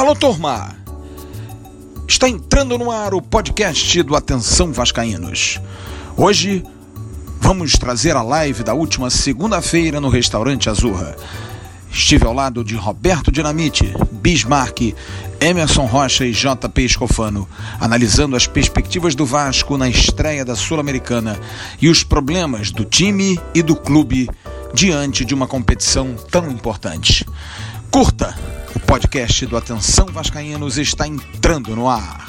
Alô, 0.00 0.16
turma! 0.16 0.74
Está 2.08 2.26
entrando 2.26 2.78
no 2.78 2.90
ar 2.90 3.12
o 3.12 3.20
podcast 3.20 4.02
do 4.02 4.16
Atenção 4.16 4.72
Vascaínos. 4.72 5.60
Hoje 6.16 6.64
vamos 7.38 7.72
trazer 7.72 8.16
a 8.16 8.22
live 8.22 8.62
da 8.62 8.72
última 8.72 9.10
segunda-feira 9.10 10.00
no 10.00 10.08
restaurante 10.08 10.70
Azurra. 10.70 11.14
Estive 11.92 12.24
ao 12.24 12.32
lado 12.32 12.64
de 12.64 12.76
Roberto 12.76 13.30
Dinamite, 13.30 13.94
Bismarck, 14.10 14.96
Emerson 15.38 15.84
Rocha 15.84 16.24
e 16.24 16.32
JP 16.32 16.82
Escofano, 16.82 17.46
analisando 17.78 18.36
as 18.36 18.46
perspectivas 18.46 19.14
do 19.14 19.26
Vasco 19.26 19.76
na 19.76 19.86
estreia 19.86 20.46
da 20.46 20.56
Sul-Americana 20.56 21.38
e 21.78 21.90
os 21.90 22.02
problemas 22.02 22.70
do 22.70 22.86
time 22.86 23.38
e 23.54 23.62
do 23.62 23.76
clube 23.76 24.30
diante 24.72 25.26
de 25.26 25.34
uma 25.34 25.46
competição 25.46 26.16
tão 26.30 26.50
importante. 26.50 27.26
Curta! 27.90 28.59
O 28.74 28.78
podcast 28.78 29.44
do 29.46 29.56
Atenção 29.56 30.06
Vascaínos 30.06 30.78
está 30.78 31.06
entrando 31.06 31.74
no 31.74 31.88
ar. 31.88 32.24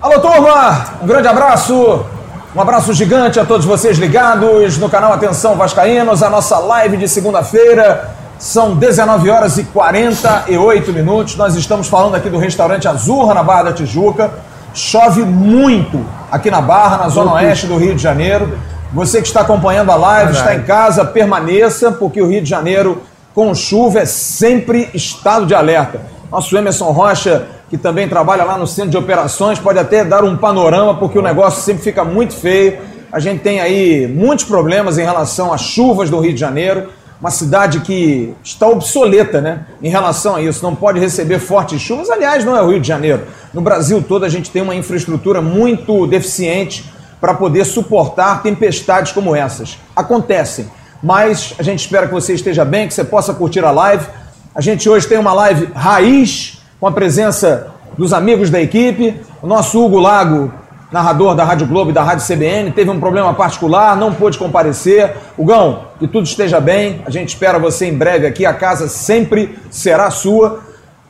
Alô, 0.00 0.20
turma! 0.20 0.98
Um 1.02 1.06
grande 1.06 1.28
abraço, 1.28 2.06
um 2.54 2.60
abraço 2.60 2.94
gigante 2.94 3.38
a 3.38 3.44
todos 3.44 3.66
vocês 3.66 3.98
ligados 3.98 4.78
no 4.78 4.88
canal 4.88 5.12
Atenção 5.12 5.54
Vascaínos, 5.56 6.22
a 6.22 6.30
nossa 6.30 6.58
live 6.58 6.96
de 6.96 7.08
segunda-feira. 7.08 8.16
São 8.38 8.74
19 8.74 9.28
horas 9.28 9.58
e 9.58 9.64
48 9.64 10.92
minutos. 10.92 11.36
Nós 11.36 11.54
estamos 11.56 11.88
falando 11.88 12.14
aqui 12.14 12.30
do 12.30 12.38
restaurante 12.38 12.88
Azurra, 12.88 13.34
na 13.34 13.42
Barra 13.42 13.64
da 13.64 13.72
Tijuca. 13.74 14.30
Chove 14.76 15.22
muito 15.22 16.04
aqui 16.30 16.50
na 16.50 16.60
Barra, 16.60 16.98
na 16.98 17.08
zona 17.08 17.32
oeste 17.32 17.66
do 17.66 17.78
Rio 17.78 17.94
de 17.94 18.02
Janeiro. 18.02 18.58
Você 18.92 19.22
que 19.22 19.26
está 19.26 19.40
acompanhando 19.40 19.90
a 19.90 19.96
live, 19.96 20.32
está 20.32 20.54
em 20.54 20.64
casa, 20.64 21.02
permaneça, 21.02 21.92
porque 21.92 22.20
o 22.20 22.28
Rio 22.28 22.42
de 22.42 22.50
Janeiro, 22.50 23.00
com 23.34 23.54
chuva, 23.54 24.00
é 24.00 24.04
sempre 24.04 24.90
estado 24.92 25.46
de 25.46 25.54
alerta. 25.54 26.02
Nosso 26.30 26.54
Emerson 26.54 26.90
Rocha, 26.90 27.46
que 27.70 27.78
também 27.78 28.06
trabalha 28.06 28.44
lá 28.44 28.58
no 28.58 28.66
centro 28.66 28.90
de 28.90 28.98
operações, 28.98 29.58
pode 29.58 29.78
até 29.78 30.04
dar 30.04 30.24
um 30.24 30.36
panorama, 30.36 30.92
porque 30.92 31.18
o 31.18 31.22
negócio 31.22 31.62
sempre 31.62 31.82
fica 31.82 32.04
muito 32.04 32.34
feio. 32.34 32.78
A 33.10 33.18
gente 33.18 33.40
tem 33.40 33.60
aí 33.60 34.06
muitos 34.06 34.44
problemas 34.44 34.98
em 34.98 35.04
relação 35.04 35.54
às 35.54 35.62
chuvas 35.62 36.10
do 36.10 36.20
Rio 36.20 36.34
de 36.34 36.40
Janeiro 36.40 36.90
uma 37.20 37.30
cidade 37.30 37.80
que 37.80 38.34
está 38.44 38.68
obsoleta 38.68 39.40
né, 39.40 39.66
em 39.82 39.88
relação 39.88 40.36
a 40.36 40.42
isso, 40.42 40.62
não 40.62 40.74
pode 40.74 41.00
receber 41.00 41.38
fortes 41.38 41.80
chuvas. 41.80 42.10
Aliás, 42.10 42.44
não 42.44 42.56
é 42.56 42.62
o 42.62 42.70
Rio 42.70 42.80
de 42.80 42.88
Janeiro. 42.88 43.22
No 43.54 43.60
Brasil 43.60 44.04
todo 44.06 44.24
a 44.24 44.28
gente 44.28 44.50
tem 44.50 44.62
uma 44.62 44.74
infraestrutura 44.74 45.40
muito 45.40 46.06
deficiente 46.06 46.84
para 47.20 47.32
poder 47.32 47.64
suportar 47.64 48.42
tempestades 48.42 49.12
como 49.12 49.34
essas. 49.34 49.78
Acontecem, 49.94 50.70
mas 51.02 51.54
a 51.58 51.62
gente 51.62 51.80
espera 51.80 52.06
que 52.06 52.12
você 52.12 52.34
esteja 52.34 52.64
bem, 52.64 52.86
que 52.86 52.94
você 52.94 53.04
possa 53.04 53.32
curtir 53.32 53.64
a 53.64 53.70
live. 53.70 54.06
A 54.54 54.60
gente 54.60 54.88
hoje 54.88 55.06
tem 55.08 55.18
uma 55.18 55.32
live 55.32 55.70
raiz, 55.74 56.56
com 56.78 56.86
a 56.86 56.92
presença 56.92 57.68
dos 57.96 58.12
amigos 58.12 58.50
da 58.50 58.60
equipe. 58.60 59.18
O 59.42 59.46
nosso 59.46 59.82
Hugo 59.82 59.98
Lago 59.98 60.52
narrador 60.90 61.34
da 61.34 61.44
Rádio 61.44 61.66
Globo 61.66 61.90
e 61.90 61.94
da 61.94 62.02
Rádio 62.02 62.26
CBN, 62.26 62.70
teve 62.70 62.90
um 62.90 63.00
problema 63.00 63.34
particular, 63.34 63.96
não 63.96 64.14
pôde 64.14 64.38
comparecer. 64.38 65.16
Hugão, 65.36 65.84
que 65.98 66.06
tudo 66.06 66.26
esteja 66.26 66.60
bem. 66.60 67.02
A 67.04 67.10
gente 67.10 67.30
espera 67.30 67.58
você 67.58 67.86
em 67.86 67.94
breve 67.94 68.26
aqui. 68.26 68.46
A 68.46 68.54
casa 68.54 68.88
sempre 68.88 69.58
será 69.70 70.10
sua. 70.10 70.60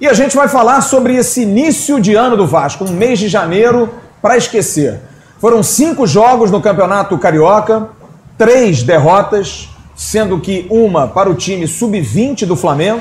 E 0.00 0.06
a 0.06 0.12
gente 0.12 0.36
vai 0.36 0.48
falar 0.48 0.80
sobre 0.80 1.16
esse 1.16 1.42
início 1.42 2.00
de 2.00 2.14
ano 2.14 2.36
do 2.36 2.47
Vasco, 2.47 2.84
um 2.84 2.92
mês 2.92 3.19
de 3.19 3.28
janeiro 3.28 3.88
para 4.20 4.36
esquecer. 4.36 5.00
Foram 5.38 5.62
cinco 5.62 6.06
jogos 6.06 6.50
no 6.50 6.60
Campeonato 6.60 7.16
Carioca, 7.19 7.88
três 8.36 8.82
derrotas, 8.82 9.69
sendo 9.94 10.38
que 10.41 10.66
uma 10.70 11.06
para 11.06 11.30
o 11.30 11.34
time 11.34 11.66
sub-20 11.66 12.47
do 12.47 12.56
Flamengo. 12.56 13.00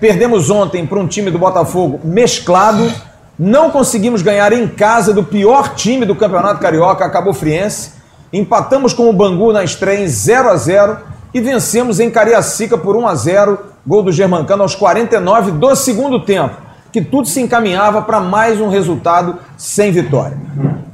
Perdemos 0.00 0.50
ontem 0.50 0.86
para 0.86 0.98
um 0.98 1.06
time 1.06 1.30
do 1.30 1.38
Botafogo 1.38 2.00
mesclado 2.04 2.92
não 3.38 3.70
conseguimos 3.70 4.22
ganhar 4.22 4.52
em 4.52 4.68
casa 4.68 5.12
do 5.12 5.24
pior 5.24 5.74
time 5.74 6.06
do 6.06 6.14
Campeonato 6.14 6.60
Carioca, 6.60 7.04
a 7.04 7.10
Cabo 7.10 7.32
Friense. 7.32 7.92
Empatamos 8.32 8.92
com 8.92 9.08
o 9.08 9.12
Bangu 9.12 9.52
na 9.52 9.64
estreia 9.64 10.04
em 10.04 10.08
0 10.08 10.50
a 10.50 10.56
0 10.56 10.98
e 11.32 11.40
vencemos 11.40 11.98
em 11.98 12.10
Cariacica 12.10 12.78
por 12.78 12.94
1 12.94 13.08
a 13.08 13.14
0, 13.14 13.58
gol 13.84 14.04
do 14.04 14.12
Germancano 14.12 14.62
aos 14.62 14.76
49 14.76 15.50
do 15.50 15.74
segundo 15.74 16.20
tempo, 16.20 16.56
que 16.92 17.02
tudo 17.02 17.26
se 17.26 17.40
encaminhava 17.40 18.02
para 18.02 18.20
mais 18.20 18.60
um 18.60 18.68
resultado 18.68 19.38
sem 19.56 19.90
vitória. 19.90 20.38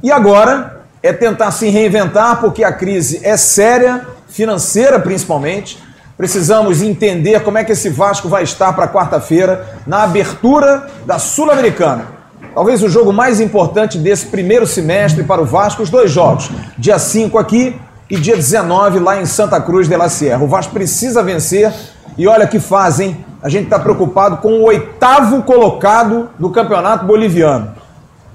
E 0.01 0.11
agora 0.11 0.81
é 1.03 1.13
tentar 1.13 1.51
se 1.51 1.69
reinventar, 1.69 2.41
porque 2.41 2.63
a 2.63 2.73
crise 2.73 3.21
é 3.23 3.37
séria, 3.37 4.07
financeira 4.27 4.99
principalmente. 4.99 5.77
Precisamos 6.17 6.81
entender 6.81 7.43
como 7.43 7.59
é 7.59 7.63
que 7.63 7.71
esse 7.71 7.89
Vasco 7.89 8.27
vai 8.27 8.43
estar 8.43 8.73
para 8.73 8.87
quarta-feira 8.87 9.79
na 9.85 10.03
abertura 10.03 10.87
da 11.05 11.19
Sul-Americana. 11.19 12.20
Talvez 12.53 12.83
o 12.83 12.89
jogo 12.89 13.13
mais 13.13 13.39
importante 13.39 13.97
desse 13.97 14.25
primeiro 14.25 14.67
semestre 14.67 15.23
para 15.23 15.41
o 15.41 15.45
Vasco, 15.45 15.81
os 15.81 15.89
dois 15.89 16.11
jogos. 16.11 16.49
Dia 16.77 16.99
5 16.99 17.37
aqui 17.37 17.79
e 18.09 18.17
dia 18.17 18.35
19 18.35 18.99
lá 18.99 19.21
em 19.21 19.25
Santa 19.25 19.59
Cruz 19.61 19.87
de 19.87 19.95
la 19.95 20.09
Sierra. 20.09 20.43
O 20.43 20.47
Vasco 20.47 20.73
precisa 20.73 21.23
vencer 21.23 21.73
e 22.17 22.27
olha 22.27 22.45
que 22.45 22.59
fazem. 22.59 23.25
A 23.41 23.47
gente 23.47 23.65
está 23.65 23.79
preocupado 23.79 24.37
com 24.37 24.53
o 24.55 24.63
oitavo 24.63 25.43
colocado 25.43 26.29
do 26.37 26.49
Campeonato 26.49 27.05
Boliviano. 27.05 27.71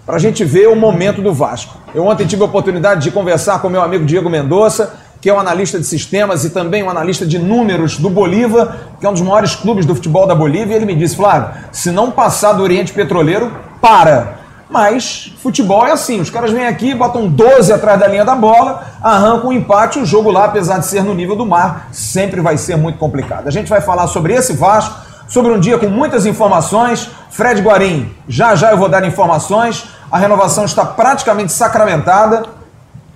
Para 0.07 0.17
a 0.17 0.19
gente 0.19 0.45
ver 0.45 0.69
o 0.69 0.75
momento 0.75 1.21
do 1.21 1.35
Vasco. 1.35 1.77
Eu 1.95 2.07
ontem 2.07 2.27
tive 2.27 2.41
a 2.41 2.47
oportunidade 2.47 3.03
de 3.03 3.11
conversar 3.11 3.61
com 3.61 3.69
meu 3.69 3.83
amigo 3.83 4.07
Diego 4.07 4.31
Mendonça, 4.31 4.95
que 5.21 5.29
é 5.29 5.35
um 5.35 5.39
analista 5.39 5.79
de 5.79 5.85
sistemas 5.85 6.43
e 6.45 6.51
também 6.51 6.83
um 6.83 6.89
analista 6.89 7.27
de 7.27 7.39
números 7.39 7.99
do 7.99 8.09
Bolívar, 8.09 8.77
que 8.99 9.05
é 9.05 9.09
um 9.11 9.13
dos 9.13 9.23
maiores 9.23 9.55
clubes 9.55 9.85
do 9.85 9.95
futebol 9.95 10.27
da 10.27 10.35
Bolívia. 10.35 10.73
E 10.73 10.77
ele 10.77 10.87
me 10.87 10.95
disse: 10.95 11.17
Flávio, 11.17 11.51
se 11.71 11.91
não 11.91 12.11
passar 12.11 12.55
do 12.55 12.63
Oriente 12.63 12.93
Petroleiro, 12.93 13.53
para. 13.81 14.47
Mas 14.69 15.33
futebol 15.43 15.87
é 15.87 15.93
assim, 15.93 16.21
os 16.21 16.29
caras 16.29 16.51
vêm 16.51 16.67
aqui, 16.67 16.93
botam 16.93 17.29
12 17.29 17.73
atrás 17.73 18.01
da 18.01 18.09
linha 18.09 18.25
da 18.25 18.35
bola, 18.35 18.85
arrancam 19.01 19.51
um 19.51 19.53
empate, 19.53 20.01
o 20.01 20.05
jogo 20.05 20.31
lá, 20.31 20.47
apesar 20.47 20.79
de 20.79 20.87
ser 20.87 21.05
no 21.05 21.15
nível 21.15 21.37
do 21.37 21.47
mar, 21.47 21.89
sempre 21.93 22.41
vai 22.41 22.57
ser 22.57 22.77
muito 22.77 22.99
complicado. 22.99 23.47
A 23.47 23.51
gente 23.51 23.69
vai 23.69 23.81
falar 23.81 24.09
sobre 24.09 24.35
esse 24.35 24.55
Vasco, 24.55 25.07
sobre 25.29 25.53
um 25.53 25.61
dia 25.61 25.79
com 25.79 25.89
muitas 25.89 26.27
informações. 26.27 27.09
Fred 27.31 27.63
Guarim, 27.63 28.13
já 28.29 28.57
já 28.57 28.73
eu 28.73 28.77
vou 28.77 28.89
dar 28.89 29.05
informações. 29.05 29.85
A 30.11 30.19
renovação 30.19 30.65
está 30.65 30.85
praticamente 30.85 31.53
sacramentada. 31.53 32.45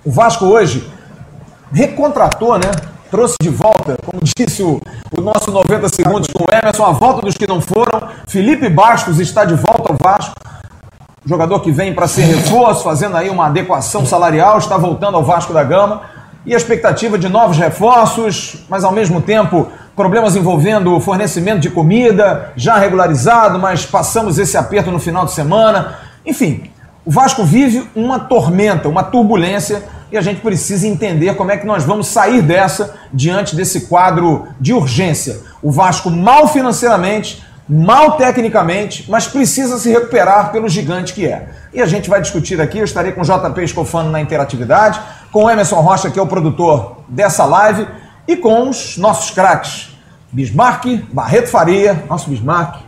O 0.05 0.11
Vasco 0.11 0.45
hoje 0.45 0.89
recontratou, 1.73 2.57
né? 2.57 2.71
Trouxe 3.09 3.35
de 3.41 3.49
volta, 3.49 3.97
como 4.05 4.21
disse 4.23 4.63
o, 4.63 4.79
o 5.17 5.21
nosso 5.21 5.51
90 5.51 5.89
segundos 5.89 6.29
com 6.33 6.45
o 6.45 6.47
Emerson, 6.49 6.85
a 6.85 6.91
volta 6.91 7.21
dos 7.25 7.35
que 7.35 7.45
não 7.45 7.59
foram. 7.59 8.07
Felipe 8.25 8.69
Bastos 8.69 9.19
está 9.19 9.43
de 9.43 9.55
volta 9.55 9.91
ao 9.91 9.97
Vasco 10.01 10.33
jogador 11.25 11.59
que 11.59 11.71
vem 11.71 11.93
para 11.93 12.07
ser 12.07 12.23
reforço, 12.23 12.83
fazendo 12.83 13.15
aí 13.15 13.29
uma 13.29 13.45
adequação 13.45 14.05
salarial, 14.05 14.57
está 14.57 14.77
voltando 14.77 15.15
ao 15.17 15.23
Vasco 15.23 15.53
da 15.53 15.63
Gama. 15.63 16.01
E 16.45 16.53
a 16.55 16.57
expectativa 16.57 17.19
de 17.19 17.29
novos 17.29 17.57
reforços, 17.57 18.65
mas 18.67 18.83
ao 18.83 18.91
mesmo 18.91 19.21
tempo 19.21 19.67
problemas 19.95 20.35
envolvendo 20.35 20.95
o 20.95 20.99
fornecimento 20.99 21.59
de 21.59 21.69
comida, 21.69 22.51
já 22.55 22.77
regularizado, 22.77 23.59
mas 23.59 23.85
passamos 23.85 24.39
esse 24.39 24.57
aperto 24.57 24.89
no 24.89 24.99
final 24.99 25.25
de 25.25 25.33
semana. 25.33 25.99
Enfim, 26.25 26.71
o 27.05 27.11
Vasco 27.11 27.43
vive 27.43 27.87
uma 27.95 28.17
tormenta, 28.17 28.89
uma 28.89 29.03
turbulência 29.03 29.83
e 30.11 30.17
a 30.17 30.21
gente 30.21 30.41
precisa 30.41 30.87
entender 30.87 31.35
como 31.35 31.51
é 31.51 31.57
que 31.57 31.65
nós 31.65 31.83
vamos 31.83 32.07
sair 32.07 32.41
dessa 32.41 32.95
diante 33.13 33.55
desse 33.55 33.81
quadro 33.81 34.47
de 34.59 34.73
urgência. 34.73 35.41
O 35.61 35.71
Vasco 35.71 36.09
mal 36.09 36.47
financeiramente, 36.47 37.43
mal 37.73 38.17
tecnicamente, 38.17 39.09
mas 39.09 39.27
precisa 39.27 39.77
se 39.77 39.89
recuperar 39.89 40.51
pelo 40.51 40.67
gigante 40.67 41.13
que 41.13 41.25
é. 41.25 41.47
E 41.73 41.81
a 41.81 41.85
gente 41.85 42.09
vai 42.09 42.21
discutir 42.21 42.59
aqui, 42.59 42.79
eu 42.79 42.83
estarei 42.83 43.13
com 43.13 43.21
o 43.21 43.23
JP 43.23 43.63
Escofano 43.63 44.11
na 44.11 44.19
interatividade, 44.19 44.99
com 45.31 45.45
o 45.45 45.49
Emerson 45.49 45.79
Rocha, 45.79 46.11
que 46.11 46.19
é 46.19 46.21
o 46.21 46.27
produtor 46.27 46.97
dessa 47.07 47.45
live, 47.45 47.87
e 48.27 48.35
com 48.35 48.69
os 48.69 48.97
nossos 48.97 49.31
craques, 49.31 49.95
Bismarck, 50.33 50.85
Barreto 51.13 51.47
Faria, 51.47 52.03
nosso 52.09 52.29
Bismarck, 52.29 52.81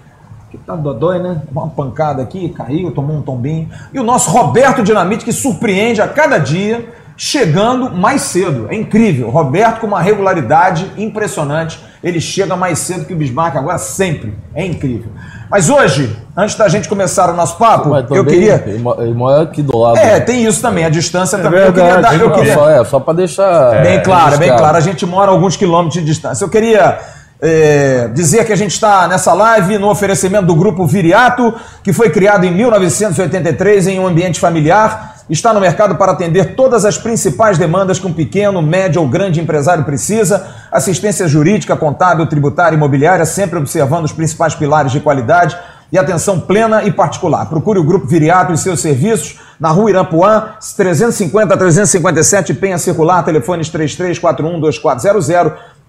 que 0.51 0.57
tá 0.57 0.75
dodói, 0.75 1.17
né? 1.17 1.41
Uma 1.49 1.69
pancada 1.69 2.21
aqui, 2.21 2.49
caiu, 2.49 2.91
tomou 2.91 3.15
um 3.15 3.21
tombinho. 3.21 3.69
E 3.93 3.99
o 3.99 4.03
nosso 4.03 4.29
Roberto 4.31 4.83
Dinamite, 4.83 5.23
que 5.23 5.31
surpreende 5.31 6.01
a 6.01 6.07
cada 6.07 6.37
dia, 6.37 6.93
chegando 7.15 7.89
mais 7.89 8.21
cedo. 8.21 8.67
É 8.69 8.75
incrível. 8.75 9.29
Roberto 9.29 9.79
com 9.79 9.87
uma 9.87 10.01
regularidade 10.01 10.91
impressionante. 10.97 11.79
Ele 12.03 12.19
chega 12.19 12.55
mais 12.55 12.79
cedo 12.79 13.05
que 13.05 13.13
o 13.13 13.15
Bismarck 13.15 13.55
agora 13.55 13.77
sempre. 13.77 14.33
É 14.53 14.65
incrível. 14.65 15.09
Mas 15.49 15.69
hoje, 15.69 16.17
antes 16.35 16.55
da 16.55 16.67
gente 16.67 16.89
começar 16.89 17.29
o 17.29 17.33
nosso 17.33 17.57
papo, 17.57 17.95
eu 18.13 18.25
queria. 18.25 18.61
Ele 18.65 19.13
mora 19.13 19.43
aqui 19.43 19.61
do 19.61 19.77
lado. 19.77 19.97
É, 19.97 20.19
tem 20.19 20.43
isso 20.45 20.61
também, 20.61 20.83
a 20.83 20.89
distância 20.89 21.37
é 21.37 21.41
também. 21.41 21.61
Verdade, 21.61 21.79
eu 21.79 21.85
queria 21.85 22.01
dar. 22.01 22.19
Eu 22.19 22.31
queria... 22.33 22.53
Só, 22.53 22.69
é, 22.69 22.83
só 22.83 22.99
para 22.99 23.13
deixar. 23.13 23.81
Bem 23.81 24.03
claro, 24.03 24.37
bem 24.37 24.49
claro. 24.49 24.75
A 24.75 24.81
gente 24.81 25.05
mora 25.05 25.31
a 25.31 25.33
alguns 25.33 25.55
quilômetros 25.55 26.01
de 26.01 26.05
distância. 26.05 26.43
Eu 26.43 26.49
queria 26.49 26.99
é, 27.41 28.09
dizer 28.13 28.45
que 28.45 28.53
a 28.53 28.55
gente 28.55 28.71
está 28.71 29.07
nessa 29.07 29.33
live 29.33 29.77
no 29.77 29.89
oferecimento 29.89 30.45
do 30.45 30.55
grupo 30.55 30.85
Viriato, 30.87 31.53
que 31.83 31.91
foi 31.91 32.09
criado 32.09 32.45
em 32.45 32.51
1983 32.51 33.87
em 33.87 33.99
um 33.99 34.07
ambiente 34.07 34.39
familiar 34.39 35.13
está 35.29 35.53
no 35.53 35.59
mercado 35.59 35.95
para 35.95 36.11
atender 36.11 36.55
todas 36.55 36.85
as 36.85 36.97
principais 36.97 37.57
demandas 37.57 37.99
que 37.99 38.07
um 38.07 38.13
pequeno, 38.13 38.61
médio 38.61 39.01
ou 39.01 39.07
grande 39.07 39.39
empresário 39.39 39.83
precisa. 39.83 40.47
Assistência 40.71 41.27
jurídica, 41.27 41.75
contábil, 41.75 42.25
tributária, 42.27 42.75
imobiliária, 42.75 43.25
sempre 43.25 43.57
observando 43.57 44.05
os 44.05 44.11
principais 44.11 44.53
pilares 44.53 44.91
de 44.91 44.99
qualidade 44.99 45.57
e 45.91 45.97
atenção 45.97 46.39
plena 46.39 46.83
e 46.83 46.91
particular. 46.91 47.45
Procure 47.45 47.79
o 47.79 47.83
Grupo 47.83 48.07
Viriato 48.07 48.51
e 48.51 48.57
seus 48.57 48.81
serviços 48.81 49.39
na 49.59 49.69
rua 49.69 49.91
Irampuã, 49.91 50.55
350 50.75 51.55
357 51.55 52.53
Penha 52.55 52.77
Circular, 52.77 53.23
telefones 53.23 53.69
3341 53.69 54.59
2400 54.59 55.29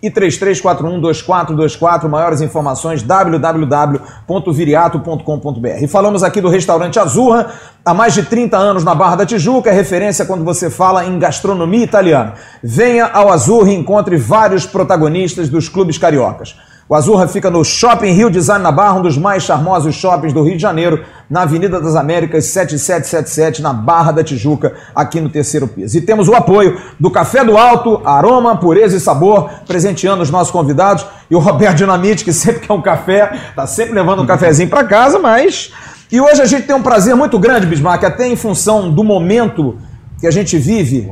e 0.05 0.11
33412424. 0.11 2.09
Maiores 2.09 2.41
informações 2.43 3.03
www.viriato.com.br. 3.03 5.89
Falamos 5.89 6.23
aqui 6.23 6.43
do 6.43 6.51
restaurante 6.51 6.99
Azurra, 6.99 7.55
há 7.83 7.95
mais 7.95 8.13
de 8.13 8.25
30 8.25 8.59
anos 8.59 8.85
na 8.85 8.95
Barra 8.95 9.17
da 9.17 9.25
Tijuca, 9.25 9.71
é 9.71 9.73
referência 9.73 10.27
quando 10.27 10.45
você 10.45 10.69
fala 10.69 11.07
em 11.07 11.19
gastronomia 11.19 11.83
italiana. 11.83 12.35
Venha 12.63 13.07
ao 13.07 13.33
Azurra 13.33 13.71
e 13.71 13.75
encontre 13.75 14.19
vários 14.19 14.67
protagonistas 14.67 15.49
dos 15.49 15.71
clubes 15.71 15.97
cariocas. 15.97 16.55
O 16.87 16.95
Azurra 16.95 17.27
fica 17.27 17.51
no 17.51 17.65
Shopping 17.65 18.13
Rio 18.13 18.29
Design 18.29 18.63
na 18.63 18.71
Barra, 18.71 18.99
um 18.99 19.03
dos 19.03 19.17
mais 19.17 19.43
charmosos 19.43 19.95
shoppings 19.95 20.35
do 20.35 20.43
Rio 20.43 20.57
de 20.57 20.61
Janeiro, 20.61 21.03
na 21.31 21.43
Avenida 21.43 21.81
das 21.81 21.97
Américas 21.97 22.45
7777, 22.45 23.63
na 23.63 23.73
Barra 23.73 24.13
da 24.13 24.23
Tijuca, 24.23 24.75
aqui 24.95 25.19
no 25.19 25.31
terceiro 25.31 25.67
piso. 25.67 25.97
E 25.97 26.03
temos 26.03 26.29
o 26.29 26.35
apoio 26.35 26.79
do 27.01 27.11
Café 27.11 27.43
do 27.43 27.57
Alto, 27.57 28.03
aroma, 28.05 28.59
pureza 28.59 28.99
e 28.99 29.01
sabor, 29.01 29.49
presenteando 29.67 30.23
os 30.23 30.31
nossos 30.31 30.51
convidados, 30.51 31.07
e 31.31 31.35
o 31.35 31.39
Roberto 31.39 31.79
Dinamite, 31.79 32.23
que 32.23 32.35
sempre 32.35 32.67
quer 32.67 32.75
um 32.75 32.83
café, 32.83 33.33
tá 33.57 33.67
sempre 33.67 33.95
levando 33.95 34.23
um 34.23 34.27
cafezinho 34.27 34.69
para 34.69 34.85
casa, 34.85 35.19
mas... 35.19 35.73
E 36.13 36.21
hoje 36.21 36.43
a 36.43 36.47
gente 36.47 36.67
tem 36.67 36.77
um 36.77 36.83
prazer 36.83 37.17
muito 37.17 37.39
grande, 37.39 37.67
Bismarck, 37.67 38.05
até 38.05 38.29
em 38.29 38.37
função 38.37 38.93
do 38.93 39.03
momento 39.03 39.79
que 40.21 40.27
a 40.27 40.31
gente 40.31 40.59
vive... 40.59 41.11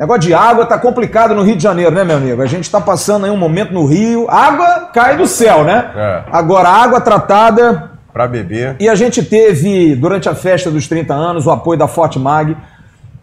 Negócio 0.00 0.22
de 0.22 0.32
água 0.32 0.64
tá 0.64 0.78
complicado 0.78 1.34
no 1.34 1.42
Rio 1.42 1.56
de 1.56 1.62
Janeiro, 1.62 1.94
né, 1.94 2.02
meu 2.02 2.16
amigo? 2.16 2.40
A 2.40 2.46
gente 2.46 2.64
está 2.64 2.80
passando 2.80 3.26
aí 3.26 3.30
um 3.30 3.36
momento 3.36 3.74
no 3.74 3.84
Rio. 3.84 4.30
Água 4.30 4.88
cai 4.94 5.18
do 5.18 5.26
céu, 5.26 5.62
né? 5.62 5.90
É. 5.94 6.22
Agora, 6.32 6.70
água 6.70 7.02
tratada. 7.02 7.90
Para 8.10 8.26
beber. 8.26 8.76
E 8.80 8.88
a 8.88 8.94
gente 8.94 9.22
teve, 9.22 9.94
durante 9.94 10.26
a 10.26 10.34
festa 10.34 10.70
dos 10.70 10.88
30 10.88 11.12
anos, 11.12 11.46
o 11.46 11.50
apoio 11.50 11.78
da 11.78 11.86
Forte 11.86 12.18
Mag, 12.18 12.56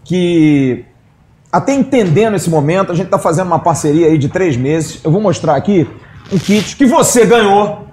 que, 0.03 0.85
até 1.51 1.73
entendendo 1.73 2.35
esse 2.35 2.47
momento, 2.47 2.91
a 2.91 2.95
gente 2.95 3.07
está 3.07 3.17
fazendo 3.17 3.47
uma 3.47 3.59
parceria 3.59 4.05
aí 4.05 4.17
de 4.19 4.29
três 4.29 4.55
meses. 4.55 5.03
Eu 5.03 5.09
vou 5.09 5.19
mostrar 5.19 5.55
aqui 5.55 5.89
um 6.31 6.37
kit 6.37 6.75
que 6.75 6.85
você 6.85 7.25
ganhou. 7.25 7.87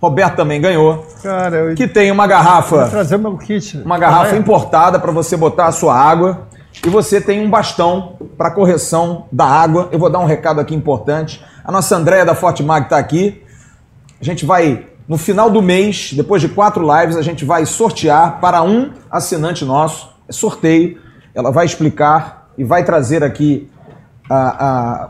Roberto 0.00 0.36
também 0.36 0.60
ganhou. 0.60 1.04
Cara, 1.24 1.56
eu... 1.56 1.74
Que 1.74 1.88
tem 1.88 2.12
uma 2.12 2.28
garrafa. 2.28 2.82
Vou 2.82 2.88
trazer 2.88 3.18
meu 3.18 3.36
kit. 3.36 3.78
Uma 3.84 3.98
garrafa 3.98 4.30
ah, 4.30 4.36
é? 4.36 4.38
importada 4.38 4.96
para 5.00 5.10
você 5.10 5.36
botar 5.36 5.66
a 5.66 5.72
sua 5.72 5.98
água 5.98 6.46
e 6.84 6.88
você 6.88 7.20
tem 7.20 7.44
um 7.44 7.50
bastão 7.50 8.16
para 8.36 8.50
correção 8.50 9.26
da 9.32 9.44
água. 9.44 9.88
Eu 9.90 9.98
vou 9.98 10.08
dar 10.08 10.20
um 10.20 10.24
recado 10.24 10.60
aqui 10.60 10.74
importante. 10.74 11.44
A 11.64 11.72
nossa 11.72 11.96
Andréia 11.96 12.24
da 12.24 12.34
Fortimag 12.34 12.84
está 12.84 12.98
aqui. 12.98 13.42
A 14.20 14.24
gente 14.24 14.46
vai, 14.46 14.86
no 15.08 15.18
final 15.18 15.50
do 15.50 15.60
mês, 15.60 16.12
depois 16.12 16.40
de 16.40 16.48
quatro 16.48 16.86
lives, 16.96 17.16
a 17.16 17.22
gente 17.22 17.44
vai 17.44 17.66
sortear 17.66 18.40
para 18.40 18.62
um 18.62 18.92
assinante 19.10 19.64
nosso. 19.64 20.10
É 20.28 20.32
sorteio. 20.32 21.00
Ela 21.34 21.50
vai 21.50 21.66
explicar 21.66 22.50
e 22.56 22.64
vai 22.64 22.84
trazer 22.84 23.22
aqui 23.24 23.68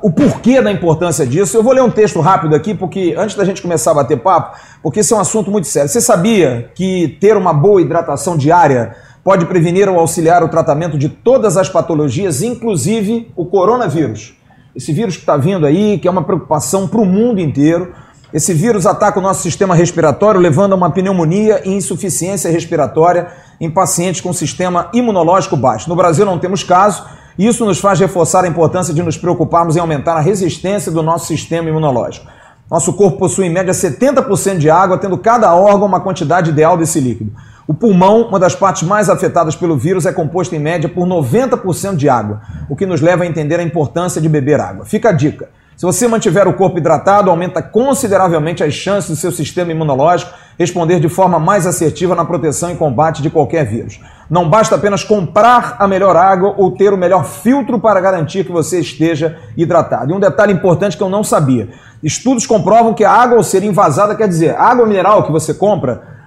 o 0.01 0.11
porquê 0.11 0.63
da 0.63 0.71
importância 0.71 1.27
disso. 1.27 1.57
Eu 1.57 1.63
vou 1.63 1.73
ler 1.73 1.83
um 1.83 1.91
texto 1.91 2.21
rápido 2.21 2.55
aqui, 2.55 2.73
porque 2.73 3.15
antes 3.19 3.35
da 3.35 3.45
gente 3.45 3.61
começar 3.61 3.91
a 3.91 3.95
bater 3.95 4.19
papo, 4.19 4.57
porque 4.83 5.01
esse 5.01 5.13
é 5.13 5.17
um 5.17 5.21
assunto 5.21 5.51
muito 5.51 5.67
sério. 5.67 5.89
Você 5.89 6.01
sabia 6.01 6.71
que 6.75 7.19
ter 7.21 7.37
uma 7.37 7.53
boa 7.53 7.83
hidratação 7.83 8.37
diária 8.37 8.95
pode 9.29 9.45
prevenir 9.45 9.91
ou 9.91 9.99
auxiliar 9.99 10.43
o 10.43 10.49
tratamento 10.49 10.97
de 10.97 11.07
todas 11.07 11.59
as 11.59 11.69
patologias, 11.69 12.41
inclusive 12.41 13.31
o 13.37 13.45
coronavírus. 13.45 14.35
Esse 14.75 14.91
vírus 14.91 15.17
que 15.17 15.21
está 15.21 15.37
vindo 15.37 15.67
aí, 15.67 15.99
que 15.99 16.09
é 16.09 16.11
uma 16.11 16.25
preocupação 16.25 16.89
para 16.89 16.99
o 16.99 17.05
mundo 17.05 17.39
inteiro. 17.39 17.93
Esse 18.33 18.55
vírus 18.55 18.87
ataca 18.87 19.19
o 19.19 19.23
nosso 19.23 19.43
sistema 19.43 19.75
respiratório, 19.75 20.41
levando 20.41 20.73
a 20.73 20.77
uma 20.77 20.91
pneumonia 20.91 21.61
e 21.63 21.75
insuficiência 21.75 22.51
respiratória 22.51 23.27
em 23.61 23.71
pacientes 23.71 24.23
com 24.23 24.33
sistema 24.33 24.89
imunológico 24.95 25.59
baixo. 25.59 25.91
No 25.91 25.97
Brasil 25.97 26.25
não 26.25 26.39
temos 26.39 26.65
caso, 26.65 27.05
e 27.39 27.47
isso 27.47 27.67
nos 27.67 27.79
faz 27.81 28.01
reforçar 28.01 28.47
a 28.47 28.49
importância 28.49 28.95
de 28.95 29.03
nos 29.03 29.19
preocuparmos 29.19 29.77
em 29.77 29.81
aumentar 29.81 30.15
a 30.15 30.21
resistência 30.21 30.91
do 30.91 31.03
nosso 31.03 31.27
sistema 31.27 31.69
imunológico. 31.69 32.27
Nosso 32.71 32.95
corpo 32.95 33.19
possui 33.19 33.45
em 33.45 33.53
média 33.53 33.75
70% 33.75 34.57
de 34.57 34.71
água, 34.71 34.97
tendo 34.97 35.19
cada 35.19 35.55
órgão 35.55 35.87
uma 35.87 36.01
quantidade 36.01 36.49
ideal 36.49 36.79
desse 36.79 36.99
líquido. 36.99 37.31
O 37.69 37.75
pulmão, 37.75 38.23
uma 38.23 38.39
das 38.39 38.55
partes 38.55 38.83
mais 38.83 39.11
afetadas 39.11 39.55
pelo 39.55 39.77
vírus, 39.77 40.07
é 40.07 40.13
composto 40.13 40.57
em 40.57 40.59
média 40.59 40.89
por 40.89 41.07
90% 41.07 41.97
de 41.97 42.09
água, 42.09 42.41
o 42.67 42.75
que 42.75 42.87
nos 42.87 43.03
leva 43.03 43.25
a 43.25 43.27
entender 43.27 43.61
a 43.61 43.63
importância 43.63 44.23
de 44.23 44.29
beber 44.29 44.59
água. 44.59 44.87
Fica 44.87 45.11
a 45.11 45.13
dica. 45.13 45.51
Se 45.77 45.85
você 45.85 46.09
mantiver 46.09 46.49
o 46.49 46.55
corpo 46.55 46.79
hidratado, 46.79 47.29
aumenta 47.29 47.61
consideravelmente 47.61 48.65
as 48.65 48.73
chances 48.73 49.11
do 49.11 49.17
seu 49.17 49.31
sistema 49.31 49.71
imunológico 49.71 50.33
responder 50.59 50.99
de 50.99 51.11
forma 51.11 51.39
mais 51.39 51.67
assertiva 51.67 52.15
na 52.15 52.25
proteção 52.25 52.73
e 52.73 52.75
combate 52.75 53.21
de 53.21 53.29
qualquer 53.29 53.67
vírus. 53.67 54.01
Não 54.31 54.49
basta 54.49 54.75
apenas 54.75 55.05
comprar 55.05 55.77
a 55.79 55.87
melhor 55.87 56.17
água 56.17 56.55
ou 56.57 56.71
ter 56.71 56.95
o 56.95 56.97
melhor 56.97 57.27
filtro 57.27 57.79
para 57.79 58.01
garantir 58.01 58.45
que 58.45 58.51
você 58.51 58.81
esteja 58.81 59.39
hidratado. 59.59 60.11
E 60.11 60.17
um 60.17 60.21
detalhe 60.21 60.55
importante 60.55 60.97
que 60.97 61.03
eu 61.03 61.11
não 61.11 61.23
sabia: 61.23 61.69
estudos 62.03 62.47
comprovam 62.47 62.95
que 62.95 63.05
a 63.05 63.13
água 63.13 63.37
ao 63.37 63.45
ser 63.45 63.63
invasada, 63.63 64.17
quer 64.17 64.27
dizer, 64.27 64.57
a 64.57 64.63
água 64.65 64.87
mineral 64.87 65.23
que 65.25 65.31
você 65.31 65.53
compra, 65.53 66.18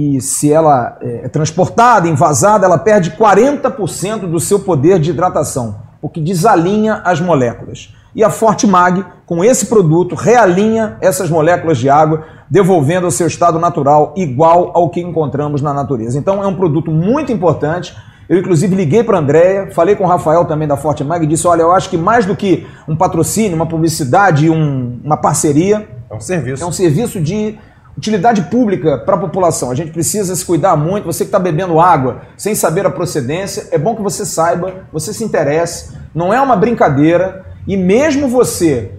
e 0.00 0.18
se 0.18 0.50
ela 0.50 0.96
é, 1.02 1.26
é 1.26 1.28
transportada, 1.28 2.08
envasada, 2.08 2.64
ela 2.64 2.78
perde 2.78 3.10
40% 3.10 4.20
do 4.20 4.40
seu 4.40 4.60
poder 4.60 4.98
de 4.98 5.10
hidratação, 5.10 5.76
o 6.00 6.08
que 6.08 6.22
desalinha 6.22 7.02
as 7.04 7.20
moléculas. 7.20 7.94
E 8.14 8.24
a 8.24 8.30
Forte 8.30 8.66
Mag, 8.66 9.04
com 9.26 9.44
esse 9.44 9.66
produto, 9.66 10.14
realinha 10.14 10.96
essas 11.02 11.28
moléculas 11.28 11.76
de 11.76 11.90
água, 11.90 12.24
devolvendo 12.48 13.04
ao 13.04 13.10
seu 13.10 13.26
estado 13.26 13.58
natural 13.58 14.14
igual 14.16 14.72
ao 14.74 14.88
que 14.88 15.00
encontramos 15.02 15.60
na 15.60 15.74
natureza. 15.74 16.18
Então 16.18 16.42
é 16.42 16.46
um 16.46 16.54
produto 16.54 16.90
muito 16.90 17.30
importante. 17.30 17.94
Eu, 18.26 18.38
inclusive, 18.38 18.74
liguei 18.74 19.04
para 19.04 19.18
a 19.18 19.20
Andréia, 19.20 19.70
falei 19.72 19.94
com 19.94 20.04
o 20.04 20.06
Rafael 20.06 20.46
também 20.46 20.66
da 20.66 20.78
Forte 20.78 21.04
Mag 21.04 21.22
e 21.22 21.28
disse: 21.28 21.46
olha, 21.46 21.62
eu 21.62 21.72
acho 21.72 21.90
que 21.90 21.98
mais 21.98 22.24
do 22.24 22.34
que 22.34 22.66
um 22.88 22.96
patrocínio, 22.96 23.54
uma 23.54 23.66
publicidade, 23.66 24.48
um, 24.48 24.98
uma 25.04 25.18
parceria. 25.18 25.86
É 26.10 26.14
um 26.14 26.20
serviço. 26.20 26.64
É 26.64 26.66
um 26.66 26.72
serviço 26.72 27.20
de 27.20 27.58
utilidade 28.00 28.42
pública 28.44 28.96
para 28.96 29.14
a 29.14 29.18
população. 29.18 29.70
A 29.70 29.74
gente 29.74 29.92
precisa 29.92 30.34
se 30.34 30.44
cuidar 30.44 30.74
muito. 30.74 31.04
Você 31.04 31.24
que 31.24 31.28
está 31.28 31.38
bebendo 31.38 31.78
água 31.78 32.22
sem 32.36 32.54
saber 32.54 32.86
a 32.86 32.90
procedência, 32.90 33.68
é 33.70 33.76
bom 33.76 33.94
que 33.94 34.00
você 34.00 34.24
saiba, 34.24 34.86
você 34.90 35.12
se 35.12 35.22
interesse. 35.22 35.94
Não 36.14 36.32
é 36.32 36.40
uma 36.40 36.56
brincadeira. 36.56 37.44
E 37.66 37.76
mesmo 37.76 38.26
você 38.26 38.92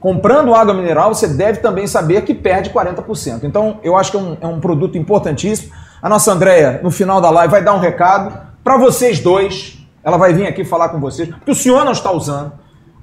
comprando 0.00 0.54
água 0.54 0.74
mineral, 0.74 1.14
você 1.14 1.28
deve 1.28 1.60
também 1.60 1.86
saber 1.86 2.22
que 2.22 2.34
perde 2.34 2.70
40%. 2.70 3.44
Então, 3.44 3.78
eu 3.82 3.96
acho 3.96 4.10
que 4.10 4.16
é 4.16 4.20
um, 4.20 4.36
é 4.40 4.46
um 4.46 4.60
produto 4.60 4.98
importantíssimo. 4.98 5.72
A 6.02 6.08
nossa 6.08 6.32
Andréia, 6.32 6.80
no 6.82 6.90
final 6.90 7.20
da 7.20 7.30
live, 7.30 7.50
vai 7.50 7.62
dar 7.62 7.72
um 7.72 7.78
recado 7.78 8.36
para 8.62 8.76
vocês 8.76 9.20
dois. 9.20 9.78
Ela 10.02 10.18
vai 10.18 10.34
vir 10.34 10.46
aqui 10.46 10.64
falar 10.64 10.90
com 10.90 11.00
vocês, 11.00 11.28
porque 11.28 11.52
o 11.52 11.54
senhor 11.54 11.84
não 11.84 11.92
está 11.92 12.10
usando. 12.10 12.52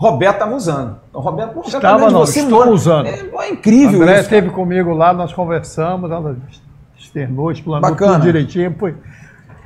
Roberto 0.01 0.34
estava 0.34 0.55
usando. 0.55 0.96
Então, 1.08 1.22
Roberto, 1.22 1.53
pô, 1.53 1.62
estava 1.62 2.10
não, 2.10 2.22
você 2.22 2.39
estou 2.39 2.62
mano. 2.62 2.72
usando. 2.72 3.05
É, 3.05 3.20
é 3.20 3.50
incrível 3.51 4.01
André 4.01 4.15
isso. 4.15 4.24
esteve 4.24 4.50
comigo 4.50 4.96
lá, 4.96 5.13
nós 5.13 5.31
conversamos, 5.31 6.10
ela 6.10 6.36
externou, 6.98 7.51
explanou 7.51 7.88
Bacana. 7.88 8.13
tudo 8.13 8.24
direitinho. 8.24 8.75
Foi, 8.79 8.96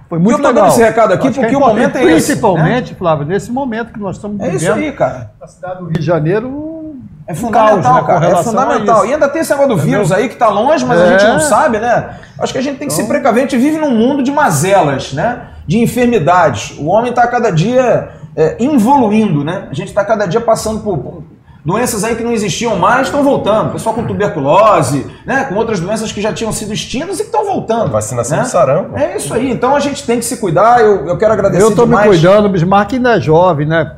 foi 0.10 0.20
muito 0.20 0.36
legal. 0.36 0.52
Eu 0.52 0.56
dando 0.56 0.68
esse 0.68 0.84
recado 0.84 1.14
aqui 1.14 1.30
Acho 1.30 1.40
porque 1.40 1.56
é 1.56 1.58
o 1.58 1.62
momento 1.62 1.96
é 1.96 2.04
esse. 2.04 2.34
Principalmente, 2.34 2.92
né? 2.92 2.98
Flávio, 2.98 3.26
nesse 3.26 3.50
momento 3.50 3.94
que 3.94 4.00
nós 4.00 4.18
estamos 4.18 4.38
vivendo. 4.38 4.52
É 4.52 4.58
isso 4.58 4.74
aí, 4.74 4.92
cara. 4.92 5.32
Na 5.40 5.48
cidade 5.48 5.80
do 5.80 5.86
Rio 5.86 5.94
de 5.94 6.06
Janeiro, 6.06 6.96
é 7.26 7.34
fundamental, 7.34 7.82
caos, 7.82 7.96
né, 7.96 8.04
cara. 8.06 8.28
É 8.28 8.44
fundamental. 8.44 9.06
E 9.06 9.14
ainda 9.14 9.30
tem 9.30 9.42
esse 9.42 9.52
negócio 9.52 9.74
do 9.74 9.82
vírus 9.82 10.12
aí 10.12 10.28
que 10.28 10.34
está 10.34 10.50
longe, 10.50 10.84
mas 10.84 11.00
é. 11.00 11.04
a 11.04 11.18
gente 11.18 11.32
não 11.32 11.40
sabe, 11.40 11.80
né? 11.80 12.10
Acho 12.38 12.52
que 12.52 12.60
a 12.60 12.62
gente 12.62 12.78
tem 12.78 12.90
que 12.90 12.94
então... 12.94 13.06
se 13.06 13.10
precaver. 13.10 13.40
A 13.40 13.48
gente 13.48 13.58
vive 13.58 13.78
num 13.78 13.92
mundo 13.92 14.22
de 14.22 14.34
mazelas, 14.34 15.14
né? 15.14 15.44
De 15.66 15.80
enfermidades. 15.80 16.78
O 16.78 16.88
homem 16.88 17.12
está 17.12 17.26
cada 17.26 17.52
dia 17.52 18.25
é, 18.36 18.58
involuindo, 18.60 19.44
né? 19.44 19.68
A 19.70 19.74
gente 19.74 19.88
está 19.88 20.04
cada 20.04 20.26
dia 20.26 20.42
passando 20.42 20.82
por 20.82 21.24
doenças 21.66 22.04
aí 22.04 22.16
que 22.16 22.24
não 22.24 22.32
existiam 22.32 22.76
mais, 22.76 23.08
estão 23.08 23.24
voltando. 23.24 23.72
Pessoal 23.72 23.96
com 23.96 24.06
tuberculose, 24.06 25.08
né? 25.26 25.46
Com 25.46 25.56
outras 25.56 25.80
doenças 25.80 26.12
que 26.12 26.22
já 26.22 26.32
tinham 26.32 26.52
sido 26.52 26.72
extintas 26.72 27.20
e 27.20 27.24
que 27.24 27.30
estão 27.30 27.44
voltando. 27.44 27.86
A 27.86 27.94
vacinação 27.94 28.38
né? 28.38 28.44
do 28.44 28.50
sarampo. 28.50 28.98
É 28.98 29.18
isso 29.18 29.34
aí. 29.34 29.50
Então 29.50 29.76
a 29.76 29.80
gente 29.80 30.06
tem 30.06 30.20
que 30.20 30.26
se 30.26 30.38
cuidar. 30.38 30.82
Eu, 30.82 31.08
eu 31.08 31.18
quero 31.18 31.34
agradecer 31.34 31.64
Eu 31.64 31.70
estou 31.70 31.88
me 31.88 31.98
cuidando. 31.98 32.46
O 32.46 32.50
Bismarck 32.50 32.94
ainda 32.94 33.18
é 33.18 33.20
jovem, 33.20 33.66
né? 33.66 33.96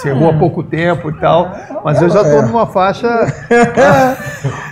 Chegou 0.00 0.28
há 0.28 0.30
hum. 0.30 0.38
pouco 0.38 0.62
tempo 0.62 1.08
e 1.08 1.14
tal, 1.14 1.50
mas 1.82 2.02
eu 2.02 2.10
já 2.10 2.20
estou 2.20 2.40
é. 2.40 2.42
numa 2.42 2.66
faixa. 2.66 3.08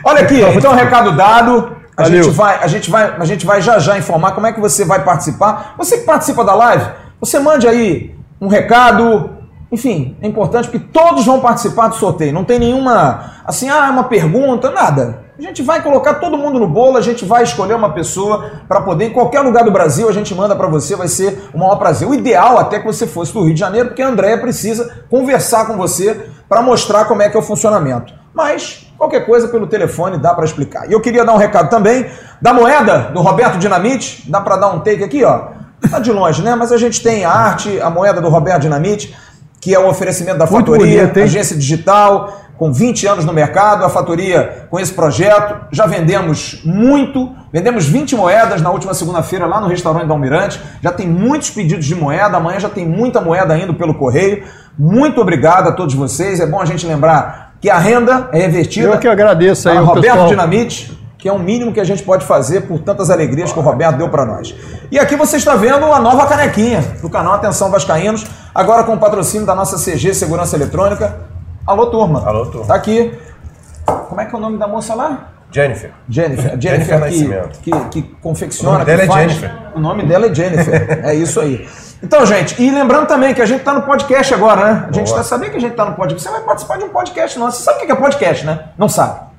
Olha 0.05 0.21
aqui, 0.21 0.39
então 0.55 0.75
recado 0.75 1.13
dado. 1.13 1.77
A 1.97 2.11
gente, 2.11 2.29
vai, 2.31 2.59
a, 2.63 2.67
gente 2.67 2.91
vai, 2.91 3.15
a 3.19 3.25
gente 3.25 3.47
vai 3.47 3.63
já 3.63 3.79
já 3.79 3.97
informar 3.97 4.33
como 4.33 4.47
é 4.47 4.53
que 4.53 4.61
você 4.61 4.85
vai 4.85 5.03
participar. 5.03 5.75
Você 5.79 5.99
que 5.99 6.05
participa 6.05 6.45
da 6.45 6.53
live, 6.55 6.85
você 7.21 7.39
mande 7.39 7.67
aí 7.67 8.14
um 8.45 8.49
recado. 8.49 9.31
Enfim, 9.73 10.17
é 10.21 10.27
importante 10.29 10.69
porque 10.69 10.87
todos 10.93 11.25
vão 11.25 11.41
participar 11.41 11.89
do 11.89 11.97
sorteio. 11.97 12.33
Não 12.33 12.45
tem 12.45 12.59
nenhuma, 12.59 13.33
assim, 13.45 13.69
ah, 13.69 13.91
uma 13.91 14.05
pergunta, 14.05 14.71
nada. 14.71 15.25
A 15.37 15.43
gente 15.43 15.63
vai 15.63 15.83
colocar 15.83 16.15
todo 16.15 16.39
mundo 16.39 16.61
no 16.61 16.69
bolo, 16.69 16.97
a 16.97 17.01
gente 17.01 17.25
vai 17.25 17.43
escolher 17.43 17.75
uma 17.75 17.91
pessoa 17.91 18.53
para 18.69 18.83
poder, 18.83 19.07
em 19.07 19.11
qualquer 19.11 19.41
lugar 19.41 19.65
do 19.65 19.71
Brasil, 19.73 20.09
a 20.09 20.13
gente 20.13 20.33
manda 20.33 20.55
para 20.55 20.69
você, 20.69 20.95
vai 20.95 21.09
ser 21.09 21.51
o 21.53 21.59
maior 21.59 21.75
prazer. 21.75 22.07
O 22.07 22.15
ideal 22.15 22.57
até 22.57 22.79
que 22.79 22.87
você 22.87 23.05
fosse 23.05 23.33
do 23.33 23.43
Rio 23.43 23.53
de 23.53 23.59
Janeiro, 23.59 23.89
porque 23.89 24.03
a 24.03 24.09
Andréia 24.09 24.39
precisa 24.39 25.05
conversar 25.11 25.67
com 25.67 25.77
você 25.77 26.29
para 26.49 26.63
mostrar 26.63 27.07
como 27.07 27.23
é 27.23 27.29
que 27.29 27.37
é 27.37 27.41
o 27.41 27.43
funcionamento. 27.43 28.15
Mas 28.33 28.87
qualquer 28.97 29.27
coisa 29.27 29.49
pelo 29.49 29.67
telefone 29.67 30.19
dá 30.19 30.33
para 30.35 30.45
explicar. 30.45 30.89
E 30.89 30.93
eu 30.93 31.01
queria 31.01 31.25
dar 31.25 31.35
um 31.35 31.39
recado 31.39 31.69
também 31.69 32.07
da 32.41 32.55
moeda 32.55 33.11
do 33.13 33.21
Roberto 33.21 33.59
Dinamite, 33.59 34.31
dá 34.31 34.41
para 34.41 34.57
dar 34.57 34.69
um 34.69 34.81
take 34.81 35.03
aqui, 35.03 35.25
ó. 35.25 35.64
Tá 35.91 35.99
de 35.99 36.11
longe, 36.11 36.43
né? 36.43 36.55
Mas 36.55 36.73
a 36.73 36.77
gente 36.77 37.03
tem 37.03 37.25
a 37.25 37.31
arte, 37.31 37.81
a 37.81 37.91
moeda 37.91 38.21
do 38.21 38.29
Roberto 38.29 38.63
Dinamite, 38.63 39.15
que 39.61 39.75
é 39.75 39.79
o 39.79 39.89
oferecimento 39.89 40.39
da 40.39 40.47
Muito 40.47 40.73
Fatoria, 40.73 41.03
bonito, 41.03 41.21
agência 41.21 41.57
digital, 41.57 42.45
com 42.57 42.73
20 42.73 43.07
anos 43.07 43.25
no 43.25 43.33
mercado, 43.33 43.85
a 43.85 43.89
Fatoria 43.89 44.67
com 44.71 44.79
esse 44.79 44.93
projeto. 44.93 45.57
Já 45.73 45.87
vendemos 45.87 46.63
muito, 46.65 47.33
vendemos 47.53 47.87
20 47.87 48.15
moedas 48.15 48.63
na 48.63 48.71
última 48.71 48.95
segunda-feira 48.95 49.47
lá 49.47 49.61
no 49.61 49.67
restaurante 49.67 50.07
da 50.07 50.15
Almirante. 50.15 50.61
Já 50.83 50.93
tem 50.93 51.09
muitos 51.09 51.51
pedidos 51.51 51.85
de 51.85 51.95
moeda, 51.95 52.37
amanhã 52.37 52.61
já 52.61 52.69
tem 52.69 52.87
muita 52.87 53.21
moeda 53.21 53.57
indo 53.59 53.75
pelo 53.75 53.95
correio. 53.95 54.45
Muito 54.79 55.21
obrigado 55.21 55.69
a 55.69 55.73
todos 55.73 55.95
vocês. 55.95 56.41
É 56.41 56.47
bom 56.47 56.61
a 56.61 56.65
gente 56.65 56.87
lembrar 56.87 57.55
que 57.61 57.71
a 57.71 57.79
renda 57.79 58.29
é 58.33 58.41
revertida. 58.41 58.89
Eu 58.89 58.99
que 58.99 59.09
agradeço 59.09 59.69
aí 59.69 59.79
o 59.79 59.85
Roberto 59.85 60.05
pessoal. 60.05 60.29
Dinamite, 60.29 61.04
que 61.25 61.29
é 61.31 61.33
o 61.33 61.39
mínimo 61.39 61.73
que 61.73 61.81
a 61.81 61.85
gente 61.85 62.03
pode 62.03 62.27
fazer 62.27 62.67
por 62.67 62.79
tantas 62.81 63.09
alegrias 63.09 63.51
que 63.51 63.59
o 63.59 63.63
Roberto 63.63 63.97
deu 63.97 64.11
para 64.11 64.27
nós. 64.27 64.55
E 64.91 64.99
aqui 64.99 65.17
você 65.17 65.39
está 65.39 65.55
vendo 65.57 65.91
a 65.91 65.99
nova 65.99 66.27
canequinha 66.27 66.83
do 67.01 67.09
canal 67.09 67.33
Atenção 67.33 67.71
Vascaínos, 67.71 68.27
agora 68.55 68.85
com 68.85 68.93
o 68.93 68.99
patrocínio 68.99 69.47
da 69.47 69.55
nossa 69.55 69.79
CG 69.79 70.13
Segurança 70.13 70.55
Eletrônica. 70.55 71.21
Alô, 71.67 71.87
turma. 71.87 72.23
Alô, 72.29 72.45
turma. 72.45 72.67
Tá 72.67 72.75
aqui. 72.75 73.11
Como 73.87 74.21
é 74.21 74.27
que 74.27 74.35
é 74.35 74.39
o 74.39 74.41
nome 74.43 74.59
da 74.59 74.69
moça 74.69 74.95
lá? 74.95 75.31
Jennifer. 75.51 75.93
Jennifer. 76.11 76.61
Jennifer 76.61 77.09
que, 77.09 77.71
que, 77.71 77.81
que 77.89 78.03
confecciona. 78.21 78.69
O 78.69 78.73
nome 78.81 78.85
dela 78.85 78.99
que 78.99 79.05
é 79.05 79.09
faz- 79.09 79.33
Jennifer. 79.33 79.53
O 79.75 79.81
nome 79.81 80.03
dela 80.05 80.27
é 80.27 80.35
Jennifer. 80.35 81.01
é 81.07 81.15
isso 81.15 81.41
aí. 81.41 81.67
Então, 82.03 82.27
gente, 82.27 82.63
e 82.63 82.71
lembrando 82.71 83.07
também 83.07 83.33
que 83.33 83.41
a 83.41 83.47
gente 83.47 83.61
está 83.61 83.73
no 83.73 83.81
podcast 83.81 84.35
agora, 84.35 84.63
né? 84.75 84.87
A 84.91 84.93
gente 84.93 85.07
está 85.07 85.23
sabendo 85.23 85.53
que 85.53 85.57
a 85.57 85.61
gente 85.61 85.71
está 85.71 85.87
no 85.87 85.95
podcast. 85.95 86.23
Você 86.23 86.31
vai 86.31 86.43
participar 86.43 86.77
de 86.77 86.85
um 86.85 86.91
podcast, 86.91 87.39
não. 87.39 87.51
Você 87.51 87.63
sabe 87.63 87.83
o 87.83 87.87
que 87.87 87.93
é 87.93 87.95
podcast, 87.95 88.45
né? 88.45 88.65
Não 88.77 88.91
sabe. 88.91 89.33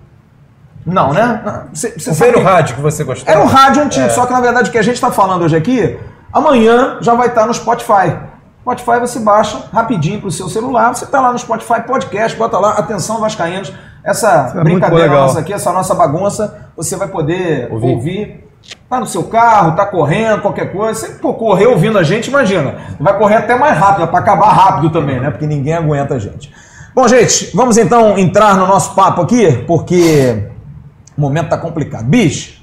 Não, 0.86 1.12
né? 1.13 1.42
Você, 1.74 1.92
você 1.98 2.12
O 2.12 2.13
velho 2.13 2.34
que- 2.36 2.39
rádio 2.42 2.75
que 2.75 2.82
você 2.82 3.04
gostou? 3.04 3.32
Era 3.32 3.42
um 3.44 3.48
rádio 3.48 3.82
antigo, 3.84 4.06
É. 4.06 4.10
só 4.10 4.25
que 4.25 4.34
na 4.34 4.42
verdade 4.42 4.70
o 4.70 4.72
que 4.72 4.77
a 4.77 4.84
gente 4.84 4.96
está 4.96 5.12
falando 5.12 5.42
hoje 5.44 5.56
aqui, 5.56 5.98
amanhã 6.32 6.98
já 7.01 7.13
vai 7.15 7.27
estar 7.27 7.46
no 7.48 7.54
Spotify. 7.54 8.15
Spotify 8.62 9.00
você 9.00 9.20
baixa 9.20 9.63
rapidinho 9.74 10.22
pro 10.22 10.32
seu 10.32 10.48
celular, 10.50 10.94
você 10.96 11.06
está 11.06 11.20
lá 11.22 11.32
no 11.32 11.38
Spotify 11.39 11.82
Podcast, 11.82 12.38
bota 12.38 12.58
lá, 12.58 12.72
atenção 12.74 13.20
Vascaínos, 13.20 13.72
essa 14.04 14.54
é 14.56 14.63
brincadeira 14.63 15.08
nossa 15.08 15.39
aqui, 15.39 15.54
essa 15.54 15.72
nossa 15.72 15.94
bagunça, 15.96 16.70
você 16.75 16.96
vai 16.96 17.08
poder 17.08 17.68
ouvir. 17.72 17.88
Ouvir. 17.94 18.46
Tá 18.89 19.00
no 19.00 19.06
seu 19.06 19.24
carro, 19.24 19.75
tá 19.75 19.86
correndo, 19.86 20.42
qualquer 20.42 20.72
coisa. 20.72 21.00
Você 21.00 21.13
pô, 21.20 21.36
correr 21.36 21.68
ouvindo 21.68 22.00
a 22.00 22.04
gente, 22.04 22.27
imagina. 22.30 22.75
Vai 23.00 23.15
correr 23.18 23.36
até 23.36 23.56
mais 23.56 23.77
rápido, 23.77 24.08
para 24.08 24.20
acabar 24.20 24.50
rápido 24.50 24.89
também, 24.92 25.20
né? 25.20 25.30
Porque 25.30 25.46
ninguém 25.46 25.75
aguenta 25.75 26.15
a 26.15 26.20
gente. 26.20 26.51
Bom, 26.96 27.08
gente, 27.08 27.51
vamos 27.56 27.77
então 27.77 28.18
entrar 28.18 28.56
no 28.56 28.65
nosso 28.65 28.96
papo 28.96 29.22
aqui, 29.22 29.63
porque 29.68 30.48
o 31.17 31.22
momento 31.22 31.50
tá 31.50 31.57
complicado. 31.57 32.05
Bicho, 32.05 32.62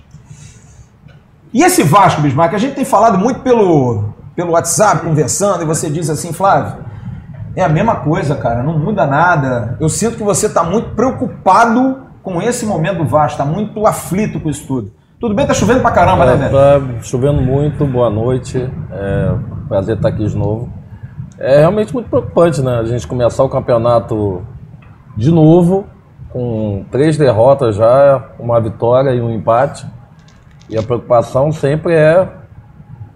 e 1.53 1.63
esse 1.63 1.83
Vasco, 1.83 2.21
Bismarck, 2.23 2.55
a 2.55 2.59
gente 2.59 2.75
tem 2.75 2.85
falado 2.85 3.19
muito 3.19 3.41
pelo, 3.41 4.05
pelo 4.35 4.53
WhatsApp, 4.53 5.05
conversando, 5.05 5.63
e 5.63 5.67
você 5.67 5.91
diz 5.91 6.09
assim, 6.09 6.33
Flávio, 6.33 6.83
é 7.55 7.63
a 7.63 7.69
mesma 7.69 7.97
coisa, 7.97 8.35
cara, 8.37 8.63
não 8.63 8.79
muda 8.79 9.07
nada. 9.07 9.77
Eu 9.79 9.89
sinto 9.89 10.17
que 10.17 10.23
você 10.23 10.47
está 10.47 10.63
muito 10.65 10.91
preocupado 10.95 12.07
com 12.23 12.41
esse 12.41 12.65
momento 12.65 12.99
do 12.99 13.07
Vasco, 13.07 13.33
está 13.41 13.45
muito 13.45 13.87
aflito 13.87 14.41
com 14.41 14.49
isso 14.49 14.67
tudo. 14.67 14.93
Tudo 15.21 15.35
bem, 15.35 15.47
tá 15.47 15.55
chovendo 15.55 15.81
pra 15.81 15.91
caramba, 15.91 16.25
né, 16.27 16.33
É, 16.33 16.37
velho? 16.37 16.53
tá 16.53 17.03
chovendo 17.03 17.41
muito, 17.43 17.85
boa 17.87 18.11
noite. 18.11 18.59
É, 18.91 19.35
prazer 19.69 19.97
estar 19.97 20.09
aqui 20.09 20.27
de 20.27 20.37
novo. 20.37 20.69
É 21.39 21.59
realmente 21.61 21.93
muito 21.93 22.09
preocupante, 22.09 22.61
né? 22.63 22.79
A 22.79 22.85
gente 22.85 23.07
começar 23.07 23.45
o 23.45 23.49
campeonato 23.49 24.43
de 25.17 25.31
novo, 25.31 25.87
com 26.33 26.85
três 26.91 27.17
derrotas 27.17 27.77
já, 27.77 28.31
uma 28.39 28.61
vitória 28.61 29.11
e 29.11 29.21
um 29.21 29.31
empate. 29.31 29.87
E 30.69 30.79
a 30.79 30.83
preocupação 30.83 31.53
sempre 31.53 31.95
é 31.95 32.27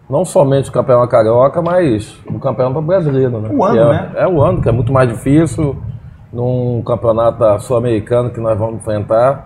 não 0.09 0.25
somente 0.25 0.69
o 0.69 0.73
campeonato 0.73 1.09
carioca, 1.09 1.61
mas 1.61 2.17
o 2.27 2.39
campeonato 2.39 2.81
brasileiro, 2.81 3.41
né? 3.41 3.49
O 3.53 3.65
ano, 3.65 3.81
é, 3.81 3.89
né? 3.89 4.13
É 4.17 4.29
o 4.29 4.41
ano, 4.43 4.61
que 4.61 4.69
é 4.69 4.73
muito 4.73 4.93
mais 4.93 5.09
difícil. 5.09 5.77
Num 6.33 6.83
campeonato 6.85 7.39
da 7.39 7.59
sul-americano 7.59 8.31
que 8.31 8.41
nós 8.41 8.59
vamos 8.59 8.77
enfrentar. 8.77 9.45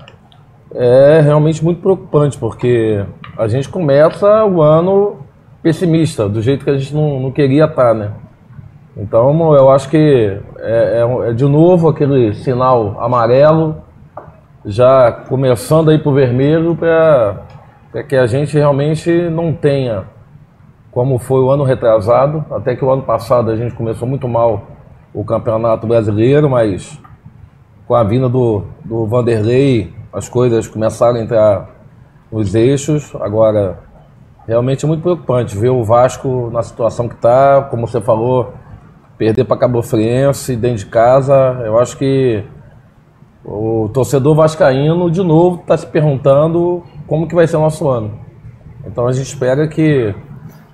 É 0.75 1.21
realmente 1.21 1.65
muito 1.65 1.81
preocupante, 1.81 2.37
porque 2.37 3.05
a 3.39 3.47
gente 3.47 3.69
começa 3.69 4.45
o 4.45 4.61
ano 4.61 5.19
pessimista, 5.63 6.29
do 6.29 6.41
jeito 6.41 6.65
que 6.65 6.71
a 6.71 6.79
gente 6.79 6.95
não, 6.95 7.21
não 7.21 7.31
queria 7.31 7.67
estar, 7.67 7.95
né? 7.95 8.11
Então 8.97 9.55
eu 9.55 9.71
acho 9.71 9.89
que 9.89 10.41
é, 10.59 11.01
é 11.01 11.31
é 11.31 11.33
de 11.33 11.45
novo 11.45 11.89
aquele 11.89 12.35
sinal 12.35 13.01
amarelo, 13.01 13.77
já 14.65 15.11
começando 15.13 15.91
aí 15.91 15.99
pro 15.99 16.13
vermelho, 16.13 16.77
para 16.77 18.03
que 18.09 18.17
a 18.17 18.27
gente 18.27 18.57
realmente 18.57 19.11
não 19.31 19.53
tenha, 19.53 20.05
como 20.91 21.19
foi 21.19 21.41
o 21.41 21.51
ano 21.51 21.65
retrasado, 21.65 22.45
até 22.51 22.75
que 22.77 22.85
o 22.85 22.91
ano 22.91 23.03
passado 23.03 23.51
a 23.51 23.57
gente 23.57 23.75
começou 23.75 24.07
muito 24.07 24.29
mal 24.29 24.63
o 25.15 25.25
Campeonato 25.25 25.87
Brasileiro, 25.87 26.49
mas 26.49 27.01
com 27.87 27.95
a 27.95 28.05
vinda 28.05 28.29
do, 28.29 28.63
do 28.85 29.07
Vanderlei, 29.07 29.93
as 30.13 30.29
coisas 30.29 30.69
começaram 30.69 31.17
a 31.17 31.23
entrar 31.23 31.69
nos 32.31 32.55
eixos. 32.55 33.13
Agora, 33.21 33.81
realmente 34.47 34.85
é 34.85 34.89
muito 34.89 35.03
preocupante 35.03 35.57
ver 35.57 35.71
o 35.71 35.83
Vasco 35.83 36.51
na 36.53 36.63
situação 36.63 37.09
que 37.09 37.15
está, 37.15 37.63
como 37.71 37.89
você 37.89 38.01
falou, 38.01 38.53
perder 39.21 39.45
para 39.45 39.59
Cabo 39.59 39.83
Friense 39.83 40.57
dentro 40.57 40.79
de 40.79 40.87
casa. 40.87 41.35
Eu 41.63 41.79
acho 41.79 41.99
que 41.99 42.43
o 43.45 43.91
torcedor 43.93 44.35
vascaíno, 44.35 45.11
de 45.11 45.23
novo, 45.23 45.61
está 45.61 45.77
se 45.77 45.87
perguntando 45.87 46.83
como 47.07 47.29
que 47.29 47.35
vai 47.35 47.47
ser 47.47 47.59
o 47.59 47.61
nosso 47.61 47.87
ano. 47.87 48.19
Então 48.87 49.07
a 49.07 49.13
gente 49.13 49.27
espera 49.27 49.69
que, 49.69 50.15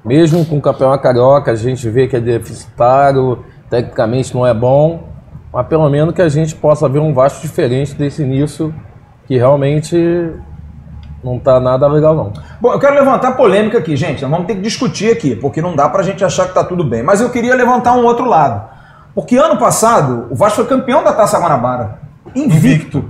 mesmo 0.05 0.47
com 0.47 0.59
o 0.59 0.61
campeonato 0.61 1.03
carioca, 1.03 1.51
a 1.51 1.57
gente 1.57 1.91
vê 1.91 2.07
que 2.07 2.15
é 2.15 2.21
deficitário, 2.21 3.45
tecnicamente 3.69 4.33
não 4.33 4.47
é 4.47 4.55
bom, 4.55 5.09
mas 5.53 5.67
pelo 5.67 5.91
menos 5.91 6.15
que 6.15 6.23
a 6.23 6.29
gente 6.29 6.55
possa 6.55 6.89
ver 6.89 7.01
um 7.01 7.13
Vasco 7.13 7.43
diferente 7.43 7.97
desse 7.97 8.23
início, 8.23 8.73
que 9.27 9.37
realmente 9.37 10.33
não 11.27 11.39
está 11.39 11.59
nada 11.59 11.89
legal 11.89 12.15
não. 12.15 12.33
Bom, 12.61 12.73
eu 12.73 12.79
quero 12.79 12.95
levantar 12.95 13.33
polêmica 13.33 13.79
aqui, 13.79 13.97
gente. 13.97 14.23
Nós 14.23 14.31
vamos 14.31 14.47
ter 14.47 14.55
que 14.55 14.61
discutir 14.61 15.11
aqui, 15.11 15.35
porque 15.35 15.61
não 15.61 15.75
dá 15.75 15.89
pra 15.89 16.05
gente 16.05 16.25
achar 16.25 16.47
que 16.47 16.55
tá 16.55 16.63
tudo 16.63 16.85
bem. 16.85 17.03
Mas 17.03 17.21
eu 17.21 17.31
queria 17.31 17.55
levantar 17.57 17.95
um 17.95 18.05
outro 18.05 18.25
lado. 18.27 18.63
Porque 19.13 19.37
ano 19.37 19.59
passado, 19.59 20.29
o 20.31 20.37
Vasco 20.37 20.57
foi 20.57 20.67
campeão 20.67 21.03
da 21.03 21.13
Taça 21.13 21.39
Guanabara. 21.39 21.99
Invicto. 22.35 23.05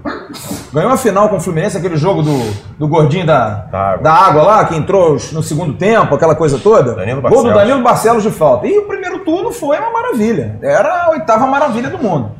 Ganhou 0.72 0.92
a 0.92 0.96
final 0.96 1.28
com 1.28 1.36
o 1.36 1.40
Fluminense, 1.40 1.76
aquele 1.76 1.96
jogo 1.96 2.22
do, 2.22 2.38
do 2.78 2.88
gordinho 2.88 3.26
da, 3.26 3.48
Da 3.70 3.78
água. 3.90 4.02
da 4.02 4.12
água 4.12 4.42
lá, 4.42 4.64
que 4.64 4.76
entrou 4.76 5.12
no 5.32 5.42
segundo 5.42 5.74
tempo, 5.74 6.14
aquela 6.14 6.34
coisa 6.34 6.58
toda. 6.58 6.94
Danilo 6.94 7.20
Gol 7.20 7.30
do 7.30 7.34
Barcelos. 7.36 7.54
Danilo 7.58 7.82
Barcelos 7.82 8.22
de 8.22 8.30
falta. 8.30 8.66
E 8.66 8.78
o 8.78 8.82
primeiro 8.86 9.18
turno 9.24 9.52
foi 9.52 9.78
uma 9.78 9.90
maravilha. 9.90 10.58
Era 10.62 11.04
a 11.04 11.10
oitava 11.10 11.46
maravilha 11.46 11.90
do 11.90 11.98
mundo. 11.98 12.30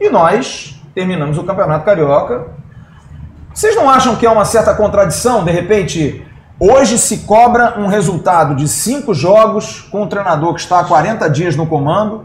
E 0.00 0.08
nós 0.08 0.80
terminamos 0.94 1.36
o 1.38 1.44
Campeonato 1.44 1.84
Carioca 1.84 2.46
vocês 3.60 3.76
não 3.76 3.90
acham 3.90 4.16
que 4.16 4.24
é 4.24 4.30
uma 4.30 4.46
certa 4.46 4.72
contradição? 4.72 5.44
De 5.44 5.50
repente, 5.50 6.24
hoje 6.58 6.96
se 6.96 7.18
cobra 7.18 7.78
um 7.78 7.88
resultado 7.88 8.54
de 8.54 8.66
cinco 8.66 9.12
jogos 9.12 9.82
com 9.92 10.04
um 10.04 10.06
treinador 10.06 10.54
que 10.54 10.60
está 10.60 10.80
há 10.80 10.84
40 10.84 11.28
dias 11.28 11.56
no 11.56 11.66
comando, 11.66 12.24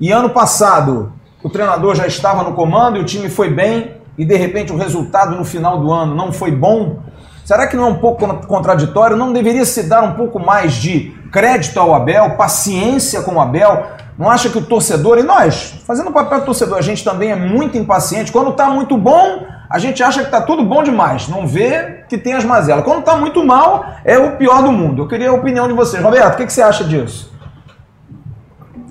e 0.00 0.12
ano 0.12 0.30
passado 0.30 1.12
o 1.42 1.50
treinador 1.50 1.96
já 1.96 2.06
estava 2.06 2.44
no 2.44 2.52
comando 2.52 2.96
e 2.96 3.00
o 3.00 3.04
time 3.04 3.28
foi 3.28 3.50
bem, 3.52 3.96
e 4.16 4.24
de 4.24 4.36
repente 4.36 4.72
o 4.72 4.76
resultado 4.76 5.34
no 5.34 5.44
final 5.44 5.80
do 5.80 5.92
ano 5.92 6.14
não 6.14 6.30
foi 6.32 6.52
bom? 6.52 7.00
Será 7.44 7.66
que 7.66 7.76
não 7.76 7.82
é 7.82 7.90
um 7.90 7.96
pouco 7.96 8.24
con- 8.24 8.36
contraditório? 8.46 9.16
Não 9.16 9.32
deveria 9.32 9.64
se 9.64 9.82
dar 9.82 10.04
um 10.04 10.12
pouco 10.12 10.38
mais 10.38 10.74
de 10.74 11.12
crédito 11.32 11.80
ao 11.80 11.92
Abel, 11.92 12.36
paciência 12.36 13.22
com 13.22 13.34
o 13.34 13.40
Abel? 13.40 13.84
Não 14.16 14.30
acha 14.30 14.48
que 14.48 14.58
o 14.58 14.62
torcedor, 14.62 15.18
e 15.18 15.24
nós, 15.24 15.74
fazendo 15.84 16.10
o 16.10 16.12
papel 16.12 16.38
do 16.38 16.44
torcedor, 16.46 16.78
a 16.78 16.82
gente 16.82 17.02
também 17.02 17.32
é 17.32 17.36
muito 17.36 17.76
impaciente. 17.76 18.30
Quando 18.30 18.50
está 18.50 18.70
muito 18.70 18.96
bom, 18.96 19.57
a 19.70 19.78
gente 19.78 20.02
acha 20.02 20.20
que 20.20 20.26
está 20.26 20.40
tudo 20.40 20.64
bom 20.64 20.82
demais. 20.82 21.28
Não 21.28 21.46
vê 21.46 22.04
que 22.08 22.16
tem 22.16 22.32
as 22.34 22.44
mazelas. 22.44 22.84
Quando 22.84 23.00
está 23.00 23.16
muito 23.16 23.44
mal, 23.44 23.84
é 24.04 24.18
o 24.18 24.36
pior 24.36 24.62
do 24.62 24.72
mundo. 24.72 25.02
Eu 25.02 25.08
queria 25.08 25.30
a 25.30 25.34
opinião 25.34 25.66
de 25.68 25.74
vocês. 25.74 26.02
Roberto, 26.02 26.34
o 26.34 26.36
que, 26.38 26.46
que 26.46 26.52
você 26.52 26.62
acha 26.62 26.84
disso? 26.84 27.32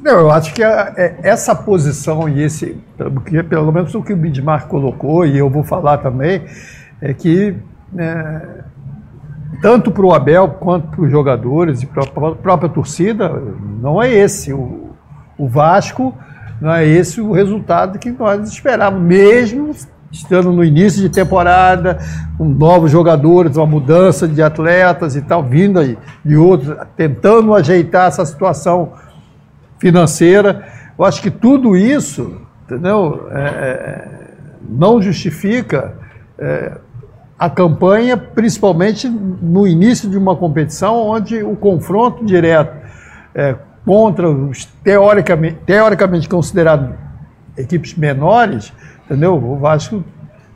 Não, 0.04 0.20
eu 0.20 0.32
acho 0.32 0.54
que 0.54 0.64
a- 0.64 0.94
é- 0.96 1.16
essa 1.24 1.54
posição 1.56 2.30
e 2.30 2.42
esse, 2.44 2.78
porque 2.98 3.42
pelo 3.44 3.72
menos 3.72 3.94
o 3.96 4.02
que 4.04 4.14
o 4.14 4.18
Bidmar 4.18 4.68
colocou, 4.68 5.26
e 5.26 5.38
eu 5.38 5.50
vou 5.50 5.64
falar 5.64 5.98
também, 5.98 6.44
é 7.02 7.14
que 7.14 7.56
é, 7.98 8.42
tanto 9.62 9.92
para 9.92 10.06
o 10.06 10.14
Abel 10.14 10.48
quanto 10.60 10.88
para 10.90 11.02
os 11.02 11.12
jogadores 11.12 11.82
e 11.82 11.86
para 11.86 12.04
a 12.04 12.36
própria 12.36 12.70
torcida, 12.70 13.30
não 13.82 14.02
é 14.02 14.10
esse. 14.14 14.54
O, 14.54 14.92
o 15.38 15.48
Vasco 15.48 16.16
não 16.62 16.72
é 16.72 16.86
esse 16.86 17.20
o 17.20 17.32
resultado 17.32 18.00
que 18.00 18.12
nós 18.12 18.48
esperávamos, 18.48 19.04
mesmo 19.06 19.72
estando 20.12 20.52
no 20.52 20.64
início 20.64 21.02
de 21.02 21.10
temporada, 21.10 22.00
com 22.38 22.46
novos 22.46 22.92
jogadores, 22.92 23.58
uma 23.58 23.66
mudança 23.66 24.28
de 24.28 24.42
atletas 24.42 25.16
e 25.16 25.22
tal, 25.22 25.44
vindo 25.44 25.80
aí 25.80 25.98
de 26.24 26.36
outros, 26.36 26.76
tentando 26.96 27.54
ajeitar 27.54 28.08
essa 28.08 28.26
situação 28.26 28.94
financeira. 29.80 30.68
Eu 30.98 31.06
acho 31.06 31.22
que 31.22 31.30
tudo 31.30 31.76
isso, 31.76 32.42
entendeu? 32.66 33.28
É, 33.32 33.42
é 33.44 34.28
não 34.70 35.02
justifica 35.02 35.94
é, 36.38 36.74
a 37.40 37.50
campanha, 37.50 38.18
principalmente 38.18 39.08
no 39.08 39.68
início 39.68 40.10
de 40.10 40.18
uma 40.18 40.36
competição 40.36 40.96
onde 40.96 41.44
o 41.44 41.56
confronto 41.56 42.26
direto 42.26 42.76
é, 43.34 43.56
contra 43.86 44.30
os 44.30 44.66
teoricamente, 44.84 45.58
teoricamente 45.66 46.28
considerados 46.28 46.90
equipes 47.56 47.96
menores, 47.96 48.74
entendeu? 49.08 49.36
O 49.36 49.58
Vasco 49.58 50.04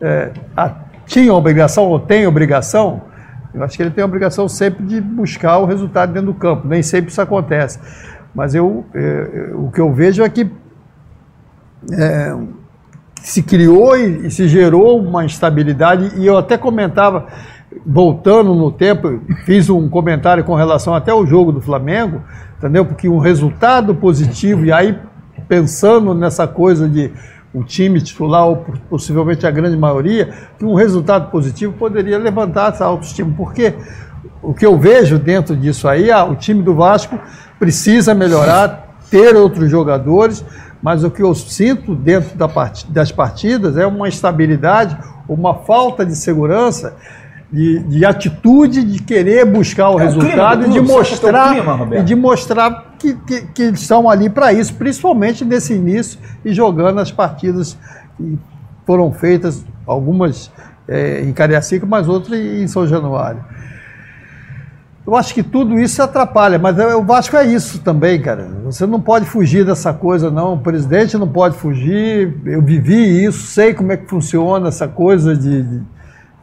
é, 0.02 0.32
a, 0.56 0.76
tinha 1.06 1.34
obrigação 1.34 1.86
ou 1.86 2.00
tem 2.00 2.28
obrigação, 2.28 3.02
eu 3.54 3.64
acho 3.64 3.76
que 3.76 3.84
ele 3.84 3.92
tem 3.92 4.02
a 4.02 4.06
obrigação 4.06 4.48
sempre 4.48 4.86
de 4.86 5.02
buscar 5.02 5.58
o 5.58 5.66
resultado 5.66 6.14
dentro 6.14 6.28
do 6.28 6.34
campo. 6.34 6.68
Nem 6.68 6.82
sempre 6.82 7.12
isso 7.12 7.22
acontece. 7.22 7.80
Mas 8.34 8.56
eu, 8.56 8.86
é, 8.94 9.52
o 9.54 9.70
que 9.72 9.82
eu 9.82 9.92
vejo 9.94 10.24
é 10.24 10.30
que 10.30 10.50
é, 11.92 12.38
se 13.22 13.44
criou 13.44 13.98
e, 13.98 14.28
e 14.28 14.32
se 14.32 14.48
gerou 14.48 15.00
uma 15.00 15.26
instabilidade, 15.26 16.14
e 16.18 16.26
eu 16.26 16.38
até 16.38 16.58
comentava, 16.58 17.28
voltando 17.86 18.56
no 18.56 18.72
tempo, 18.72 19.20
fiz 19.46 19.70
um 19.70 19.90
comentário 19.90 20.44
com 20.44 20.56
relação 20.56 20.96
até 20.96 21.12
ao 21.12 21.26
jogo 21.26 21.52
do 21.52 21.62
Flamengo, 21.62 22.22
entendeu? 22.58 22.86
Porque 22.86 23.10
um 23.10 23.20
resultado 23.20 23.94
positivo, 23.94 24.66
e 24.66 24.72
aí 24.72 24.98
pensando 25.48 26.14
nessa 26.14 26.48
coisa 26.48 26.88
de 26.88 27.12
o 27.54 27.64
time 27.64 28.02
titular, 28.02 28.48
ou 28.48 28.66
possivelmente 28.90 29.46
a 29.46 29.52
grande 29.52 29.76
maioria, 29.76 30.34
que 30.58 30.66
um 30.66 30.74
resultado 30.74 31.30
positivo 31.30 31.74
poderia 31.74 32.18
levantar 32.18 32.74
essa 32.74 32.86
autoestima. 32.86 33.34
Porque 33.36 33.74
o 34.42 34.54
que 34.54 34.66
eu 34.66 34.78
vejo 34.78 35.20
dentro 35.20 35.56
disso 35.56 35.88
aí, 35.88 36.10
ah, 36.10 36.24
o 36.24 36.36
time 36.36 36.64
do 36.64 36.74
Vasco 36.74 37.20
precisa 37.60 38.14
melhorar, 38.14 38.96
ter 39.10 39.36
outros 39.36 39.70
jogadores, 39.70 40.44
mas 40.82 41.04
o 41.04 41.12
que 41.12 41.22
eu 41.22 41.36
sinto 41.36 41.94
dentro 41.94 42.38
das 42.90 43.12
partidas 43.12 43.78
é 43.78 43.86
uma 43.86 44.08
estabilidade, 44.08 44.98
uma 45.28 45.54
falta 45.54 46.06
de 46.06 46.16
segurança, 46.16 46.96
de, 47.52 47.80
de 47.80 48.06
atitude 48.06 48.84
de 48.84 49.00
querer 49.04 49.46
buscar 49.46 49.90
o 49.90 50.00
é 50.00 50.04
resultado 50.04 50.64
o 50.64 50.68
e 50.68 50.70
de 50.72 50.80
mostrar, 50.80 51.52
é 51.52 51.62
clima, 51.62 51.90
e 51.98 52.04
de 52.04 52.16
mostrar 52.16 52.91
que, 53.02 53.14
que, 53.16 53.42
que 53.48 53.64
estão 53.64 54.10
ali 54.10 54.30
para 54.30 54.54
isso, 54.54 54.74
principalmente 54.76 55.44
nesse 55.44 55.74
início 55.74 56.20
e 56.46 56.54
jogando 56.54 57.00
as 57.00 57.12
partidas 57.12 57.78
que 58.18 58.38
foram 58.86 59.12
feitas, 59.12 59.66
algumas 59.86 60.52
é, 60.88 61.22
em 61.22 61.34
Cariacica, 61.34 61.86
mas 61.86 62.08
outras 62.08 62.40
em 62.40 62.68
São 62.68 62.86
Januário. 62.86 63.44
Eu 65.06 65.16
acho 65.16 65.34
que 65.34 65.42
tudo 65.42 65.80
isso 65.80 66.02
atrapalha, 66.02 66.60
mas 66.60 66.78
o 66.78 67.04
Vasco 67.04 67.36
é 67.36 67.46
isso 67.46 67.80
também, 67.80 68.22
cara. 68.22 68.48
Você 68.64 68.86
não 68.86 69.02
pode 69.02 69.26
fugir 69.26 69.66
dessa 69.66 69.92
coisa, 69.92 70.30
não. 70.30 70.54
O 70.54 70.60
presidente 70.60 71.18
não 71.18 71.28
pode 71.28 71.58
fugir. 71.58 72.38
Eu 72.46 72.62
vivi 72.62 73.26
isso, 73.26 73.48
sei 73.48 73.74
como 73.74 73.92
é 73.92 73.98
que 73.98 74.08
funciona 74.08 74.68
essa 74.68 74.88
coisa 74.88 75.36
de, 75.36 75.64
de 75.64 75.82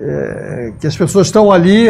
é, 0.00 0.72
que 0.80 0.88
as 0.88 0.96
pessoas 0.96 1.28
estão 1.28 1.52
ali 1.52 1.88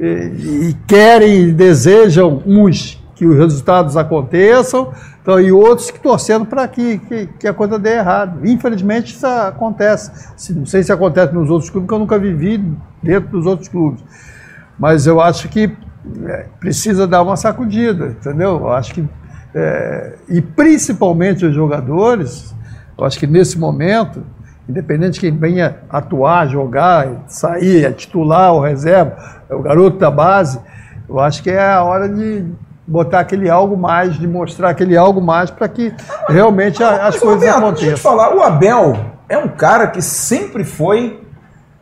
e, 0.00 0.04
e 0.04 0.76
querem 0.88 1.52
desejam 1.52 2.42
uns 2.44 2.97
que 3.18 3.26
os 3.26 3.36
resultados 3.36 3.96
aconteçam, 3.96 4.92
então, 5.20 5.40
e 5.40 5.50
outros 5.50 5.90
que 5.90 5.98
torcendo 5.98 6.46
para 6.46 6.68
que, 6.68 6.98
que, 6.98 7.26
que, 7.26 7.48
a 7.48 7.52
coisa 7.52 7.76
dê 7.76 7.96
errado. 7.96 8.46
Infelizmente 8.46 9.12
isso 9.12 9.26
acontece. 9.26 10.10
Não 10.54 10.64
sei 10.64 10.84
se 10.84 10.92
acontece 10.92 11.34
nos 11.34 11.50
outros 11.50 11.68
clubes, 11.68 11.86
porque 11.86 11.94
eu 11.94 11.98
nunca 11.98 12.16
vivi 12.16 12.64
dentro 13.02 13.30
dos 13.30 13.44
outros 13.44 13.68
clubes. 13.68 14.04
Mas 14.78 15.04
eu 15.04 15.20
acho 15.20 15.48
que 15.48 15.76
é, 16.26 16.46
precisa 16.60 17.08
dar 17.08 17.22
uma 17.22 17.36
sacudida, 17.36 18.06
entendeu? 18.06 18.50
Eu 18.50 18.72
acho 18.72 18.94
que. 18.94 19.04
É, 19.52 20.14
e 20.28 20.40
principalmente 20.40 21.44
os 21.44 21.54
jogadores, 21.54 22.54
eu 22.96 23.04
acho 23.04 23.18
que 23.18 23.26
nesse 23.26 23.58
momento, 23.58 24.22
independente 24.68 25.14
de 25.14 25.20
quem 25.20 25.36
venha 25.36 25.78
atuar, 25.90 26.46
jogar, 26.46 27.24
sair, 27.26 27.84
é 27.84 27.90
titular 27.90 28.52
ou 28.52 28.60
reserva, 28.60 29.42
é 29.50 29.54
o 29.56 29.60
garoto 29.60 29.98
da 29.98 30.10
base, 30.10 30.60
eu 31.08 31.18
acho 31.18 31.42
que 31.42 31.50
é 31.50 31.68
a 31.68 31.82
hora 31.82 32.08
de 32.08 32.46
botar 32.88 33.20
aquele 33.20 33.50
algo 33.50 33.76
mais, 33.76 34.18
de 34.18 34.26
mostrar 34.26 34.70
aquele 34.70 34.96
algo 34.96 35.20
mais 35.20 35.50
para 35.50 35.68
que 35.68 35.94
realmente 36.26 36.82
as 36.82 37.18
coisas 37.18 37.42
Roberto, 37.42 37.58
aconteçam. 37.58 37.72
Deixa 37.72 37.90
eu 37.90 37.94
te 37.96 38.00
falar, 38.00 38.34
o 38.34 38.42
Abel 38.42 38.96
é 39.28 39.36
um 39.36 39.48
cara 39.48 39.86
que 39.86 40.00
sempre 40.00 40.64
foi 40.64 41.20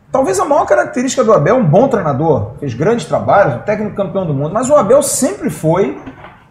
Talvez 0.09 0.39
a 0.39 0.45
maior 0.45 0.65
característica 0.65 1.23
do 1.23 1.33
Abel, 1.33 1.57
um 1.57 1.65
bom 1.65 1.87
treinador, 1.89 2.53
fez 2.59 2.73
grandes 2.73 3.05
trabalhos, 3.05 3.55
um 3.55 3.59
técnico 3.59 3.95
campeão 3.95 4.25
do 4.25 4.33
mundo, 4.33 4.51
mas 4.53 4.69
o 4.69 4.75
Abel 4.75 5.03
sempre 5.03 5.49
foi 5.49 5.99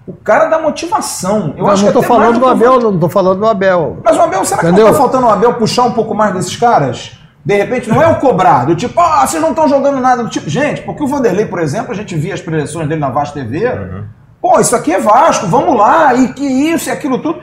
o 0.06 0.12
cara 0.12 0.46
da 0.46 0.58
motivação. 0.58 1.54
Eu 1.56 1.66
acho 1.66 1.82
não 1.82 1.88
estou 1.88 2.02
falando 2.02 2.38
do 2.38 2.46
Abel, 2.46 2.78
não 2.80 2.94
estou 2.94 3.08
falando 3.08 3.40
do 3.40 3.46
Abel. 3.46 3.98
Mas 4.04 4.16
o 4.16 4.20
Abel, 4.20 4.44
será 4.44 4.60
Entendeu? 4.60 4.76
que 4.76 4.82
não 4.82 4.90
está 4.90 5.02
faltando 5.02 5.26
o 5.26 5.30
Abel 5.30 5.54
puxar 5.54 5.84
um 5.84 5.92
pouco 5.92 6.14
mais 6.14 6.34
desses 6.34 6.54
caras? 6.54 7.18
De 7.44 7.56
repente, 7.56 7.88
não 7.88 8.02
é 8.02 8.06
o 8.06 8.16
cobrar, 8.16 8.66
do 8.66 8.76
tipo, 8.76 9.00
ah, 9.00 9.26
vocês 9.26 9.42
não 9.42 9.50
estão 9.50 9.66
jogando 9.66 10.00
nada, 10.00 10.22
do 10.22 10.28
tipo, 10.28 10.50
gente, 10.50 10.82
porque 10.82 11.02
o 11.02 11.06
Vanderlei, 11.06 11.46
por 11.46 11.58
exemplo, 11.58 11.92
a 11.92 11.94
gente 11.94 12.14
via 12.14 12.34
as 12.34 12.40
preleções 12.40 12.88
dele 12.88 13.00
na 13.00 13.08
Vasco 13.08 13.34
TV, 13.34 13.66
uhum. 13.66 14.04
Pô, 14.46 14.60
isso 14.60 14.76
aqui 14.76 14.92
é 14.92 15.00
Vasco, 15.00 15.46
vamos 15.48 15.76
lá, 15.76 16.14
e 16.14 16.32
que 16.32 16.44
isso 16.44 16.88
e 16.88 16.92
aquilo 16.92 17.18
tudo. 17.18 17.40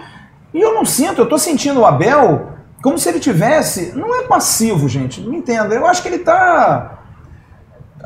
E 0.54 0.62
eu 0.62 0.74
não 0.74 0.86
sinto, 0.86 1.20
eu 1.20 1.24
estou 1.26 1.38
sentindo 1.38 1.82
o 1.82 1.86
Abel 1.86 2.54
como 2.82 2.98
se 2.98 3.10
ele 3.10 3.20
tivesse. 3.20 3.94
Não 3.96 4.16
é 4.16 4.24
passivo, 4.24 4.88
gente. 4.88 5.20
Não 5.20 5.34
entenda. 5.34 5.74
Eu 5.74 5.86
acho 5.86 6.02
que 6.02 6.08
ele 6.08 6.20
tá. 6.20 7.00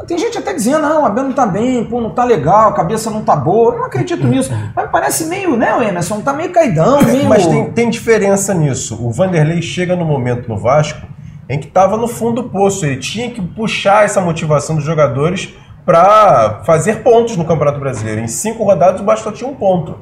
Tem 0.07 0.17
gente 0.17 0.37
até 0.37 0.53
dizendo, 0.53 0.83
não, 0.83 1.03
a 1.03 1.07
Abel 1.07 1.25
não 1.25 1.33
tá 1.33 1.45
bem, 1.45 1.83
pô, 1.83 1.99
não 1.99 2.11
tá 2.11 2.23
legal, 2.23 2.69
a 2.69 2.73
cabeça 2.73 3.09
não 3.09 3.23
tá 3.23 3.35
boa. 3.35 3.73
Eu 3.73 3.79
não 3.79 3.85
acredito 3.85 4.25
nisso. 4.27 4.51
Mas 4.75 4.89
parece 4.89 5.25
meio, 5.25 5.57
né, 5.57 5.75
o 5.75 5.81
Emerson? 5.81 6.21
Tá 6.21 6.33
meio 6.33 6.51
caidão, 6.51 7.01
meio. 7.03 7.27
Mas 7.27 7.45
tem, 7.45 7.71
tem 7.71 7.89
diferença 7.89 8.53
nisso. 8.53 8.97
O 9.05 9.11
Vanderlei 9.11 9.61
chega 9.61 9.95
no 9.95 10.05
momento 10.05 10.47
no 10.47 10.57
Vasco 10.57 11.05
em 11.49 11.59
que 11.59 11.67
estava 11.67 11.97
no 11.97 12.07
fundo 12.07 12.41
do 12.41 12.49
poço. 12.49 12.85
Ele 12.85 12.97
tinha 12.97 13.29
que 13.29 13.41
puxar 13.41 14.05
essa 14.05 14.21
motivação 14.21 14.75
dos 14.75 14.85
jogadores 14.85 15.53
para 15.87 16.61
fazer 16.65 17.01
pontos 17.01 17.35
no 17.35 17.45
Campeonato 17.45 17.79
Brasileiro. 17.79 18.21
Em 18.21 18.27
cinco 18.27 18.63
rodadas 18.63 19.01
o 19.01 19.05
Vasco 19.05 19.23
só 19.23 19.31
tinha 19.31 19.49
um 19.49 19.55
ponto. 19.55 19.97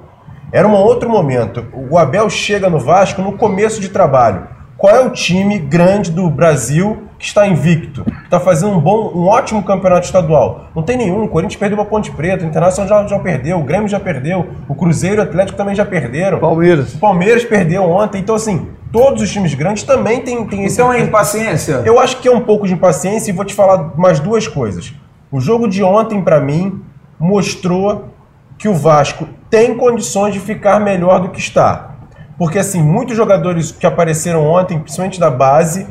Era 0.52 0.68
um 0.68 0.74
outro 0.74 1.10
momento. 1.10 1.66
O 1.74 1.98
Abel 1.98 2.30
chega 2.30 2.70
no 2.70 2.80
Vasco 2.80 3.22
no 3.22 3.38
começo 3.38 3.80
de 3.80 3.88
trabalho 3.88 4.56
qual 4.78 4.94
é 4.94 5.00
o 5.00 5.10
time 5.10 5.58
grande 5.58 6.12
do 6.12 6.30
Brasil 6.30 7.04
que 7.18 7.26
está 7.26 7.48
invicto, 7.48 8.04
que 8.04 8.24
está 8.26 8.42
fazendo 8.42 8.74
um 8.74 8.80
bom, 8.80 9.10
um 9.16 9.26
ótimo 9.28 9.64
campeonato 9.64 10.06
estadual? 10.06 10.68
Não 10.76 10.84
tem 10.84 10.98
nenhum. 10.98 11.24
O 11.24 11.30
Corinthians 11.30 11.58
perdeu 11.58 11.78
para 11.78 11.86
Ponte 11.86 12.12
Preta, 12.12 12.44
o 12.44 12.48
Internacional 12.48 13.08
já, 13.08 13.08
já 13.08 13.20
perdeu, 13.20 13.58
o 13.58 13.64
Grêmio 13.64 13.88
já 13.88 14.00
perdeu, 14.00 14.46
o 14.68 14.76
Cruzeiro 14.76 15.16
e 15.16 15.20
o 15.20 15.24
Atlético 15.24 15.58
também 15.58 15.74
já 15.74 15.86
perderam. 15.86 16.40
Palmeiras. 16.40 16.94
O 16.94 17.00
Palmeiras 17.00 17.46
perdeu 17.46 17.84
ontem. 17.84 18.20
Então, 18.20 18.36
assim, 18.36 18.68
todos 18.92 19.22
os 19.22 19.32
times 19.32 19.54
grandes 19.54 19.84
também 19.84 20.22
têm, 20.22 20.46
têm 20.46 20.66
esse. 20.66 20.76
Então 20.76 20.92
é 20.92 21.00
impaciência? 21.00 21.82
Eu 21.86 21.98
acho 21.98 22.18
que 22.18 22.28
é 22.28 22.32
um 22.32 22.42
pouco 22.42 22.68
de 22.68 22.74
impaciência 22.74 23.32
e 23.32 23.34
vou 23.34 23.46
te 23.46 23.54
falar 23.54 23.98
mais 23.98 24.20
duas 24.20 24.46
coisas. 24.46 24.94
O 25.32 25.40
jogo 25.40 25.68
de 25.68 25.84
ontem, 25.84 26.22
para 26.22 26.40
mim, 26.40 26.82
mostrou 27.20 28.10
que 28.58 28.68
o 28.68 28.74
Vasco 28.74 29.28
tem 29.50 29.76
condições 29.76 30.34
de 30.34 30.40
ficar 30.40 30.80
melhor 30.80 31.22
do 31.22 31.30
que 31.30 31.40
está. 31.40 31.96
Porque, 32.38 32.60
assim, 32.60 32.82
muitos 32.82 33.16
jogadores 33.16 33.72
que 33.72 33.86
apareceram 33.86 34.46
ontem, 34.46 34.78
principalmente 34.80 35.20
da 35.20 35.32
base, 35.32 35.88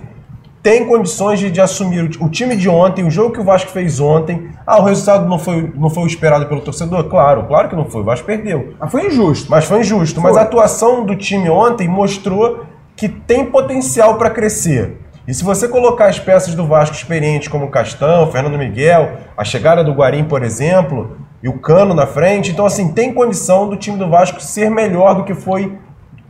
têm 0.62 0.87
condições 0.87 1.38
de, 1.38 1.51
de 1.51 1.61
assumir 1.61 2.05
o, 2.05 2.25
o, 2.25 2.29
time 2.29 2.57
de 2.57 2.68
ontem, 2.68 3.07
o 3.07 3.11
jogo 3.11 3.33
que 3.33 3.40
o 3.40 3.44
Vasco 3.44 3.70
fez 3.70 4.01
ontem. 4.01 4.51
Ah, 4.66 4.81
o 4.81 4.85
resultado 4.85 5.29
não 5.29 5.38
foi, 5.38 5.73
não 5.77 5.90
foi 5.90 6.05
o 6.05 6.07
esperado 6.07 6.47
pelo 6.47 6.62
torcedor? 6.62 7.05
Claro, 7.05 7.44
claro 7.44 7.68
que 7.68 7.77
não 7.77 7.85
foi. 7.85 8.01
O 8.01 8.05
Vasco 8.05 8.27
perdeu. 8.27 8.75
Mas 8.79 8.90
foi 8.90 9.07
injusto. 9.07 9.51
Mas 9.51 9.64
foi 9.66 9.81
injusto. 9.81 10.20
Foi. 10.20 10.31
Mas 10.31 10.38
a 10.38 10.42
atuação 10.42 11.05
do 11.05 11.14
time 11.16 11.51
ontem 11.51 11.87
mostrou 11.87 12.64
que 12.97 13.09
tem 13.09 13.44
potencial 13.44 14.16
para 14.16 14.31
crescer. 14.31 15.04
E 15.27 15.33
se 15.33 15.43
você 15.43 15.67
colocar 15.67 16.07
as 16.07 16.19
peças 16.19 16.55
do 16.55 16.67
Vasco 16.67 16.95
experientes, 16.95 17.49
como 17.49 17.65
o 17.65 17.71
Castão, 17.71 18.31
Fernando 18.31 18.59
Miguel, 18.59 19.13
a 19.37 19.43
chegada 19.45 19.83
do 19.83 19.93
Guarim, 19.93 20.25
por 20.25 20.43
exemplo, 20.43 21.17
e 21.43 21.49
o 21.49 21.59
Cano 21.59 21.95
na 21.95 22.07
frente, 22.07 22.51
então 22.51 22.67
assim, 22.67 22.93
tem 22.93 23.13
condição 23.13 23.69
do 23.69 23.77
time 23.77 23.97
do 23.97 24.09
Vasco 24.09 24.41
ser 24.41 24.71
melhor 24.71 25.15
do 25.15 25.25
que 25.25 25.35
foi 25.35 25.79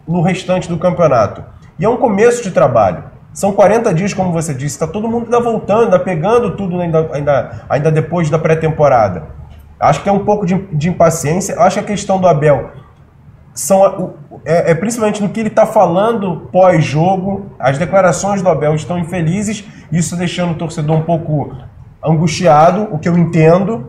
no 0.06 0.20
restante 0.20 0.68
do 0.68 0.78
campeonato. 0.78 1.42
E 1.78 1.84
é 1.84 1.88
um 1.88 1.96
começo 1.96 2.42
de 2.42 2.52
trabalho. 2.52 3.04
São 3.32 3.50
40 3.50 3.92
dias, 3.92 4.14
como 4.14 4.32
você 4.32 4.54
disse, 4.54 4.76
está 4.76 4.86
todo 4.86 5.08
mundo 5.08 5.24
ainda 5.24 5.40
voltando, 5.40 5.84
ainda 5.84 5.98
pegando 5.98 6.52
tudo 6.56 6.80
ainda, 6.80 7.10
ainda, 7.12 7.64
ainda 7.68 7.90
depois 7.90 8.30
da 8.30 8.38
pré-temporada. 8.38 9.24
Acho 9.80 9.98
que 9.98 10.04
tem 10.04 10.12
um 10.12 10.24
pouco 10.24 10.46
de, 10.46 10.54
de, 10.72 10.88
impaciência. 10.88 11.58
Acho 11.58 11.80
que 11.80 11.84
a 11.84 11.88
questão 11.88 12.20
do 12.20 12.28
Abel 12.28 12.70
são, 13.54 14.14
é, 14.44 14.72
é 14.72 14.74
principalmente 14.74 15.22
no 15.22 15.28
que 15.28 15.38
ele 15.38 15.48
está 15.48 15.64
falando 15.64 16.48
pós-jogo. 16.52 17.52
As 17.58 17.78
declarações 17.78 18.42
do 18.42 18.48
Abel 18.48 18.74
estão 18.74 18.98
infelizes, 18.98 19.64
isso 19.92 20.16
deixando 20.16 20.52
o 20.52 20.56
torcedor 20.56 20.96
um 20.96 21.02
pouco 21.02 21.56
angustiado, 22.04 22.88
o 22.90 22.98
que 22.98 23.08
eu 23.08 23.16
entendo. 23.16 23.88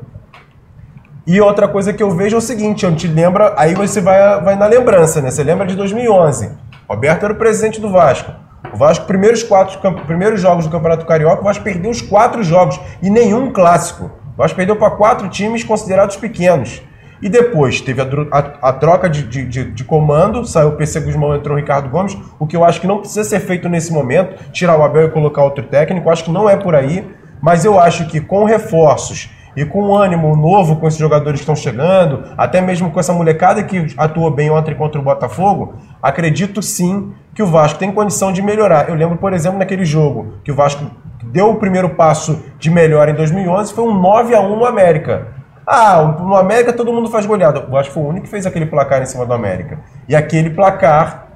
E 1.28 1.42
outra 1.42 1.68
coisa 1.68 1.92
que 1.92 2.04
eu 2.04 2.12
vejo 2.12 2.36
é 2.36 2.38
o 2.38 2.42
seguinte, 2.42 2.86
eu 2.86 2.96
te 2.96 3.08
lembra, 3.08 3.56
aí 3.58 3.74
você 3.74 4.00
vai, 4.00 4.40
vai 4.42 4.56
na 4.56 4.68
lembrança, 4.68 5.20
né? 5.20 5.32
Você 5.32 5.44
lembra 5.44 5.66
de 5.66 5.76
2011. 5.76 6.52
Roberto 6.88 7.24
era 7.24 7.34
o 7.34 7.36
presidente 7.36 7.82
do 7.82 7.90
Vasco. 7.90 8.32
O 8.72 8.78
Vasco, 8.78 9.06
primeiros 9.06 9.42
quatro 9.42 9.80
primeiros 10.06 10.40
jogos 10.40 10.66
do 10.66 10.72
Campeonato 10.72 11.06
Carioca, 11.06 11.42
o 11.42 11.44
Vasco 11.44 11.64
perdeu 11.64 11.90
os 11.90 12.02
quatro 12.02 12.44
jogos 12.44 12.80
e 13.02 13.10
nenhum 13.10 13.52
clássico. 13.52 14.12
O 14.36 14.38
Vasco 14.38 14.56
perdeu 14.56 14.76
para 14.76 14.92
quatro 14.92 15.28
times 15.28 15.64
considerados 15.64 16.16
pequenos. 16.16 16.82
E 17.26 17.30
depois 17.30 17.82
teve 17.82 18.00
a, 18.04 18.06
a- 18.32 18.70
a 18.70 18.74
troca 18.74 19.10
de, 19.10 19.24
de- 19.24 19.72
de- 19.72 19.84
comando, 19.84 20.46
saiu 20.46 20.70
o 20.70 20.72
PC 20.74 21.00
Guzmão, 21.00 21.36
entrou 21.36 21.56
o 21.56 21.60
Ricardo 21.60 21.90
Gomes, 21.90 22.16
o 22.38 22.46
que 22.46 22.56
eu 22.56 22.64
acho 22.64 22.80
que 22.80 22.86
não 22.86 23.00
precisa 23.00 23.24
ser 23.24 23.40
feito 23.40 23.68
nesse 23.68 23.92
momento, 23.92 24.52
tirar 24.52 24.78
o 24.78 24.84
Abel 24.84 25.08
e 25.08 25.10
colocar 25.10 25.44
outro 25.44 25.64
técnico, 25.64 26.08
acho 26.12 26.24
que 26.24 26.30
não 26.32 26.48
é 26.48 26.56
por 26.56 26.76
aí, 26.76 27.04
mas 27.42 27.66
eu 27.66 27.80
acho 27.80 28.06
que 28.10 28.22
com 28.22 28.44
reforços 28.46 29.32
e 29.58 29.66
com 29.66 29.82
um 29.90 29.96
ânimo 29.96 30.36
novo 30.36 30.76
com 30.76 30.88
esses 30.88 31.00
jogadores 31.00 31.40
que 31.40 31.44
estão 31.44 31.56
chegando, 31.56 32.26
até 32.38 32.62
mesmo 32.62 32.92
com 32.92 33.00
essa 33.00 33.12
molecada 33.12 33.64
que 33.64 33.88
atuou 33.98 34.30
bem 34.30 34.52
ontem 34.52 34.76
contra 34.76 35.02
o 35.02 35.04
Botafogo, 35.04 35.74
acredito 36.04 36.62
sim 36.62 37.12
que 37.34 37.42
o 37.42 37.48
Vasco 37.48 37.80
tem 37.80 37.92
condição 37.92 38.32
de 38.32 38.42
melhorar. 38.44 38.88
Eu 38.88 38.94
lembro, 38.94 39.18
por 39.18 39.34
exemplo, 39.34 39.58
naquele 39.58 39.84
jogo 39.84 40.34
que 40.44 40.52
o 40.52 40.56
Vasco 40.56 40.86
deu 41.24 41.50
o 41.50 41.56
primeiro 41.56 41.90
passo 41.90 42.44
de 42.60 42.70
melhor 42.70 43.10
em 43.10 43.16
2011, 43.16 43.74
foi 43.74 43.84
um 43.84 44.00
9 44.00 44.36
a 44.36 44.42
1 44.42 44.56
no 44.58 44.66
América. 44.66 45.34
Ah, 45.66 46.16
no 46.20 46.36
América 46.36 46.72
todo 46.72 46.94
mundo 46.94 47.10
faz 47.10 47.26
goleada. 47.26 47.66
O 47.68 47.72
Vasco 47.72 47.94
foi 47.94 48.04
o 48.04 48.08
único 48.08 48.26
que 48.26 48.30
fez 48.30 48.46
aquele 48.46 48.66
placar 48.66 49.02
em 49.02 49.06
cima 49.06 49.26
do 49.26 49.34
América. 49.34 49.80
E 50.08 50.16
aquele 50.16 50.52
placar 50.52 51.28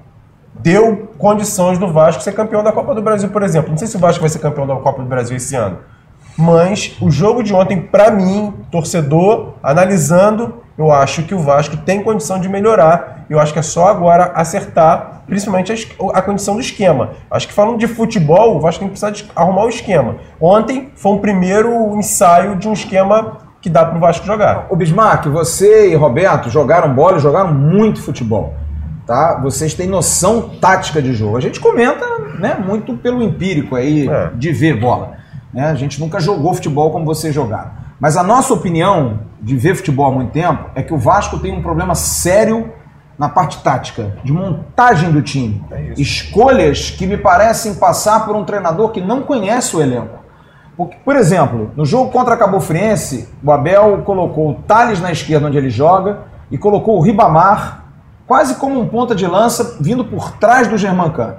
deu 0.54 1.10
condições 1.18 1.78
do 1.78 1.92
Vasco 1.92 2.22
ser 2.22 2.34
campeão 2.34 2.64
da 2.64 2.72
Copa 2.72 2.94
do 2.94 3.02
Brasil, 3.02 3.30
por 3.30 3.42
exemplo. 3.42 3.72
Não 3.72 3.78
sei 3.78 3.88
se 3.88 3.96
o 3.96 4.00
Vasco 4.00 4.22
vai 4.22 4.30
ser 4.30 4.40
campeão 4.40 4.68
da 4.68 4.76
Copa 4.76 5.02
do 5.02 5.08
Brasil 5.08 5.36
esse 5.36 5.56
ano. 5.56 5.80
Mas 6.38 6.96
o 7.02 7.10
jogo 7.10 7.44
de 7.44 7.54
ontem, 7.54 7.82
para 7.82 8.12
mim, 8.12 8.54
torcedor, 8.72 9.56
analisando, 9.64 10.64
eu 10.78 10.92
acho 10.92 11.24
que 11.24 11.36
o 11.36 11.40
Vasco 11.40 11.76
tem 11.76 12.02
condição 12.02 12.40
de 12.40 12.48
melhorar. 12.48 13.26
Eu 13.30 13.40
acho 13.40 13.52
que 13.52 13.60
é 13.60 13.64
só 13.64 13.88
agora 13.88 14.32
acertar, 14.36 15.24
principalmente 15.28 15.74
a, 16.14 16.22
condição 16.22 16.56
do 16.56 16.62
esquema. 16.62 17.12
Acho 17.30 17.48
que 17.48 17.54
falando 17.54 17.78
de 17.78 17.88
futebol, 17.88 18.56
o 18.56 18.60
Vasco 18.62 18.80
tem 18.80 18.90
que 18.90 18.98
precisar 18.98 19.30
arrumar 19.36 19.66
o 19.66 19.70
esquema. 19.70 20.16
Ontem 20.40 20.92
foi 20.96 21.12
um 21.12 21.18
primeiro 21.18 21.98
ensaio 21.98 22.56
de 22.56 22.70
um 22.70 22.74
esquema 22.74 23.49
que 23.62 23.70
dá 23.70 23.86
para 23.86 23.98
o 23.98 24.00
Vasco 24.00 24.26
jogar. 24.26 24.68
Ô 24.70 24.76
Bismarck, 24.76 25.28
você 25.28 25.90
e 25.92 25.96
Roberto 25.96 26.50
jogaram 26.50 26.94
bola 26.94 27.18
e 27.18 27.20
jogaram 27.20 27.54
muito 27.54 28.02
futebol. 28.02 28.54
Tá? 29.06 29.40
Vocês 29.42 29.74
têm 29.74 29.88
noção 29.88 30.50
tática 30.62 31.02
de 31.02 31.14
jogo. 31.14 31.36
A 31.36 31.42
gente 31.42 31.60
comenta 31.60 32.06
né, 32.40 32.56
muito 32.64 32.94
pelo 32.96 33.22
empírico 33.24 33.76
aí 33.76 34.08
É. 34.08 34.30
de 34.36 34.52
ver 34.52 34.80
bola. 34.80 35.14
né? 35.54 35.66
A 35.70 35.74
gente 35.76 36.00
nunca 36.00 36.20
jogou 36.20 36.54
futebol 36.54 36.92
como 36.92 37.06
vocês 37.06 37.34
jogaram. 37.34 37.72
Mas 38.00 38.16
a 38.16 38.24
nossa 38.24 38.54
opinião 38.54 39.22
de 39.42 39.58
ver 39.58 39.76
futebol 39.76 40.06
há 40.06 40.12
muito 40.12 40.32
tempo 40.32 40.70
é 40.76 40.82
que 40.84 40.94
o 40.94 40.98
Vasco 40.98 41.40
tem 41.40 41.52
um 41.52 41.62
problema 41.62 41.96
sério 41.96 42.72
na 43.18 43.28
parte 43.28 43.62
tática, 43.62 44.14
de 44.24 44.32
montagem 44.32 45.12
do 45.12 45.22
time. 45.22 45.62
Escolhas 45.98 46.90
que 46.92 47.06
me 47.06 47.18
parecem 47.18 47.74
passar 47.76 48.26
por 48.26 48.36
um 48.36 48.46
treinador 48.46 48.92
que 48.92 49.02
não 49.02 49.22
conhece 49.24 49.76
o 49.76 49.82
elenco. 49.82 50.19
Porque, 50.80 50.96
por 51.04 51.18
exemplo, 51.18 51.72
no 51.76 51.86
jogo 51.86 52.10
contra 52.10 52.36
a 52.36 52.38
Cabo 52.38 52.62
Friense, 52.62 53.28
o 53.44 53.52
Abel 53.52 54.02
colocou 54.06 54.52
o 54.52 54.54
Thales 54.66 55.02
na 55.02 55.12
esquerda 55.12 55.48
onde 55.48 55.58
ele 55.58 55.70
joga 55.70 56.20
e 56.50 56.58
colocou 56.58 56.98
o 56.98 57.02
Ribamar 57.02 57.84
quase 58.26 58.56
como 58.56 58.80
um 58.80 58.88
ponta 58.88 59.14
de 59.14 59.28
lança 59.28 59.76
vindo 59.82 60.06
por 60.06 60.38
trás 60.38 60.70
do 60.70 60.78
Germancano. 60.78 61.36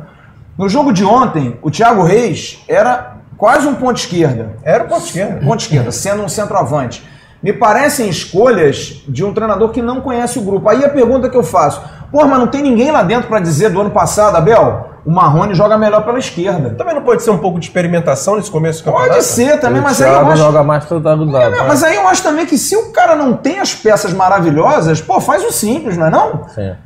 No 0.58 0.68
jogo 0.68 0.92
de 0.92 1.06
ontem, 1.06 1.58
o 1.62 1.70
Thiago 1.70 2.02
Reis 2.02 2.62
era 2.68 3.16
quase 3.38 3.66
um 3.66 3.74
ponto 3.76 3.96
esquerda. 3.96 4.56
Era 4.62 4.84
o 4.84 4.88
ponto 4.88 5.06
esquerdo. 5.06 5.42
Ponto 5.42 5.60
esquerda, 5.60 5.90
sendo 5.90 6.22
um 6.22 6.28
centroavante. 6.28 7.02
Me 7.42 7.54
parecem 7.54 8.10
escolhas 8.10 9.02
de 9.08 9.24
um 9.24 9.32
treinador 9.32 9.70
que 9.70 9.80
não 9.80 10.02
conhece 10.02 10.38
o 10.38 10.42
grupo. 10.42 10.68
Aí 10.68 10.84
a 10.84 10.90
pergunta 10.90 11.30
que 11.30 11.36
eu 11.36 11.42
faço: 11.42 11.80
pô, 12.12 12.26
mas 12.26 12.38
não 12.38 12.46
tem 12.46 12.60
ninguém 12.60 12.90
lá 12.90 13.02
dentro 13.02 13.26
para 13.26 13.40
dizer 13.40 13.70
do 13.70 13.80
ano 13.80 13.90
passado, 13.90 14.36
Abel, 14.36 14.89
o 15.10 15.12
Marrone 15.12 15.54
joga 15.54 15.76
melhor 15.76 16.04
pela 16.04 16.20
esquerda. 16.20 16.70
Também 16.70 16.94
não 16.94 17.02
pode 17.02 17.24
ser 17.24 17.32
um 17.32 17.38
pouco 17.38 17.58
de 17.58 17.66
experimentação 17.66 18.36
nesse 18.36 18.48
começo 18.48 18.80
do 18.80 18.84
campeonato? 18.84 19.14
Pode 19.14 19.24
ser 19.24 19.58
também, 19.58 19.80
o 19.80 19.82
mas 19.82 20.00
aí 20.00 20.08
eu 20.08 20.14
Thiago 20.14 20.30
acho. 20.30 20.42
joga 20.42 20.62
mais 20.62 20.84
centralizado. 20.84 21.56
Não, 21.56 21.66
mas 21.66 21.82
aí 21.82 21.96
eu 21.96 22.06
acho 22.06 22.22
também 22.22 22.46
que 22.46 22.56
se 22.56 22.76
o 22.76 22.92
cara 22.92 23.16
não 23.16 23.32
tem 23.32 23.58
as 23.58 23.74
peças 23.74 24.12
maravilhosas, 24.12 25.00
pô, 25.00 25.20
faz 25.20 25.44
o 25.44 25.50
simples, 25.50 25.96
não 25.96 26.06
é 26.06 26.10
não? 26.10 26.48
Sim. 26.54 26.76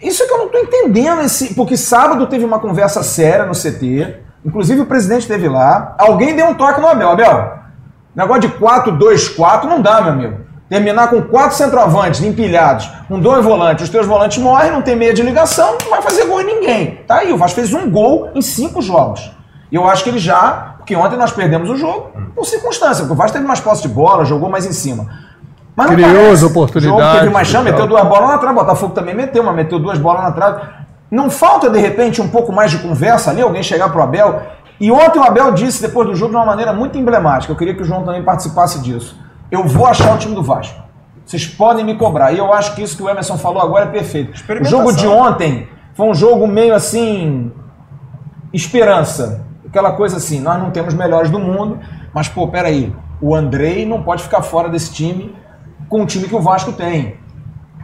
Isso 0.00 0.22
é 0.22 0.26
que 0.26 0.32
eu 0.32 0.38
não 0.38 0.48
tô 0.48 0.58
entendendo, 0.58 1.22
esse, 1.22 1.52
porque 1.54 1.76
sábado 1.76 2.28
teve 2.28 2.44
uma 2.44 2.60
conversa 2.60 3.02
séria 3.02 3.44
no 3.44 3.54
CT, 3.54 4.18
inclusive 4.46 4.82
o 4.82 4.86
presidente 4.86 5.22
esteve 5.22 5.48
lá, 5.48 5.96
alguém 5.98 6.36
deu 6.36 6.46
um 6.46 6.54
toque 6.54 6.80
no 6.80 6.86
Abel. 6.86 7.10
Abel, 7.10 7.54
negócio 8.14 8.42
de 8.42 8.48
4-2-4 8.50 9.64
não 9.64 9.82
dá, 9.82 10.00
meu 10.00 10.12
amigo. 10.12 10.43
Terminar 10.74 11.08
com 11.08 11.22
quatro 11.22 11.56
centroavantes 11.56 12.20
empilhados, 12.20 12.90
com 13.06 13.20
dois 13.20 13.44
volantes, 13.44 13.84
os 13.84 13.90
teus 13.90 14.08
volantes 14.08 14.38
morrem, 14.38 14.72
não 14.72 14.82
tem 14.82 14.96
meia 14.96 15.14
de 15.14 15.22
ligação, 15.22 15.78
não 15.80 15.88
vai 15.88 16.02
fazer 16.02 16.24
gol 16.24 16.40
em 16.40 16.46
ninguém. 16.46 16.98
Tá 17.06 17.18
aí, 17.18 17.32
o 17.32 17.38
Vasco 17.38 17.54
fez 17.60 17.72
um 17.72 17.88
gol 17.88 18.30
em 18.34 18.42
cinco 18.42 18.82
jogos. 18.82 19.30
E 19.70 19.76
eu 19.76 19.86
acho 19.88 20.02
que 20.02 20.10
ele 20.10 20.18
já, 20.18 20.74
porque 20.78 20.96
ontem 20.96 21.16
nós 21.16 21.30
perdemos 21.30 21.70
o 21.70 21.76
jogo 21.76 22.10
por 22.34 22.44
circunstância, 22.44 23.04
porque 23.04 23.12
o 23.12 23.16
Vasco 23.16 23.34
teve 23.34 23.46
mais 23.46 23.60
posse 23.60 23.82
de 23.82 23.88
bola, 23.88 24.24
jogou 24.24 24.50
mais 24.50 24.66
em 24.66 24.72
cima. 24.72 25.06
Mas 25.76 25.86
não 25.86 25.94
Criou 25.94 26.10
parece. 26.10 26.32
as 26.32 26.42
oportunidades 26.42 26.98
O 26.98 27.00
jogo 27.00 27.18
teve 27.20 27.32
mais 27.32 27.46
chama, 27.46 27.68
e 27.68 27.72
tal. 27.72 27.82
meteu 27.82 27.96
duas 27.96 28.08
bolas 28.08 28.28
na 28.30 28.38
trave, 28.38 28.54
Botafogo 28.56 28.94
também 28.94 29.14
meteu, 29.14 29.44
mas 29.44 29.54
meteu 29.54 29.78
duas 29.78 29.98
bolas 30.00 30.24
na 30.24 30.32
trave. 30.32 30.60
Não 31.08 31.30
falta, 31.30 31.70
de 31.70 31.78
repente, 31.78 32.20
um 32.20 32.26
pouco 32.26 32.52
mais 32.52 32.72
de 32.72 32.78
conversa 32.78 33.30
ali, 33.30 33.40
alguém 33.40 33.62
chegar 33.62 33.90
pro 33.90 34.02
Abel. 34.02 34.42
E 34.80 34.90
ontem 34.90 35.20
o 35.20 35.22
Abel 35.22 35.52
disse, 35.52 35.80
depois 35.80 36.08
do 36.08 36.16
jogo, 36.16 36.32
de 36.32 36.36
uma 36.36 36.44
maneira 36.44 36.72
muito 36.72 36.98
emblemática, 36.98 37.52
eu 37.52 37.56
queria 37.56 37.74
que 37.74 37.82
o 37.82 37.84
João 37.84 38.02
também 38.02 38.24
participasse 38.24 38.80
disso. 38.80 39.22
Eu 39.54 39.68
vou 39.68 39.86
achar 39.86 40.14
o 40.14 40.18
time 40.18 40.34
do 40.34 40.42
Vasco. 40.42 40.82
Vocês 41.24 41.46
podem 41.46 41.84
me 41.84 41.96
cobrar. 41.96 42.32
E 42.32 42.38
eu 42.38 42.52
acho 42.52 42.74
que 42.74 42.82
isso 42.82 42.96
que 42.96 43.02
o 43.02 43.08
Emerson 43.08 43.38
falou 43.38 43.62
agora 43.62 43.84
é 43.84 43.88
perfeito. 43.88 44.32
O 44.60 44.64
jogo 44.64 44.92
de 44.92 45.06
ontem 45.06 45.68
foi 45.94 46.06
um 46.06 46.14
jogo 46.14 46.46
meio 46.46 46.74
assim. 46.74 47.52
esperança. 48.52 49.44
Aquela 49.66 49.92
coisa 49.92 50.16
assim, 50.16 50.40
nós 50.40 50.58
não 50.58 50.70
temos 50.70 50.94
melhores 50.94 51.30
do 51.30 51.38
mundo, 51.38 51.80
mas, 52.12 52.28
pô, 52.28 52.46
peraí, 52.46 52.94
o 53.20 53.34
Andrei 53.34 53.86
não 53.86 54.02
pode 54.02 54.22
ficar 54.22 54.42
fora 54.42 54.68
desse 54.68 54.92
time 54.92 55.34
com 55.88 56.02
o 56.02 56.06
time 56.06 56.28
que 56.28 56.34
o 56.34 56.40
Vasco 56.40 56.72
tem. 56.72 57.16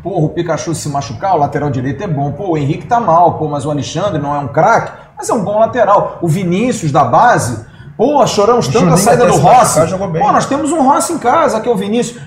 Porra, 0.02 0.24
o 0.24 0.28
Pikachu 0.30 0.74
se 0.74 0.88
machucar, 0.88 1.34
o 1.34 1.38
lateral 1.38 1.70
direito 1.70 2.02
é 2.02 2.06
bom. 2.06 2.32
Pô, 2.32 2.50
o 2.50 2.58
Henrique 2.58 2.86
tá 2.86 2.98
mal, 2.98 3.34
pô, 3.34 3.48
mas 3.48 3.64
o 3.64 3.70
Alexandre 3.70 4.20
não 4.20 4.34
é 4.34 4.38
um 4.38 4.48
craque, 4.48 4.92
mas 5.16 5.28
é 5.28 5.34
um 5.34 5.44
bom 5.44 5.58
lateral. 5.58 6.18
O 6.22 6.28
Vinícius 6.28 6.90
da 6.90 7.04
base, 7.04 7.66
pô, 8.00 8.26
choramos 8.26 8.66
tanto 8.66 8.94
a 8.94 8.96
saída 8.96 9.26
do 9.26 9.36
Rossi. 9.36 9.78
Pô, 10.18 10.32
nós 10.32 10.46
temos 10.46 10.72
um 10.72 10.80
Rossi 10.80 11.12
em 11.12 11.18
casa, 11.18 11.60
que 11.60 11.68
é 11.68 11.70
o 11.70 11.76
Vinícius. 11.76 12.18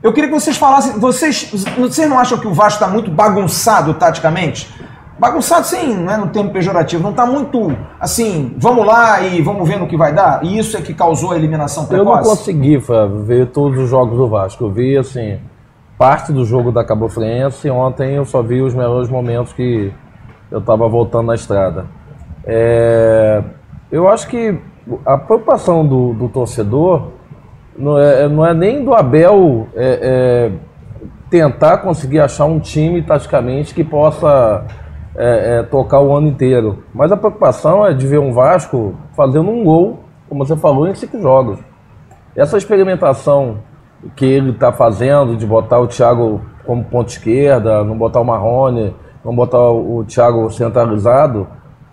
Eu 0.00 0.12
queria 0.12 0.30
que 0.30 0.40
vocês 0.40 0.56
falassem, 0.56 0.96
vocês, 1.00 1.50
vocês 1.76 2.08
não 2.08 2.20
acham 2.20 2.38
que 2.38 2.46
o 2.46 2.54
Vasco 2.54 2.82
está 2.82 2.86
muito 2.86 3.10
bagunçado 3.10 3.94
taticamente? 3.94 4.72
Bagunçado 5.18 5.66
sim, 5.66 5.94
não 5.94 6.12
é 6.12 6.16
no 6.16 6.28
termo 6.28 6.50
pejorativo, 6.50 7.02
não 7.02 7.10
está 7.10 7.26
muito 7.26 7.76
assim, 7.98 8.54
vamos 8.58 8.86
lá 8.86 9.20
e 9.22 9.42
vamos 9.42 9.68
ver 9.68 9.78
no 9.78 9.88
que 9.88 9.96
vai 9.96 10.12
dar? 10.12 10.44
E 10.44 10.56
isso 10.56 10.76
é 10.76 10.80
que 10.80 10.94
causou 10.94 11.32
a 11.32 11.36
eliminação 11.36 11.86
Eu 11.90 12.04
não 12.04 12.12
precoce? 12.12 12.30
consegui 12.30 12.80
Fábio, 12.80 13.24
ver 13.24 13.48
todos 13.48 13.78
os 13.78 13.90
jogos 13.90 14.16
do 14.16 14.28
Vasco. 14.28 14.64
Eu 14.64 14.70
vi, 14.70 14.96
assim, 14.96 15.38
parte 15.98 16.32
do 16.32 16.44
jogo 16.44 16.70
da 16.70 16.84
Cabo 16.84 17.08
Friense. 17.08 17.68
Ontem 17.70 18.14
eu 18.14 18.24
só 18.24 18.40
vi 18.40 18.62
os 18.62 18.72
melhores 18.72 19.08
momentos 19.08 19.52
que 19.52 19.92
eu 20.50 20.60
estava 20.60 20.88
voltando 20.88 21.26
na 21.26 21.34
estrada. 21.34 21.86
É, 22.44 23.42
eu 23.90 24.08
acho 24.08 24.26
que 24.26 24.58
a 25.04 25.16
preocupação 25.16 25.86
do, 25.86 26.12
do 26.14 26.28
torcedor 26.28 27.08
não 27.76 27.98
é, 27.98 28.28
não 28.28 28.46
é 28.46 28.52
nem 28.52 28.84
do 28.84 28.94
Abel 28.94 29.66
é, 29.74 29.98
é, 30.02 30.52
tentar 31.30 31.78
conseguir 31.78 32.20
achar 32.20 32.44
um 32.44 32.58
time 32.58 33.02
taticamente 33.02 33.74
que 33.74 33.82
possa 33.82 34.64
é, 35.16 35.58
é, 35.58 35.62
tocar 35.62 36.00
o 36.00 36.14
ano 36.14 36.28
inteiro. 36.28 36.84
Mas 36.94 37.12
a 37.12 37.16
preocupação 37.16 37.86
é 37.86 37.94
de 37.94 38.06
ver 38.06 38.18
um 38.18 38.32
Vasco 38.32 38.94
fazendo 39.16 39.50
um 39.50 39.64
gol, 39.64 40.00
como 40.28 40.44
você 40.44 40.56
falou, 40.56 40.88
em 40.88 40.94
cinco 40.94 41.20
jogos. 41.20 41.58
Essa 42.34 42.56
experimentação 42.56 43.58
que 44.16 44.24
ele 44.24 44.50
está 44.50 44.72
fazendo 44.72 45.36
de 45.36 45.46
botar 45.46 45.78
o 45.78 45.86
Thiago 45.86 46.40
como 46.66 46.84
ponta 46.84 47.10
esquerda, 47.10 47.84
não 47.84 47.96
botar 47.96 48.20
o 48.20 48.24
Marrone, 48.24 48.94
não 49.24 49.34
botar 49.34 49.70
o 49.70 50.04
Thiago 50.04 50.50
centralizado, 50.50 51.46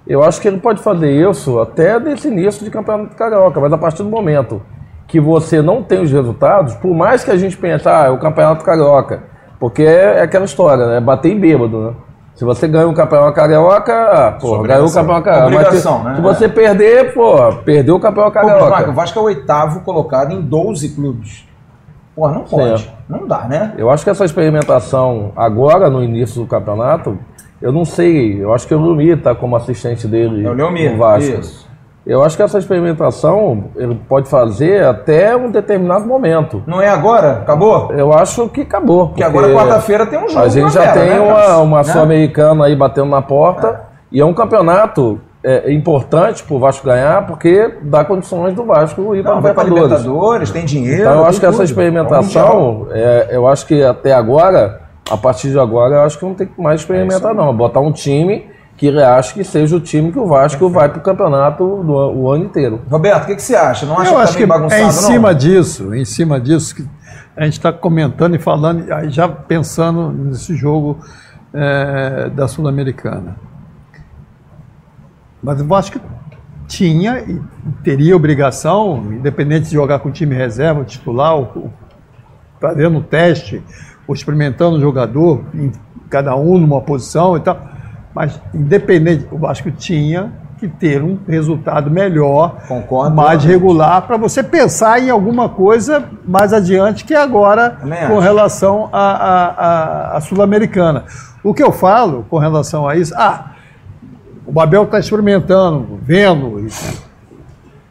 eu 0.10 0.24
acho 0.24 0.42
que 0.42 0.48
ele 0.48 0.58
pode 0.58 0.82
fazer 0.82 1.12
isso 1.12 1.60
até 1.60 2.00
desse 2.00 2.28
início 2.28 2.66
de 2.66 2.72
campeonato 2.72 3.16
carioca, 3.16 3.60
mas 3.60 3.72
a 3.72 3.78
partir 3.78 4.04
do 4.04 4.10
momento 4.10 4.62
que 5.08 5.20
você 5.20 5.62
não 5.62 5.82
tem 5.84 6.02
os 6.02 6.12
resultados, 6.12 6.74
por 6.76 6.94
mais 6.94 7.24
que 7.24 7.32
a 7.32 7.38
gente 7.38 7.56
pense, 7.56 7.88
ah, 7.88 8.06
é 8.08 8.10
o 8.10 8.18
campeonato 8.18 8.66
carioca, 8.66 9.24
porque 9.60 9.84
é, 9.84 10.18
é 10.18 10.22
aquela 10.22 10.46
história, 10.46 10.86
né? 10.88 11.00
Bater 11.00 11.32
em 11.32 11.40
bêbado, 11.40 11.80
né? 11.80 11.94
Se 12.36 12.46
você 12.46 12.68
ganha 12.68 12.88
o 12.88 12.94
campeonato 12.94 13.34
carioca, 13.34 13.94
ah, 13.94 14.32
pô, 14.40 14.60
ganhou 14.60 14.88
o 14.88 14.94
campeonato 14.94 15.26
carioca. 15.26 15.50
Mas 15.50 15.60
se- 15.60 15.66
Obrigação, 15.66 16.04
né? 16.04 16.16
se 16.16 16.22
você 16.22 16.48
perder, 16.48 17.14
pô, 17.14 17.36
perdeu 17.66 17.96
o 17.96 18.00
campeonato 18.00 18.34
Pô, 18.34 18.40
carioca. 18.40 18.64
Bismarck, 18.66 18.90
o 18.90 18.94
Vasco 18.94 19.20
é 19.20 19.22
o 19.22 19.26
oitavo 19.26 19.80
colocado 19.82 20.32
em 20.32 20.42
12 20.42 20.90
clubes. 20.90 21.46
Pô, 22.16 22.30
não 22.30 22.44
pode. 22.44 22.90
Não 23.08 23.28
dá, 23.28 23.40
né? 23.48 23.74
Eu 23.78 23.90
acho 23.90 24.04
que 24.04 24.10
essa 24.10 24.24
experimentação 24.26 25.32
agora, 25.36 25.90
no 25.90 26.04
início 26.04 26.42
do 26.42 26.48
campeonato, 26.48 27.18
eu 27.62 27.72
não 27.72 27.86
sei. 27.86 28.42
Eu 28.42 28.54
acho 28.54 28.68
que 28.68 28.74
o 28.74 28.82
Leomir 28.82 29.18
está 29.18 29.36
como 29.36 29.56
assistente 29.56 30.08
dele 30.08 30.46
É 30.46 30.50
o 30.50 30.54
Leomir, 30.54 30.92
no 30.92 30.98
Vasco. 30.98 31.40
isso. 31.40 31.70
Eu 32.06 32.24
acho 32.24 32.36
que 32.36 32.42
essa 32.42 32.58
experimentação 32.58 33.66
ele 33.76 33.94
pode 34.08 34.28
fazer 34.30 34.84
até 34.84 35.36
um 35.36 35.52
determinado 35.52 36.06
momento. 36.06 36.64
Não 36.66 36.82
é 36.82 36.90
agora? 36.90 37.34
Acabou? 37.34 37.92
Eu 37.92 38.12
acho 38.12 38.50
que 38.50 38.62
acabou. 38.62 39.10
Porque 39.10 39.22
agora, 39.22 39.54
quarta-feira, 39.54 40.08
tem 40.08 40.18
um 40.18 40.28
jogo. 40.28 40.44
A 40.44 40.50
gente 40.50 40.74
já 40.74 40.82
Vera, 40.82 40.94
tem 40.94 41.10
né, 41.10 41.20
uma, 41.20 41.58
uma 41.58 41.78
Né? 41.78 41.84
Sul-Americana 41.84 42.66
aí 42.66 42.76
batendo 42.76 43.10
na 43.10 43.22
porta. 43.22 43.82
E 44.12 44.20
é 44.20 44.26
um 44.26 44.34
campeonato 44.34 45.22
é 45.44 45.72
importante 45.72 46.44
pro 46.44 46.60
Vasco 46.60 46.86
ganhar, 46.86 47.26
porque 47.26 47.76
dá 47.84 48.04
condições 48.04 48.54
do 48.54 48.66
Vasco 48.66 49.16
ir 49.16 49.24
para 49.24 49.36
Libertadores. 49.36 49.84
Libertadores, 49.84 50.52
tem 50.52 50.66
dinheiro. 50.66 51.02
Então 51.02 51.14
eu 51.14 51.26
acho 51.26 51.40
que 51.40 51.46
essa 51.46 51.58
tudo. 51.58 51.66
experimentação, 51.66 52.88
é, 52.92 53.30
eu 53.32 53.48
acho 53.48 53.66
que 53.66 53.82
até 53.82 54.14
agora, 54.14 54.82
a 55.10 55.18
partir 55.18 55.50
de 55.50 55.60
agora, 55.60 55.96
eu 55.96 56.02
acho 56.02 56.18
que 56.18 56.26
não 56.26 56.34
tem 56.34 56.48
que 56.48 56.62
mais 56.62 56.82
experimentar, 56.82 57.34
não. 57.34 57.56
Botar 57.56 57.80
um 57.80 57.92
time 57.92 58.48
que 58.78 58.90
acha 58.98 59.34
que 59.34 59.44
seja 59.44 59.76
o 59.76 59.80
time 59.80 60.12
que 60.12 60.20
o 60.20 60.26
Vasco 60.26 60.70
vai 60.70 60.88
pro 60.88 61.02
campeonato 61.02 61.64
do, 61.84 61.94
o 61.94 62.32
ano 62.32 62.46
inteiro. 62.46 62.82
Roberto, 62.90 63.24
o 63.24 63.28
que, 63.28 63.36
que 63.36 63.42
você 63.42 63.56
acha? 63.56 63.86
Não 63.86 64.00
acha 64.00 64.12
Eu 64.12 64.16
que 64.16 64.22
acho 64.22 64.34
tá 64.34 64.40
que 64.40 64.46
bagunçado, 64.46 64.82
é 64.82 64.84
em 64.84 64.86
não? 64.86 64.92
cima 64.92 65.36
disso, 65.36 65.94
em 65.94 66.06
cima 66.06 66.40
disso 66.40 66.76
que 66.76 66.88
a 67.36 67.44
gente 67.44 67.54
está 67.54 67.74
comentando 67.74 68.36
e 68.36 68.40
falando, 68.40 68.86
já 69.10 69.28
pensando 69.28 70.12
nesse 70.12 70.56
jogo 70.56 70.98
é, 71.54 72.30
da 72.30 72.48
Sul-Americana. 72.48 73.36
Mas 75.44 75.60
eu 75.60 75.76
acho 75.76 75.92
que 75.92 76.02
tinha 76.68 77.20
e 77.20 77.42
teria 77.84 78.16
obrigação, 78.16 78.98
independente 79.12 79.68
de 79.68 79.74
jogar 79.74 80.00
com 80.00 80.10
o 80.10 80.12
time 80.12 80.36
reserva, 80.36 80.86
titular, 80.86 81.36
ou, 81.36 81.52
ou 81.56 81.74
fazendo 82.62 82.98
um 82.98 83.02
teste, 83.02 83.64
ou 84.10 84.16
experimentando 84.16 84.78
o 84.78 84.82
jogador, 84.82 85.44
em 85.54 85.72
cada 86.10 86.36
um 86.36 86.58
numa 86.58 86.82
posição 86.82 87.38
e 87.38 87.42
tal. 87.42 87.60
Mas, 88.12 88.42
independente, 88.56 89.28
o 89.32 89.38
Vasco 89.38 89.70
tinha 89.70 90.34
que 90.58 90.68
ter 90.68 91.04
um 91.04 91.20
resultado 91.28 91.92
melhor, 91.92 92.58
Concordo 92.68 93.16
mais 93.16 93.44
regular, 93.44 94.02
para 94.08 94.18
você 94.18 94.42
pensar 94.42 95.00
em 95.00 95.12
alguma 95.12 95.48
coisa 95.48 96.06
mais 96.26 96.52
adiante 96.52 97.06
que 97.06 97.14
agora 97.14 97.78
com 97.82 97.94
acho. 97.94 98.20
relação 98.20 98.90
à 98.92 100.18
Sul-Americana. 100.24 101.04
O 101.44 101.54
que 101.54 101.62
eu 101.62 101.72
falo 101.72 102.26
com 102.32 102.40
relação 102.40 102.88
a 102.88 102.96
isso, 102.96 103.14
ah, 103.16 103.52
o 104.44 104.52
Babel 104.52 104.86
está 104.86 104.98
experimentando, 104.98 106.00
vendo, 106.02 106.68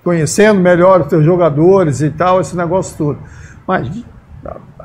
conhecendo 0.03 0.59
melhor 0.59 1.03
os 1.03 1.09
seus 1.09 1.25
jogadores 1.25 2.03
e 2.03 2.11
tal, 2.11 2.41
esse 2.41 2.57
negócio 2.57 2.99
todo. 2.99 3.19
Mas 3.65 3.89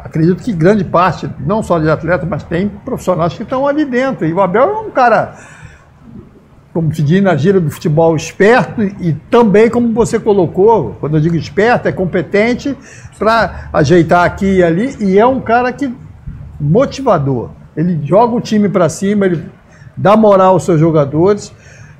acredito 0.03 0.43
que 0.43 0.51
grande 0.51 0.83
parte, 0.83 1.29
não 1.39 1.63
só 1.63 1.79
de 1.79 1.89
atletas, 1.89 2.27
mas 2.27 2.43
tem 2.43 2.67
profissionais 2.67 3.33
que 3.33 3.43
estão 3.43 3.67
ali 3.67 3.85
dentro. 3.85 4.25
E 4.25 4.33
o 4.33 4.41
Abel 4.41 4.69
é 4.69 4.79
um 4.79 4.89
cara, 4.91 5.35
como 6.73 6.93
se 6.93 7.01
diz 7.01 7.23
na 7.23 7.35
gira 7.35 7.59
do 7.59 7.71
futebol, 7.71 8.15
esperto 8.15 8.81
e 8.81 9.13
também, 9.29 9.69
como 9.69 9.93
você 9.93 10.19
colocou, 10.19 10.97
quando 10.99 11.15
eu 11.15 11.21
digo 11.21 11.35
esperto, 11.35 11.87
é 11.87 11.91
competente 11.91 12.77
para 13.17 13.69
ajeitar 13.71 14.25
aqui 14.25 14.57
e 14.57 14.63
ali. 14.63 14.95
E 14.99 15.17
é 15.17 15.25
um 15.25 15.39
cara 15.39 15.71
que 15.71 15.93
motivador. 16.59 17.51
Ele 17.75 17.99
joga 18.05 18.35
o 18.35 18.41
time 18.41 18.69
para 18.69 18.89
cima, 18.89 19.25
ele 19.25 19.43
dá 19.95 20.17
moral 20.17 20.53
aos 20.53 20.63
seus 20.63 20.79
jogadores, 20.79 21.53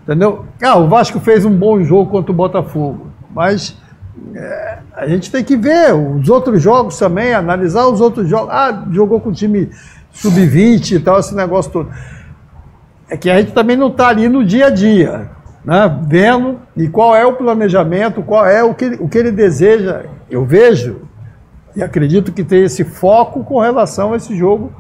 entendeu? 0.04 0.46
Ah, 0.62 0.78
o 0.78 0.88
Vasco 0.88 1.20
fez 1.20 1.46
um 1.46 1.56
bom 1.56 1.84
jogo 1.84 2.12
contra 2.12 2.32
o 2.32 2.36
Botafogo, 2.36 3.08
mas 3.34 3.76
é, 4.36 4.78
a 4.94 5.08
gente 5.08 5.32
tem 5.32 5.44
que 5.44 5.58
ver 5.58 5.94
os 5.94 6.30
outros 6.30 6.62
jogos 6.62 6.98
também, 6.98 7.34
analisar 7.34 7.88
os 7.88 8.00
outros 8.00 8.28
jogos. 8.28 8.50
Ah, 8.52 8.86
jogou 8.92 9.20
com 9.20 9.30
o 9.30 9.34
time 9.34 9.70
sub-20 10.12 10.92
e 10.92 11.00
tal, 11.00 11.20
esse 11.20 11.36
negócio 11.36 11.72
todo. 11.72 11.90
É 13.10 13.18
que 13.18 13.30
a 13.30 13.40
gente 13.40 13.52
também 13.52 13.76
não 13.76 13.88
está 13.88 14.08
ali 14.08 14.30
no 14.30 14.46
dia 14.46 14.68
a 14.68 14.70
dia, 14.70 15.32
né? 15.66 16.00
vendo 16.08 16.60
e 16.76 16.88
qual 16.88 17.16
é 17.16 17.26
o 17.26 17.34
planejamento, 17.34 18.22
qual 18.22 18.46
é 18.46 18.64
o 18.64 18.74
que, 18.74 18.98
o 19.00 19.10
que 19.10 19.18
ele 19.18 19.32
deseja. 19.32 20.06
Eu 20.30 20.46
vejo 20.46 21.02
e 21.76 21.82
acredito 21.82 22.32
que 22.32 22.44
tem 22.44 22.64
esse 22.64 22.84
foco 22.84 23.44
com 23.44 23.60
relação 23.60 24.14
a 24.14 24.18
esse 24.18 24.36
jogo 24.36 24.72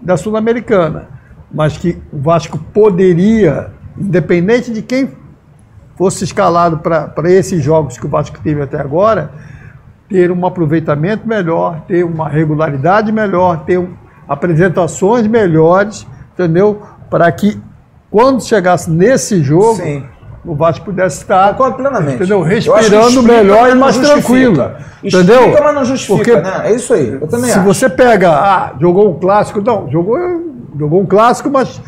da 0.00 0.16
Sul-Americana. 0.16 1.08
Mas 1.52 1.76
que 1.76 1.98
o 2.12 2.18
Vasco 2.18 2.58
poderia, 2.72 3.70
independente 3.96 4.72
de 4.72 4.82
quem 4.82 5.10
fosse 5.98 6.22
escalado 6.24 6.78
para 6.78 7.12
esses 7.30 7.62
jogos 7.62 7.98
que 7.98 8.06
o 8.06 8.08
Vasco 8.08 8.38
teve 8.42 8.62
até 8.62 8.80
agora, 8.80 9.30
ter 10.08 10.30
um 10.30 10.46
aproveitamento 10.46 11.26
melhor, 11.28 11.80
ter 11.88 12.04
uma 12.04 12.28
regularidade 12.28 13.10
melhor, 13.12 13.64
ter 13.64 13.78
um- 13.78 13.92
apresentações 14.28 15.26
melhores, 15.26 16.06
entendeu? 16.32 16.80
Para 17.10 17.30
que 17.32 17.60
quando 18.10 18.42
chegasse 18.42 18.90
nesse 18.90 19.42
jogo, 19.42 19.74
Sim. 19.76 20.04
o 20.46 20.54
Vasco 20.54 20.84
pudesse 20.84 21.22
estar 21.22 21.50
Concordo 21.50 21.76
plenamente. 21.78 22.14
entendeu? 22.14 22.42
Respirando 22.42 23.08
explica, 23.08 23.22
melhor 23.32 23.68
e 23.70 23.74
mais 23.74 23.98
tranquilo. 23.98 24.52
Explica, 24.52 24.76
Entendeu? 25.02 25.62
mas 25.62 25.74
não 25.74 25.84
justifica, 25.84 26.16
Porque 26.16 26.36
né? 26.40 26.70
É 26.70 26.74
isso 26.74 26.94
aí. 26.94 27.08
Eu 27.20 27.26
também 27.28 27.50
se 27.50 27.58
acho. 27.58 27.66
você 27.66 27.88
pega, 27.88 28.30
ah, 28.30 28.72
jogou 28.80 29.10
um 29.10 29.18
clássico, 29.18 29.60
não, 29.60 29.90
jogou, 29.90 30.16
jogou 30.78 31.00
um 31.02 31.06
clássico, 31.06 31.50
mas 31.50 31.80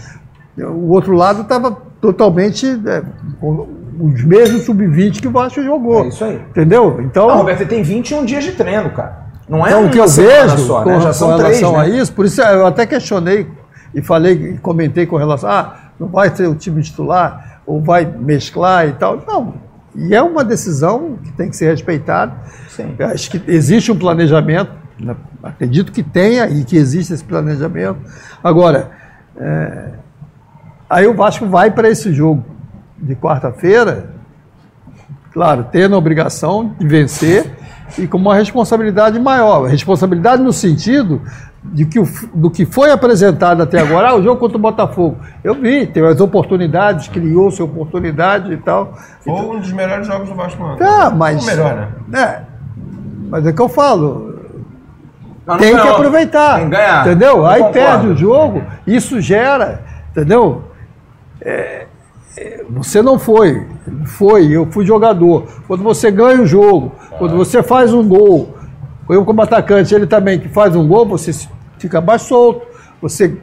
o 0.58 0.90
outro 0.92 1.14
lado 1.14 1.42
estava 1.42 1.70
totalmente 2.00 2.66
é, 2.86 3.02
com 3.40 3.66
os 4.00 4.24
mesmos 4.24 4.62
sub-20 4.62 5.20
que 5.20 5.28
o 5.28 5.30
Vasco 5.30 5.62
jogou. 5.62 6.04
É 6.04 6.08
isso 6.08 6.24
aí. 6.24 6.36
Entendeu? 6.36 7.00
Então, 7.02 7.28
Não, 7.28 7.36
Roberto, 7.36 7.66
tem 7.68 7.82
21 7.82 8.24
dias 8.24 8.44
de 8.44 8.52
treino, 8.52 8.90
cara. 8.90 9.30
Não 9.48 9.66
é 9.66 9.70
então, 9.70 9.86
o 9.86 9.90
que 9.90 9.98
eu 9.98 10.08
vejo 10.08 10.58
só, 10.58 10.82
com, 10.82 10.90
né? 10.90 11.00
Já 11.00 11.08
com 11.08 11.12
são 11.12 11.36
três, 11.36 11.58
relação 11.58 11.80
a 11.80 11.84
né? 11.84 11.96
isso, 11.96 12.12
por 12.12 12.24
isso 12.24 12.40
eu 12.40 12.66
até 12.66 12.86
questionei 12.86 13.48
e 13.92 14.00
falei, 14.00 14.32
e 14.32 14.58
comentei 14.58 15.06
com 15.06 15.16
relação, 15.16 15.50
ah, 15.50 15.74
não 15.98 16.06
vai 16.06 16.30
ter 16.30 16.46
o 16.46 16.54
time 16.54 16.80
titular, 16.82 17.60
ou 17.66 17.82
vai 17.82 18.04
mesclar 18.04 18.88
e 18.88 18.92
tal. 18.92 19.22
Não. 19.26 19.54
E 19.94 20.14
é 20.14 20.22
uma 20.22 20.44
decisão 20.44 21.18
que 21.22 21.32
tem 21.32 21.50
que 21.50 21.56
ser 21.56 21.68
respeitada. 21.68 22.32
Sim. 22.68 22.94
Acho 23.00 23.30
que 23.32 23.42
existe 23.48 23.90
um 23.90 23.98
planejamento, 23.98 24.70
né? 24.98 25.16
acredito 25.42 25.90
que 25.90 26.02
tenha 26.02 26.48
e 26.48 26.64
que 26.64 26.76
existe 26.76 27.12
esse 27.12 27.24
planejamento. 27.24 27.98
Agora, 28.42 28.92
é, 29.36 29.88
aí 30.88 31.08
o 31.08 31.14
Vasco 31.14 31.46
vai 31.46 31.72
para 31.72 31.88
esse 31.90 32.12
jogo 32.12 32.44
de 33.00 33.14
quarta-feira, 33.14 34.10
claro, 35.32 35.66
tendo 35.70 35.94
a 35.94 35.98
obrigação 35.98 36.74
de 36.78 36.86
vencer 36.86 37.50
e 37.98 38.06
com 38.06 38.18
uma 38.18 38.34
responsabilidade 38.34 39.18
maior. 39.18 39.66
Responsabilidade 39.68 40.42
no 40.42 40.52
sentido 40.52 41.22
de 41.62 41.84
que 41.84 41.98
o, 41.98 42.08
do 42.34 42.50
que 42.50 42.64
foi 42.64 42.90
apresentado 42.90 43.62
até 43.62 43.80
agora, 43.80 44.10
ah, 44.10 44.14
o 44.16 44.22
jogo 44.22 44.40
contra 44.40 44.56
o 44.56 44.60
Botafogo. 44.60 45.18
Eu 45.44 45.54
vi, 45.54 45.86
teve 45.86 46.06
as 46.06 46.20
oportunidades, 46.20 47.08
criou-se 47.08 47.62
oportunidade 47.62 48.52
e 48.52 48.56
tal. 48.56 48.94
Foi 49.20 49.34
um 49.34 49.60
dos 49.60 49.72
melhores 49.72 50.06
jogos 50.06 50.28
do 50.28 50.34
Vasco, 50.34 50.62
mano. 50.62 50.76
Tá, 50.76 51.10
mas. 51.10 51.42
O 51.42 51.46
melhor, 51.46 51.88
né? 52.08 52.20
É. 52.20 52.40
Mas 53.28 53.46
é 53.46 53.52
que 53.52 53.60
eu 53.60 53.68
falo. 53.68 54.30
Tem 55.58 55.74
que 55.74 55.88
aproveitar. 55.88 56.56
Tem 56.56 56.64
que 56.64 56.70
ganhar. 56.70 57.06
Entendeu? 57.06 57.38
Eu 57.38 57.46
Aí 57.46 57.62
concordo. 57.62 57.72
perde 57.72 58.06
o 58.08 58.16
jogo, 58.16 58.62
isso 58.86 59.20
gera. 59.20 59.82
Entendeu? 60.10 60.64
É, 61.40 61.86
você 62.68 63.02
não 63.02 63.18
foi. 63.18 63.66
Foi, 64.06 64.46
eu 64.50 64.66
fui 64.66 64.86
jogador. 64.86 65.46
Quando 65.66 65.82
você 65.82 66.10
ganha 66.10 66.42
o 66.42 66.46
jogo, 66.46 66.92
quando 67.18 67.36
você 67.36 67.62
faz 67.62 67.92
um 67.92 68.06
gol, 68.06 68.56
eu 69.08 69.24
como 69.24 69.42
atacante, 69.42 69.94
ele 69.94 70.06
também 70.06 70.38
que 70.38 70.48
faz 70.48 70.76
um 70.76 70.86
gol, 70.86 71.06
você 71.06 71.32
fica 71.78 72.00
mais 72.00 72.22
solto, 72.22 72.66
você 73.00 73.36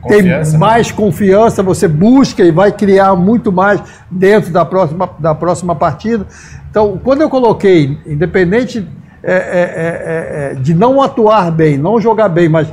Confiança, 0.00 0.52
tem 0.52 0.52
né? 0.52 0.58
mais 0.58 0.90
confiança, 0.90 1.62
você 1.62 1.86
busca 1.86 2.42
e 2.42 2.50
vai 2.50 2.72
criar 2.72 3.14
muito 3.16 3.52
mais 3.52 3.82
dentro 4.10 4.50
da 4.50 4.64
próxima, 4.64 5.10
da 5.18 5.34
próxima 5.34 5.74
partida. 5.74 6.26
Então, 6.70 6.98
quando 7.02 7.20
eu 7.20 7.28
coloquei, 7.28 7.98
independente 8.06 8.86
é, 9.22 9.32
é, 9.32 9.34
é, 9.34 10.52
é, 10.52 10.54
de 10.54 10.72
não 10.72 11.02
atuar 11.02 11.50
bem, 11.50 11.76
não 11.76 12.00
jogar 12.00 12.30
bem, 12.30 12.48
mas 12.48 12.72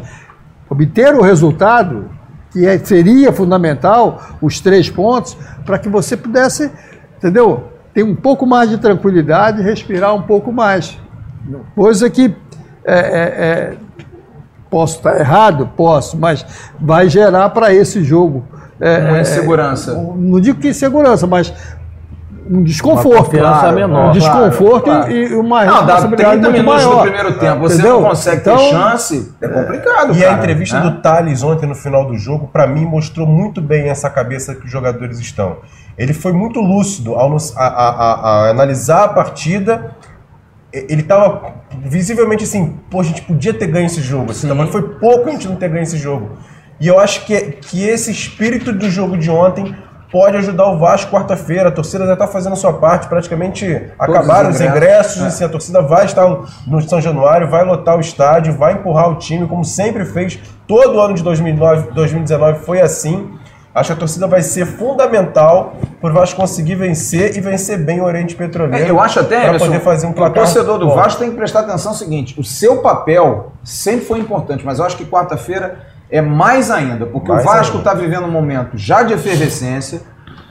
obter 0.69 1.13
o 1.13 1.21
resultado, 1.21 2.09
que 2.57 2.65
é- 2.65 2.77
seria 2.79 3.31
fundamental, 3.31 4.21
os 4.41 4.59
três 4.59 4.89
pontos, 4.89 5.37
para 5.65 5.77
que 5.77 5.87
você 5.87 6.17
pudesse, 6.17 6.71
entendeu? 7.17 7.65
Ter 7.93 8.03
um 8.03 8.15
pouco 8.15 8.45
mais 8.45 8.69
de 8.69 8.77
tranquilidade, 8.77 9.61
respirar 9.61 10.13
um 10.15 10.21
pouco 10.23 10.51
mais. 10.51 10.97
Coisa 11.75 12.09
que 12.09 12.35
é, 12.85 12.95
é, 12.99 12.99
é, 13.73 13.73
Posso 14.69 14.97
estar 14.97 15.17
errado? 15.17 15.69
Posso, 15.77 16.17
mas 16.17 16.45
vai 16.79 17.07
gerar 17.07 17.49
para 17.51 17.73
esse 17.73 18.03
jogo. 18.03 18.43
é, 18.81 18.97
Uma 18.99 19.17
é, 19.19 19.21
insegurança. 19.21 19.93
um- 19.93 20.15
não 20.15 20.39
digo 20.41 20.59
que 20.59 20.67
insegurança, 20.69 21.25
mas 21.25 21.53
um 22.49 22.63
desconforto. 22.63 23.07
Uma 23.15 23.23
confiança 23.23 23.59
claro, 23.59 23.75
menor. 23.75 24.09
Um 24.09 24.11
desconforto 24.11 24.83
Claro, 24.85 24.99
claro. 25.03 25.11
e 25.11 25.27
e 25.31 25.35
uma 25.35 25.65
Não, 25.65 25.73
dá 25.85 25.93
responsabilidade 25.95 26.31
30 26.41 26.49
muito 26.49 26.57
minutos 26.63 26.83
maior. 26.85 26.95
no 26.95 27.01
primeiro 27.01 27.39
tempo, 27.39 27.59
você 27.61 27.73
Entendeu? 27.75 28.01
não 28.01 28.09
consegue 28.09 28.41
Então, 28.41 28.57
ter 28.57 28.69
chance, 28.69 29.33
é 29.41 29.47
complicado, 29.47 30.13
E 30.15 30.19
cara. 30.21 30.31
a 30.31 30.37
entrevista 30.37 30.79
né? 30.79 30.89
do 30.89 31.01
Thales 31.01 31.43
ontem 31.43 31.65
no 31.65 31.75
final 31.75 32.05
do 32.05 32.17
jogo, 32.17 32.47
pra 32.47 32.65
mim, 32.67 32.85
mostrou 32.85 33.25
muito 33.27 33.61
bem 33.61 33.89
essa 33.89 34.09
cabeça 34.09 34.55
que 34.55 34.65
os 34.65 34.71
jogadores 34.71 35.19
estão. 35.19 35.57
Ele 35.97 36.13
foi 36.13 36.31
muito 36.33 36.59
lúcido 36.59 37.15
ao 37.15 37.29
nos- 37.29 37.55
a, 37.57 37.65
a- 37.67 37.89
a- 37.89 38.13
a 38.47 38.49
analisar 38.51 39.03
a 39.05 39.07
partida. 39.09 39.95
E- 40.73 40.85
Ele 40.89 41.03
tava 41.03 41.53
visivelmente 41.83 42.43
assim, 42.43 42.77
pô, 42.89 42.99
a 42.99 43.03
gente 43.03 43.21
podia 43.21 43.53
ter 43.53 43.67
ganho 43.67 43.85
esse 43.85 44.01
jogo. 44.01 44.31
Assim, 44.31 44.51
mas 44.53 44.69
foi 44.69 44.81
pouco 44.81 45.29
a 45.29 45.31
gente 45.31 45.47
não 45.47 45.55
ter 45.55 45.69
ganho 45.69 45.83
esse 45.83 45.97
jogo. 45.97 46.31
E 46.79 46.87
eu 46.87 46.99
acho 46.99 47.25
que, 47.25 47.39
que 47.53 47.83
esse 47.87 48.11
espírito 48.11 48.71
do 48.71 48.89
jogo 48.89 49.17
de 49.17 49.31
ontem 49.31 49.73
pode 50.11 50.37
ajudar 50.37 50.69
o 50.69 50.77
Vasco 50.77 51.11
quarta-feira. 51.11 51.69
A 51.69 51.71
torcida 51.71 52.05
já 52.05 52.13
está 52.13 52.27
fazendo 52.27 52.53
a 52.53 52.55
sua 52.55 52.73
parte, 52.73 53.07
praticamente 53.07 53.65
acabaram 53.99 54.49
os 54.49 54.61
ingressos. 54.61 54.77
ingressos. 54.77 55.23
É. 55.23 55.27
assim, 55.27 55.43
a 55.43 55.49
torcida 55.49 55.81
vai 55.81 56.05
estar 56.05 56.25
no 56.65 56.81
São 56.81 57.01
Januário, 57.01 57.49
vai 57.49 57.63
lotar 57.65 57.97
o 57.97 58.01
estádio, 58.01 58.53
vai 58.53 58.73
empurrar 58.73 59.09
o 59.09 59.15
time, 59.15 59.47
como 59.47 59.63
sempre 59.63 60.05
fez. 60.05 60.39
Todo 60.67 60.99
ano 60.99 61.13
de 61.13 61.23
2009, 61.23 61.91
2019 61.91 62.59
foi 62.59 62.81
assim. 62.81 63.37
Acho 63.77 63.89
que 63.89 63.93
a 63.93 63.99
torcida 63.99 64.25
vai 64.25 64.41
ser 64.41 64.65
fundamental 64.65 65.75
para 66.01 66.09
o 66.09 66.13
Vasco 66.13 66.35
conseguir 66.39 66.73
vencer 66.73 67.37
e 67.37 67.39
vencer 67.39 67.77
bem 67.77 68.01
o 68.01 68.05
Oriente 68.05 68.33
Petroleiro. 68.33 68.87
É, 68.87 68.89
eu 68.89 68.99
acho 68.99 69.19
até, 69.19 69.39
para 69.39 69.49
Emerson, 69.49 69.65
poder 69.67 69.79
fazer 69.81 70.07
um 70.07 70.13
que 70.13 70.19
o 70.19 70.21
placar 70.23 70.45
torcedor 70.45 70.79
do 70.79 70.87
bom. 70.87 70.95
Vasco 70.95 71.19
tem 71.19 71.29
que 71.29 71.35
prestar 71.35 71.59
atenção 71.59 71.91
no 71.91 71.97
seguinte: 71.97 72.39
o 72.39 72.43
seu 72.43 72.77
papel 72.81 73.51
sempre 73.63 74.03
foi 74.05 74.19
importante, 74.19 74.65
mas 74.65 74.79
eu 74.79 74.85
acho 74.85 74.97
que 74.97 75.05
quarta-feira 75.05 75.77
é 76.09 76.21
mais 76.21 76.71
ainda, 76.71 77.05
porque 77.05 77.29
Mais 77.31 77.43
o 77.43 77.47
Vasco 77.47 77.77
está 77.79 77.93
vivendo 77.93 78.25
um 78.25 78.31
momento 78.31 78.77
já 78.77 79.03
de 79.03 79.13
efervescência, 79.13 80.01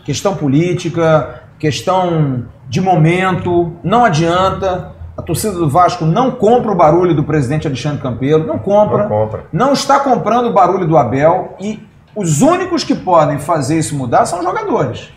questão 0.04 0.34
política, 0.36 1.42
questão 1.58 2.44
de 2.68 2.80
momento, 2.80 3.72
não 3.82 4.04
adianta. 4.04 4.92
A 5.16 5.22
torcida 5.22 5.54
do 5.54 5.68
Vasco 5.68 6.04
não 6.04 6.30
compra 6.30 6.70
o 6.70 6.74
barulho 6.74 7.14
do 7.14 7.24
presidente 7.24 7.66
Alexandre 7.66 8.02
Campelo, 8.02 8.46
não 8.46 8.58
compra, 8.58 9.04
Não 9.04 9.08
compra. 9.08 9.44
não 9.50 9.72
está 9.72 9.98
comprando 9.98 10.48
o 10.48 10.52
barulho 10.52 10.86
do 10.86 10.94
Abel 10.96 11.54
e 11.58 11.82
os 12.14 12.42
únicos 12.42 12.84
que 12.84 12.94
podem 12.94 13.38
fazer 13.38 13.78
isso 13.78 13.96
mudar 13.96 14.26
são 14.26 14.40
os 14.40 14.44
jogadores. 14.44 15.10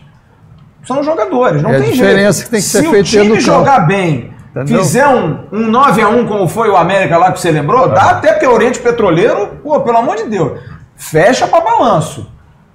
São 0.84 1.00
os 1.00 1.04
jogadores, 1.06 1.62
não 1.62 1.70
É 1.70 1.76
a 1.76 1.80
tem 1.82 1.90
diferença 1.92 2.38
jeito. 2.38 2.44
que 2.46 2.50
tem 2.50 2.60
que 2.60 2.66
Se 2.66 2.80
ser 2.80 2.86
o 2.86 2.90
feita 2.90 3.04
time 3.10 3.24
no 3.24 3.30
campo. 3.34 3.40
jogar 3.42 3.80
bem, 3.80 4.30
Entendeu? 4.50 4.78
fizer 4.78 5.06
um, 5.06 5.46
um 5.52 5.70
9x1 5.70 6.26
como 6.26 6.48
foi 6.48 6.68
o 6.68 6.76
América 6.76 7.16
lá 7.16 7.30
que 7.30 7.40
você 7.40 7.52
lembrou, 7.52 7.88
dá 7.88 8.10
até 8.10 8.32
porque 8.32 8.46
o 8.46 8.52
Oriente 8.52 8.80
Petroleiro, 8.80 9.58
pô, 9.62 9.80
pelo 9.80 9.98
amor 9.98 10.16
de 10.16 10.24
Deus, 10.24 10.58
fecha 10.96 11.46
para 11.46 11.60
balanço. 11.60 12.30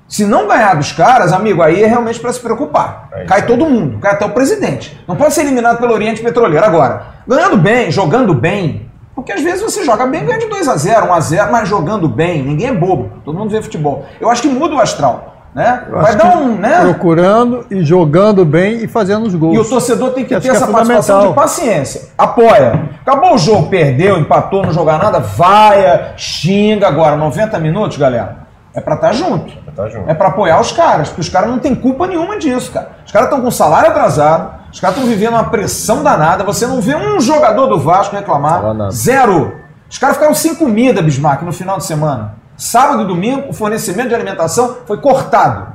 Se 0.08 0.24
não 0.24 0.48
ganhar 0.48 0.76
dos 0.76 0.92
caras, 0.92 1.34
amigo, 1.34 1.62
aí 1.62 1.84
é 1.84 1.88
realmente 1.88 2.20
para 2.20 2.32
se 2.32 2.40
preocupar. 2.40 3.10
É 3.12 3.26
cai 3.26 3.46
todo 3.46 3.66
mundo, 3.66 3.98
cai 4.00 4.14
até 4.14 4.26
o 4.26 4.30
presidente. 4.30 4.98
Não 5.08 5.16
pode 5.16 5.34
ser 5.34 5.42
eliminado 5.42 5.80
pelo 5.80 5.94
Oriente 5.94 6.22
Petroleiro. 6.22 6.66
Agora, 6.66 7.08
ganhando 7.28 7.58
bem, 7.58 7.92
jogando 7.92 8.34
bem, 8.34 8.90
porque 9.16 9.32
às 9.32 9.42
vezes 9.42 9.62
você 9.62 9.84
joga 9.84 10.06
bem, 10.06 10.26
ganha 10.26 10.38
de 10.38 10.46
2x0, 10.46 11.08
1x0, 11.08 11.50
mas 11.50 11.68
jogando 11.68 12.08
bem, 12.08 12.44
ninguém 12.44 12.68
é 12.68 12.74
bobo, 12.74 13.12
todo 13.24 13.38
mundo 13.38 13.50
vê 13.50 13.62
futebol. 13.62 14.06
Eu 14.22 14.30
acho 14.30 14.42
que 14.42 14.48
muda 14.48 14.76
o 14.76 14.80
astral, 14.80 15.35
né? 15.56 15.86
Vai 15.90 16.18
dar 16.18 16.38
um, 16.38 16.58
né? 16.58 16.82
Procurando 16.82 17.66
e 17.72 17.82
jogando 17.82 18.44
bem 18.44 18.84
e 18.84 18.88
fazendo 18.90 19.26
os 19.26 19.34
gols. 19.34 19.56
E 19.56 19.60
o 19.60 19.64
torcedor 19.64 20.12
tem 20.12 20.26
que 20.26 20.36
Acho 20.36 20.42
ter 20.44 20.50
que 20.50 20.54
é 20.54 20.58
essa 20.58 20.68
participação 20.68 21.30
de 21.30 21.34
paciência. 21.34 22.10
Apoia. 22.18 22.90
Acabou 23.02 23.36
o 23.36 23.38
jogo, 23.38 23.70
perdeu, 23.70 24.20
empatou, 24.20 24.64
não 24.64 24.74
jogar 24.74 24.98
nada, 24.98 25.20
vaia, 25.20 26.12
xinga. 26.18 26.90
Agora, 26.90 27.16
90 27.16 27.58
minutos, 27.60 27.98
galera, 27.98 28.40
é 28.74 28.82
pra 28.82 28.96
estar 28.96 29.14
junto. 29.14 29.54
Tá 29.74 29.88
junto. 29.88 30.10
É 30.10 30.14
pra 30.14 30.28
apoiar 30.28 30.60
os 30.60 30.74
caras, 30.74 31.08
porque 31.08 31.22
os 31.22 31.30
caras 31.30 31.50
não 31.50 31.58
têm 31.58 31.74
culpa 31.74 32.06
nenhuma 32.06 32.38
disso, 32.38 32.74
cara. 32.74 32.90
Os 33.06 33.12
caras 33.14 33.30
estão 33.30 33.42
com 33.42 33.50
salário 33.50 33.92
atrasado, 33.92 34.60
os 34.74 34.80
caras 34.82 34.98
estão 34.98 35.10
vivendo 35.10 35.36
uma 35.36 35.46
pressão 35.46 36.04
danada. 36.04 36.44
Você 36.44 36.68
não 36.68 36.82
vê 36.82 36.98
um 36.98 37.18
jogador 37.22 37.68
do 37.68 37.80
Vasco 37.80 38.14
reclamar. 38.14 38.62
Zero. 38.92 39.56
Os 39.90 39.98
caras 39.98 40.18
ficaram 40.18 40.34
sem 40.34 40.54
comida, 40.54 41.02
Bismarck, 41.02 41.44
no 41.44 41.54
final 41.54 41.78
de 41.78 41.86
semana. 41.86 42.36
Sábado 42.58 43.04
e 43.04 43.08
domingo, 43.08 43.50
o 43.50 43.54
fornecimento 43.54 44.10
de 44.10 44.16
alimentação 44.16 44.78
foi 44.86 44.98
cortado. 44.98 45.74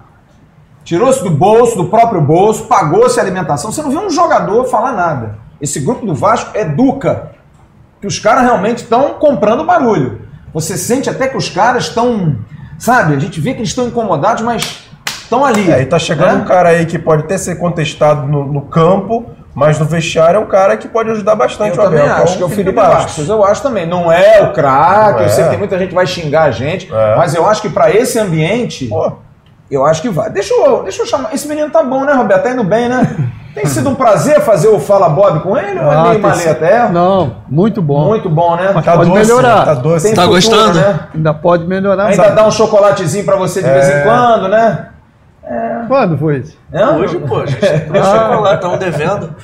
Tirou-se 0.83 1.23
do 1.23 1.31
bolso, 1.31 1.77
do 1.77 1.87
próprio 1.87 2.21
bolso, 2.21 2.65
pagou-se 2.65 3.19
a 3.21 3.23
alimentação. 3.23 3.71
Você 3.71 3.83
não 3.83 3.91
vê 3.91 3.99
um 3.99 4.11
jogador 4.11 4.65
falar 4.65 4.93
nada. 4.93 5.39
Esse 5.61 5.81
grupo 5.81 6.07
do 6.07 6.15
Vasco 6.15 6.57
educa. 6.57 7.33
Que 8.01 8.07
os 8.07 8.19
caras 8.19 8.45
realmente 8.45 8.79
estão 8.79 9.15
comprando 9.15 9.65
barulho. 9.65 10.23
Você 10.55 10.77
sente 10.79 11.11
até 11.11 11.29
que 11.29 11.37
os 11.37 11.51
caras 11.51 11.85
estão. 11.85 12.39
Sabe, 12.79 13.15
a 13.15 13.19
gente 13.19 13.39
vê 13.41 13.53
que 13.53 13.59
eles 13.59 13.69
estão 13.69 13.87
incomodados, 13.87 14.43
mas 14.43 14.89
estão 15.07 15.45
ali. 15.45 15.71
É, 15.71 15.83
e 15.83 15.87
tá 15.87 15.99
chegando 15.99 16.39
né? 16.39 16.43
um 16.43 16.45
cara 16.47 16.71
aí 16.71 16.87
que 16.87 16.99
pode 16.99 17.25
até 17.25 17.37
ser 17.37 17.57
contestado 17.57 18.27
no, 18.27 18.51
no 18.51 18.63
campo, 18.63 19.27
mas 19.55 19.79
no 19.79 19.85
vestiário 19.85 20.37
é 20.39 20.41
um 20.41 20.47
cara 20.47 20.77
que 20.77 20.87
pode 20.89 21.11
ajudar 21.11 21.35
bastante 21.35 21.77
Eu 21.77 21.83
o 21.83 21.87
Abel. 21.87 21.99
também 22.01 22.15
acho 22.23 22.37
que 22.37 22.43
é 22.43 22.47
o 22.47 22.49
Felipe 22.49 22.73
Bastos. 22.73 23.03
Bastos. 23.05 23.29
Eu 23.29 23.45
acho 23.45 23.63
também. 23.63 23.87
Não 23.87 24.11
é 24.11 24.43
o 24.43 24.53
craque, 24.53 25.13
Não 25.13 25.21
eu 25.21 25.27
é. 25.27 25.29
sei 25.29 25.45
que 25.45 25.51
tem 25.51 25.59
muita 25.59 25.79
gente 25.79 25.89
que 25.89 25.95
vai 25.95 26.07
xingar 26.07 26.45
a 26.45 26.51
gente, 26.51 26.93
É. 26.93 27.17
mas 27.17 27.35
eu 27.35 27.47
acho 27.47 27.61
que 27.63 27.69
para 27.69 27.91
esse 27.91 28.19
ambiente. 28.19 28.87
Pô, 28.87 29.13
Eu 29.73 29.87
acho 29.87 30.03
que 30.03 30.09
vai. 30.09 30.29
Deixa 30.31 30.53
eu, 30.53 30.83
deixa 30.83 31.01
eu 31.03 31.07
chamar. 31.07 31.33
Esse 31.33 31.47
menino 31.47 31.71
tá 31.71 31.81
bom, 31.81 32.05
né, 32.05 32.13
Roberto? 32.13 32.43
Tá 32.43 32.51
indo 32.51 32.65
bem, 32.65 32.89
né? 32.89 33.17
Tem 33.55 33.65
sido 33.67 33.89
um 33.89 33.95
prazer 33.95 34.41
fazer 34.41 34.67
o 34.67 34.81
Fala 34.81 35.09
Bob 35.09 35.41
com 35.41 35.57
ele 35.57 35.79
ou 35.79 35.93
é 35.93 35.95
Ah, 35.97 36.03
meio 36.09 36.21
maleta? 36.21 36.35
sido- 36.55 36.65
É? 36.65 36.89
Não, 36.89 37.37
muito 37.49 37.81
bom. 37.81 38.05
Muito 38.07 38.29
bom, 38.29 38.57
né? 38.57 38.73
Mas 38.75 38.85
tá 38.85 38.97
pode 38.97 39.09
doce, 39.11 39.21
melhorar. 39.21 39.65
Tá 39.65 39.75
doce. 39.75 40.07
Tem 40.07 40.15
Tá 40.17 40.23
futuro, 40.23 40.35
gostando? 40.41 40.75
Né? 40.81 41.01
Ainda 41.15 41.35
pode 41.35 41.65
melhorar 41.69 42.07
Ainda 42.07 42.23
mais. 42.23 42.35
dá 42.35 42.45
um 42.47 42.51
chocolatezinho 42.51 43.25
pra 43.25 43.37
você 43.37 43.63
de 43.63 43.69
vez 43.71 43.89
em 43.89 43.93
É. 43.93 44.01
quando, 44.03 44.49
né? 44.49 44.87
Quando 45.89 46.17
foi 46.19 46.39
isso? 46.39 46.57
Hã? 46.73 46.91
Hoje, 46.97 47.19
pô, 47.19 47.39
a 47.41 47.47
gente 47.47 47.59
trouxe 47.61 48.11
chocolate, 48.11 48.55
estavam 48.57 48.79
devendo. 48.79 49.35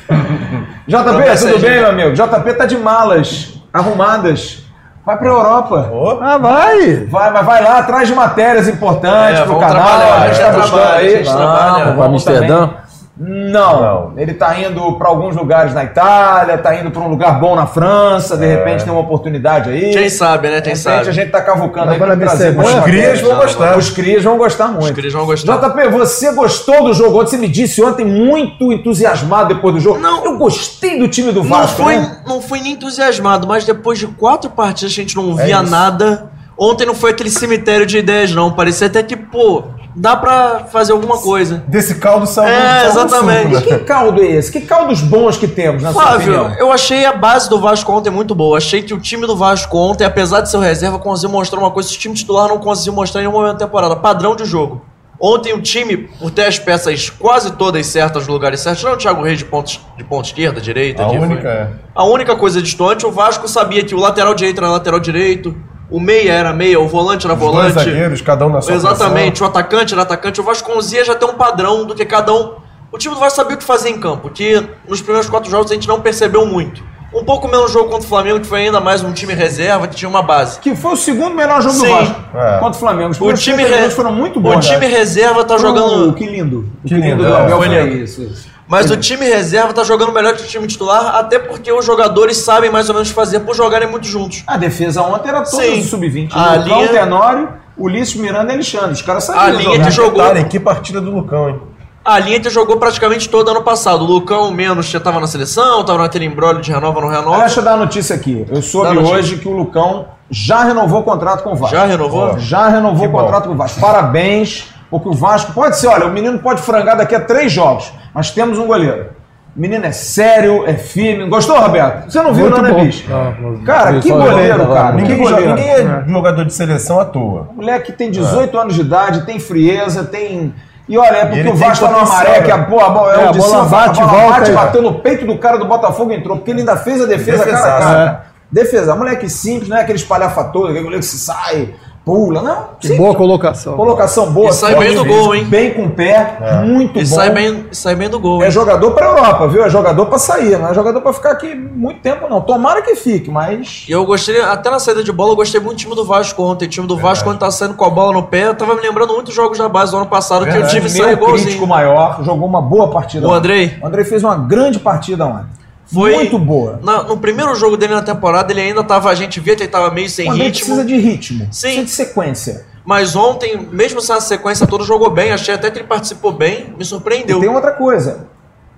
JP, 0.86 1.04
tudo 1.04 1.18
aí, 1.18 1.24
bem, 1.26 1.36
gente. 1.58 1.70
meu 1.80 1.88
amigo? 1.90 2.12
JP 2.12 2.54
tá 2.54 2.66
de 2.66 2.76
malas 2.78 3.54
arrumadas. 3.72 4.62
Vai 5.04 5.16
pra 5.18 5.28
Europa. 5.28 5.88
Ô, 5.92 6.18
Ah, 6.20 6.36
vai! 6.38 7.04
Vai, 7.06 7.30
mas 7.32 7.46
vai 7.46 7.62
lá 7.62 7.78
atrás 7.78 8.08
de 8.08 8.14
matérias 8.14 8.68
importantes 8.68 9.38
É, 9.40 9.42
pro 9.44 9.54
vamos 9.54 9.66
canal. 9.66 9.82
trabalhar, 9.86 10.14
a 10.22 10.26
gente 10.28 10.36
tá 10.40 10.50
trabalha, 10.50 10.62
buscando 10.62 10.94
a 10.96 11.02
gente 11.02 11.32
trabalha. 11.32 11.84
vamos 11.84 11.96
Pra 11.96 12.06
Amsterdã? 12.06 12.66
também. 12.66 12.85
Não. 13.18 13.80
Não. 13.80 14.12
ele 14.18 14.34
tá 14.34 14.58
indo 14.60 14.92
para 14.98 15.08
alguns 15.08 15.34
lugares 15.34 15.72
na 15.72 15.84
Itália, 15.84 16.58
tá 16.58 16.74
indo 16.76 16.90
para 16.90 17.00
um 17.00 17.08
lugar 17.08 17.40
bom 17.40 17.56
na 17.56 17.66
França, 17.66 18.36
de 18.36 18.46
repente 18.46 18.84
tem 18.84 18.92
uma 18.92 19.00
oportunidade 19.00 19.70
aí. 19.70 19.90
Quem 19.90 20.10
sabe, 20.10 20.48
né? 20.50 20.56
De 20.56 20.62
Quem 20.68 20.74
repente 20.74 20.82
sabe. 20.82 21.08
a 21.08 21.12
gente 21.12 21.30
tá 21.30 21.40
cavucando 21.40 21.92
aí 21.92 21.98
pra 21.98 22.14
trazer 22.14 22.58
Os 22.58 22.84
crias 22.84 23.20
vão 23.22 23.36
gostar. 23.36 23.78
Os 23.78 23.90
crias 23.90 24.22
vão 24.22 24.36
gostar 24.36 24.68
muito. 24.68 24.84
Os 24.84 24.90
crias 24.90 25.12
vão 25.14 25.24
gostar. 25.24 25.56
JP, 25.56 25.88
você 25.88 26.32
gostou 26.32 26.84
do 26.84 26.92
jogo 26.92 27.18
ontem? 27.20 27.30
Você 27.30 27.38
me 27.38 27.48
disse 27.48 27.82
ontem 27.82 28.04
muito 28.04 28.70
entusiasmado 28.70 29.54
depois 29.54 29.74
do 29.74 29.80
jogo. 29.80 29.98
Não. 29.98 30.24
Eu 30.24 30.36
gostei 30.36 30.98
do 30.98 31.08
time 31.08 31.32
do 31.32 31.42
Não 31.42 31.48
Vasco, 31.48 31.82
foi, 31.82 31.96
né? 31.96 32.18
não 32.26 32.42
foi 32.42 32.60
nem 32.60 32.72
entusiasmado, 32.72 33.46
mas 33.46 33.64
depois 33.64 33.98
de 33.98 34.06
quatro 34.08 34.50
partidas 34.50 34.92
a 34.92 34.94
gente 34.94 35.16
não 35.16 35.34
via 35.34 35.62
isso. 35.62 35.70
nada. 35.70 36.30
Ontem 36.58 36.86
não 36.86 36.94
foi 36.94 37.10
aquele 37.10 37.30
cemitério 37.30 37.84
de 37.86 37.98
ideias, 37.98 38.32
não. 38.32 38.50
Parecia 38.52 38.86
até 38.86 39.02
que, 39.02 39.14
pô, 39.16 39.64
dá 39.96 40.14
pra 40.14 40.66
fazer 40.70 40.92
alguma 40.92 41.16
coisa. 41.18 41.64
desse 41.66 41.94
caldo 41.96 42.26
saiu 42.26 42.48
É, 42.52 42.86
exatamente. 42.86 43.54
suco, 43.56 43.70
né? 43.70 43.78
Que 43.78 43.84
caldo 43.84 44.22
é 44.22 44.26
esse? 44.26 44.52
Que 44.52 44.60
caldos 44.60 45.00
bons 45.00 45.36
que 45.38 45.48
temos, 45.48 45.82
na 45.82 45.92
sua 45.92 46.02
Flávio, 46.02 46.40
opinião? 46.42 46.58
eu 46.58 46.70
achei 46.70 47.06
a 47.06 47.12
base 47.14 47.48
do 47.48 47.58
Vasco 47.58 47.90
ontem 47.90 48.10
muito 48.10 48.34
boa. 48.34 48.58
Achei 48.58 48.82
que 48.82 48.92
o 48.92 49.00
time 49.00 49.26
do 49.26 49.34
Vasco 49.36 49.76
ontem, 49.78 50.04
apesar 50.04 50.42
de 50.42 50.50
ser 50.50 50.58
o 50.58 50.60
reserva, 50.60 50.98
conseguiu 50.98 51.30
mostrar 51.30 51.58
uma 51.58 51.70
coisa 51.70 51.88
que 51.88 51.96
o 51.96 51.98
time 51.98 52.14
titular 52.14 52.48
não 52.48 52.58
conseguiu 52.58 52.92
mostrar 52.92 53.22
em 53.22 53.24
nenhum 53.24 53.36
momento 53.36 53.58
da 53.58 53.64
temporada. 53.66 53.96
Padrão 53.96 54.36
de 54.36 54.44
jogo. 54.44 54.84
Ontem 55.18 55.54
o 55.54 55.62
time, 55.62 55.96
por 55.96 56.30
ter 56.30 56.44
as 56.44 56.58
peças 56.58 57.08
quase 57.08 57.52
todas 57.52 57.86
certas 57.86 58.26
no 58.26 58.34
lugares 58.34 58.60
certos, 58.60 58.84
não 58.84 58.92
o 58.92 58.96
Thiago 58.98 59.22
Reis 59.22 59.38
de 59.38 59.46
ponta, 59.46 59.72
de 59.96 60.04
ponta 60.04 60.28
esquerda, 60.28 60.60
direita. 60.60 61.04
A 61.04 61.08
única 61.10 61.48
é. 61.48 61.68
A 61.94 62.04
única 62.04 62.36
coisa 62.36 62.60
distante, 62.60 63.06
o 63.06 63.10
Vasco 63.10 63.48
sabia 63.48 63.82
que 63.82 63.94
o 63.94 63.98
lateral 63.98 64.34
direito 64.34 64.58
era 64.58 64.68
lateral 64.70 65.00
direito, 65.00 65.56
o 65.90 66.00
meia 66.00 66.32
era 66.32 66.52
meia, 66.52 66.80
o 66.80 66.88
volante 66.88 67.26
era 67.26 67.34
Os 67.34 67.40
dois 67.40 67.52
volante. 67.52 67.74
zagueiros, 67.74 68.20
cada 68.20 68.46
um 68.46 68.50
na 68.50 68.60
sua 68.60 68.74
Exatamente, 68.74 69.42
o 69.42 69.46
atacante 69.46 69.92
era 69.94 70.02
atacante. 70.02 70.40
O 70.40 70.44
Vasco 70.44 70.72
conseguia 70.72 71.04
já 71.04 71.14
ter 71.14 71.24
um 71.26 71.34
padrão 71.34 71.84
do 71.84 71.94
que 71.94 72.04
cada 72.04 72.32
um. 72.32 72.54
O 72.92 72.98
time 72.98 73.14
do 73.14 73.20
Vasco 73.20 73.36
sabia 73.36 73.54
o 73.54 73.58
que 73.58 73.64
fazer 73.64 73.90
em 73.90 73.98
campo, 74.00 74.30
que 74.30 74.62
nos 74.88 75.00
primeiros 75.00 75.28
quatro 75.28 75.50
jogos 75.50 75.70
a 75.70 75.74
gente 75.74 75.88
não 75.88 76.00
percebeu 76.00 76.46
muito. 76.46 76.82
Um 77.14 77.24
pouco 77.24 77.48
menos 77.48 77.70
jogo 77.72 77.88
contra 77.88 78.04
o 78.04 78.08
Flamengo, 78.08 78.40
que 78.40 78.46
foi 78.46 78.62
ainda 78.66 78.80
mais 78.80 79.02
um 79.02 79.12
time 79.12 79.32
reserva, 79.32 79.86
que 79.86 79.94
tinha 79.96 80.08
uma 80.08 80.22
base. 80.22 80.58
Que 80.60 80.74
foi 80.74 80.92
o 80.92 80.96
segundo 80.96 81.34
melhor 81.34 81.62
jogo 81.62 81.74
do 81.74 81.80
Sim. 81.80 81.90
Vasco 81.94 82.14
É. 82.34 82.58
contra 82.58 82.76
o 82.76 82.80
Flamengo. 82.80 83.10
Os 83.10 83.16
O 83.16 83.18
primeiros 83.20 83.42
time, 83.44 83.64
30 83.64 83.80
re... 83.80 83.90
foram 83.90 84.12
muito 84.12 84.40
bons. 84.40 84.56
o 84.56 84.60
time 84.60 84.86
né? 84.86 84.86
reserva 84.88 85.44
tá 85.44 85.54
Uh, 85.54 85.58
jogando. 85.58 86.12
que 86.14 86.26
lindo. 86.26 86.68
O 86.84 86.88
Que 86.88 86.88
que 86.88 86.94
lindo 87.00 87.22
lindo, 87.22 87.24
do 87.24 87.34
é, 87.34 87.48
foi 87.48 87.92
isso. 88.02 88.22
isso. 88.22 88.48
Mas 88.68 88.90
o 88.90 88.96
time 88.96 89.24
reserva 89.24 89.72
tá 89.72 89.84
jogando 89.84 90.10
melhor 90.12 90.34
que 90.34 90.42
o 90.42 90.46
time 90.46 90.66
titular, 90.66 91.14
até 91.16 91.38
porque 91.38 91.70
os 91.72 91.84
jogadores 91.84 92.38
sabem 92.38 92.70
mais 92.70 92.88
ou 92.88 92.94
menos 92.94 93.08
o 93.08 93.10
que 93.12 93.14
fazer 93.14 93.40
por 93.40 93.54
jogarem 93.54 93.88
muito 93.88 94.06
juntos. 94.06 94.42
A 94.46 94.56
defesa 94.56 95.02
ontem 95.02 95.28
era 95.28 95.42
toda 95.42 95.62
Sim. 95.62 95.82
sub-20. 95.84 96.30
A 96.34 96.54
Lucão, 96.56 96.64
linha- 96.78 96.88
Tenório, 96.88 97.48
Ulisses 97.78 98.16
Miranda 98.16 98.50
e 98.52 98.54
Alexandre. 98.56 98.92
Os 98.92 99.02
caras 99.02 99.24
sabiam 99.24 99.44
A 99.44 99.50
linha 99.50 99.62
jogar. 99.70 99.84
que 99.84 99.90
jogou- 99.92 100.44
que 100.48 100.58
partida 100.60 101.00
do 101.00 101.10
Lucão, 101.12 101.48
hein? 101.48 101.60
A 102.04 102.18
linha 102.20 102.38
que 102.40 102.48
jogou 102.50 102.76
praticamente 102.76 103.28
todo 103.28 103.48
ano 103.50 103.62
passado. 103.62 104.02
O 104.02 104.06
Lucão 104.06 104.50
menos 104.52 104.86
já 104.86 105.00
tava 105.00 105.18
na 105.20 105.26
seleção, 105.26 105.84
tava 105.84 105.98
naquele 106.02 106.24
embrólio 106.24 106.60
de 106.60 106.70
renova, 106.72 107.00
não 107.00 107.08
renova. 107.08 107.38
Deixa 107.40 107.58
eu 107.60 107.64
dar 107.64 107.72
uma 107.74 107.84
notícia 107.84 108.14
aqui. 108.14 108.46
Eu 108.48 108.62
soube 108.62 108.96
hoje 108.98 109.38
que 109.38 109.48
o 109.48 109.52
Lucão 109.56 110.06
já 110.30 110.62
renovou 110.64 111.00
o 111.00 111.02
contrato 111.02 111.42
com 111.42 111.52
o 111.52 111.56
Vasco. 111.56 111.74
Já 111.74 111.84
renovou? 111.84 112.38
Já 112.38 112.68
renovou 112.68 113.00
Que 113.00 113.06
o 113.06 113.10
bom. 113.10 113.18
contrato 113.20 113.48
com 113.48 113.54
o 113.54 113.56
Vasco. 113.56 113.80
Parabéns, 113.80 114.68
porque 114.90 115.08
o 115.08 115.12
Vasco 115.12 115.52
pode 115.52 115.76
ser, 115.78 115.88
olha, 115.88 116.06
o 116.06 116.10
menino 116.10 116.38
pode 116.38 116.62
frangar 116.62 116.96
daqui 116.96 117.14
a 117.14 117.20
três 117.20 117.50
jogos, 117.52 117.92
mas 118.14 118.30
temos 118.30 118.58
um 118.58 118.66
goleiro. 118.66 119.10
O 119.56 119.60
menino 119.60 119.86
é 119.86 119.92
sério, 119.92 120.64
é 120.66 120.74
firme. 120.74 121.26
Gostou, 121.30 121.58
Roberto? 121.58 122.10
Você 122.12 122.20
não 122.22 122.34
viu, 122.34 122.50
Muito 122.50 122.60
não, 122.62 122.74
né, 122.76 122.84
bicho? 122.84 123.08
Não, 123.08 123.32
não- 123.52 123.64
Cara, 123.64 123.98
que 124.00 124.10
goleiro, 124.10 124.66
cara. 124.68 124.92
Ninguém, 124.94 125.16
goleiro. 125.18 125.54
ninguém 125.54 125.70
é 125.70 126.04
jogador 126.06 126.44
de 126.44 126.52
seleção 126.52 127.00
à 127.00 127.06
toa. 127.06 127.48
Moleque 127.54 127.90
tem 127.92 128.10
18 128.10 128.58
anos 128.58 128.74
de 128.74 128.82
idade, 128.82 129.24
tem 129.24 129.40
frieza, 129.40 130.04
tem. 130.04 130.52
E 130.86 130.96
olha, 130.98 131.16
é 131.16 131.24
porque 131.26 131.48
o 131.48 131.54
Vasco 131.54 131.86
tá 131.86 131.90
numa 131.90 132.04
maré 132.04 132.42
que 132.42 132.50
a, 132.50 132.58
pô, 132.64 132.78
a 132.78 132.90
bola, 132.90 133.12
É, 133.16 133.22
é, 133.22 133.26
a 133.26 133.30
o 133.30 133.32
de 133.32 133.38
bola 133.38 133.50
cima, 133.50 133.64
bate, 133.64 134.00
a 134.00 134.06
bola 134.06 134.20
volta 134.22 134.38
bate, 134.40 134.52
bateu 134.52 134.82
no 134.82 134.94
peito 135.00 135.26
do 135.26 135.38
cara 135.38 135.56
do 135.58 135.64
Botafogo 135.64 136.12
e 136.12 136.16
entrou, 136.16 136.36
porque 136.36 136.50
ele 136.50 136.60
ainda 136.60 136.76
fez 136.76 137.00
a 137.02 137.06
defesa 137.06 137.38
cara 137.38 137.50
a 137.50 137.54
Defesaço. 137.56 137.88
cara. 137.88 138.26
Defesa, 138.52 138.94
moleque 138.94 139.28
simples, 139.28 139.68
não 139.68 139.76
é 139.76 139.80
aquele 139.80 139.98
espalhafatoso, 139.98 140.66
aquele 140.66 140.82
goleiro 140.84 141.00
que 141.02 141.08
se 141.10 141.18
sai. 141.18 141.74
Pula, 142.06 142.40
não. 142.40 142.68
Que 142.78 142.86
sim, 142.86 142.96
boa 142.96 143.12
colocação. 143.16 143.74
Colocação 143.76 144.30
boa. 144.32 144.50
E 144.50 144.52
sai 144.52 144.74
forte, 144.74 144.86
bem 144.86 144.96
do 144.96 145.04
gol, 145.04 145.34
hein? 145.34 145.44
Bem 145.44 145.74
com 145.74 145.86
o 145.86 145.90
pé, 145.90 146.38
muito 146.64 146.96
E 147.00 147.04
bom. 147.04 147.16
sai 147.16 147.30
bem, 147.30 147.66
sai 147.72 147.96
bem 147.96 148.08
do 148.08 148.20
gol, 148.20 148.40
É 148.42 148.46
hein? 148.46 148.50
jogador 148.52 148.92
pra 148.92 149.06
Europa, 149.06 149.48
viu? 149.48 149.64
É 149.64 149.68
jogador 149.68 150.06
pra 150.06 150.16
sair, 150.16 150.56
não 150.56 150.68
é 150.68 150.74
jogador 150.74 151.00
pra 151.00 151.12
ficar 151.12 151.32
aqui 151.32 151.52
muito 151.52 152.00
tempo, 152.00 152.28
não. 152.30 152.40
Tomara 152.40 152.80
que 152.80 152.94
fique, 152.94 153.28
mas. 153.28 153.84
E 153.88 153.92
eu 153.92 154.06
gostei, 154.06 154.40
até 154.40 154.70
na 154.70 154.78
saída 154.78 155.02
de 155.02 155.10
bola, 155.10 155.32
eu 155.32 155.36
gostei 155.36 155.60
muito 155.60 155.78
do 155.78 155.80
time 155.80 155.94
do 155.96 156.04
Vasco 156.04 156.40
ontem. 156.44 156.66
O 156.66 156.68
time 156.68 156.86
do 156.86 156.96
Vasco, 156.96 157.24
quando 157.24 157.40
tá 157.40 157.50
saindo 157.50 157.74
com 157.74 157.84
a 157.84 157.90
bola 157.90 158.12
no 158.12 158.22
pé, 158.22 158.46
eu 158.46 158.54
tava 158.54 158.76
me 158.76 158.82
lembrando 158.82 159.12
muito 159.12 159.26
dos 159.26 159.34
jogos 159.34 159.58
da 159.58 159.68
base 159.68 159.90
do 159.90 159.96
ano 159.96 160.06
passado, 160.06 160.46
que 160.46 160.56
o 160.56 160.66
time 160.68 160.88
sai 160.88 161.06
Meu 161.08 161.16
igualzinho. 161.16 161.42
crítico 161.46 161.66
maior 161.66 162.22
jogou 162.22 162.46
uma 162.48 162.62
boa 162.62 162.88
partida. 162.88 163.26
O. 163.26 163.32
Andrei? 163.34 163.74
O 163.82 163.86
Andrei 163.88 164.04
fez 164.04 164.22
uma 164.22 164.36
grande 164.36 164.78
partida 164.78 165.26
ontem. 165.26 165.46
Foi 165.92 166.12
Muito 166.14 166.38
boa. 166.38 166.80
na- 166.82 167.04
no 167.04 167.16
primeiro 167.16 167.54
jogo 167.54 167.76
dele 167.76 167.94
na 167.94 168.02
temporada, 168.02 168.52
ele 168.52 168.60
ainda 168.60 168.82
tava, 168.82 169.08
a 169.08 169.14
gente 169.14 169.38
via 169.38 169.54
que 169.54 169.62
ele 169.62 169.70
tava 169.70 169.90
meio 169.90 170.08
sem 170.10 170.28
O 170.28 170.32
Andrei 170.32 170.46
ritmo. 170.48 170.66
precisa 170.66 170.84
de 170.84 170.96
ritmo, 170.98 171.46
Sim. 171.50 171.68
precisa 171.68 171.84
de 171.84 171.90
sequência. 171.90 172.66
Mas 172.84 173.14
ontem, 173.16 173.68
mesmo 173.72 174.00
sem 174.00 174.14
a 174.16 174.20
sequência 174.20 174.66
toda, 174.66 174.84
jogou 174.84 175.10
bem. 175.10 175.32
Achei 175.32 175.54
até 175.54 175.70
que 175.70 175.78
ele 175.78 175.86
participou 175.86 176.32
bem, 176.32 176.66
me 176.76 176.82
E 176.82 176.84
surpreendeu. 176.84 177.40
tem 177.40 177.48
outra 177.48 177.72
coisa. 177.72 178.26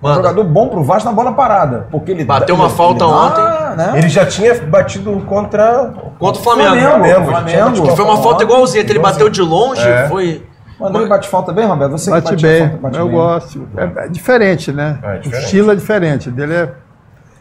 Um 0.01 0.07
Manda. 0.07 0.15
jogador 0.17 0.43
bom 0.45 0.69
pro 0.69 0.81
Vasco 0.83 1.09
na 1.09 1.13
bola 1.15 1.31
parada. 1.33 1.87
Porque 1.91 2.11
ele 2.11 2.23
Bateu 2.23 2.55
ele- 2.55 2.61
uma 2.61 2.69
falta 2.69 3.03
ele- 3.03 3.13
ontem. 3.13 3.41
Ah, 3.43 3.73
né? 3.77 3.93
Ele 3.97 4.07
já 4.09 4.25
tinha 4.25 4.53
batido 4.61 5.11
contra. 5.27 5.93
Contra 6.17 6.39
o 6.39 6.43
Flamengo. 6.43 6.69
Flamengo, 6.69 6.89
Flamengo, 6.91 7.25
Flamengo. 7.31 7.83
Que 7.89 7.95
foi 7.95 8.05
uma 8.05 8.17
falta 8.21 8.43
igualzinha, 8.43 8.83
que 8.85 8.91
ele 8.91 8.99
bateu 8.99 9.29
de 9.29 9.41
longe, 9.41 9.81
É. 9.81 10.07
foi. 10.07 10.43
O 10.79 10.85
Andrei 10.87 11.05
bate 11.07 11.27
falta 11.27 11.51
bem, 11.51 11.65
Roberto? 11.65 11.91
Você 11.91 12.09
Bate 12.09 12.31
bate 12.31 12.41
bem, 12.41 12.61
falta, 12.61 12.77
bate 12.77 12.97
eu 12.97 13.05
bem. 13.07 13.13
gosto. 13.15 13.67
É, 13.75 14.05
é 14.05 14.07
diferente, 14.07 14.71
né? 14.71 14.97
É, 15.03 15.17
diferente. 15.17 15.35
O 15.35 15.39
estilo 15.45 15.71
é 15.71 15.75
diferente, 15.75 16.29
o 16.29 16.31
dele 16.31 16.53
é 16.53 16.69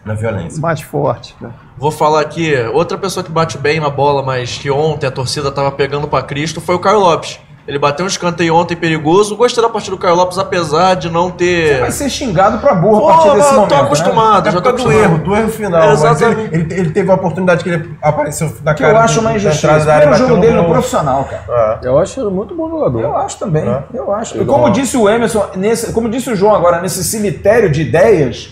Na 0.05 0.14
violência. 0.14 0.61
mais 0.61 0.80
forte. 0.80 1.34
né? 1.40 1.51
Vou 1.76 1.90
falar 1.90 2.20
aqui, 2.22 2.55
outra 2.72 2.96
pessoa 2.96 3.22
que 3.22 3.30
bate 3.30 3.59
bem 3.59 3.78
na 3.80 3.90
bola, 3.90 4.22
mas 4.22 4.57
que 4.59 4.70
ontem 4.70 5.07
a 5.07 5.11
torcida 5.11 5.51
tava 5.51 5.70
pegando 5.70 6.09
pra 6.09 6.22
Cristo, 6.22 6.61
foi 6.61 6.74
o 6.74 6.78
Caio 6.78 6.99
Lopes. 7.01 7.38
Ele 7.66 7.78
bateu 7.78 8.03
um 8.03 8.09
escanteio 8.09 8.55
ontem 8.55 8.74
perigoso. 8.74 9.36
Gostei 9.36 9.62
da 9.62 9.68
partida 9.68 9.94
do 9.94 10.01
Caio 10.01 10.14
Lopes, 10.14 10.38
apesar 10.38 10.94
de 10.94 11.11
não 11.11 11.30
ter. 11.30 11.80
Vai 11.80 11.90
ser 11.90 12.09
xingado 12.09 12.57
pra 12.61 12.74
burro 12.74 12.96
a 12.96 13.01
Pô, 13.01 13.07
partir 13.24 13.36
desse 13.36 13.49
eu 13.51 13.55
momento. 13.57 13.68
tô 13.68 13.74
né? 13.74 13.80
acostumado, 13.82 14.49
É 14.49 14.51
já 14.53 14.57
por 14.59 14.62
tô 14.62 14.70
causa 14.70 14.84
do 14.84 14.88
acostumado. 14.90 15.14
erro, 15.16 15.24
do 15.24 15.36
erro 15.36 15.49
final. 15.51 15.82
É, 15.82 15.86
mas 15.88 16.03
exatamente. 16.03 16.55
ele, 16.55 16.64
ele, 16.72 16.80
ele 16.80 16.90
teve 16.92 17.11
a 17.11 17.14
oportunidade 17.14 17.62
que 17.62 17.68
ele 17.68 17.94
apareceu 18.01 18.51
na 18.64 18.72
Que 18.72 18.82
cara. 18.82 18.94
eu 18.94 19.03
acho 19.03 19.20
uma 19.20 19.32
injustiça. 19.34 19.68
primeiro 19.84 20.14
jogo 20.16 20.36
dele 20.40 20.57
no 20.57 20.64
profissional, 20.64 21.24
cara. 21.24 21.78
É. 21.82 21.86
Eu 21.88 21.99
acho 21.99 22.18
ele 22.18 22.30
muito 22.30 22.55
bom 22.55 22.70
jogador. 22.70 23.03
Eu 23.03 23.14
acho 23.18 23.38
também, 23.38 23.68
É. 23.68 23.82
eu 23.92 24.14
acho. 24.14 24.40
E 24.40 24.44
como 24.46 24.64
não- 24.68 24.72
disse 24.72 24.96
o 24.96 25.07
Emerson, 25.07 25.44
nesse, 25.55 25.92
como 25.92 26.09
disse 26.09 26.30
o 26.30 26.34
João 26.34 26.55
agora, 26.55 26.80
nesse 26.80 27.05
cemitério 27.05 27.70
de 27.70 27.82
ideias, 27.82 28.49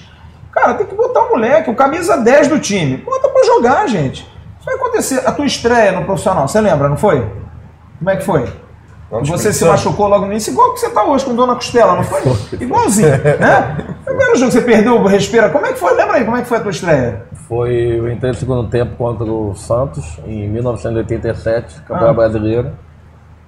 cara, 0.57 0.75
tem 0.75 0.87
que 0.87 0.95
botar 0.95 1.21
o 1.23 1.31
moleque, 1.31 1.71
o 1.71 1.75
camisa 1.75 2.17
10 2.17 2.49
do 2.49 2.59
time. 2.59 2.97
Bota 2.99 3.29
pra 3.29 3.45
jogar, 3.45 3.87
gente. 3.89 4.23
Isso 4.59 4.65
vai 4.65 4.75
acontecer. 4.75 5.23
A 5.27 5.33
tua 5.33 5.47
estreia 5.47 5.93
no 5.93 6.05
profissional, 6.05 6.49
você 6.49 6.61
lembra, 6.61 6.89
não 6.89 6.97
foi? 6.97 7.25
Como 7.99 8.11
é 8.11 8.17
que 8.17 8.25
foi? 8.25 8.49
Vamos 9.09 9.29
Você 9.29 9.53
se 9.53 9.65
machucou 9.65 10.09
logo 10.09 10.27
no 10.27 10.33
início, 10.33 10.51
igual 10.51 10.75
que 10.75 10.81
você 10.81 10.91
tá 10.91 11.05
hoje 11.05 11.25
com 11.25 11.35
dor 11.35 11.47
na 11.47 11.55
costela, 11.55 11.95
não 11.95 12.03
foi? 12.03 12.23
Igualzinho, 12.61 13.09
né? 13.09 13.77
Primeiro 14.05 14.35
jogo 14.37 14.51
que 14.51 14.59
você 14.59 14.61
perdeu, 14.63 15.01
respira. 15.05 15.49
Como 15.51 15.65
é 15.65 15.73
que 15.73 15.79
foi? 15.79 15.95
Lembra 15.95 16.17
aí, 16.17 16.25
como 16.25 16.37
é 16.37 16.43
que 16.43 16.49
foi 16.49 16.59
a 16.59 16.61
tua 16.61 16.71
estreia? 16.73 17.23
Foi, 17.49 17.73
eu 17.73 18.11
entrei 18.11 18.33
no 18.33 18.37
segundo 18.37 18.69
tempo 18.69 18.97
contra 18.97 19.25
o 19.25 19.55
Santos, 19.55 20.19
em 20.27 20.49
1987, 20.49 21.83
Campeonato 21.83 22.11
Ah. 22.11 22.15
Brasileiro. 22.15 22.73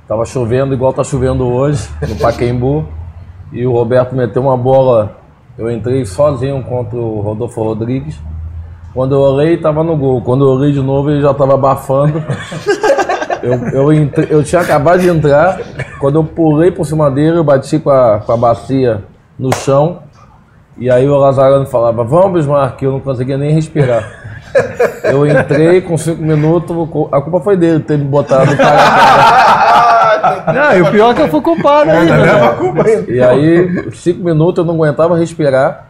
Tava 0.06 0.24
chovendo 0.24 0.72
igual 0.72 0.92
tá 0.92 1.02
chovendo 1.02 1.46
hoje, 1.46 1.88
no 2.06 2.14
Pacaembu. 2.16 2.86
E 3.52 3.66
o 3.66 3.72
Roberto 3.72 4.14
meteu 4.14 4.42
uma 4.42 4.56
bola. 4.56 5.16
Eu 5.59 5.70
entrei 5.70 6.06
sozinho 6.06 6.62
contra 6.62 6.96
o 6.96 7.20
Rodolfo 7.20 7.62
Rodrigues. 7.62 8.16
Quando 8.94 9.14
eu 9.14 9.20
olhei, 9.20 9.56
tava 9.56 9.82
no 9.82 9.96
gol. 9.96 10.22
Quando 10.22 10.44
eu 10.44 10.50
olhei 10.50 10.72
de 10.72 10.80
novo, 10.80 11.11
ele 11.11 11.20
já 11.20 11.34
tava 11.34 11.54
abafando. 11.54 12.22
Eu, 13.40 13.54
eu, 13.68 13.92
entre- 13.92 14.26
eu 14.30 14.42
tinha 14.42 14.61
acabado 14.61 14.98
de 15.00 15.09
entrar. 15.09 15.61
Quando 16.00 16.16
eu 16.16 16.24
pulei 16.24 16.72
por 16.72 16.84
cima 16.84 17.09
dele, 17.09 17.38
eu 17.38 17.44
bati 17.44 17.78
com 17.78 17.88
a, 17.88 18.18
com 18.18 18.32
a 18.32 18.36
bacia 18.36 19.04
no 19.38 19.54
chão. 19.54 20.00
E 20.76 20.90
aí 20.90 21.09
o 21.09 21.16
Lazarano 21.16 21.64
falava, 21.64 22.02
vamos 22.02 22.32
Bismarck, 22.32 22.76
que 22.76 22.84
eu 22.84 22.90
não 22.90 22.98
conseguia 23.00 23.38
nem 23.38 23.52
respirar. 23.52 24.02
Eu 25.04 25.24
entrei 25.24 25.80
com 25.80 25.96
cinco 25.96 26.20
minutos, 26.20 26.76
a 27.12 27.20
culpa 27.20 27.40
foi 27.40 27.56
dele 27.56 27.78
ter 27.78 27.96
me 27.96 28.04
botado 28.06 28.56
cara 28.56 28.82
a 28.82 28.86
cara. 28.86 29.54
Não, 30.53 30.76
e 30.76 30.83
o 30.83 30.91
pior 30.91 31.11
é 31.11 31.14
que 31.14 31.22
eu 31.22 31.29
fui 31.29 31.41
culpado 31.41 31.91
ainda. 31.91 32.14
A 32.14 32.18
né? 32.18 32.55
culpa 32.59 32.87
ainda. 32.87 33.11
E 33.11 33.22
aí, 33.22 33.91
cinco 33.95 34.24
minutos 34.24 34.59
eu 34.59 34.64
não 34.64 34.74
aguentava 34.74 35.16
respirar. 35.16 35.87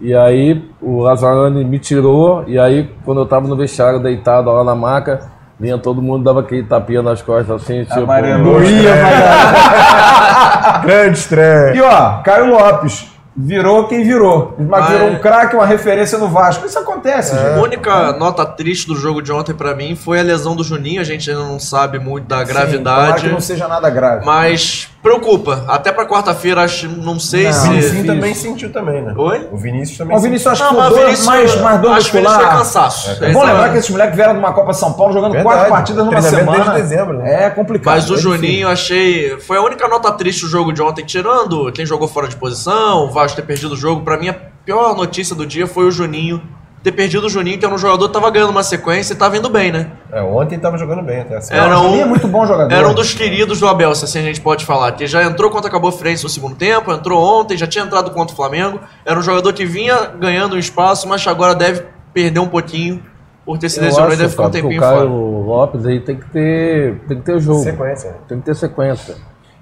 E 0.00 0.14
aí 0.14 0.68
o 0.80 1.00
Lazarani 1.00 1.64
me 1.64 1.78
tirou. 1.78 2.44
E 2.46 2.58
aí, 2.58 2.90
quando 3.04 3.20
eu 3.20 3.26
tava 3.26 3.48
no 3.48 3.56
vestiário 3.56 4.00
deitado 4.00 4.50
lá 4.50 4.62
na 4.62 4.74
maca, 4.74 5.20
vinha 5.58 5.78
todo 5.78 6.02
mundo, 6.02 6.24
dava 6.24 6.40
aquele 6.40 6.64
tapinha 6.64 7.02
nas 7.02 7.22
costas 7.22 7.62
assim, 7.62 7.84
tipo. 7.84 8.00
Amarelo. 8.00 8.60
Grande 10.84 11.18
estreia. 11.18 11.74
E 11.74 11.80
ó, 11.80 12.18
Caio 12.22 12.50
Lopes 12.50 13.10
virou 13.36 13.86
quem 13.86 14.02
virou. 14.02 14.54
Mas 14.58 14.84
Ah, 14.84 14.88
virou 14.88 15.08
é. 15.08 15.10
um 15.12 15.18
craque, 15.18 15.54
uma 15.54 15.66
referência 15.66 16.16
no 16.18 16.28
Vasco. 16.28 16.64
Isso 16.66 16.78
acontece, 16.78 17.34
A 17.36 17.50
gente. 17.50 17.58
única 17.62 18.12
nota 18.12 18.46
triste 18.46 18.86
do 18.86 18.96
jogo 18.96 19.20
de 19.20 19.30
ontem 19.32 19.52
pra 19.54 19.74
mim 19.74 19.94
foi 19.94 20.18
a 20.18 20.22
lesão 20.22 20.56
do 20.56 20.64
Juninho. 20.64 21.00
A 21.00 21.04
gente 21.04 21.30
ainda 21.30 21.42
não 21.42 21.60
sabe 21.60 21.98
muito 21.98 22.26
da 22.26 22.44
Sim, 22.46 22.52
gravidade. 22.52 23.22
que 23.22 23.28
não 23.28 23.40
seja 23.40 23.68
nada 23.68 23.90
grave. 23.90 24.24
Mas 24.24 24.88
preocupa. 25.10 25.64
Até 25.68 25.92
pra 25.92 26.04
quarta-feira, 26.06 26.62
acho, 26.62 26.88
não 26.88 27.18
sei 27.20 27.44
Não, 27.44 27.50
O 27.50 27.52
se. 27.52 27.68
Vinicius 27.68 27.90
difícil. 27.92 28.14
também 28.14 28.34
sentiu 28.34 28.72
também, 28.72 29.02
né? 29.02 29.14
Oi? 29.16 29.48
O 29.52 29.56
Vinícius 29.56 29.98
também 29.98 30.16
O 30.16 30.20
Vinícius 30.20 30.52
acho 30.52 30.68
que 30.68 30.74
Não, 30.74 30.88
dor, 30.88 30.98
Vinícius- 30.98 31.26
mais, 31.26 31.60
mais 31.60 31.80
dor 31.80 31.92
acho 31.92 32.10
que 32.10 32.16
o 32.16 32.20
Vinícius 32.20 32.36
muscular. 32.38 32.50
foi 32.50 32.58
cansaço. 32.58 33.10
É 33.10 33.14
bom 33.32 33.38
Esse 33.42 33.50
lembrar 33.52 33.66
é- 33.66 33.72
que 33.72 33.78
esses 33.78 33.90
moleques 33.90 34.16
vieram 34.16 34.32
de 34.32 34.38
uma 34.40 34.52
Copa 34.52 34.72
São 34.72 34.92
Paulo 34.92 35.12
jogando 35.12 35.32
Verdade. 35.32 35.54
quatro 35.56 35.70
partidas 35.70 36.04
numa 36.04 36.22
semana. 36.22 36.64
desde 36.64 36.82
dezembro, 36.82 37.18
né? 37.18 37.44
É 37.44 37.50
complicado. 37.50 37.94
Mas 37.94 38.10
o 38.10 38.14
é 38.14 38.16
difícil. 38.16 38.32
Juninho, 38.36 38.68
achei. 38.68 39.38
Foi 39.40 39.56
a 39.56 39.62
única 39.62 39.86
nota 39.86 40.10
triste 40.12 40.42
do 40.42 40.48
jogo 40.48 40.72
de 40.72 40.82
ontem, 40.82 41.04
tirando 41.04 41.70
quem 41.72 41.86
jogou 41.86 42.08
fora 42.08 42.26
de 42.26 42.36
posição, 42.36 43.04
o 43.04 43.10
Vasco 43.10 43.36
ter 43.36 43.42
perdido 43.46 43.74
o 43.74 43.76
jogo. 43.76 44.02
Pra 44.02 44.16
mim, 44.18 44.28
a 44.28 44.34
pior 44.64 44.96
notícia 44.96 45.36
do 45.36 45.46
dia 45.46 45.66
foi 45.66 45.84
o 45.86 45.90
Juninho 45.90 46.42
ter 46.86 46.92
perdido 46.92 47.26
o 47.26 47.28
Juninho, 47.28 47.58
que 47.58 47.64
era 47.64 47.74
um 47.74 47.78
jogador 47.78 48.06
que 48.06 48.14
tava 48.14 48.30
ganhando 48.30 48.50
uma 48.50 48.62
sequência 48.62 49.12
e 49.12 49.16
tava 49.16 49.36
indo 49.36 49.50
bem, 49.50 49.72
né? 49.72 49.90
É, 50.12 50.22
ontem 50.22 50.56
tava 50.56 50.78
jogando 50.78 51.02
bem 51.02 51.22
até 51.22 51.36
assim. 51.36 51.52
Era 51.52 51.76
o 51.76 51.80
um, 51.80 51.82
Juninho 51.82 52.02
é 52.02 52.04
muito 52.04 52.28
bom 52.28 52.46
jogador. 52.46 52.72
Era 52.72 52.88
um 52.88 52.94
dos 52.94 53.12
queridos 53.12 53.58
do 53.58 53.66
Abel, 53.66 53.92
se 53.92 54.04
assim 54.04 54.20
a 54.20 54.22
gente 54.22 54.40
pode 54.40 54.64
falar. 54.64 54.92
Que 54.92 55.04
já 55.04 55.24
entrou 55.24 55.50
quando 55.50 55.66
acabou 55.66 55.90
a 55.90 55.92
frente 55.92 56.22
no 56.22 56.28
segundo 56.28 56.54
tempo, 56.54 56.92
entrou 56.92 57.20
ontem, 57.20 57.56
já 57.56 57.66
tinha 57.66 57.84
entrado 57.84 58.12
contra 58.12 58.32
o 58.32 58.36
Flamengo. 58.36 58.78
Era 59.04 59.18
um 59.18 59.22
jogador 59.22 59.52
que 59.52 59.66
vinha 59.66 60.12
ganhando 60.16 60.54
um 60.54 60.58
espaço, 60.60 61.08
mas 61.08 61.26
agora 61.26 61.56
deve 61.56 61.82
perder 62.14 62.38
um 62.38 62.46
pouquinho 62.46 63.02
por 63.44 63.58
ter 63.58 63.68
se 63.68 63.80
Eu 63.80 63.84
lesionado 63.86 64.12
e 64.12 64.14
acho, 64.14 64.22
deve 64.22 64.30
ficar 64.30 64.46
um 64.46 64.50
tempinho 64.50 64.78
o 64.78 64.80
Caio 64.80 64.96
fora. 64.96 65.10
Lopes 65.10 65.86
aí 65.86 65.98
tem 65.98 66.16
que 66.16 66.30
ter, 66.30 67.00
tem 67.08 67.18
que 67.18 67.24
ter 67.24 67.40
jogo. 67.40 67.64
Sequência. 67.64 68.14
Tem 68.28 68.38
que 68.38 68.44
ter 68.44 68.54
sequência. 68.54 69.16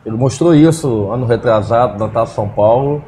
Ele 0.05 0.17
mostrou 0.19 0.55
isso 0.55 1.11
ano 1.11 1.25
retrasado 1.25 1.99
na 1.99 2.07
Taça 2.11 2.35
São 2.35 2.51
Paulo. 2.51 3.03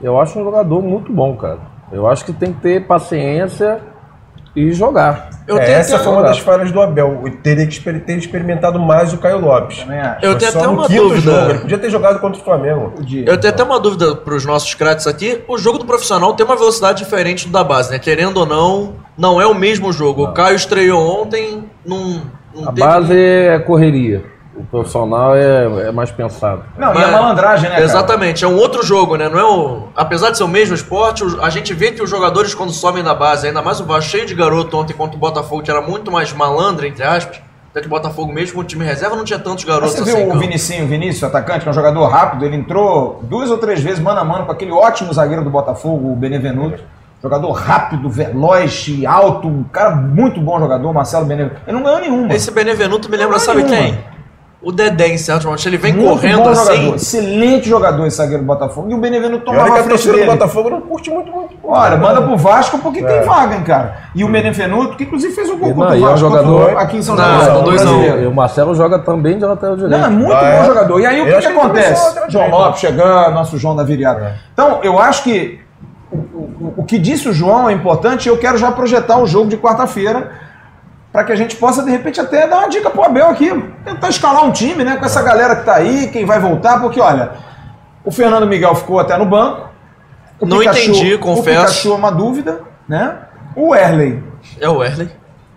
Eu 0.00 0.20
acho 0.20 0.38
um 0.38 0.44
jogador 0.44 0.80
muito 0.80 1.12
bom, 1.12 1.34
cara. 1.34 1.74
Eu 1.92 2.06
acho 2.06 2.24
que 2.24 2.32
tem 2.32 2.52
que 2.52 2.60
ter 2.60 2.86
paciência 2.86 3.80
e 4.54 4.72
jogar. 4.72 5.28
Eu 5.46 5.58
É, 5.58 5.64
tenho 5.66 5.76
essa 5.78 5.98
foi 5.98 6.12
uma 6.12 6.22
das 6.22 6.38
falhas 6.38 6.72
do 6.72 6.80
Abel. 6.80 7.22
Teria 7.42 7.66
que 7.66 7.78
ter 8.00 8.16
experimentado 8.18 8.80
mais 8.80 9.12
o 9.12 9.18
Caio 9.18 9.38
Lopes. 9.40 9.86
Eu 10.22 10.36
tenho 10.36 10.50
até 10.50 10.66
uma 10.66 10.88
dúvida. 10.88 11.20
jogo. 11.20 11.50
Ele 11.50 11.58
podia 11.60 11.78
ter 11.78 11.90
jogado 11.90 12.18
contra 12.20 12.40
o 12.40 12.44
Flamengo. 12.44 12.90
Podia. 12.96 13.24
Eu 13.26 13.38
tenho 13.38 13.52
até 13.54 13.62
uma 13.62 13.78
dúvida 13.78 14.16
para 14.16 14.34
os 14.34 14.44
nossos 14.44 14.74
craques 14.74 15.06
aqui. 15.06 15.42
O 15.46 15.56
jogo 15.58 15.78
do 15.78 15.84
profissional 15.84 16.34
tem 16.34 16.44
uma 16.44 16.56
velocidade 16.56 16.98
diferente 17.04 17.46
do 17.46 17.52
da 17.52 17.62
base, 17.62 17.92
né? 17.92 17.98
Querendo 17.98 18.38
ou 18.38 18.46
não, 18.46 18.94
não 19.16 19.40
é 19.40 19.46
o 19.46 19.54
mesmo 19.54 19.92
jogo. 19.92 20.24
O 20.24 20.32
Caio 20.32 20.56
estreou 20.56 21.22
ontem, 21.22 21.64
não, 21.84 22.22
não 22.54 22.64
A 22.68 22.72
teve- 22.72 22.80
base 22.80 23.14
é 23.16 23.58
correria. 23.60 24.24
O 24.58 24.64
profissional 24.64 25.36
é, 25.36 25.88
é 25.88 25.92
mais 25.92 26.10
pensado. 26.10 26.62
Não, 26.78 26.92
e 26.92 26.94
Mas- 26.94 27.08
a 27.08 27.12
malandragem, 27.12 27.68
né, 27.68 27.74
cara? 27.76 27.84
Exatamente, 27.84 28.44
é 28.44 28.48
um 28.48 28.56
outro 28.56 28.82
jogo, 28.84 29.16
né? 29.16 29.28
Não 29.28 29.38
é 29.38 29.44
o... 29.44 29.82
Apesar 29.94 30.30
de 30.30 30.38
ser 30.38 30.44
o 30.44 30.48
mesmo 30.48 30.74
esporte, 30.74 31.22
a 31.42 31.50
gente 31.50 31.74
vê 31.74 31.92
que 31.92 32.02
os 32.02 32.08
jogadores, 32.08 32.54
quando 32.54 32.72
sobem 32.72 33.02
da 33.04 33.14
base, 33.14 33.46
ainda 33.46 33.60
mais 33.60 33.80
o 33.80 33.84
Vasco 33.84 34.10
cheio 34.10 34.26
de 34.26 34.34
garoto 34.34 34.76
ontem 34.78 34.94
contra 34.94 35.16
o 35.16 35.20
Botafogo, 35.20 35.62
que 35.62 35.70
era 35.70 35.82
muito 35.82 36.10
mais 36.10 36.32
malandro, 36.32 36.86
entre 36.86 37.04
aspas. 37.04 37.38
Até 37.70 37.82
que 37.82 37.86
o 37.86 37.90
Botafogo, 37.90 38.32
mesmo 38.32 38.54
com 38.54 38.60
o 38.62 38.64
time 38.64 38.82
reserva, 38.82 39.14
não 39.14 39.24
tinha 39.24 39.38
tantos 39.38 39.64
garotos 39.64 39.92
Você 39.96 40.02
assim. 40.10 40.16
viu 40.24 40.32
em 40.32 40.36
o. 40.36 40.38
Vinicinho, 40.38 40.86
Vinícius, 40.86 41.24
atacante, 41.24 41.60
que 41.60 41.68
é 41.68 41.70
um 41.70 41.74
jogador 41.74 42.06
rápido, 42.06 42.46
ele 42.46 42.56
entrou 42.56 43.20
duas 43.24 43.50
ou 43.50 43.58
três 43.58 43.82
vezes 43.82 43.98
mano 43.98 44.18
a 44.18 44.24
mano 44.24 44.46
com 44.46 44.52
aquele 44.52 44.72
ótimo 44.72 45.12
zagueiro 45.12 45.44
do 45.44 45.50
Botafogo, 45.50 46.10
o 46.10 46.16
Benevenuto. 46.16 46.82
Jogador 47.22 47.50
rápido, 47.52 48.08
veloz 48.08 48.86
e 48.88 49.06
alto, 49.06 49.48
um 49.48 49.64
cara 49.64 49.90
muito 49.96 50.40
bom 50.40 50.58
jogador, 50.58 50.92
Marcelo 50.92 51.26
Benevenuto. 51.26 51.60
Ele 51.66 51.76
não 51.76 51.82
ganhou 51.82 52.00
nenhuma. 52.00 52.32
Esse 52.34 52.50
Benevenuto 52.50 53.10
me 53.10 53.16
lembra, 53.16 53.38
sabe 53.38 53.62
nenhuma. 53.62 53.76
quem? 53.76 54.15
O 54.66 54.72
Dedé, 54.72 55.06
em 55.08 55.16
certo 55.16 55.44
momento. 55.44 55.64
Ele 55.64 55.76
vem 55.76 55.92
Muito 55.92 56.08
correndo 56.08 56.42
bom 56.42 56.48
assim. 56.50 56.74
jogador, 56.74 56.94
excelente 56.96 57.68
jogador 57.68 58.04
esse 58.06 58.16
zagueiro 58.16 58.42
do 58.42 58.46
Botafogo. 58.46 58.90
E 58.90 58.94
o 58.94 58.98
Benevenuto 58.98 59.48
E 59.52 59.54
que 59.54 59.60
a 59.60 59.64
frente 59.74 59.88
torcida 59.90 60.12
do 60.14 60.18
dele. 60.18 60.30
Botafogo 60.32 60.70
não 60.70 60.80
curte 60.80 61.08
muito, 61.08 61.30
muito. 61.30 61.54
Olha, 61.62 61.96
manda 61.96 62.20
pro 62.22 62.36
Vasco 62.36 62.78
porque 62.80 62.98
É. 62.98 63.04
tem 63.04 63.20
vaga, 63.22 63.54
hein, 63.54 63.62
cara. 63.62 63.96
E 64.12 64.24
o 64.24 64.28
Benevenuto, 64.28 64.96
que 64.96 65.04
inclusive 65.04 65.32
fez 65.32 65.48
o 65.50 65.56
gol 65.56 65.70
E 65.70 65.74
contra 65.74 65.90
o 65.92 65.96
é 65.96 66.00
Vasco 66.00 66.26
contra 66.28 66.42
jogador- 66.42 66.78
aqui 66.78 66.96
em 66.96 67.02
São 67.02 67.16
Paulo. 67.16 67.72
não. 67.84 68.22
E 68.22 68.26
o 68.26 68.34
Marcelo 68.34 68.74
joga 68.74 68.98
também 68.98 69.38
de 69.38 69.44
lateral 69.44 69.76
direito. 69.76 69.96
Não, 70.00 70.04
é 70.06 70.10
muito 70.10 70.32
Ah, 70.32 70.40
bom 70.40 70.46
é? 70.46 70.64
jogador. 70.66 71.00
E 71.00 71.06
aí 71.06 71.20
o 71.20 71.24
que, 71.26 71.30
que 71.30 71.36
que 71.38 71.42
também 71.44 71.58
acontece? 71.60 72.04
lateral 72.04 72.30
João. 72.30 72.50
Lopes 72.50 72.80
chegando, 72.80 73.34
nosso 73.34 73.56
João 73.58 73.76
da 73.76 73.84
Viriata. 73.84 74.34
Então, 74.52 74.80
eu 74.82 74.98
acho 74.98 75.22
que 75.22 75.60
o, 76.10 76.16
o- 76.16 76.74
o 76.78 76.84
que 76.84 76.98
disse 76.98 77.28
o 77.28 77.32
João 77.32 77.70
é 77.70 77.72
importante 77.72 78.26
e 78.26 78.28
eu 78.30 78.36
quero 78.38 78.58
já 78.58 78.72
projetar 78.72 79.18
o 79.18 79.26
jogo 79.28 79.48
de 79.48 79.56
quarta-feira 79.56 80.44
para 81.16 81.24
que 81.24 81.32
a 81.32 81.36
gente 81.36 81.56
possa, 81.56 81.82
de 81.82 81.90
repente, 81.90 82.20
até 82.20 82.46
dar 82.46 82.58
uma 82.58 82.68
dica 82.68 82.90
pro 82.90 83.02
Abel 83.02 83.30
aqui. 83.30 83.50
Tentar 83.82 84.10
escalar 84.10 84.44
um 84.44 84.52
time, 84.52 84.84
né? 84.84 84.98
Com 84.98 85.06
essa 85.06 85.22
galera 85.22 85.56
que 85.56 85.64
tá 85.64 85.76
aí, 85.76 86.08
quem 86.08 86.26
vai 86.26 86.38
voltar, 86.38 86.78
porque 86.78 87.00
olha, 87.00 87.30
o 88.04 88.10
Fernando 88.10 88.46
Miguel 88.46 88.74
ficou 88.74 89.00
até 89.00 89.16
no 89.16 89.24
banco. 89.24 89.70
Não 90.42 90.62
entendi, 90.62 91.16
confesso. 91.16 91.58
O 91.58 91.64
Pikachu 91.64 91.92
é 91.92 91.94
uma 91.94 92.12
dúvida, 92.12 92.60
né? 92.86 93.16
O 93.56 93.74
Erley 93.74 94.22
É 94.60 94.68
o 94.68 94.76
Werley. 94.76 95.10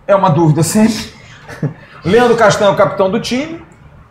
é 0.06 0.16
uma 0.16 0.30
dúvida 0.30 0.62
sempre. 0.62 1.12
Leandro 2.02 2.38
Castanho 2.38 2.70
é 2.70 2.72
o 2.72 2.76
capitão 2.78 3.10
do 3.10 3.20
time. 3.20 3.62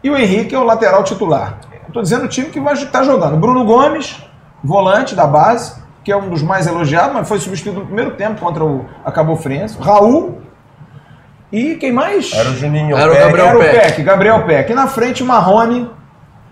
E 0.04 0.10
o 0.12 0.16
Henrique 0.16 0.54
é 0.54 0.60
o 0.60 0.64
lateral 0.64 1.04
titular. 1.04 1.58
Estou 1.88 2.04
dizendo 2.04 2.26
o 2.26 2.28
time 2.28 2.50
que 2.50 2.60
vai 2.60 2.76
estar 2.76 3.02
jogando. 3.02 3.38
Bruno 3.38 3.66
Gomes, 3.66 4.24
volante 4.64 5.16
da 5.16 5.26
base, 5.26 5.82
que 6.04 6.12
é 6.12 6.16
um 6.16 6.30
dos 6.30 6.44
mais 6.44 6.68
elogiados, 6.68 7.12
mas 7.16 7.28
foi 7.28 7.40
substituído 7.40 7.80
no 7.80 7.88
primeiro 7.88 8.12
tempo 8.12 8.40
contra 8.40 8.64
o 8.64 8.86
Acabou 9.04 9.36
Frense. 9.36 9.76
Raul. 9.82 10.48
E 11.52 11.76
quem 11.76 11.92
mais? 11.92 12.32
Era 12.34 12.50
o 12.50 12.56
Juninho. 12.56 12.96
Era 12.96 13.12
o 13.12 13.16
Peck. 13.16 13.24
Gabriel 13.26 13.48
Era 13.48 13.58
o 13.58 13.62
Peck. 13.62 13.80
Peck, 13.82 14.04
Gabriel 14.04 14.44
Peck. 14.46 14.72
E 14.72 14.76
na 14.76 14.88
frente, 14.88 15.24
Marrone, 15.24 15.90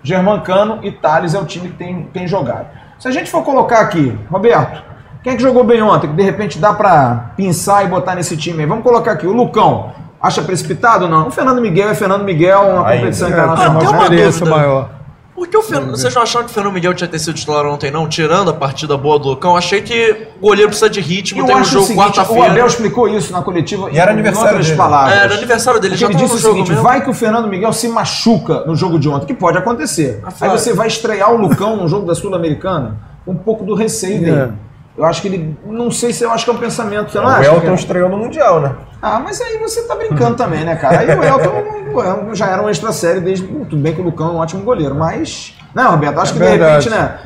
Germancano 0.04 0.80
e 0.84 0.92
Thales 0.92 1.34
é 1.34 1.40
o 1.40 1.46
time 1.46 1.70
que 1.70 1.76
tem, 1.76 2.04
tem 2.14 2.28
jogado. 2.28 2.68
Se 2.98 3.08
a 3.08 3.12
gente 3.12 3.30
for 3.30 3.44
colocar 3.44 3.80
aqui, 3.82 4.18
Roberto, 4.30 4.82
quem 5.24 5.34
é 5.34 5.36
que 5.36 5.42
jogou 5.42 5.64
bem 5.64 5.82
ontem, 5.82 6.08
que 6.08 6.16
de 6.16 6.24
repente 6.24 6.58
dá 6.58 6.74
pra 6.74 7.32
pinçar 7.36 7.84
e 7.86 7.88
botar 7.88 8.16
nesse 8.16 8.36
time 8.38 8.62
aí? 8.62 8.66
Vamos 8.66 8.84
colocar 8.84 9.12
aqui, 9.12 9.28
o 9.28 9.34
Lucão. 9.34 9.92
Acha 10.20 10.42
precipitado 10.42 11.06
ou 11.06 11.12
não? 11.12 11.28
O 11.28 11.32
Fernando 11.32 11.62
Miguel 11.62 11.90
é 11.90 11.94
Fernando 11.94 12.24
Miguel, 12.24 12.62
uma 12.62 12.84
competição 12.92 13.28
É, 13.28 13.32
internacional. 13.32 13.72
uma 13.74 13.80
tem 13.80 13.90
uma 13.90 14.10
dúvida. 14.10 14.46
maior. 14.50 14.90
Por 15.38 15.48
que 15.48 15.56
o 15.56 15.62
Fernando. 15.62 15.92
Vocês 15.92 16.16
não 16.16 16.24
acharam 16.24 16.46
que 16.48 16.52
o 16.52 16.54
Fernando 16.56 16.74
Miguel 16.74 16.96
tinha 16.96 17.08
ter 17.08 17.20
sido 17.20 17.36
titular 17.36 17.64
ontem, 17.68 17.92
não? 17.92 18.10
Tirando 18.10 18.50
a 18.50 18.54
partida 18.56 18.98
boa 18.98 19.20
do 19.20 19.30
Lucão, 19.30 19.56
achei 19.56 19.84
que 19.84 20.30
o 20.38 20.48
goleiro 20.48 20.70
precisa 20.70 20.90
de 20.90 21.00
ritmo, 21.00 21.42
Eu 21.42 21.46
tem 21.46 21.56
um 21.58 21.64
jogo 21.64 21.86
seguinte, 21.86 22.00
o 22.00 22.02
Abel 22.02 22.24
quarta-feira. 22.26 22.66
explicou 22.66 23.08
isso 23.08 23.32
na 23.32 23.44
coletiva 23.44 23.88
E 23.92 24.00
era 24.00 24.10
aniversário 24.10 24.48
outras 24.50 24.66
dele. 24.66 24.78
palavras. 24.78 25.16
É, 25.16 25.24
era 25.26 25.36
aniversário 25.36 25.80
dele, 25.80 25.92
Porque 25.94 26.02
já 26.02 26.08
ele 26.08 26.14
tava 26.16 26.26
disse 26.26 26.34
no 26.34 26.40
o 26.40 26.42
jogo 26.42 26.54
seguinte: 26.56 26.70
mesmo. 26.72 26.84
vai 26.84 27.04
que 27.04 27.10
o 27.12 27.14
Fernando 27.14 27.48
Miguel 27.48 27.72
se 27.72 27.88
machuca 27.88 28.64
no 28.66 28.76
jogo 28.76 28.98
de 28.98 29.08
ontem, 29.08 29.28
que 29.28 29.34
pode 29.36 29.60
acontecer. 29.60 30.20
Ah, 30.26 30.30
Aí 30.42 30.50
você 30.50 30.74
vai 30.74 30.88
estrear 30.88 31.32
o 31.32 31.38
Lucão 31.38 31.78
no 31.78 31.88
jogo 31.88 32.08
da 32.08 32.16
Sul-Americana 32.16 32.98
com 33.24 33.34
um 33.34 33.38
pouco 33.38 33.64
do 33.64 33.76
receio 33.76 34.20
dele. 34.20 34.54
É. 34.98 35.02
Eu 35.02 35.06
acho 35.06 35.22
que 35.22 35.28
ele. 35.28 35.58
Não 35.66 35.92
sei 35.92 36.12
se 36.12 36.24
eu 36.24 36.32
acho 36.32 36.44
que 36.44 36.50
é 36.50 36.54
um 36.54 36.58
pensamento. 36.58 37.12
Você 37.12 37.18
não 37.20 37.26
O 37.26 37.30
acha? 37.30 37.44
Elton 37.46 37.60
Miguel? 37.60 37.76
estreou 37.76 38.10
no 38.10 38.18
Mundial, 38.18 38.60
né? 38.62 38.76
Ah, 39.02 39.20
mas 39.20 39.40
aí 39.40 39.58
você 39.60 39.84
tá 39.88 39.96
brincando 39.96 40.36
também, 40.38 40.64
né, 40.66 40.76
cara? 40.76 41.00
Aí 41.00 41.08
o 41.08 41.24
Elton 41.24 42.02
Elton 42.02 42.36
já 42.36 42.48
era 42.48 42.62
um 42.64 42.70
extra 42.70 42.92
série 42.92 43.20
desde. 43.20 43.46
Tudo 43.48 43.78
bem 43.78 43.94
que 43.94 44.02
o 44.02 44.04
Lucão 44.04 44.30
é 44.30 44.32
um 44.32 44.38
ótimo 44.38 44.64
goleiro, 44.64 44.96
mas. 44.96 45.56
Não, 45.76 45.92
Roberto, 45.92 46.20
acho 46.20 46.32
É 46.32 46.38
que 46.38 46.44
de 46.44 46.50
verdade. 46.50 46.90
repente, 46.90 47.02
né? 47.02 47.20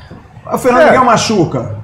O 0.53 0.57
Fernando 0.57 0.81
É. 0.81 0.85
Miguel 0.87 1.05
machuca. 1.05 1.75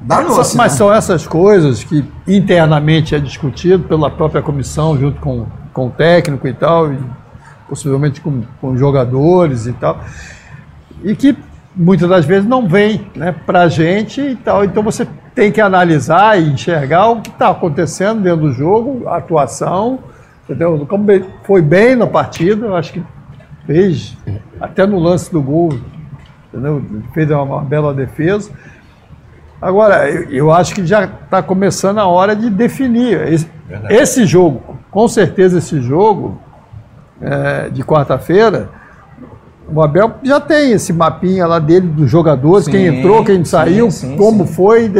Dá 0.00 0.20
no 0.20 0.42
Só- 0.44 0.56
mas 0.56 0.72
são 0.72 0.92
essas 0.92 1.26
coisas 1.26 1.82
que 1.82 2.04
internamente 2.28 3.14
é 3.14 3.18
discutido 3.18 3.84
pela 3.84 4.10
própria 4.10 4.42
comissão, 4.42 4.96
junto 4.98 5.18
com, 5.20 5.46
com 5.72 5.86
o 5.86 5.90
técnico 5.90 6.46
e 6.46 6.52
tal, 6.52 6.92
e 6.92 6.98
possivelmente 7.68 8.20
com, 8.20 8.42
com 8.60 8.76
jogadores 8.76 9.66
e 9.66 9.72
tal, 9.72 9.98
e 11.02 11.16
que 11.16 11.34
muitas 11.74 12.08
das 12.08 12.24
vezes 12.24 12.48
não 12.48 12.68
vem 12.68 13.10
né, 13.14 13.34
para 13.46 13.62
a 13.62 13.68
gente 13.68 14.20
e 14.20 14.36
tal. 14.36 14.64
Então 14.64 14.82
você 14.82 15.06
tem 15.34 15.50
que 15.50 15.60
analisar 15.60 16.40
e 16.40 16.52
enxergar 16.52 17.08
o 17.08 17.20
que 17.20 17.30
está 17.30 17.50
acontecendo 17.50 18.22
dentro 18.22 18.42
do 18.42 18.52
jogo, 18.52 19.08
a 19.08 19.16
atuação, 19.16 19.98
entendeu? 20.44 20.86
Como 20.86 21.06
foi 21.42 21.60
bem 21.60 21.96
na 21.96 22.06
partida, 22.06 22.66
eu 22.66 22.76
acho 22.76 22.92
que 22.92 23.02
fez, 23.66 24.16
até 24.60 24.86
no 24.86 24.98
lance 24.98 25.32
do 25.32 25.42
gol, 25.42 25.76
entendeu? 26.48 26.82
Fez 27.12 27.30
uma, 27.30 27.42
uma 27.42 27.60
bela 27.62 27.92
defesa. 27.92 28.50
Agora, 29.60 30.08
eu, 30.08 30.30
eu 30.30 30.52
acho 30.52 30.74
que 30.74 30.86
já 30.86 31.04
está 31.04 31.42
começando 31.42 31.98
a 31.98 32.06
hora 32.06 32.36
de 32.36 32.50
definir. 32.50 33.20
Esse, 33.32 33.50
esse 33.88 34.26
jogo, 34.26 34.78
com 34.90 35.08
certeza 35.08 35.58
esse 35.58 35.80
jogo 35.80 36.38
é, 37.20 37.70
de 37.70 37.82
quarta-feira, 37.82 38.68
o 39.72 39.82
Abel 39.82 40.12
já 40.22 40.40
tem 40.40 40.72
esse 40.72 40.92
mapinha 40.92 41.46
lá 41.46 41.58
dele 41.58 41.86
dos 41.86 42.10
jogadores, 42.10 42.66
quem 42.68 42.88
Sim, 42.90 42.98
entrou, 42.98 43.24
quem 43.24 43.36
sim, 43.38 43.44
saiu, 43.44 43.90
sim, 43.90 44.16
como 44.16 44.46
sim. 44.46 44.52
foi, 44.52 44.92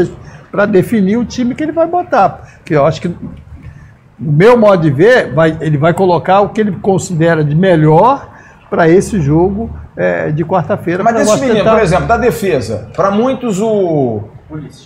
para 0.51 0.67
definir 0.67 1.17
o 1.17 1.25
time 1.25 1.55
que 1.55 1.62
ele 1.62 1.73
vai 1.73 1.87
botar. 1.87 2.43
Porque 2.59 2.75
eu 2.75 2.87
acho 2.87 3.01
que, 3.01 3.09
no 3.09 4.33
meu 4.33 4.57
modo 4.57 4.83
de 4.83 4.91
ver, 4.91 5.33
vai- 5.33 5.57
ele 5.61 5.77
vai 5.77 5.93
colocar 5.93 6.41
o 6.41 6.49
que 6.51 6.61
ele 6.61 6.73
considera 6.73 7.43
de 7.45 7.55
melhor 7.55 8.29
para 8.71 8.89
esse 8.89 9.21
jogo 9.21 9.71
é, 9.97 10.31
de 10.31 10.45
quarta-feira. 10.45 11.03
Mas 11.05 11.15
nós 11.27 11.41
menino, 11.41 11.59
tentar- 11.59 11.75
por 11.75 11.83
exemplo, 11.83 12.07
da 12.07 12.17
defesa, 12.17 12.89
para 12.97 13.11
muitos 13.11 13.61
o, 13.61 14.23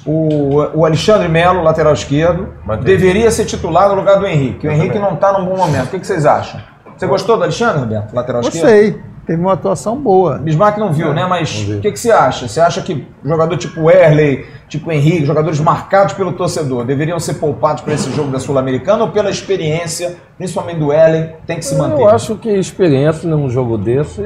o, 0.05 0.79
o 0.81 0.85
Alexandre 0.85 1.29
Melo, 1.29 1.63
lateral 1.63 1.93
esquerdo, 1.93 2.49
Mantém. 2.67 2.85
deveria 2.85 3.31
ser 3.31 3.45
titular 3.45 3.89
no 3.89 3.95
lugar 3.95 4.19
do 4.19 4.27
Henrique. 4.27 4.67
O 4.67 4.71
Henrique 4.71 4.99
não 4.99 5.15
está 5.15 5.33
num 5.39 5.47
bom 5.47 5.57
momento. 5.57 5.87
O 5.87 5.91
que, 5.91 6.01
que 6.01 6.07
vocês 6.07 6.27
acham? 6.27 6.61
Você 6.97 7.07
gostou 7.07 7.37
do 7.37 7.45
Alexandre, 7.45 7.79
Roberto, 7.81 8.13
lateral 8.15 8.41
esquerdo? 8.41 8.61
Gostei, 8.65 9.01
teve 9.29 9.43
uma 9.43 9.53
atuação 9.53 9.95
boa. 9.95 10.39
Bismarck 10.39 10.79
não 10.79 10.91
viu, 10.91 11.13
né? 11.13 11.27
Mas 11.27 11.69
o 11.69 11.81
que, 11.81 11.93
que 11.93 11.99
você 12.01 12.11
acha? 12.11 12.49
Você 12.49 12.59
acha 12.59 12.81
que 12.81 13.07
jogador 13.23 13.59
tipo 13.59 13.91
Erley, 13.91 14.47
tipo 14.71 14.91
Henrique, 14.91 15.27
jogadores 15.27 15.61
marcados 15.61 16.15
pelo 16.15 16.33
torcedor, 16.33 16.83
deveriam 16.87 17.21
ser 17.21 17.35
poupados 17.35 17.83
para 17.83 17.93
esse 17.93 18.11
jogo 18.11 18.31
da 18.31 18.41
Sul-Americana 18.41 19.05
ou 19.05 19.11
pela 19.11 19.29
experiência, 19.29 20.17
principalmente 20.39 20.79
do 20.79 20.91
Erley, 20.91 21.35
tem 21.47 21.59
que 21.59 21.65
se 21.67 21.77
manter? 21.77 22.01
Eu 22.01 22.09
acho 22.09 22.37
que 22.37 22.49
experiência 22.49 23.29
num 23.29 23.51
jogo 23.51 23.77
desse. 23.77 24.23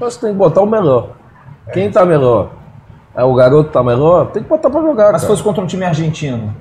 Acho 0.00 0.14
que 0.14 0.20
tem 0.20 0.30
que 0.32 0.38
botar 0.38 0.62
o 0.62 0.66
melhor. 0.66 1.08
Quem 1.72 1.90
tá 1.90 2.06
melhor? 2.06 2.50
É 3.16 3.24
o 3.24 3.34
garoto 3.34 3.70
tá 3.70 3.82
melhor? 3.82 4.26
Tem 4.30 4.44
que 4.44 4.48
botar 4.48 4.70
pra 4.70 4.80
jogar. 4.80 5.10
Mas 5.10 5.22
se 5.22 5.26
cara. 5.26 5.36
fosse 5.36 5.42
contra 5.42 5.60
um 5.60 5.66
time 5.66 5.84
argentino? 5.84 6.54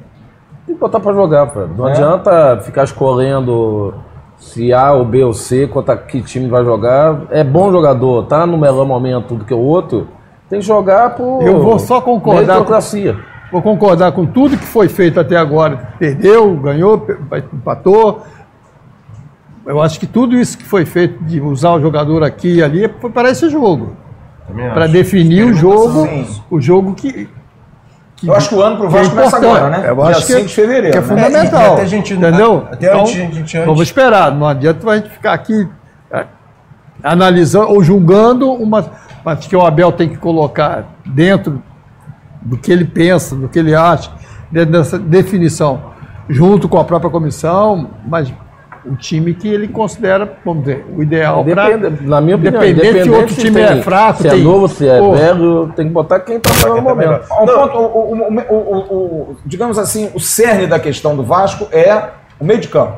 Tem 0.66 0.74
que 0.74 0.82
botar 0.82 0.99
pra 0.99 1.14
jogar, 1.14 1.45
velho. 1.45 1.70
Não 1.78 1.88
É? 1.88 1.91
adianta 1.91 2.60
ficar 2.64 2.84
escolhendo 2.84 3.93
se 4.38 4.72
A 4.72 4.94
ou 4.94 5.04
B 5.04 5.24
ou 5.24 5.34
C, 5.34 5.68
contra 5.68 5.98
que 5.98 6.22
time 6.22 6.48
vai 6.48 6.64
jogar. 6.64 7.24
É 7.32 7.44
bom 7.44 7.72
jogador, 7.72 8.24
tá 8.24 8.46
no 8.46 8.58
melhor 8.58 8.86
momento 8.86 9.36
do 9.36 9.44
que 9.44 9.54
o 9.54 9.60
outro. 9.60 10.08
Tem 10.50 10.60
que 10.60 10.66
jogar 10.66 11.16
por. 11.16 11.42
Eu 11.44 11.62
vou 11.62 11.78
só 11.80 12.00
concordar 12.00 12.58
com-. 12.64 12.64
Vou 13.52 13.62
concordar 13.62 14.12
com 14.12 14.26
tudo 14.26 14.58
que 14.58 14.66
foi 14.66 14.88
feito 14.88 15.20
até 15.20 15.36
agora. 15.36 15.94
Perdeu, 15.98 16.56
ganhou, 16.58 17.06
empatou. 17.54 18.22
Eu 19.66 19.82
acho 19.82 20.00
que 20.00 20.08
tudo 20.08 20.38
isso 20.38 20.58
que 20.58 20.64
foi 20.64 20.86
feito 20.86 21.22
de 21.24 21.42
usar 21.42 21.74
o 21.74 21.82
jogador 21.82 22.24
aqui 22.24 22.56
e 22.56 22.64
ali 22.64 22.90
foi 23.02 23.10
para 23.10 23.30
esse 23.30 23.50
jogo. 23.50 23.96
Para 24.74 24.88
definir 24.88 25.44
o 25.44 25.54
jogo, 25.54 26.08
o 26.50 26.62
jogo 26.62 26.94
que. 26.94 27.28
Eu 28.26 28.34
acho 28.36 28.49
que 28.49 28.55
o 28.55 28.61
ano 28.61 28.78
pro 28.78 28.88
é 28.88 28.89
Vasco 28.89 29.09
começa 29.11 29.38
importante. 29.38 29.57
agora, 29.57 29.78
né? 29.78 29.89
Eu 29.89 29.95
Dia 29.95 30.05
acho 30.05 30.26
que, 30.26 30.34
5 30.34 30.47
de 30.47 30.53
fevereiro, 30.55 30.91
que 30.91 30.97
é 30.97 31.01
né? 31.01 31.07
fundamental. 31.07 31.61
É, 31.61 31.65
e 31.68 31.72
até 31.74 31.82
a 31.82 31.86
gente- 31.86 32.13
entendeu? 32.13 32.68
até 32.72 32.93
antes, 32.99 33.11
a 33.13 33.18
gente 33.18 33.39
antes- 33.39 33.65
Vamos 33.65 33.82
esperar. 33.82 34.32
Não 34.32 34.47
adianta 34.47 34.89
a 34.89 34.95
gente 34.95 35.09
ficar 35.09 35.34
aqui 35.34 35.68
é, 36.11 36.26
analisando 37.03 37.70
ou 37.70 37.84
julgando 37.84 38.51
uma. 38.51 38.86
Mas 39.24 39.45
que 39.45 39.55
o 39.55 39.65
Abel 39.65 39.91
tem 39.91 40.09
que 40.09 40.18
colocar 40.18 40.86
dentro 41.05 41.61
do 42.41 42.57
que 42.57 42.72
ele 42.72 42.86
pensa, 42.86 43.36
do 43.36 43.47
que 43.49 43.59
ele 43.59 43.76
acha, 43.76 44.09
dentro 44.51 44.72
dessa 44.72 44.97
definição, 44.97 45.82
junto 46.30 46.68
com 46.70 46.80
a 46.80 46.84
própria 46.86 47.09
comissão, 47.11 47.89
mas 48.07 48.32
o 48.92 48.96
time 48.96 49.34
que 49.34 49.48
ele 49.48 49.68
considera, 49.68 50.38
vamos 50.46 50.64
dizer, 50.64 50.86
o 50.96 51.02
ideal 51.04 51.44
para. 51.44 51.78
Depende, 51.78 52.08
na 52.08 52.22
minha 52.22 52.36
opinião, 52.36 52.64
Independente 52.64 53.04
se 53.04 53.10
outro 53.10 53.36
time 53.36 53.52
tem- 53.66 53.80
é 53.80 53.82
fraco, 53.82 54.22
se 54.22 54.28
é 54.28 54.32
tem- 54.32 54.44
novo, 54.44 54.68
se 54.68 54.88
é 54.88 55.00
Pô. 55.00 55.14
velho, 55.14 55.74
tem 55.76 55.88
que 55.88 55.94
botar 55.94 56.20
quem 56.22 56.40
tá 56.40 56.50
no 56.50 56.76
melhor 56.76 56.82
momento. 56.84 57.26
Ao 57.30 57.46
ponto, 57.46 57.78
o, 57.78 58.14
o- 58.14 58.28
o- 58.50 58.54
o- 58.56 58.78
o- 59.32 59.38
digamos 59.46 59.78
assim, 59.78 60.10
o 60.14 60.20
cerne 60.20 60.68
da 60.68 60.80
questão 60.80 61.16
do 61.16 61.24
Vasco 61.24 61.68
é 61.72 62.04
o 62.40 62.46
meio 62.46 62.60
de 62.60 62.68
campo, 62.68 62.98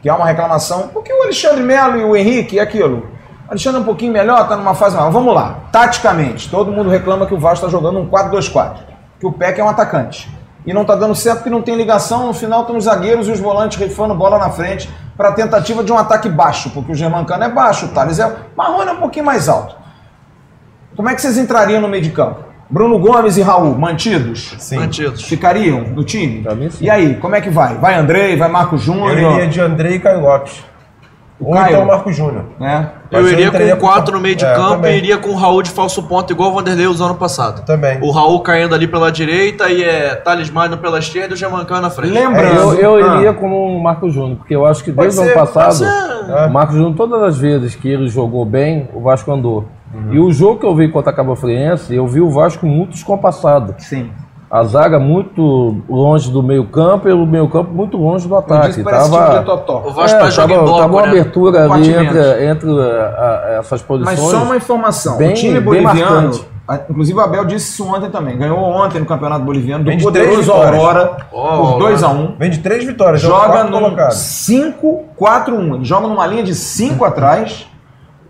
que 0.00 0.08
é 0.08 0.12
uma 0.12 0.26
reclamação. 0.26 0.88
Porque 0.92 1.12
o 1.12 1.22
Alexandre 1.22 1.62
Melo 1.62 1.98
e 1.98 2.04
o 2.04 2.16
Henrique 2.16 2.58
é 2.58 2.62
aquilo. 2.62 3.06
O 3.46 3.50
Alexandre 3.52 3.78
é 3.78 3.82
um 3.82 3.86
pouquinho 3.86 4.12
melhor, 4.12 4.48
tá 4.48 4.56
numa 4.56 4.74
fase 4.74 4.96
maior. 4.96 5.10
Vamos 5.10 5.34
lá. 5.34 5.60
Taticamente, 5.70 6.48
todo 6.50 6.72
mundo 6.72 6.88
reclama 6.88 7.26
que 7.26 7.34
o 7.34 7.38
Vasco 7.38 7.66
está 7.66 7.68
jogando 7.68 7.98
um 7.98 8.06
4-2-4, 8.08 8.80
que 9.20 9.26
o 9.26 9.32
Peck 9.32 9.60
é 9.60 9.64
um 9.64 9.68
atacante. 9.68 10.28
E 10.64 10.72
não 10.72 10.84
tá 10.84 10.94
dando 10.94 11.12
certo 11.14 11.38
porque 11.38 11.50
não 11.50 11.60
tem 11.60 11.74
ligação. 11.74 12.28
No 12.28 12.32
final 12.32 12.60
estão 12.60 12.76
os 12.76 12.84
zagueiros 12.84 13.26
e 13.26 13.32
os 13.32 13.40
volantes 13.40 13.76
rifando 13.78 14.14
bola 14.14 14.38
na 14.38 14.48
frente 14.48 14.88
para 15.16 15.28
a 15.28 15.32
tentativa 15.32 15.82
de 15.84 15.92
um 15.92 15.98
ataque 15.98 16.28
baixo, 16.28 16.70
porque 16.70 16.92
o 16.92 16.94
Germancano 16.94 17.44
é 17.44 17.48
baixo, 17.48 17.86
o 17.86 17.88
Thales 17.90 18.18
é. 18.18 18.34
Marrone 18.56 18.90
é 18.90 18.92
um 18.92 18.96
pouquinho 18.98 19.24
mais 19.24 19.48
alto. 19.48 19.76
Como 20.96 21.08
é 21.08 21.14
que 21.14 21.20
vocês 21.22 21.38
entrariam 21.38 21.80
no 21.80 21.88
meio 21.88 22.02
de 22.02 22.10
campo? 22.10 22.44
Bruno 22.68 22.98
Gomes 22.98 23.36
e 23.36 23.42
Raul, 23.42 23.76
mantidos? 23.78 24.54
Sim. 24.58 24.78
Mantidos. 24.78 25.22
Ficariam 25.24 25.82
no 25.82 26.02
time? 26.04 26.42
Pra 26.42 26.54
mim, 26.54 26.70
sim. 26.70 26.84
E 26.84 26.90
aí, 26.90 27.16
como 27.16 27.34
é 27.34 27.40
que 27.40 27.50
vai? 27.50 27.74
Vai 27.76 27.94
Andrei, 27.94 28.36
vai 28.36 28.48
Marco 28.48 28.76
Eu 28.76 28.78
Júnior? 28.78 29.10
iria 29.34 29.46
de 29.46 29.60
Andrei 29.60 29.96
e 29.96 29.98
Caio 29.98 30.20
Lopes. 30.20 30.64
Ou 31.38 31.52
Caio. 31.52 31.74
então 31.74 31.86
Marco 31.86 32.10
Júnior. 32.12 32.44
Né? 32.58 32.90
Eu 33.18 33.26
eu 33.26 33.32
iria 33.32 33.46
entraria 33.46 33.74
com 33.76 33.80
com- 33.82 33.86
4 33.86 34.14
no 34.14 34.20
meio 34.20 34.34
de 34.36 34.44
É, 34.44 34.54
campo 34.54 34.70
também. 34.76 34.94
e 34.94 34.98
iria 34.98 35.18
com 35.18 35.30
o 35.30 35.34
Raul 35.34 35.62
de 35.62 35.70
falso 35.70 36.02
ponto, 36.04 36.32
igual 36.32 36.50
o 36.50 36.54
Vanderlei 36.54 36.86
usou 36.86 37.06
ano 37.06 37.16
passado. 37.16 37.64
Também. 37.64 37.98
O 38.02 38.10
Raul 38.10 38.40
caindo 38.40 38.74
ali 38.74 38.86
pela 38.86 39.10
direita 39.12 39.68
e 39.70 39.82
é 39.84 40.14
Thales 40.14 40.50
Magno 40.50 40.78
pela 40.78 40.98
esquerda 40.98 41.30
e 41.30 41.34
o 41.34 41.36
Germancano 41.36 41.82
na 41.82 41.90
frente. 41.90 42.12
Lembrando. 42.12 42.74
Eu, 42.74 42.98
eu 42.98 43.10
Ah. 43.10 43.16
iria 43.18 43.32
como 43.34 43.56
o 43.76 43.82
Marco 43.82 44.08
Júnior, 44.10 44.38
porque 44.38 44.54
eu 44.56 44.64
acho 44.66 44.82
que 44.82 44.90
desde 44.92 45.18
o 45.20 45.22
ano 45.24 45.32
passado, 45.34 45.78
pode 45.84 46.48
o 46.48 46.52
Marco 46.52 46.72
Júnior, 46.72 46.94
todas 46.96 47.22
as 47.22 47.38
vezes 47.38 47.74
que 47.74 47.88
ele 47.88 48.08
jogou 48.08 48.44
bem, 48.44 48.88
o 48.94 49.00
Vasco 49.00 49.30
andou. 49.32 49.66
E 50.10 50.18
o 50.18 50.32
jogo 50.32 50.58
que 50.58 50.64
eu 50.64 50.74
vi 50.74 50.88
contra 50.88 51.10
a 51.12 51.14
Cabo 51.14 51.36
Friense, 51.36 51.94
eu 51.94 52.06
vi 52.06 52.18
o 52.22 52.30
Vasco 52.30 52.64
muito 52.66 52.92
descompassado. 52.92 53.74
Sim. 53.78 54.10
A 54.52 54.64
zaga 54.64 54.98
muito 55.00 55.76
longe 55.88 56.30
do 56.30 56.42
meio 56.42 56.66
campo 56.66 57.08
e 57.08 57.12
o 57.12 57.24
meio 57.24 57.48
campo 57.48 57.72
muito 57.72 57.96
longe 57.96 58.28
do 58.28 58.36
ataque. 58.36 58.82
Tava, 58.84 59.42
totó. 59.44 59.82
O 59.86 59.92
Vasco 59.92 60.18
é, 60.18 60.28
tá 60.28 60.30
tava, 60.30 60.46
bloco, 60.62 60.78
tava 60.78 60.92
uma 60.92 61.02
né? 61.02 61.08
abertura 61.08 61.58
ali 61.60 61.68
Compartimentos. 61.68 62.16
entre, 62.18 62.44
entre 62.48 62.70
a- 62.70 63.44
a- 63.46 63.50
essas 63.60 63.80
posições. 63.80 64.20
Mas 64.20 64.30
só 64.30 64.42
uma 64.42 64.54
informação. 64.54 65.16
Bem- 65.16 65.30
o 65.30 65.34
time 65.34 65.58
boliviano, 65.58 66.38
inclusive 66.90 67.18
o 67.18 67.22
Abel 67.22 67.46
disse 67.46 67.70
isso 67.72 67.86
ontem 67.90 68.10
também, 68.10 68.36
ganhou 68.36 68.58
ontem 68.58 68.98
no 69.00 69.06
Campeonato 69.06 69.42
Boliviano 69.42 69.84
do 69.84 69.88
Vem 69.88 69.96
de 69.96 70.12
três 70.12 70.26
poderoso 70.26 70.52
vitórias. 70.52 70.82
Aurora 70.84 71.16
Ó, 71.32 71.56
por 71.72 71.78
2 71.78 72.02
a 72.02 72.08
1 72.10 72.34
Vem 72.38 72.50
de 72.50 72.58
três 72.58 72.84
vitórias, 72.84 73.24
é 73.24 73.26
Joga 73.26 73.64
no 73.64 73.78
colocado. 73.78 74.12
5-4-1. 74.12 75.74
Ele 75.76 75.84
joga 75.86 76.08
numa 76.08 76.26
linha 76.26 76.42
de 76.42 76.54
5 76.54 77.06
atrás, 77.06 77.66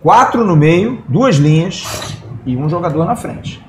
4 0.00 0.44
no 0.44 0.54
meio, 0.54 1.02
duas 1.08 1.34
linhas 1.34 1.84
e 2.46 2.56
um 2.56 2.68
jogador 2.68 3.04
na 3.04 3.16
frente. 3.16 3.60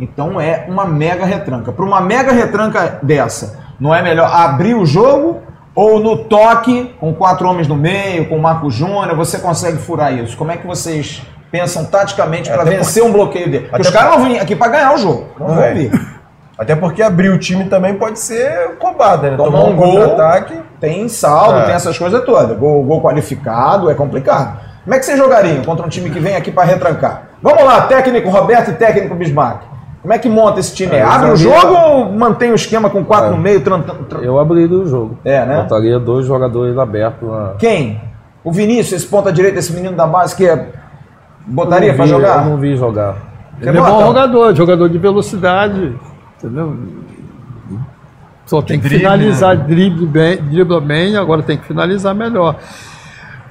Então 0.00 0.40
é 0.40 0.64
uma 0.68 0.84
mega 0.84 1.24
retranca. 1.24 1.72
Para 1.72 1.84
uma 1.84 2.00
mega 2.00 2.32
retranca 2.32 2.98
dessa, 3.02 3.58
não 3.78 3.94
é 3.94 4.02
melhor 4.02 4.30
abrir 4.32 4.74
o 4.74 4.84
jogo 4.84 5.40
ou 5.74 6.00
no 6.00 6.24
toque, 6.24 6.94
com 7.00 7.14
quatro 7.14 7.48
homens 7.48 7.66
no 7.68 7.76
meio, 7.76 8.28
com 8.28 8.36
o 8.36 8.42
Marco 8.42 8.70
Júnior, 8.70 9.16
você 9.16 9.38
consegue 9.38 9.78
furar 9.78 10.12
isso? 10.12 10.36
Como 10.36 10.50
é 10.52 10.56
que 10.56 10.66
vocês 10.66 11.22
pensam 11.50 11.84
taticamente 11.84 12.50
para 12.50 12.62
Até 12.62 12.76
vencer 12.76 13.02
um 13.02 13.12
bloqueio 13.12 13.50
dele? 13.50 13.68
Porque 13.68 13.76
até 13.76 13.88
os 13.88 13.94
caras 13.94 14.16
não 14.18 14.24
vêm 14.24 14.38
aqui 14.38 14.54
para 14.54 14.70
ganhar 14.72 14.94
o 14.94 14.98
jogo. 14.98 15.26
Não, 15.38 15.48
Não 15.48 15.54
vão 15.54 15.64
é. 15.64 15.72
vir. 15.72 16.12
Até 16.58 16.76
porque 16.76 17.02
abrir 17.02 17.30
o 17.30 17.38
time 17.38 17.64
também 17.64 17.94
pode 17.94 18.18
ser 18.18 18.76
roubada, 18.80 19.30
né? 19.30 19.36
Tomar 19.36 19.64
um 19.64 19.74
gol. 19.74 19.96
contra-ataque. 19.98 20.60
Tem 20.78 21.08
saldo, 21.08 21.60
É. 21.60 21.62
tem 21.64 21.74
essas 21.74 21.98
coisas 21.98 22.22
todas. 22.24 22.56
Gol, 22.58 22.82
gol 22.84 23.00
qualificado, 23.00 23.90
é 23.90 23.94
complicado. 23.94 24.60
Como 24.84 24.94
é 24.94 24.98
que 24.98 25.04
vocês 25.06 25.16
jogariam 25.16 25.62
contra 25.64 25.86
um 25.86 25.88
time 25.88 26.10
que 26.10 26.18
vem 26.20 26.36
aqui 26.36 26.50
para 26.52 26.64
retrancar? 26.64 27.28
Vamos 27.42 27.64
lá, 27.64 27.82
técnico 27.82 28.28
Roberto 28.28 28.70
e 28.70 28.74
técnico 28.74 29.14
Bismarck. 29.14 29.62
Como 30.02 30.12
é 30.12 30.18
que 30.18 30.28
monta 30.28 30.58
esse 30.58 30.74
time? 30.74 30.96
É, 30.96 31.02
Abre 31.02 31.30
o 31.30 31.36
jogo 31.36 31.72
ou 31.74 32.12
mantém 32.12 32.50
o 32.50 32.56
esquema 32.56 32.90
com 32.90 33.04
quatro 33.04 33.28
É. 33.28 33.30
no 33.30 33.38
meio? 33.38 33.60
tran- 33.60 33.82
tran- 33.82 34.02
tran- 34.08 34.20
Eu 34.20 34.38
abriria 34.38 34.76
o 34.76 34.86
jogo. 34.86 35.16
É, 35.24 35.46
né? 35.46 35.62
Botaria 35.62 35.98
dois 36.00 36.26
jogadores 36.26 36.76
abertos 36.76 37.28
na. 37.28 37.54
Quem? 37.58 38.00
O 38.42 38.50
Vinícius, 38.50 39.00
esse 39.02 39.06
ponta 39.06 39.32
direita, 39.32 39.60
esse 39.60 39.72
menino 39.72 39.94
da 39.96 40.04
base 40.06 40.34
que 40.34 40.44
é... 40.44 40.70
botaria 41.46 41.94
para 41.94 42.06
jogar? 42.06 42.44
Eu 42.44 42.50
não 42.50 42.56
vi 42.56 42.76
jogar. 42.76 43.14
Você 43.60 43.68
Ele 43.68 43.78
é 43.78 43.80
bom 43.80 44.06
jogador, 44.06 44.54
jogador 44.56 44.88
de 44.88 44.98
velocidade, 44.98 45.94
entendeu? 46.36 46.76
Só 48.44 48.60
tem 48.60 48.78
que 48.80 48.88
Drible, 48.88 49.04
finalizar, 49.04 49.56
drible 49.56 50.06
bem, 50.06 50.36
dribla 50.42 50.80
bem, 50.80 51.16
agora 51.16 51.42
tem 51.42 51.56
que 51.56 51.64
finalizar 51.64 52.12
melhor. 52.14 52.56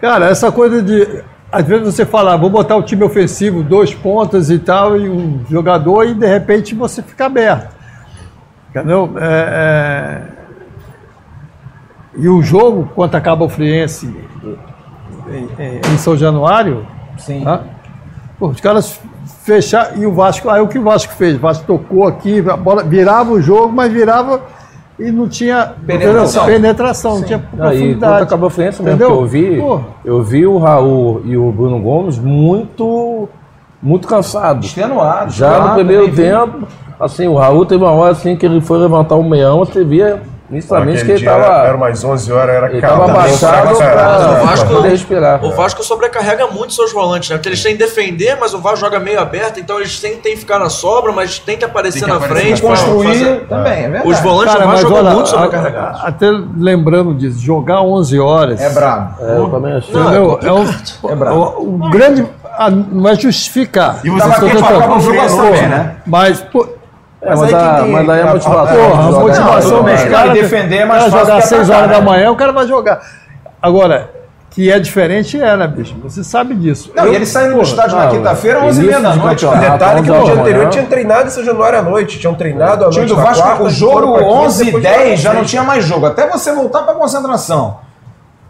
Cara, 0.02 0.26
essa 0.30 0.52
coisa 0.52 0.82
de. 0.82 1.24
Às 1.52 1.66
vezes 1.66 1.94
você 1.94 2.06
fala, 2.06 2.34
ah, 2.34 2.38
vou 2.38 2.50
botar 2.50 2.76
o 2.78 2.84
time 2.84 3.04
ofensivo, 3.04 3.62
dois 3.62 3.94
pontas 3.94 4.50
e 4.50 4.58
tal, 4.58 4.96
e 4.98 5.10
um 5.10 5.42
jogador, 5.50 6.06
e 6.06 6.14
de 6.14 6.26
repente 6.26 6.74
você 6.74 7.02
fica 7.04 7.26
aberto. 7.26 7.76
Entendeu? 8.70 9.14
É, 9.18 10.22
é, 10.28 10.42
E 12.18 12.30
o 12.30 12.42
jogo, 12.42 12.90
quanto 12.96 13.16
acaba 13.16 13.44
o 13.44 13.50
Friense 13.50 14.06
em, 15.30 15.62
em- 15.64 15.82
em 15.94 15.98
São 15.98 16.16
Januário, 16.16 16.86
Sim. 17.18 17.44
Tá? 17.44 17.62
Pô, 18.40 18.48
os 18.48 18.60
caras 18.62 19.00
fecharam. 19.44 19.98
E 19.98 20.06
o 20.06 20.14
Vasco. 20.14 20.50
Aí 20.50 20.60
o 20.62 20.68
que 20.68 20.80
o 20.80 20.84
Vasco 20.84 21.14
fez? 21.14 21.36
O 21.36 21.40
Vasco 21.40 21.66
tocou 21.66 22.08
aqui, 22.08 22.40
a 22.50 22.58
bola 22.58 22.84
virava 22.84 23.32
o 23.32 23.42
jogo, 23.42 23.72
mas 23.74 23.92
virava 23.92 24.42
e 25.00 25.12
não 25.12 25.28
tinha 25.28 25.74
Penetração. 25.86 26.46
penetração, 26.46 27.16
não 27.20 27.24
tinha 27.24 27.38
Aí, 27.40 27.58
profundidade. 27.58 28.24
acabou 28.24 28.48
a 28.48 28.52
frente 28.52 28.82
mesmo, 28.84 28.90
Entendeu? 28.90 29.10
eu 29.22 29.26
vi, 29.26 29.64
eu 30.06 30.22
vi 30.24 30.46
o 30.46 30.58
Raul 30.58 31.22
e 31.26 31.36
o 31.36 31.52
Bruno 31.52 31.80
Gomes 31.80 32.20
muito, 32.20 33.28
muito 33.82 34.08
cansados. 34.08 34.68
Extenuado. 34.68 35.32
Já 35.32 35.48
no 35.48 35.54
extenuado, 35.54 35.76
primeiro 35.76 36.04
também 36.10 36.16
vi. 36.26 36.32
tempo, 36.32 36.68
assim, 37.00 37.28
o 37.28 37.36
Raul 37.36 37.66
teve 37.66 37.84
uma 37.84 37.92
hora 37.92 38.12
assim 38.12 38.36
que 38.36 38.46
ele 38.46 38.62
foi 38.62 38.78
levantar 38.78 39.16
o 39.16 39.24
meião, 39.24 39.60
você 39.60 39.84
via 39.84 40.22
nitidamente 40.52 41.06
que 41.06 41.12
ele 41.12 41.20
estava 41.20 41.66
era 41.68 41.76
umas 41.78 42.04
11 42.04 42.32
horas, 42.32 42.56
era 42.56 42.70
ele 42.70 42.82
calma. 42.82 43.06
tava 43.08 43.12
abaixado 43.20 43.66
Mas 43.68 43.76
o 43.78 43.80
para 43.80 44.34
Vasco- 44.46 44.68
poder 44.70 44.90
respirar. 44.90 45.46
O 45.46 45.52
Vasco 45.54 45.84
sobrecarrega 45.84 46.48
muito 46.48 46.74
seus 46.74 46.92
volantes, 46.92 47.30
né? 47.30 47.38
Porque 47.38 47.50
eles 47.50 47.64
têm 47.64 47.74
que 47.78 47.80
defender, 47.84 48.38
mas 48.40 48.54
o 48.54 48.60
Vasco 48.60 48.80
joga 48.80 49.00
meio 49.00 49.20
aberto, 49.20 49.60
então 49.60 49.78
eles 49.80 50.00
têm, 50.00 50.18
têm 50.18 50.34
que 50.34 50.40
ficar 50.42 50.60
na 50.60 50.70
sobra, 50.70 51.12
mas 51.12 51.40
tem 51.40 51.58
que 51.58 51.66
aparecer 51.66 52.00
Tem 52.00 52.08
que 52.08 52.10
na 52.10 52.18
aparecer 52.18 52.44
frente. 52.58 52.62
Construir 52.62 53.08
fazer- 53.08 53.48
também, 53.48 53.74
é 53.86 53.90
verdade. 53.90 54.08
Os 54.10 54.20
volantes 54.20 54.54
Cara, 54.54 54.66
do 54.66 54.68
mas 54.70 54.82
Vasco 54.82 54.96
jogam 54.98 55.14
muito 55.14 55.30
sobrecarregados. 55.30 56.02
até 56.04 56.28
lembrando 56.58 57.14
disso, 57.14 57.40
jogar 57.40 57.82
11 57.82 58.20
horas. 58.20 58.60
É 58.62 58.70
brabo. 58.70 59.16
É, 59.24 59.38
eu 59.38 59.48
também 59.50 59.74
achei. 59.74 59.94
Não, 59.94 60.02
Entendeu? 60.04 60.40
é 60.42 60.48
É, 60.48 60.52
um, 60.52 61.10
É 61.12 61.16
brabo. 61.16 61.36
o, 61.60 61.76
o 61.86 61.90
grande. 61.90 62.28
não 62.92 63.10
é 63.10 63.16
justificar. 63.16 64.00
E 64.04 64.10
você 64.10 64.28
tô 64.28 64.50
pra 64.60 64.78
acabar 64.78 64.98
o 64.98 65.00
jogo 65.02 65.18
também, 65.28 65.68
né? 65.68 65.96
Mas, 66.06 66.42
pô, 66.42 66.68
É, 67.22 67.30
mas, 67.30 67.40
Mas 67.42 67.54
aí 67.54 67.62
a, 67.64 67.74
tem- 67.84 67.92
mas 67.92 68.10
aí 68.10 68.22
a 68.22 68.24
a- 68.24 68.34
motivação. 68.34 68.76
Porra, 68.90 69.04
a 69.04 69.08
dos 69.08 69.30
cara, 69.30 70.10
caras. 70.10 70.34
defender 70.34 70.78
é 70.78 70.86
mais 70.86 71.04
o 71.04 71.12
cara 71.12 71.12
fácil 71.12 71.26
jogar 71.28 71.42
que 71.42 71.48
6 71.48 71.62
atacar, 71.70 71.78
horas 71.84 71.92
da 71.98 72.00
né? 72.00 72.06
manhã, 72.06 72.32
o 72.32 72.36
cara 72.36 72.52
vai 72.52 72.68
jogar. 72.68 73.02
Agora, 73.62 74.10
que 74.50 74.72
é 74.72 74.80
diferente 74.80 75.40
é, 75.40 75.56
né, 75.56 75.68
bicho? 75.68 75.96
Você 76.02 76.24
sabe 76.24 76.56
disso. 76.56 76.92
Não, 76.96 77.06
Eu- 77.06 77.14
e 77.14 77.16
ele 77.18 77.26
saindo 77.28 77.50
do 77.52 77.56
porra, 77.58 77.68
estádio 77.68 77.98
na 77.98 78.08
quinta-feira, 78.08 78.60
início 78.62 78.84
11h30 78.84 79.02
da 79.02 79.12
de 79.12 79.20
noite. 79.20 79.46
O 79.46 79.52
detalhe 79.52 80.00
é 80.00 80.04
que 80.04 80.10
no 80.10 80.24
dia 80.26 80.36
da 80.36 80.42
anterior 80.42 80.70
tinha 80.70 80.86
treinado 80.86 81.28
em 81.28 81.30
São 81.30 81.44
Januário 81.44 81.78
à 81.80 81.82
noite. 81.84 82.20
Tinham 82.20 82.34
treinado 82.34 82.86
à 82.86 82.90
noite 82.90 83.06
do 83.06 83.16
Vasco, 83.16 83.44
quarta, 83.44 83.64
o 83.64 83.70
jogo 83.70 83.92
foram 83.94 84.14
pra 84.14 84.24
quinta, 84.24 84.34
11 84.34 84.62
e 84.62 84.66
depois 84.66 84.84
10 84.84 84.98
jogaram 84.98 85.16
já 85.18 85.34
não 85.34 85.44
tinha 85.46 85.64
mais 85.64 85.86
jogo. 85.86 86.06
Até 86.08 86.28
você 86.28 86.52
voltar 86.54 86.82
pra 86.82 86.96
concentração. 86.96 87.78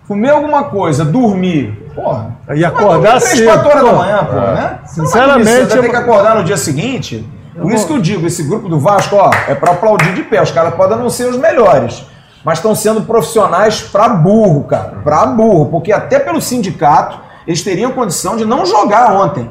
Comer 0.07 0.29
alguma 0.29 0.63
coisa, 0.63 1.03
dormir. 1.05 1.87
Porra. 1.93 2.27
E 2.55 2.63
acordar 2.65 3.19
cedo, 3.19 3.45
quatro 3.45 3.69
horas 3.69 3.83
da 3.83 3.91
manhã, 3.93 4.23
pô, 4.23 4.35
né? 4.39 4.79
Sinceramente, 4.85 5.49
Você 5.49 5.75
vai 5.75 5.81
ter 5.81 5.89
que 5.89 5.95
acordar 5.97 6.35
no 6.35 6.43
dia 6.45 6.55
seguinte. 6.57 7.25
Por 7.61 7.71
isso 7.71 7.87
que 7.87 7.93
eu 7.93 7.99
digo, 7.99 8.25
esse 8.27 8.43
grupo 8.43 8.67
do 8.67 8.79
Vasco, 8.79 9.15
ó, 9.15 9.29
é 9.47 9.55
pra 9.55 9.71
aplaudir 9.73 10.13
de 10.13 10.23
pé. 10.23 10.41
Os 10.41 10.51
caras 10.51 10.73
podem 10.75 10.97
não 10.97 11.09
ser 11.09 11.29
os 11.29 11.37
melhores. 11.37 12.05
Mas 12.43 12.57
estão 12.57 12.73
sendo 12.73 13.01
profissionais 13.01 13.81
pra 13.81 14.09
burro, 14.09 14.63
cara. 14.63 14.97
Pra 15.03 15.25
burro. 15.25 15.67
Porque 15.67 15.91
até 15.91 16.19
pelo 16.19 16.41
sindicato, 16.41 17.19
eles 17.45 17.61
teriam 17.61 17.91
condição 17.91 18.35
de 18.35 18.45
não 18.45 18.65
jogar 18.65 19.13
ontem. 19.13 19.49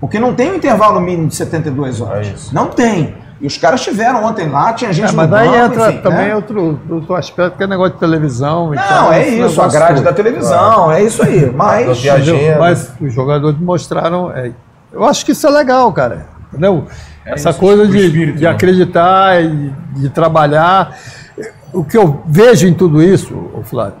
Porque 0.00 0.18
não 0.18 0.34
tem 0.34 0.50
um 0.50 0.54
intervalo 0.54 1.00
mínimo 1.00 1.28
de 1.28 1.34
72 1.36 2.00
horas. 2.00 2.26
É 2.26 2.30
isso. 2.32 2.54
Não 2.54 2.66
tem. 2.68 3.14
E 3.40 3.46
os 3.46 3.56
caras 3.56 3.80
tiveram 3.82 4.24
ontem 4.24 4.48
lá, 4.50 4.72
tinha 4.74 4.92
gente 4.92 5.08
É, 5.08 5.10
no 5.12 5.16
mas 5.16 5.30
banco, 5.30 5.54
entra 5.54 5.90
enfim, 5.92 6.02
também 6.02 6.28
né? 6.28 6.36
outro, 6.36 6.78
outro 6.90 7.14
aspecto 7.14 7.56
que 7.56 7.64
é 7.64 7.66
negócio 7.66 7.94
de 7.94 7.98
televisão. 7.98 8.70
Não, 8.70 8.82
tal, 8.82 9.12
é 9.12 9.26
isso, 9.28 9.62
a 9.62 9.68
grade 9.68 9.94
todo. 9.94 10.04
da 10.04 10.12
televisão, 10.12 10.92
é 10.92 11.02
isso 11.02 11.22
aí. 11.22 11.46
Mas. 11.54 11.86
Mas 12.58 12.92
os 13.00 13.12
jogadores 13.14 13.58
mostraram. 13.58 14.30
é, 14.30 14.52
eu 14.92 15.04
acho 15.04 15.24
que 15.24 15.32
isso 15.32 15.46
é 15.46 15.50
legal, 15.50 15.90
cara. 15.92 16.26
Entendeu? 16.52 16.86
Essa 17.24 17.50
isso, 17.50 17.58
coisa 17.58 17.86
de, 17.86 17.98
espírito, 17.98 18.38
de 18.38 18.44
né? 18.44 18.50
acreditar 18.50 19.42
e 19.42 19.72
de 19.96 20.08
trabalhar. 20.08 20.96
O 21.72 21.84
que 21.84 21.96
eu 21.96 22.20
vejo 22.26 22.66
em 22.66 22.74
tudo 22.74 23.02
isso, 23.02 23.34
Flávio, 23.64 23.94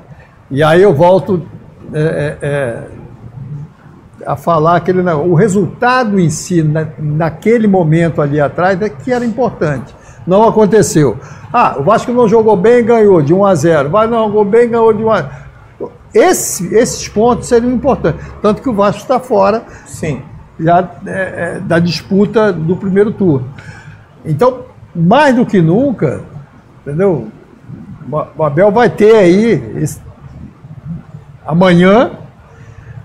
e 0.50 0.62
aí 0.62 0.82
eu 0.82 0.92
volto 0.92 1.42
é, 1.92 2.00
é, 2.00 2.38
é, 2.42 2.82
a 4.26 4.36
falar 4.36 4.76
aquele 4.76 5.02
negócio. 5.02 5.30
O 5.30 5.34
resultado 5.34 6.18
em 6.18 6.28
si, 6.30 6.62
na- 6.62 6.88
naquele 6.98 7.66
momento 7.66 8.20
ali 8.20 8.40
atrás, 8.40 8.80
é 8.82 8.88
que 8.88 9.12
era 9.12 9.24
importante. 9.24 9.94
Não 10.26 10.46
aconteceu. 10.46 11.18
Ah, 11.52 11.76
o 11.78 11.82
Vasco 11.82 12.12
não 12.12 12.28
jogou 12.28 12.56
bem 12.56 12.84
ganhou 12.84 13.22
de 13.22 13.32
1 13.32 13.44
a 13.44 13.54
0. 13.54 13.90
Vai 13.90 14.06
não 14.06 14.26
jogou 14.26 14.44
bem 14.44 14.68
ganhou 14.68 14.92
de 14.92 15.02
1 15.02 15.10
a 15.10 15.22
0. 15.22 15.30
Esse, 16.12 16.74
esses 16.74 17.08
pontos 17.08 17.46
seriam 17.48 17.72
importantes. 17.72 18.20
Tanto 18.42 18.60
que 18.60 18.68
o 18.68 18.74
Vasco 18.74 19.02
está 19.02 19.20
fora 19.20 19.62
Sim. 19.86 20.22
Já 20.62 20.88
é, 21.06 21.10
é, 21.56 21.60
da 21.60 21.78
disputa 21.78 22.52
do 22.52 22.76
primeiro 22.76 23.10
turno. 23.12 23.48
Então, 24.24 24.60
mais 24.94 25.34
do 25.34 25.46
que 25.46 25.60
nunca, 25.62 26.20
entendeu? 26.82 27.28
O- 28.36 28.42
Abel 28.44 28.70
vai 28.70 28.90
ter 28.90 29.14
aí 29.16 29.72
esse- 29.76 30.00
amanhã. 31.46 32.10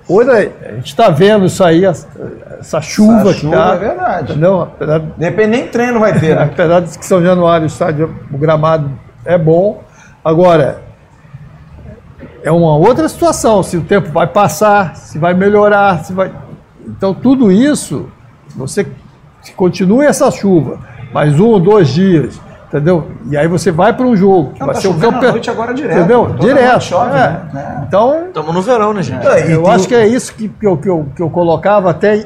Hoje 0.08 0.30
a 0.32 0.72
gente 0.74 0.86
está 0.88 1.10
vendo 1.10 1.46
isso 1.46 1.64
aí, 1.64 1.84
essa, 1.86 2.08
chuva 2.82 3.22
Essa 3.22 3.34
que 3.34 3.40
chuva 3.42 3.56
tá, 3.56 3.74
é 3.74 3.78
verdade. 3.78 4.32
Entendeu? 4.34 4.62
Apesar, 4.62 5.00
de- 5.00 5.12
Depende 5.18 5.48
nem 5.50 5.68
treino 5.68 6.00
vai 6.00 6.20
ter, 6.20 6.36
né? 6.36 6.44
apesar 6.52 6.80
de 6.82 6.98
que 6.98 7.06
São 7.06 7.24
Januário, 7.24 7.64
o 7.64 7.68
estádio, 7.68 8.14
o 8.32 8.38
gramado 8.38 8.92
é 9.24 9.38
bom. 9.38 9.84
Agora, 10.24 10.82
é 12.44 12.52
uma 12.52 12.76
outra 12.76 13.08
situação, 13.10 13.64
se 13.64 13.78
o 13.78 13.82
tempo 13.82 14.12
vai 14.12 14.28
passar, 14.28 14.96
se 14.96 15.18
vai 15.18 15.34
melhorar, 15.34 16.04
se 16.04 16.14
vai. 16.14 16.32
Então, 16.88 17.14
tudo 17.14 17.52
isso, 17.52 18.08
você 18.56 18.86
se 19.42 19.52
continue 19.54 20.06
essa 20.06 20.30
chuva, 20.32 20.80
mais 21.14 21.40
um 21.40 21.48
ou 21.48 21.60
dois 21.60 21.90
dias, 21.90 22.40
entendeu? 22.68 23.08
E 23.30 23.38
aí 23.38 23.48
você 23.48 23.72
vai 23.72 23.94
para 23.94 24.06
um 24.06 24.16
jogo, 24.16 24.54
que 24.54 24.60
Não, 24.60 24.68
vai 24.68 24.76
tá 24.76 24.82
ser 24.82 24.88
o 24.88 24.94
chovendo 24.94 25.14
campe- 25.14 25.26
à 25.28 25.32
noite 25.32 25.50
agora 25.50 25.74
direto. 25.74 25.98
Entendeu? 25.98 26.36
Direto. 26.40 26.84
chove, 26.84 27.12
é. 27.12 27.14
né? 27.14 27.50
É. 27.54 27.84
Então, 27.88 28.28
Estamos 28.28 28.54
no 28.54 28.62
verão, 28.62 28.94
né, 28.94 29.04
gente? 29.04 29.24
Não, 29.24 29.38
e 29.38 29.52
eu 29.52 29.68
acho 29.68 29.88
que 29.88 29.96
é 29.96 30.08
isso 30.08 30.34
que, 30.34 30.48
que, 30.48 30.66
eu, 30.68 30.78
que, 30.78 30.90
eu, 30.90 31.08
que 31.16 31.22
eu 31.22 31.30
colocava 31.30 31.90
até. 31.92 32.16
é, 32.18 32.26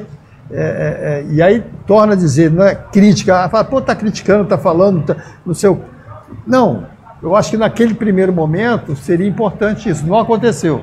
é, 0.52 1.24
e 1.30 1.42
aí 1.42 1.64
torna 1.86 2.14
a 2.14 2.16
dizer, 2.16 2.50
não 2.50 2.64
é 2.64 2.74
crítica, 2.74 3.44
ah, 3.44 3.48
fala, 3.48 3.64
pô, 3.64 3.80
tá 3.80 3.94
criticando, 3.94 4.44
tá 4.44 4.58
falando, 4.58 5.02
tá, 5.04 5.16
no 5.44 5.54
seu. 5.54 5.80
Não, 6.46 6.84
eu 7.22 7.36
acho 7.36 7.50
que 7.50 7.56
naquele 7.56 7.94
primeiro 7.94 8.32
momento 8.32 8.96
seria 8.96 9.28
importante 9.28 9.88
isso. 9.88 10.06
Não 10.06 10.18
aconteceu. 10.18 10.82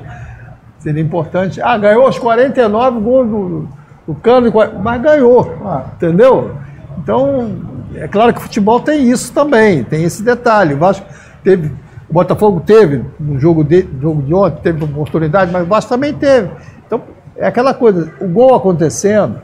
Seria 0.87 1.03
importante. 1.03 1.61
Ah, 1.61 1.77
ganhou 1.77 2.07
os 2.07 2.17
49 2.17 3.01
gols 3.01 3.27
do, 3.27 3.67
do 4.07 4.15
Cano, 4.15 4.49
mas 4.81 5.01
ganhou. 5.01 5.53
Ah. 5.65 5.83
Entendeu? 5.97 6.55
Então, 6.97 7.57
é 7.93 8.07
claro 8.07 8.31
que 8.31 8.39
o 8.39 8.43
futebol 8.43 8.79
tem 8.79 9.09
isso 9.09 9.33
também, 9.33 9.83
tem 9.83 10.05
esse 10.05 10.23
detalhe. 10.23 10.75
O 10.75 10.77
Vasco 10.77 11.05
teve, 11.43 11.73
o 12.09 12.13
Botafogo 12.13 12.61
teve 12.65 13.03
no 13.19 13.37
jogo 13.37 13.65
de, 13.65 13.85
jogo 13.99 14.21
de 14.21 14.33
ontem, 14.33 14.61
teve 14.61 14.81
uma 14.81 14.93
oportunidade, 14.93 15.51
mas 15.51 15.63
o 15.63 15.65
Vasco 15.65 15.89
também 15.89 16.13
teve. 16.13 16.51
Então, 16.85 17.01
é 17.35 17.47
aquela 17.47 17.73
coisa, 17.73 18.09
o 18.21 18.27
gol 18.29 18.55
acontecendo, 18.55 19.41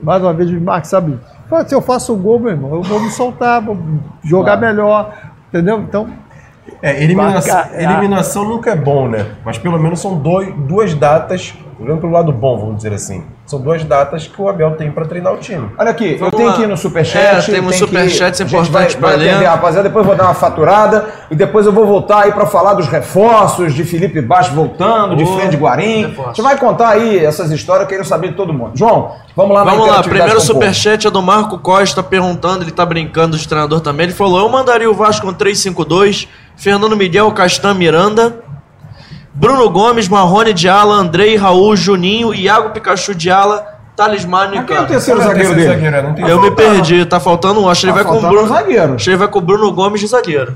mais 0.00 0.22
uma 0.22 0.32
vez 0.32 0.50
o 0.50 0.58
Marcos 0.58 0.88
sabe, 0.88 1.18
se 1.66 1.74
eu 1.74 1.82
faço 1.82 2.14
o 2.14 2.16
gol, 2.16 2.40
meu 2.40 2.52
irmão, 2.52 2.74
eu 2.76 2.82
vou 2.82 2.98
me 2.98 3.10
soltar, 3.10 3.60
vou 3.60 3.76
jogar 4.24 4.56
melhor, 4.56 5.12
entendeu? 5.48 5.80
Então, 5.80 6.08
É, 6.82 7.02
eliminação, 7.02 7.54
Marca- 7.54 7.70
é. 7.76 7.84
eliminação 7.84 8.44
nunca 8.44 8.70
é 8.70 8.76
bom, 8.76 9.08
né? 9.08 9.26
Mas 9.44 9.58
pelo 9.58 9.78
menos 9.78 10.00
são 10.00 10.14
dois, 10.16 10.52
duas 10.56 10.94
datas, 10.94 11.54
olhando 11.80 12.00
pelo 12.00 12.12
lado 12.12 12.32
bom, 12.32 12.58
vamos 12.58 12.76
dizer 12.76 12.92
assim. 12.92 13.24
São 13.46 13.58
duas 13.60 13.82
datas 13.82 14.26
que 14.26 14.42
o 14.42 14.46
Abel 14.46 14.72
tem 14.72 14.90
para 14.90 15.06
treinar 15.06 15.32
o 15.32 15.38
time. 15.38 15.70
Olha 15.78 15.90
aqui, 15.90 16.12
eu 16.12 16.18
Vamos 16.18 16.36
tenho 16.36 16.48
lá. 16.50 16.54
que 16.56 16.62
ir 16.62 16.66
no 16.66 16.76
superchat. 16.76 17.18
É, 17.50 17.54
temos 17.54 17.70
tem 17.76 17.80
que- 17.80 17.86
superchats 17.86 18.40
a 18.42 18.44
gente 18.44 18.52
importantes 18.54 18.92
vai, 18.94 19.00
pra 19.00 19.08
vai 19.08 19.16
ler. 19.18 19.30
atender, 19.30 19.46
rapaziada. 19.46 19.88
Depois 19.88 20.04
eu 20.04 20.08
vou 20.10 20.16
dar 20.18 20.24
uma 20.24 20.34
faturada 20.34 21.06
e 21.30 21.34
depois 21.34 21.64
eu 21.64 21.72
vou 21.72 21.86
voltar 21.86 22.24
aí 22.24 22.32
pra 22.32 22.44
falar 22.44 22.74
dos 22.74 22.86
reforços, 22.88 23.72
de 23.72 23.84
Felipe 23.84 24.20
Baixo 24.20 24.52
voltando, 24.52 25.16
de. 25.16 25.24
Fred 25.24 25.56
Guarim. 25.56 26.14
A 26.18 26.26
gente 26.28 26.42
vai 26.42 26.58
contar 26.58 26.90
aí 26.90 27.24
essas 27.24 27.50
histórias, 27.50 27.84
eu 27.84 27.88
quero 27.88 28.04
saber 28.04 28.28
de 28.28 28.34
todo 28.34 28.52
mundo. 28.52 28.72
João, 28.74 29.12
vamos 29.34 29.54
lá 29.56 29.64
na 29.64 29.70
Vamos 29.70 29.86
lá, 29.88 30.02
primeiro 30.02 30.40
superchat 30.42 31.06
é 31.06 31.10
do 31.10 31.22
Marco 31.22 31.58
Costa 31.58 32.02
perguntando, 32.02 32.64
ele 32.64 32.70
tá 32.70 32.84
brincando 32.84 33.38
de 33.38 33.48
treinador 33.48 33.80
também. 33.80 34.04
Ele 34.04 34.12
falou: 34.12 34.40
Eu 34.40 34.48
mandaria 34.50 34.90
o 34.90 34.94
Vasco 34.94 35.24
com 35.26 35.32
3-5-2, 35.32 36.28
Fernando 36.58 36.96
Miguel, 36.96 37.30
Castan 37.32 37.72
Miranda, 37.74 38.40
Bruno 39.32 39.70
Gomes, 39.70 40.08
Marrone 40.08 40.52
de 40.52 40.68
Ala, 40.68 40.94
Andrei, 40.96 41.36
Raul, 41.36 41.76
Juninho, 41.76 42.34
Iago 42.34 42.70
Pikachu 42.70 43.14
de 43.14 43.30
Ala, 43.30 43.64
Talismano 43.96 44.54
e 44.54 44.56
Mas 44.58 44.66
quem 44.66 44.76
é 44.76 44.80
o 44.80 44.86
terceiro 44.86 45.20
é 45.20 45.24
zagueiro 45.24 45.54
dele? 45.54 45.66
zagueiro? 45.68 45.96
É, 45.96 46.30
Eu 46.32 46.40
me 46.42 46.50
perdi, 46.50 47.04
tá 47.04 47.18
faltando 47.20 47.60
um. 47.60 47.68
Acho 47.68 47.82
que 47.82 47.86
ele 47.86 47.92
Tá 47.96 48.02
vai 48.02 48.12
com 48.12 48.18
o 48.18 48.28
Bruno. 48.28 48.42
um 48.44 48.48
zagueiro. 48.48 48.94
Acho 48.94 49.04
que 49.04 49.10
ele 49.10 49.16
vai 49.16 49.28
com 49.28 49.38
o 49.38 49.42
Bruno 49.42 49.72
Gomes 49.72 50.00
de 50.00 50.06
zagueiro. 50.08 50.54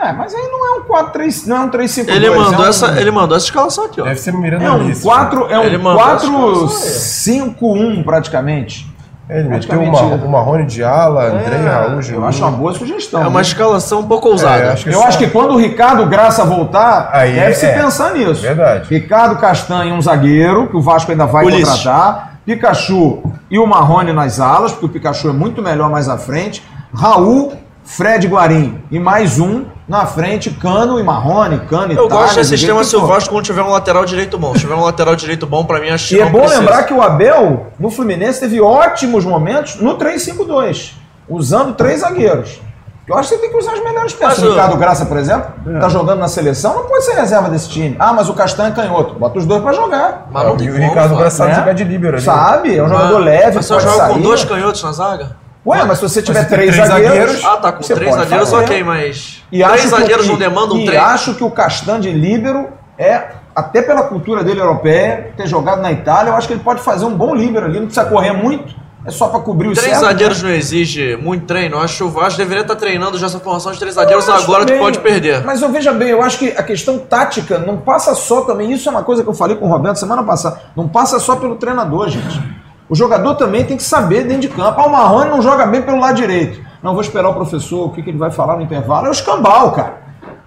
É, 0.00 0.12
mas 0.12 0.32
aí 0.32 0.42
não 0.48 0.64
é 0.76 0.78
um 0.78 0.84
4-3, 0.84 1.46
não 1.46 1.56
é 1.56 1.60
um 1.60 1.70
3-5-2. 1.70 2.08
Ele 2.14 2.30
mandou, 2.30 2.54
é 2.64 2.66
um, 2.66 2.70
essa, 2.70 3.00
ele 3.00 3.10
mandou 3.10 3.36
essa 3.36 3.46
escalação 3.46 3.84
aqui, 3.86 4.00
ó. 4.00 4.04
Deve 4.04 4.20
ser 4.20 4.32
o 4.34 4.38
Miranda 4.38 4.64
É 4.64 4.70
um 4.70 4.76
Ulisses. 4.84 5.02
4, 5.02 5.46
é 5.50 5.66
Ele 5.66 5.76
um 5.76 5.82
mandou 5.82 6.02
as 6.04 6.22
4-5-1 6.22 8.04
praticamente. 8.04 8.87
É, 9.30 9.40
ele 9.40 9.48
meteu 9.50 9.82
isso. 9.82 10.04
o 10.24 10.28
Marrone 10.30 10.64
de 10.64 10.82
ala, 10.82 11.24
Andrei, 11.26 11.58
É, 11.58 11.68
Raul, 11.68 11.92
eu 11.92 12.02
Juninho. 12.02 12.24
acho 12.26 12.42
uma 12.42 12.50
boa 12.50 12.72
sugestão. 12.72 13.22
É 13.22 13.26
uma 13.28 13.40
né? 13.40 13.42
escalação 13.42 14.00
um 14.00 14.06
pouco 14.08 14.28
ousada. 14.28 14.62
É, 14.64 14.72
acho 14.72 14.84
que 14.84 14.90
Eu 14.90 15.00
só- 15.00 15.06
acho 15.06 15.18
que 15.18 15.26
quando 15.26 15.52
o 15.52 15.56
Ricardo 15.58 16.06
Graça 16.06 16.44
voltar, 16.44 17.10
Aí 17.12 17.34
deve-se 17.34 17.66
é. 17.66 17.72
pensar 17.74 18.14
nisso. 18.14 18.40
Verdade. 18.40 18.88
Ricardo 18.88 19.36
Castanho, 19.36 19.94
um 19.94 20.00
zagueiro, 20.00 20.68
que 20.68 20.76
o 20.76 20.80
Vasco 20.80 21.10
ainda 21.10 21.26
vai 21.26 21.44
Ulisses. 21.44 21.68
contratar. 21.68 22.38
Pikachu 22.46 23.22
e 23.50 23.58
o 23.58 23.66
Marrone 23.66 24.12
nas 24.14 24.40
alas, 24.40 24.72
porque 24.72 24.86
o 24.86 24.88
Pikachu 24.88 25.28
é 25.28 25.32
muito 25.32 25.60
melhor 25.60 25.90
mais 25.90 26.08
à 26.08 26.16
frente. 26.16 26.62
Raul, 26.94 27.52
Fred 27.84 28.26
Guarim 28.26 28.78
e 28.90 28.98
mais 28.98 29.38
um 29.38 29.64
na 29.88 30.04
frente, 30.04 30.50
Cano 30.50 31.00
e 31.00 31.02
Marrone, 31.02 31.60
Cano 31.60 31.92
e 31.92 31.96
Eu 31.96 32.08
Thales, 32.08 32.24
gosto 32.24 32.34
desse 32.36 32.50
sistema 32.50 32.84
se 32.84 32.94
o. 32.94 33.06
Vasco 33.06 33.34
não 33.34 33.40
tiver 33.42 33.62
um 33.62 33.70
lateral 33.70 34.04
direito 34.04 34.36
bom. 34.38 34.52
Se 34.54 34.60
tiver 34.60 34.74
um 34.74 34.82
lateral 34.84 35.16
direito 35.16 35.46
bom, 35.46 35.64
pra 35.64 35.80
mim, 35.80 35.88
acho 35.88 36.08
que 36.08 36.16
E 36.16 36.20
é 36.20 36.24
não 36.24 36.32
bom 36.32 36.40
precisa. 36.40 36.60
lembrar 36.60 36.82
que 36.84 36.92
o 36.92 37.00
Abel, 37.00 37.68
no 37.78 37.90
Fluminense, 37.90 38.40
teve 38.40 38.60
ótimos 38.60 39.24
momentos 39.24 39.76
no 39.76 39.96
3-5-2, 39.96 40.92
usando 41.28 41.74
três 41.74 42.00
zagueiros. 42.00 42.60
Eu 43.06 43.16
acho 43.16 43.30
que 43.30 43.36
você 43.36 43.40
tem 43.40 43.50
que 43.50 43.56
usar 43.56 43.72
as 43.72 43.82
melhores 43.82 44.12
peças. 44.12 44.38
Mas 44.38 44.46
o 44.46 44.50
Ricardo 44.50 44.76
Graça, 44.76 45.06
por 45.06 45.16
exemplo, 45.16 45.50
tá 45.80 45.88
jogando 45.88 46.18
na 46.18 46.28
seleção, 46.28 46.74
não 46.74 46.84
pode 46.84 47.06
ser 47.06 47.14
reserva 47.14 47.48
desse 47.48 47.70
time. 47.70 47.96
Ah, 47.98 48.12
mas 48.12 48.28
o 48.28 48.34
Castanho 48.34 48.68
é 48.70 48.74
canhoto. 48.74 49.14
Bota 49.14 49.38
os 49.38 49.46
dois 49.46 49.62
pra 49.62 49.72
jogar. 49.72 50.28
Mas 50.30 50.44
não 50.46 50.58
tem 50.58 50.66
e 50.66 50.70
o 50.70 50.74
Ricardo. 50.76 51.16
Graça 51.16 51.38
sabe 51.38 51.52
né? 51.52 51.56
jogar 51.56 51.72
de 51.72 51.84
líbero 51.84 52.16
ali. 52.18 52.24
Sabe? 52.26 52.76
É 52.76 52.82
um 52.84 52.88
jogador 52.90 53.18
leve, 53.20 53.56
Mas 53.56 53.66
pode 53.66 53.82
joga 53.82 53.96
sair. 53.96 54.12
com 54.12 54.20
dois 54.20 54.44
canhotos 54.44 54.82
na 54.82 54.92
zaga? 54.92 55.36
Ué, 55.68 55.84
mas 55.84 55.98
se 55.98 56.08
você 56.08 56.22
tiver 56.22 56.42
você 56.42 56.48
três, 56.54 56.74
três 56.74 56.88
zagueiros... 56.88 57.16
zagueiros, 57.18 57.44
Ah, 57.44 57.56
tá, 57.58 57.72
com 57.72 57.82
você 57.82 57.94
três 57.94 58.14
zagueiros, 58.14 58.50
fazer. 58.50 58.64
ok, 58.64 58.82
mas. 58.84 59.42
E 59.52 59.62
três 59.62 59.82
que- 59.82 59.88
zagueiros 59.88 60.26
e- 60.26 60.28
não 60.28 60.36
demandam 60.36 60.76
um 60.76 60.80
E 60.80 60.86
três. 60.86 61.00
acho 61.02 61.34
que 61.34 61.44
o 61.44 61.50
Castan 61.50 62.00
de 62.00 62.10
líbero 62.10 62.68
é, 62.98 63.28
até 63.54 63.82
pela 63.82 64.02
cultura 64.04 64.42
dele 64.42 64.60
europeia, 64.60 65.32
ter 65.36 65.46
jogado 65.46 65.80
na 65.82 65.92
Itália, 65.92 66.30
eu 66.30 66.34
acho 66.36 66.46
que 66.48 66.54
ele 66.54 66.62
pode 66.62 66.80
fazer 66.80 67.04
um 67.04 67.14
bom 67.14 67.34
líbero 67.34 67.66
ali, 67.66 67.78
não 67.78 67.86
precisa 67.86 68.06
correr 68.06 68.32
muito, 68.32 68.74
é 69.06 69.10
só 69.10 69.28
pra 69.28 69.40
cobrir 69.40 69.68
o 69.68 69.72
Três 69.72 69.86
certo, 69.90 70.00
zagueiros 70.04 70.42
né? 70.42 70.48
não 70.50 70.56
exige 70.56 71.16
muito 71.16 71.46
treino. 71.46 71.76
Eu 71.76 71.80
acho 71.80 71.96
que 71.98 72.02
o 72.04 72.10
Vasco 72.10 72.36
deveria 72.38 72.62
estar 72.62 72.74
treinando 72.76 73.16
já 73.16 73.26
essa 73.26 73.38
formação 73.38 73.70
de 73.72 73.78
três 73.78 73.94
zagueiros 73.94 74.28
agora 74.28 74.66
também, 74.66 74.80
pode 74.82 74.98
perder. 74.98 75.44
Mas 75.44 75.62
eu 75.62 75.70
veja 75.70 75.92
bem, 75.92 76.08
eu 76.08 76.20
acho 76.22 76.38
que 76.38 76.48
a 76.50 76.62
questão 76.62 76.98
tática 76.98 77.58
não 77.58 77.76
passa 77.78 78.14
só 78.14 78.40
também. 78.42 78.72
Isso 78.72 78.88
é 78.88 78.92
uma 78.92 79.02
coisa 79.04 79.22
que 79.22 79.28
eu 79.28 79.34
falei 79.34 79.56
com 79.56 79.66
o 79.66 79.68
Roberto 79.68 79.96
semana 79.98 80.22
passada. 80.24 80.60
Não 80.76 80.88
passa 80.88 81.18
só 81.20 81.36
pelo 81.36 81.54
treinador, 81.56 82.08
gente. 82.08 82.42
O 82.88 82.94
jogador 82.94 83.34
também 83.34 83.64
tem 83.64 83.76
que 83.76 83.82
saber 83.82 84.24
dentro 84.24 84.42
de 84.42 84.48
campo. 84.48 84.80
Ah, 84.80 84.86
o 84.86 84.92
Marrone 84.92 85.30
não 85.30 85.42
joga 85.42 85.66
bem 85.66 85.82
pelo 85.82 86.00
lado 86.00 86.16
direito. 86.16 86.60
Não, 86.82 86.92
vou 86.92 87.02
esperar 87.02 87.28
o 87.28 87.34
professor, 87.34 87.86
o 87.86 87.90
que, 87.90 88.02
que 88.02 88.10
ele 88.10 88.18
vai 88.18 88.30
falar 88.30 88.56
no 88.56 88.62
intervalo. 88.62 89.06
É 89.06 89.08
o 89.10 89.12
escambau, 89.12 89.72
cara. 89.72 89.98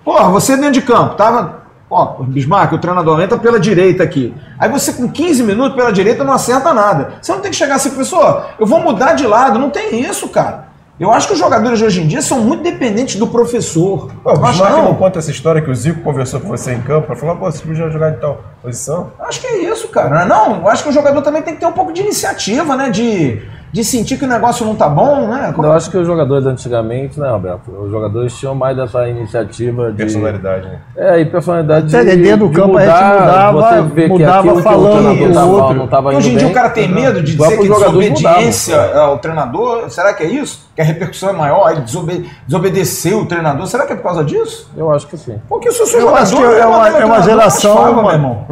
Porra, 0.03 0.29
você 0.29 0.55
dentro 0.55 0.73
de 0.73 0.81
campo, 0.81 1.15
tava. 1.15 1.61
Ó, 1.89 2.23
Bismarck, 2.23 2.73
o 2.73 2.77
treinador 2.77 3.21
entra 3.21 3.37
pela 3.37 3.59
direita 3.59 4.01
aqui. 4.01 4.33
Aí 4.57 4.69
você 4.69 4.93
com 4.93 5.09
15 5.11 5.43
minutos 5.43 5.75
pela 5.75 5.91
direita 5.91 6.23
não 6.23 6.33
acerta 6.33 6.73
nada. 6.73 7.15
Você 7.21 7.33
não 7.33 7.41
tem 7.41 7.51
que 7.51 7.57
chegar 7.57 7.75
assim, 7.75 7.89
professor, 7.89 8.45
eu 8.57 8.65
vou 8.65 8.79
mudar 8.79 9.13
de 9.13 9.27
lado. 9.27 9.59
Não 9.59 9.69
tem 9.69 9.99
isso, 9.99 10.29
cara. 10.29 10.70
Eu 11.01 11.11
acho 11.11 11.25
que 11.25 11.33
os 11.33 11.39
jogadores 11.39 11.79
de 11.79 11.85
hoje 11.85 11.99
em 11.99 12.05
dia 12.05 12.21
são 12.21 12.41
muito 12.41 12.61
dependentes 12.61 13.15
do 13.15 13.25
professor. 13.25 14.11
Pô, 14.23 14.33
o 14.33 14.37
Bismarck 14.37 14.77
não. 14.77 14.83
não 14.83 14.93
conta 14.93 15.17
essa 15.17 15.31
história 15.31 15.59
que 15.59 15.67
o 15.71 15.73
Zico 15.73 16.01
conversou 16.01 16.39
com 16.39 16.47
você 16.47 16.73
em 16.75 16.81
campo 16.83 17.07
pra 17.07 17.15
falar, 17.15 17.37
pô, 17.37 17.51
você 17.51 17.65
podia 17.65 17.89
jogar 17.89 18.11
de 18.11 18.21
tal 18.21 18.39
posição. 18.61 19.11
Acho 19.19 19.41
que 19.41 19.47
é 19.47 19.57
isso, 19.63 19.87
cara. 19.87 20.25
Não, 20.25 20.57
eu 20.57 20.69
acho 20.69 20.83
que 20.83 20.89
o 20.89 20.91
jogador 20.91 21.23
também 21.23 21.41
tem 21.41 21.55
que 21.55 21.59
ter 21.59 21.65
um 21.65 21.71
pouco 21.71 21.91
de 21.91 22.01
iniciativa, 22.01 22.75
né? 22.75 22.91
De, 22.91 23.41
de 23.71 23.83
sentir 23.85 24.17
que 24.17 24.25
o 24.25 24.27
negócio 24.27 24.65
não 24.65 24.75
tá 24.75 24.89
bom, 24.89 25.27
né? 25.27 25.53
Eu 25.57 25.71
acho 25.71 25.89
que 25.89 25.97
os 25.97 26.05
jogadores 26.05 26.45
antigamente, 26.45 27.19
né, 27.19 27.29
Roberto? 27.29 27.71
Os 27.71 27.89
jogadores 27.89 28.37
tinham 28.37 28.53
mais 28.53 28.75
dessa 28.75 29.07
iniciativa 29.07 29.91
de. 29.91 29.97
Personalidade, 29.97 30.67
né? 30.67 30.79
É, 30.97 31.19
e 31.21 31.25
personalidade 31.25 31.87
de, 31.87 32.15
dentro 32.17 32.47
do 32.47 32.49
de 32.49 32.55
campo 32.55 32.77
a 32.77 32.81
gente 32.81 32.93
mudar, 32.93 33.53
mudava- 33.53 33.81
você 33.81 33.81
vê 33.95 34.01
que 34.03 34.09
mudava 34.09 34.41
que 34.41 34.49
o 34.59 34.61
falando 34.61 34.91
treinador 34.91 35.17
com 35.17 35.29
o 35.29 35.33
tava- 35.33 35.47
outro. 35.51 35.73
não 35.77 35.87
tava 35.87 36.09
hoje 36.09 36.29
em 36.29 36.37
dia 36.37 36.41
o 36.41 36.45
bem, 36.45 36.53
cara 36.53 36.69
tem 36.69 36.87
medo 36.91 37.21
de 37.23 37.35
dizer 37.35 37.57
que 37.57 37.67
desobediência 37.69 38.77
mudavam. 38.81 39.01
ao 39.03 39.17
treinador. 39.19 39.89
Será 39.89 40.13
que 40.13 40.23
é 40.23 40.27
isso? 40.27 40.69
Que 40.75 40.81
a 40.81 40.85
repercussão 40.85 41.29
é 41.29 41.33
maior, 41.33 41.71
ele 41.71 41.81
desobe- 41.81 42.29
desobedeceu 42.47 43.19
o 43.19 43.25
treinador. 43.25 43.67
Será 43.67 43.85
que 43.85 43.93
é 43.93 43.95
por 43.95 44.03
causa 44.03 44.23
disso? 44.23 44.69
Eu 44.75 44.91
acho 44.91 45.07
que 45.07 45.17
sim. 45.17 45.39
Porque 45.47 45.71
se 45.71 45.79
eu 45.81 45.85
sou 45.85 45.99
Eu 45.99 46.07
jogador, 46.07 46.21
acho 46.23 46.35
que 46.35 46.41
é 46.41 46.45
vou 46.45 46.55
uma, 46.55 46.61
é 46.61 46.69
uma 46.69 46.91
treinador 46.91 47.23
geração, 47.23 47.91
uma- 47.93 48.01
meu 48.03 48.11
irmão. 48.11 48.47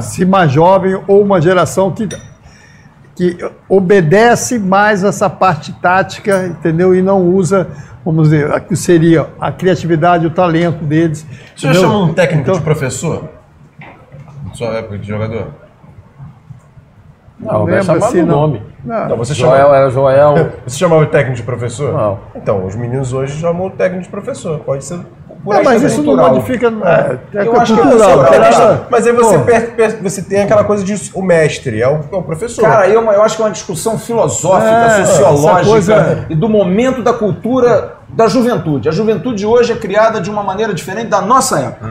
Se 0.00 0.24
mais 0.24 0.50
jovem 0.52 1.00
ou 1.06 1.22
uma 1.22 1.40
geração 1.40 1.90
que, 1.90 2.08
que 3.18 3.36
obedece 3.68 4.60
mais 4.60 5.02
essa 5.02 5.28
parte 5.28 5.72
tática, 5.72 6.46
entendeu? 6.46 6.94
E 6.94 7.02
não 7.02 7.20
usa, 7.20 7.66
vamos 8.04 8.30
dizer, 8.30 8.52
a 8.52 8.60
que 8.60 8.76
seria 8.76 9.26
a 9.40 9.50
criatividade, 9.50 10.24
o 10.24 10.30
talento 10.30 10.84
deles. 10.84 11.26
Você 11.56 11.66
já 11.66 11.80
chamou 11.80 12.04
um 12.04 12.14
técnico 12.14 12.42
Então- 12.42 12.54
de 12.54 12.60
professor? 12.60 13.28
Na 14.46 14.54
sua 14.54 14.68
época 14.68 14.98
de 14.98 15.08
jogador? 15.08 15.48
Não, 17.40 17.64
vai 17.64 17.74
lembro 17.74 17.84
chamar 17.86 18.06
assim, 18.06 18.22
não. 18.22 18.36
nome. 18.36 18.62
Não. 18.84 19.08
Não, 19.08 19.16
você 19.16 19.34
Joel 19.34 19.56
chamava, 19.56 19.76
era 19.76 19.90
Joel. 19.90 20.52
você 20.64 20.78
chamava 20.78 21.02
o 21.02 21.06
técnico 21.06 21.36
de 21.38 21.42
professor? 21.42 21.92
Não. 21.92 22.18
Então, 22.36 22.64
os 22.64 22.76
meninos 22.76 23.12
hoje 23.12 23.36
chamam 23.40 23.66
o 23.66 23.70
técnico 23.70 24.04
de 24.04 24.10
professor. 24.10 24.60
Pode 24.60 24.84
ser 24.84 25.00
por 25.44 25.54
É, 25.54 25.58
aí 25.58 25.64
mas 25.64 25.82
isso 25.82 25.98
não 25.98 26.04
cultural. 26.04 26.30
modifica. 26.34 26.66
É, 26.66 27.38
é 27.38 27.46
Eu 27.46 27.60
acho 27.60 27.74
que 27.74 27.80
é 27.80 27.82
cultural. 27.82 28.08
cultural. 28.08 28.18
porque 28.18 28.34
É 28.34 28.40
questão- 28.48 28.80
Mas 28.90 29.06
aí 29.06 29.12
você, 29.12 29.38
per- 29.38 29.70
per- 29.76 30.02
você 30.02 30.22
tem 30.22 30.42
aquela 30.42 30.64
coisa 30.64 30.84
de 30.84 31.10
o 31.14 31.22
mestre, 31.22 31.80
é 31.80 31.88
o, 31.88 32.00
é 32.12 32.16
o 32.16 32.22
professor. 32.22 32.62
Cara, 32.62 32.80
aí 32.84 32.94
eu, 32.94 33.02
eu 33.10 33.22
acho 33.22 33.36
que 33.36 33.42
é 33.42 33.44
uma 33.44 33.50
discussão 33.50 33.98
filosófica, 33.98 34.70
É, 34.70 35.04
sociológica 35.04 35.70
coisa- 35.70 36.26
e 36.28 36.34
do 36.34 36.48
momento 36.48 37.02
da 37.02 37.12
cultura 37.12 37.94
da 38.08 38.26
juventude. 38.26 38.88
A 38.88 38.92
juventude 38.92 39.44
hoje 39.46 39.72
é 39.72 39.76
criada 39.76 40.20
de 40.20 40.30
uma 40.30 40.42
maneira 40.42 40.74
diferente 40.74 41.08
da 41.08 41.20
nossa 41.20 41.58
época. 41.60 41.88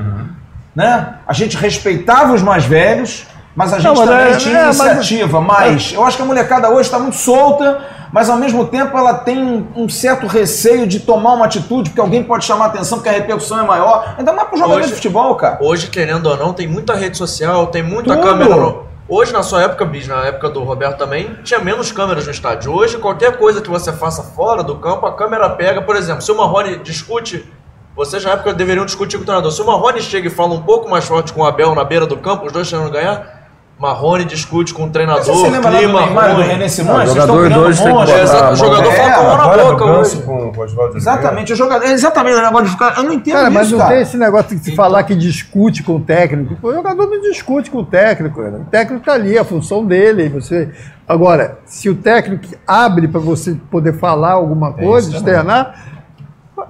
Né? 0.76 1.08
A 1.28 1.34
gente 1.34 1.58
respeitava 1.58 2.34
os 2.34 2.42
mais 2.44 2.64
velhos, 2.66 3.26
mas 3.56 3.74
a 3.74 3.80
gente 3.80 3.98
mas 3.98 4.08
também 4.10 4.34
é- 4.34 4.38
tinha 4.38 4.58
é, 4.60 4.66
mas- 4.66 4.80
iniciativa. 4.80 5.42
Mas 5.42 5.94
eu 5.94 6.04
acho 6.06 6.18
que 6.18 6.24
a 6.24 6.26
molecada 6.26 6.70
hoje 6.70 6.82
está 6.84 7.00
muito 7.00 7.16
solta, 7.16 7.80
mas 8.12 8.30
ao 8.30 8.38
mesmo 8.38 8.66
tempo 8.66 8.98
ela 8.98 9.14
tem 9.14 9.68
um, 9.76 9.88
certo 9.90 10.28
receio 10.28 10.88
de 10.88 11.00
tomar 11.00 11.34
uma 11.34 11.46
atitude, 11.46 11.90
porque 11.90 12.02
alguém 12.02 12.24
pode 12.24 12.46
chamar 12.46 12.66
a 12.66 12.68
atenção, 12.70 12.98
porque 13.00 13.10
a 13.10 13.14
repercussão 13.14 13.60
é 13.60 13.64
maior. 13.66 14.16
Ainda 14.18 14.34
mais 14.34 14.48
pro 14.48 14.58
jogador 14.58 14.80
Hoje- 14.80 14.90
de 14.90 14.96
futebol, 14.96 15.36
cara. 15.36 15.58
Hoje, 15.62 15.88
querendo 15.88 16.28
ou 16.28 16.38
não, 16.38 16.54
tem 16.54 16.68
muita 16.68 16.96
rede 16.96 17.18
social, 17.18 17.68
tem 17.68 17.84
muita 17.84 18.16
Tudo. 18.16 18.26
câmera. 18.26 18.56
No... 18.56 18.88
Hoje, 19.10 19.32
na 19.32 19.42
sua 19.42 19.64
época, 19.64 19.86
Bis, 19.86 20.06
na 20.06 20.26
época 20.26 20.50
do 20.50 20.64
Roberto 20.64 20.98
também, 20.98 21.38
tinha 21.44 21.60
menos 21.60 21.92
câmeras 21.94 22.26
no 22.26 22.32
estádio. 22.32 22.74
Hoje, 22.74 22.98
qualquer 22.98 23.38
coisa 23.38 23.62
que 23.62 23.70
você 23.70 23.94
faça 23.94 24.22
fora 24.22 24.62
do 24.62 24.76
campo, 24.76 25.06
a 25.06 25.14
câmera 25.14 25.50
pega. 25.50 25.82
Por 25.82 25.96
exemplo, 25.96 26.22
se 26.22 26.30
o 26.30 26.36
Marrone 26.36 26.78
discute, 26.80 27.46
vocês 27.96 28.24
na 28.26 28.32
época 28.32 28.54
deveriam 28.54 28.86
discutir 28.86 29.16
com 29.16 29.24
o 29.24 29.26
treinador. 29.26 29.52
Se 29.52 29.62
o 29.62 29.66
Marrone 29.66 30.02
chega 30.02 30.28
e 30.28 30.30
fala 30.30 30.54
um 30.54 30.62
pouco 30.62 30.90
mais 30.90 31.06
forte 31.06 31.32
com 31.32 31.42
o 31.42 31.46
Abel 31.46 31.74
na 31.74 31.86
beira 31.86 32.06
do 32.06 32.18
campo, 32.18 32.46
os 32.46 32.52
dois 32.52 32.70
tentando 32.70 32.92
ganhar, 32.92 33.37
Marrone 33.80 34.26
discute 34.26 34.74
com 34.74 34.86
o 34.86 34.90
treinador, 34.90 35.20
Mas 35.28 35.38
você 35.38 35.50
lembra 35.50 35.70
lá 35.70 35.78
do 35.78 35.84
clima 35.84 36.02
Neymar 36.02 36.36
do. 36.36 36.42
René 36.42 36.68
Simões? 36.68 37.10
os 37.10 37.14
Vocês 37.14 37.24
estão 37.24 37.36
jogadores 37.44 37.48
criando 37.48 37.64
dois 37.64 37.80
que 37.80 37.90
botar 38.12 38.22
Exato, 38.24 38.54
o 38.54 38.56
jogador 38.56 38.92
É, 38.92 38.96
fala 38.96 39.14
com 39.14 39.20
a 39.20 39.38
mão 39.38 39.38
na 39.38 39.64
boca 39.64 39.86
hoje. 39.86 40.22
com, 40.24 40.52
com. 40.52 40.98
Exatamente, 40.98 41.54
o 41.54 41.56
jogador. 41.56 41.86
Exatamente, 41.86 42.36
o 42.38 42.42
negócio 42.42 42.66
de 42.66 42.72
ficar. 42.72 42.98
Eu 42.98 43.04
não 43.04 43.14
entendo 43.14 43.34
Cara, 43.36 43.46
isso, 43.50 43.54
mas 43.54 43.72
não 43.72 43.78
cara. 43.78 43.92
tem 43.92 44.02
esse 44.02 44.18
negócio 44.18 44.58
de 44.58 44.64
se 44.64 44.76
falar 44.76 45.04
que 45.04 45.16
discute 45.16 45.84
com 45.84 45.98
o 45.98 46.00
técnico. 46.00 46.58
O 46.68 46.74
jogador 46.74 47.08
não 47.08 47.22
discute 47.22 47.70
com 47.70 47.78
o 47.80 47.86
técnico. 47.86 48.42
cara. 48.42 48.58
O 48.58 48.66
técnico 48.66 49.02
está 49.02 49.14
ali, 49.14 49.38
a 49.38 49.46
função 49.46 49.86
dele. 49.86 50.28
Você... 50.30 50.70
Agora, 51.08 51.60
se 51.66 51.88
o 51.88 51.96
técnico 51.96 52.48
abre 52.66 53.08
para 53.08 53.20
você 53.20 53.56
poder 53.70 53.94
falar 53.94 54.32
alguma 54.32 54.74
coisa, 54.74 55.16
externar, 55.16 55.76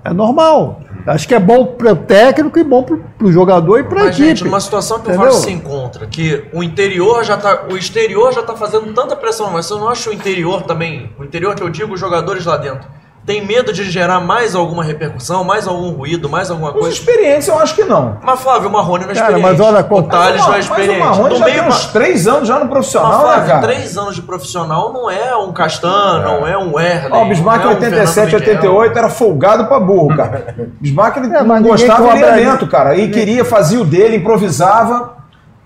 é 0.07 0.13
normal. 0.13 0.81
Acho 1.05 1.27
que 1.27 1.33
é 1.33 1.39
bom 1.39 1.65
para 1.65 1.93
o 1.93 1.95
técnico 1.95 2.59
e 2.59 2.63
bom 2.63 2.83
para 2.83 2.97
o 3.25 3.31
jogador 3.31 3.79
e 3.79 3.83
para 3.83 4.03
a 4.03 4.07
equipe. 4.07 4.25
gente, 4.27 4.43
numa 4.43 4.59
situação 4.59 4.99
que 4.99 5.07
o 5.07 5.11
Entendeu? 5.13 5.31
Vasco 5.31 5.45
se 5.45 5.51
encontra, 5.51 6.05
que 6.05 6.43
o 6.51 6.61
interior 6.61 7.23
já 7.23 7.37
tá. 7.37 7.65
O 7.71 7.77
exterior 7.77 8.33
já 8.33 8.43
tá 8.43 8.55
fazendo 8.55 8.93
tanta 8.93 9.15
pressão, 9.15 9.49
mas 9.51 9.65
você 9.65 9.75
não 9.75 9.87
acha 9.87 10.09
o 10.09 10.13
interior 10.13 10.63
também, 10.63 11.09
o 11.17 11.23
interior 11.23 11.55
que 11.55 11.63
eu 11.63 11.69
digo, 11.69 11.93
os 11.93 11.99
jogadores 11.99 12.45
lá 12.45 12.57
dentro, 12.57 12.89
tem 13.27 13.45
medo 13.45 13.73
de 13.73 13.83
gerar 13.91 14.21
mais 14.21 14.55
alguma 14.55 14.81
repercussão, 14.85 15.43
mais 15.43 15.67
algum 15.67 15.89
ruído, 15.91 16.29
mais 16.29 16.49
alguma 16.49 16.69
Os 16.69 16.75
coisa? 16.79 16.89
experiência, 16.89 17.51
eu 17.51 17.59
acho 17.59 17.75
que 17.75 17.83
não. 17.83 18.17
Mas 18.23 18.39
Flávio, 18.39 18.69
o 18.69 18.71
Marrone 18.71 19.03
não 19.03 19.11
é 19.11 19.15
Cara, 19.15 19.37
experiente. 19.37 19.59
mas 19.59 19.59
olha, 19.67 19.85
o 19.87 20.03
Thales 20.03 20.29
Mas, 20.37 20.45
não 20.45 20.47
é 20.47 20.55
mas 20.55 20.65
experiente. 20.65 21.01
o 21.01 21.03
Marrone 21.05 21.29
no 21.31 21.35
já 21.35 21.45
meio, 21.45 21.59
tem 21.59 21.67
uns 21.67 21.85
três 21.87 22.25
anos 22.25 22.47
já 22.47 22.53
no 22.55 22.61
mas, 22.61 22.69
profissional, 22.69 23.11
né, 23.11 23.19
Flávio, 23.19 23.47
cara? 23.47 23.61
três 23.67 23.97
anos 23.97 24.15
de 24.15 24.21
profissional 24.21 24.93
não 24.93 25.11
é 25.11 25.35
um 25.35 25.51
Castan, 25.51 26.21
não 26.23 26.47
é 26.47 26.57
um 26.57 26.73
Werner. 26.75 27.13
Ó, 27.13 27.23
o 27.25 27.27
Bismarck 27.27 27.59
em 27.59 27.65
é 27.65 27.67
um 27.67 27.71
87, 27.71 28.13
Fernando 28.31 28.45
Miguel. 28.45 28.75
88 28.75 28.97
era 28.97 29.09
folgado 29.09 29.65
pra 29.65 29.79
burro, 29.81 30.15
cara. 30.15 30.55
Bismarck 30.79 31.17
ele 31.17 31.27
É, 31.35 31.43
mas 31.43 31.61
não 31.61 31.69
gostava 31.69 32.13
de 32.13 32.21
elemento, 32.23 32.63
ele. 32.63 32.71
cara. 32.71 32.95
E 32.95 33.11
queria, 33.11 33.43
fazia 33.43 33.81
o 33.81 33.83
dele, 33.83 34.15
improvisava. 34.15 35.16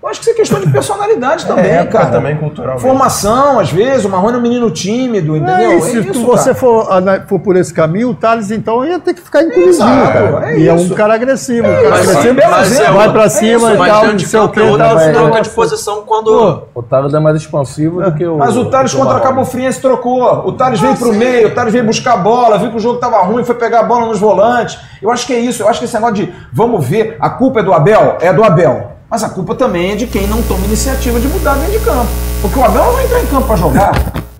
Eu 0.02 0.08
acho 0.08 0.18
que 0.20 0.24
isso 0.24 0.30
é 0.30 0.34
questão 0.34 0.60
de 0.60 0.68
personalidade 0.70 1.46
também, 1.46 1.70
É, 1.70 1.84
cara. 1.86 2.06
também 2.06 2.36
cultural. 2.36 2.76
Formação, 2.78 3.60
às 3.60 3.70
vezes, 3.70 4.04
o 4.04 4.08
Marrone 4.08 4.34
é 4.34 4.38
um 4.38 4.42
menino 4.42 4.68
tímido, 4.70 5.36
entendeu? 5.36 5.70
É, 5.70 5.76
e 5.76 5.80
se 5.82 6.02
tu- 6.04 6.24
você 6.26 6.46
cara. 6.50 6.54
for, 6.56 6.90
ana- 6.92 7.24
for 7.28 7.38
por 7.38 7.56
esse 7.56 7.72
caminho, 7.72 8.10
o 8.10 8.14
Thales 8.14 8.50
então 8.50 8.84
ia 8.84 8.98
ter 8.98 9.14
que 9.14 9.20
ficar 9.20 9.42
Exato, 9.44 10.12
cara. 10.12 10.52
é 10.52 10.58
e 10.58 10.68
é 10.68 10.72
um 10.72 10.76
isso. 10.76 10.94
cara 10.94 11.14
agressivo. 11.14 11.68
um 11.68 11.74
cara 11.74 11.96
agressivo 12.00 12.34
mas 12.50 12.80
é 12.80 12.90
vai 12.90 13.08
o- 13.08 13.12
pra 13.12 13.24
é 13.24 13.28
cima 13.28 13.72
isso, 13.72 13.84
e 13.84 13.88
tal, 13.88 14.06
não 14.06 14.16
de 14.16 14.26
sei 14.26 14.40
o 14.40 14.48
que. 14.48 14.60
é 14.60 14.76
tá, 14.76 14.94
vai- 14.94 15.12
troca 15.12 15.40
de 15.42 15.50
posição 15.50 16.02
quando. 16.02 16.62
O 16.74 16.82
Thales 16.82 17.14
é 17.14 17.20
mais 17.20 17.36
expansivo 17.36 18.02
do 18.02 18.12
que 18.12 18.26
o. 18.26 18.38
Mas 18.38 18.56
o 18.56 18.64
Thales 18.66 18.92
contra. 18.92 19.20
Cabo 19.20 19.44
Friense 19.44 19.80
trocou. 19.80 20.24
O 20.46 20.52
Thales 20.52 20.80
veio 20.80 20.96
pro 20.96 21.12
meio, 21.14 21.48
o 21.48 21.50
Thales 21.54 21.72
veio 21.72 21.84
buscar 21.84 22.14
a 22.14 22.16
bola, 22.16 22.58
viu 22.58 22.70
que 22.70 22.76
o 22.76 22.80
jogo 22.80 22.98
tava 22.98 23.18
ruim, 23.22 23.44
foi 23.44 23.54
pegar 23.54 23.80
a 23.80 23.84
bola 23.84 24.06
nos 24.06 24.18
volantes. 24.18 24.78
Eu 25.00 25.10
acho 25.12 25.26
que 25.26 25.32
é 25.32 25.38
isso. 25.38 25.62
Eu 25.62 25.68
acho 25.68 25.78
que 25.78 25.84
esse 25.84 25.94
negócio 25.94 26.14
de 26.16 26.32
vamos 26.52 26.84
ver, 26.84 27.16
a 27.20 27.30
culpa 27.30 27.60
é 27.60 27.62
do 27.62 27.72
Abel? 27.72 28.16
É 28.20 28.32
do 28.32 28.42
Abel. 28.42 28.91
Mas 29.12 29.22
a 29.22 29.28
culpa 29.28 29.54
também 29.54 29.92
é 29.92 29.94
de 29.94 30.06
quem 30.06 30.26
não 30.26 30.40
toma 30.42 30.64
iniciativa 30.64 31.20
de 31.20 31.28
mudar 31.28 31.52
dentro 31.56 31.72
de 31.78 31.84
campo. 31.84 32.08
Porque 32.40 32.58
o 32.58 32.64
Abel 32.64 32.82
não 32.82 32.92
vai 32.94 33.04
entrar 33.04 33.20
em 33.22 33.26
campo 33.26 33.46
pra 33.46 33.56
jogar. 33.56 33.92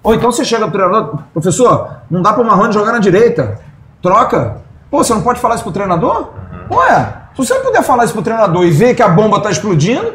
Ou 0.02 0.14
então 0.14 0.32
você 0.32 0.46
chega 0.46 0.66
pro 0.66 0.72
treinador, 0.78 1.18
professor, 1.30 1.90
não 2.10 2.22
dá 2.22 2.32
pro 2.32 2.42
Marrone 2.42 2.72
jogar 2.72 2.90
na 2.92 2.98
direita. 2.98 3.58
Troca. 4.00 4.56
Pô, 4.90 5.04
você 5.04 5.12
não 5.12 5.20
pode 5.20 5.40
falar 5.40 5.56
isso 5.56 5.62
pro 5.64 5.72
treinador? 5.74 6.30
Ué, 6.70 7.12
se 7.36 7.44
você 7.46 7.52
não 7.52 7.60
puder 7.64 7.82
falar 7.82 8.04
isso 8.06 8.14
pro 8.14 8.22
treinador 8.22 8.64
e 8.64 8.70
ver 8.70 8.94
que 8.94 9.02
a 9.02 9.08
bomba 9.10 9.40
tá 9.40 9.50
explodindo, 9.50 10.10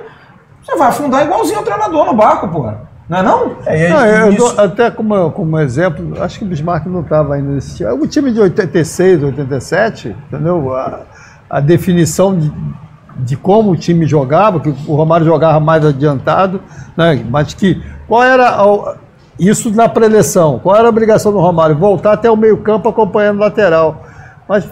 você 0.65 0.75
vai 0.75 0.87
afundar 0.87 1.23
igualzinho 1.23 1.59
o 1.59 1.63
treinador 1.63 2.05
no 2.07 2.15
barco, 2.15 2.47
pô. 2.47 2.63
Não 3.07 3.17
é 3.19 3.21
não? 3.21 3.51
É, 3.63 3.85
aí, 3.85 3.89
Não, 3.91 4.05
eu 4.07 4.31
isso- 4.33 4.55
dou- 4.55 4.65
até 4.65 4.89
como, 4.89 5.31
como 5.33 5.59
exemplo, 5.59 6.19
acho 6.21 6.39
que 6.39 6.45
o 6.45 6.47
Bismarck 6.47 6.87
não 6.87 7.01
estava 7.01 7.35
ainda 7.35 7.51
nesse 7.51 7.77
time. 7.77 7.91
O 7.91 8.07
time 8.07 8.33
de 8.33 8.39
86, 8.41 9.21
87, 9.23 10.15
entendeu? 10.27 10.75
A, 10.75 11.01
a 11.47 11.59
definição 11.61 12.35
de, 12.35 12.51
de 13.19 13.35
como 13.35 13.71
o 13.71 13.75
time 13.75 14.05
jogava, 14.05 14.59
que 14.59 14.69
o 14.69 14.95
Romário 14.95 15.25
jogava 15.25 15.59
mais 15.59 15.83
adiantado, 15.85 16.61
né? 16.95 17.23
mas 17.29 17.53
que 17.53 17.81
qual 18.07 18.23
era 18.23 18.49
a- 18.49 18.95
isso 19.39 19.69
na 19.71 19.87
preleção? 19.89 20.59
Qual 20.59 20.75
era 20.75 20.85
a 20.87 20.89
obrigação 20.89 21.31
do 21.31 21.39
Romário? 21.39 21.75
Voltar 21.75 22.13
até 22.13 22.29
o 22.29 22.35
meio-campo 22.35 22.87
acompanhando 22.89 23.37
o 23.37 23.41
lateral. 23.41 24.03
Mas 24.47 24.67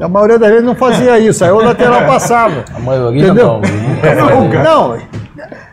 a 0.00 0.08
maioria 0.08 0.38
das 0.38 0.48
vezes 0.50 0.64
não 0.64 0.74
fazia 0.74 1.18
isso, 1.18 1.44
aí 1.44 1.50
o 1.50 1.58
lateral 1.60 2.06
passava. 2.06 2.64
A 2.74 2.78
maioria 2.78 3.24
Entendeu? 3.24 3.60
não. 3.60 4.40
Nunca. 4.42 4.62
Não, 4.62 4.94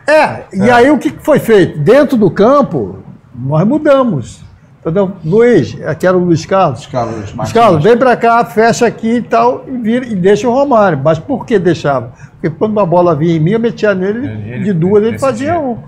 é, 0.06 0.42
e 0.52 0.70
aí 0.70 0.90
o 0.90 0.98
que 0.98 1.10
foi 1.22 1.38
feito? 1.38 1.78
Dentro 1.78 2.16
do 2.16 2.30
campo, 2.30 2.98
nós 3.34 3.64
mudamos. 3.66 4.40
Entendeu? 4.80 5.10
Luiz, 5.24 5.76
aqui 5.86 6.06
era 6.06 6.16
o 6.16 6.20
Luiz 6.24 6.46
Carlos. 6.46 6.86
Carlos 6.86 7.16
Luiz 7.16 7.32
Martins. 7.34 7.52
Carlos, 7.52 7.82
vem 7.82 7.96
pra 7.96 8.16
cá, 8.16 8.44
fecha 8.44 8.86
aqui 8.86 9.16
e 9.16 9.22
tal, 9.22 9.64
e, 9.66 9.76
vira, 9.76 10.06
e 10.06 10.14
deixa 10.14 10.48
o 10.48 10.52
Romário. 10.52 10.98
Mas 11.02 11.18
por 11.18 11.44
que 11.44 11.58
deixava? 11.58 12.12
Porque 12.40 12.48
quando 12.56 12.78
a 12.78 12.86
bola 12.86 13.14
vinha 13.14 13.36
em 13.36 13.40
mim, 13.40 13.50
eu 13.52 13.60
metia 13.60 13.94
nele, 13.94 14.26
Ele- 14.26 14.64
de 14.64 14.72
duas 14.72 15.02
ele 15.02 15.18
fazia 15.18 15.58
um. 15.58 15.78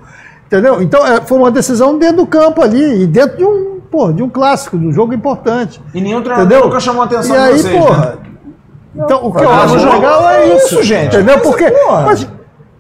Entendeu? 0.47 0.83
Então 0.83 1.07
é, 1.07 1.21
foi 1.21 1.39
uma 1.39 1.51
decisão 1.51 1.97
dentro 1.97 2.17
do 2.19 2.27
campo 2.27 2.61
ali, 2.63 3.05
e 3.05 3.07
dentro 3.07 3.37
de 3.39 3.45
um, 3.45 3.79
pô, 3.89 4.13
de 4.13 4.23
um 4.23 4.29
clássico, 4.29 4.77
de 4.77 4.85
um 4.89 4.93
jogo 4.93 5.15
importante. 5.15 5.81
E 5.95 6.01
nenhum 6.01 6.21
treinador 6.21 6.47
Entendeu? 6.51 6.67
nunca 6.67 6.81
chamou 6.81 7.03
a 7.03 7.05
atenção 7.05 7.37
e 7.37 7.39
de 7.39 7.45
aí, 7.45 7.59
vocês, 7.59 7.77
porra. 7.85 8.07
né? 8.07 8.15
Então, 9.05 9.25
o 9.25 9.33
que 9.33 9.45
eu 9.45 9.51
acho 9.53 9.75
legal 9.77 10.29
é 10.31 10.43
é 10.49 10.57
isso, 10.57 10.67
isso, 10.75 10.83
gente. 10.83 11.15
Entendeu? 11.15 11.37
Mas, 11.37 11.47
Porque, 11.47 11.71
porra. 11.71 12.03
mas- 12.07 12.29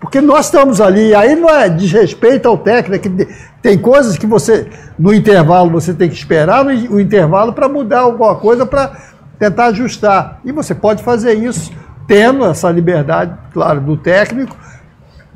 porque 0.00 0.20
nós 0.22 0.46
estamos 0.46 0.80
ali, 0.80 1.14
aí 1.14 1.36
não 1.36 1.50
é 1.50 1.68
desrespeito 1.68 2.48
ao 2.48 2.56
técnico, 2.56 3.10
que 3.10 3.28
tem 3.60 3.76
coisas 3.76 4.16
que 4.16 4.26
você, 4.26 4.66
no 4.98 5.12
intervalo, 5.12 5.70
você 5.70 5.92
tem 5.92 6.08
que 6.08 6.14
esperar 6.14 6.64
o 6.66 6.98
intervalo 6.98 7.52
para 7.52 7.68
mudar 7.68 8.00
alguma 8.00 8.34
coisa, 8.34 8.64
para 8.64 8.96
tentar 9.38 9.66
ajustar. 9.66 10.40
E 10.42 10.52
você 10.52 10.74
pode 10.74 11.02
fazer 11.02 11.34
isso 11.34 11.70
tendo 12.06 12.46
essa 12.46 12.70
liberdade, 12.70 13.36
claro, 13.52 13.78
do 13.78 13.94
técnico, 13.94 14.56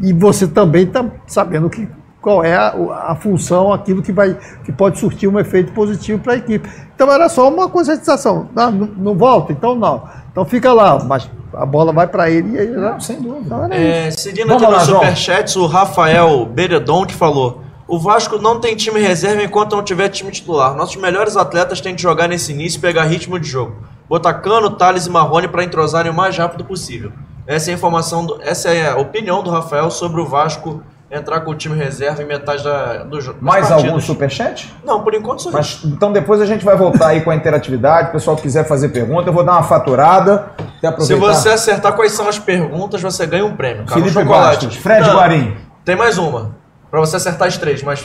e 0.01 0.15
você 0.15 0.47
também 0.47 0.85
está 0.85 1.05
sabendo 1.27 1.69
que, 1.69 1.87
qual 2.25 2.43
é 2.43 2.55
a, 2.57 2.75
a 3.09 3.14
função, 3.14 3.70
aquilo 3.70 4.01
que, 4.03 4.11
vai, 4.11 4.35
que 4.64 4.72
pode 4.72 4.99
surtir 4.99 5.29
um 5.29 5.39
efeito 5.39 5.72
positivo 5.72 6.18
para 6.22 6.33
a 6.33 6.37
equipe. 6.37 6.66
Então 6.95 7.12
era 7.12 7.29
só 7.29 7.51
uma 7.51 7.68
conscientização. 7.68 8.49
Não, 8.57 8.70
não, 8.70 8.87
não 8.97 9.14
volta? 9.14 9.53
Então 9.53 9.75
não. 9.75 10.09
Então 10.33 10.43
fica 10.47 10.72
lá, 10.72 10.99
mas 11.05 11.31
a 11.53 11.66
bola 11.66 11.93
vai 11.93 12.07
para 12.07 12.31
ele 12.31 12.55
e 12.57 12.59
aí. 12.59 12.66
né? 12.68 12.97
Sem 12.99 13.20
dúvida. 13.20 13.45
Então 13.45 13.64
isso. 13.66 13.75
É, 13.75 14.11
seguindo 14.12 14.49
Vamos 14.49 14.62
aqui 14.62 14.72
lá, 14.72 14.79
no. 14.79 14.85
Superchats, 14.87 15.55
o 15.57 15.66
Rafael 15.66 16.47
Beredon 16.47 17.05
que 17.05 17.14
falou: 17.14 17.61
O 17.87 17.99
Vasco 17.99 18.39
não 18.39 18.59
tem 18.59 18.75
time 18.75 18.99
reserva 19.01 19.43
enquanto 19.43 19.77
não 19.77 19.83
tiver 19.85 20.09
time 20.09 20.31
titular. 20.31 20.75
Nossos 20.75 20.97
melhores 20.97 21.37
atletas 21.37 21.83
têm 21.83 21.95
que 21.95 22.01
jogar 22.01 22.27
nesse 22.27 22.53
início 22.53 22.79
e 22.79 22.81
pegar 22.81 23.05
ritmo 23.05 23.39
de 23.39 23.47
jogo. 23.47 23.77
Botar 24.09 24.33
Cano, 24.35 24.70
Thales 24.70 25.05
e 25.07 25.11
Marrone 25.11 25.47
para 25.47 25.62
entrosarem 25.62 26.11
o 26.11 26.14
mais 26.14 26.35
rápido 26.39 26.64
possível. 26.64 27.12
Essa 27.47 27.70
é 27.70 27.72
a 27.72 27.77
informação, 27.77 28.25
do- 28.25 28.39
essa 28.41 28.70
é 28.70 28.91
a 28.91 28.97
opinião 28.97 29.43
do 29.43 29.51
Rafael 29.51 29.91
sobre 29.91 30.20
o 30.22 30.27
Vasco 30.27 30.83
entrar 31.11 31.41
com 31.41 31.51
o 31.51 31.55
time 31.55 31.77
reserva 31.77 32.23
em 32.23 32.27
metade 32.27 32.65
da, 32.65 33.05
do 33.05 33.21
jogo. 33.21 33.39
Mais 33.41 33.71
algum 33.71 34.01
superchat? 34.01 34.75
Não, 34.85 35.03
por 35.03 35.15
enquanto 35.15 35.43
só 35.43 35.49
isso. 35.51 35.57
Mas, 35.57 35.85
então 35.85 36.13
depois 36.13 36.41
a 36.41 36.47
gente 36.47 36.65
vai 36.65 36.77
voltar 36.77 37.09
aí 37.09 37.21
com 37.21 37.31
a 37.31 37.35
interatividade. 37.35 38.09
O 38.09 38.13
pessoal 38.13 38.37
que 38.37 38.43
quiser 38.43 38.65
fazer 38.65 38.89
pergunta, 38.89 39.29
eu 39.29 39.33
vou 39.33 39.45
dar 39.45 39.53
uma 39.53 39.63
faturada. 39.63 40.51
Até 40.83 41.01
Se 41.01 41.15
você 41.15 41.51
acertar 41.51 41.95
quais 41.95 42.13
são 42.13 42.29
as 42.29 42.39
perguntas, 42.39 43.01
você 43.01 43.27
ganha 43.27 43.45
um 43.45 43.57
prêmio. 43.57 43.85
Cara, 43.85 44.01
um 44.01 44.03
Felipe 44.03 44.21
chocolate. 44.21 44.67
Bastos, 44.67 44.83
Fred 44.83 45.07
Não, 45.07 45.17
Guarim. 45.17 45.57
Tem 45.85 45.97
mais 45.97 46.19
uma. 46.19 46.57
Pra 46.91 47.01
você 47.01 47.17
acertar 47.17 47.49
as 47.49 47.59
três, 47.59 47.83
mas 47.83 48.05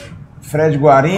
Fred 0.50 0.78
Guarim. 0.78 1.18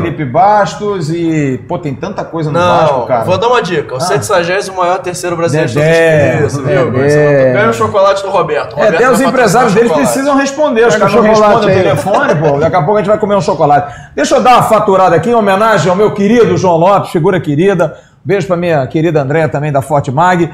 Felipe 0.00 0.24
Bastos 0.24 1.10
e. 1.10 1.60
Pô, 1.68 1.78
tem 1.78 1.94
tanta 1.94 2.24
coisa 2.24 2.50
no 2.50 2.58
Não, 2.58 2.76
Vasco, 2.78 3.06
cara. 3.06 3.24
vou 3.24 3.36
dar 3.38 3.48
uma 3.48 3.62
dica. 3.62 3.94
O 3.94 3.96
Ah. 3.98 4.00
160 4.00 4.72
maior 4.72 4.98
terceiro 4.98 5.36
brasileiro 5.36 5.68
de 5.70 5.74
Dedé, 5.78 6.36
todos 6.38 6.54
os 6.56 6.64
tempos, 6.64 6.92
viu? 6.92 7.52
Ganha 7.52 7.68
o 7.70 7.74
chocolate 7.74 8.22
do 8.22 8.30
Roberto. 8.30 8.72
É, 8.78 8.84
Roberto 8.84 8.94
até 8.96 9.10
os 9.10 9.20
empresários 9.20 9.74
deles 9.74 9.88
chocolate. 9.88 10.12
precisam 10.12 10.36
responder. 10.36 10.86
Os 10.86 10.96
caras 10.96 11.14
não 11.14 11.20
o 11.22 11.26
chocolate 11.34 11.66
respondem 11.66 11.78
o 11.78 11.82
telefone, 11.82 12.34
pô. 12.36 12.58
Daqui 12.58 12.76
a 12.76 12.82
pouco 12.82 12.96
a 12.96 13.00
gente 13.00 13.08
vai 13.10 13.18
comer 13.18 13.34
um 13.36 13.40
chocolate. 13.40 13.94
Deixa 14.14 14.36
eu 14.36 14.42
dar 14.42 14.54
uma 14.54 14.62
faturada 14.62 15.14
aqui 15.16 15.30
em 15.30 15.34
homenagem 15.34 15.90
ao 15.90 15.96
meu 15.96 16.12
querido 16.12 16.56
João 16.56 16.76
Lopes, 16.76 17.10
figura 17.10 17.40
querida. 17.40 17.96
Beijo 18.24 18.46
pra 18.46 18.56
minha 18.56 18.86
querida 18.86 19.20
Andréia 19.20 19.48
também 19.48 19.72
da 19.72 19.82
Forte 19.82 20.10
Mag. 20.10 20.48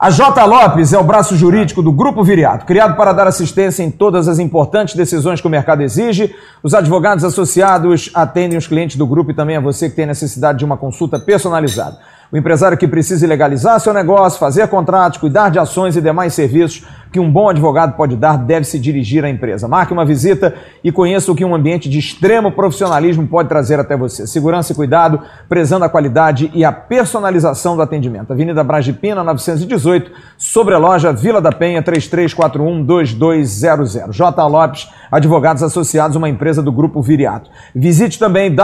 A 0.00 0.10
J. 0.10 0.44
Lopes 0.44 0.92
é 0.92 0.98
o 0.98 1.02
braço 1.02 1.36
jurídico 1.36 1.82
do 1.82 1.90
Grupo 1.90 2.22
Viriato, 2.22 2.64
criado 2.64 2.94
para 2.94 3.12
dar 3.12 3.26
assistência 3.26 3.82
em 3.82 3.90
todas 3.90 4.28
as 4.28 4.38
importantes 4.38 4.94
decisões 4.94 5.40
que 5.40 5.46
o 5.48 5.50
mercado 5.50 5.82
exige. 5.82 6.36
Os 6.62 6.72
advogados 6.72 7.24
associados 7.24 8.08
atendem 8.14 8.56
os 8.56 8.68
clientes 8.68 8.94
do 8.94 9.04
grupo 9.04 9.32
e 9.32 9.34
também 9.34 9.56
a 9.56 9.60
você 9.60 9.90
que 9.90 9.96
tem 9.96 10.06
necessidade 10.06 10.60
de 10.60 10.64
uma 10.64 10.76
consulta 10.76 11.18
personalizada. 11.18 11.98
O 12.30 12.36
empresário 12.36 12.76
que 12.76 12.86
precisa 12.86 13.26
legalizar 13.26 13.80
seu 13.80 13.94
negócio, 13.94 14.38
fazer 14.38 14.68
contratos, 14.68 15.18
cuidar 15.18 15.50
de 15.50 15.58
ações 15.58 15.96
e 15.96 16.00
demais 16.00 16.34
serviços 16.34 16.86
que 17.10 17.18
um 17.18 17.32
bom 17.32 17.48
advogado 17.48 17.96
pode 17.96 18.14
dar 18.16 18.36
deve 18.36 18.66
se 18.66 18.78
dirigir 18.78 19.24
à 19.24 19.30
empresa. 19.30 19.66
Marque 19.66 19.94
uma 19.94 20.04
visita 20.04 20.54
e 20.84 20.92
conheça 20.92 21.32
o 21.32 21.34
que 21.34 21.42
um 21.42 21.54
ambiente 21.54 21.88
de 21.88 21.98
extremo 21.98 22.52
profissionalismo 22.52 23.26
pode 23.26 23.48
trazer 23.48 23.80
até 23.80 23.96
você. 23.96 24.26
Segurança 24.26 24.72
e 24.72 24.76
cuidado, 24.76 25.22
prezando 25.48 25.86
a 25.86 25.88
qualidade 25.88 26.50
e 26.52 26.66
a 26.66 26.72
personalização 26.72 27.76
do 27.76 27.82
atendimento. 27.82 28.30
Avenida 28.30 28.62
Bragipina, 28.62 29.24
918, 29.24 30.12
sobre 30.36 30.74
a 30.74 30.78
loja 30.78 31.14
Vila 31.14 31.40
da 31.40 31.50
Penha, 31.50 31.82
3341-2200. 31.82 34.12
J. 34.12 34.46
Lopes, 34.46 34.86
Advogados 35.10 35.62
Associados, 35.62 36.14
uma 36.14 36.28
empresa 36.28 36.62
do 36.62 36.70
Grupo 36.70 37.00
Viriato. 37.00 37.48
Visite 37.74 38.18
também 38.18 38.54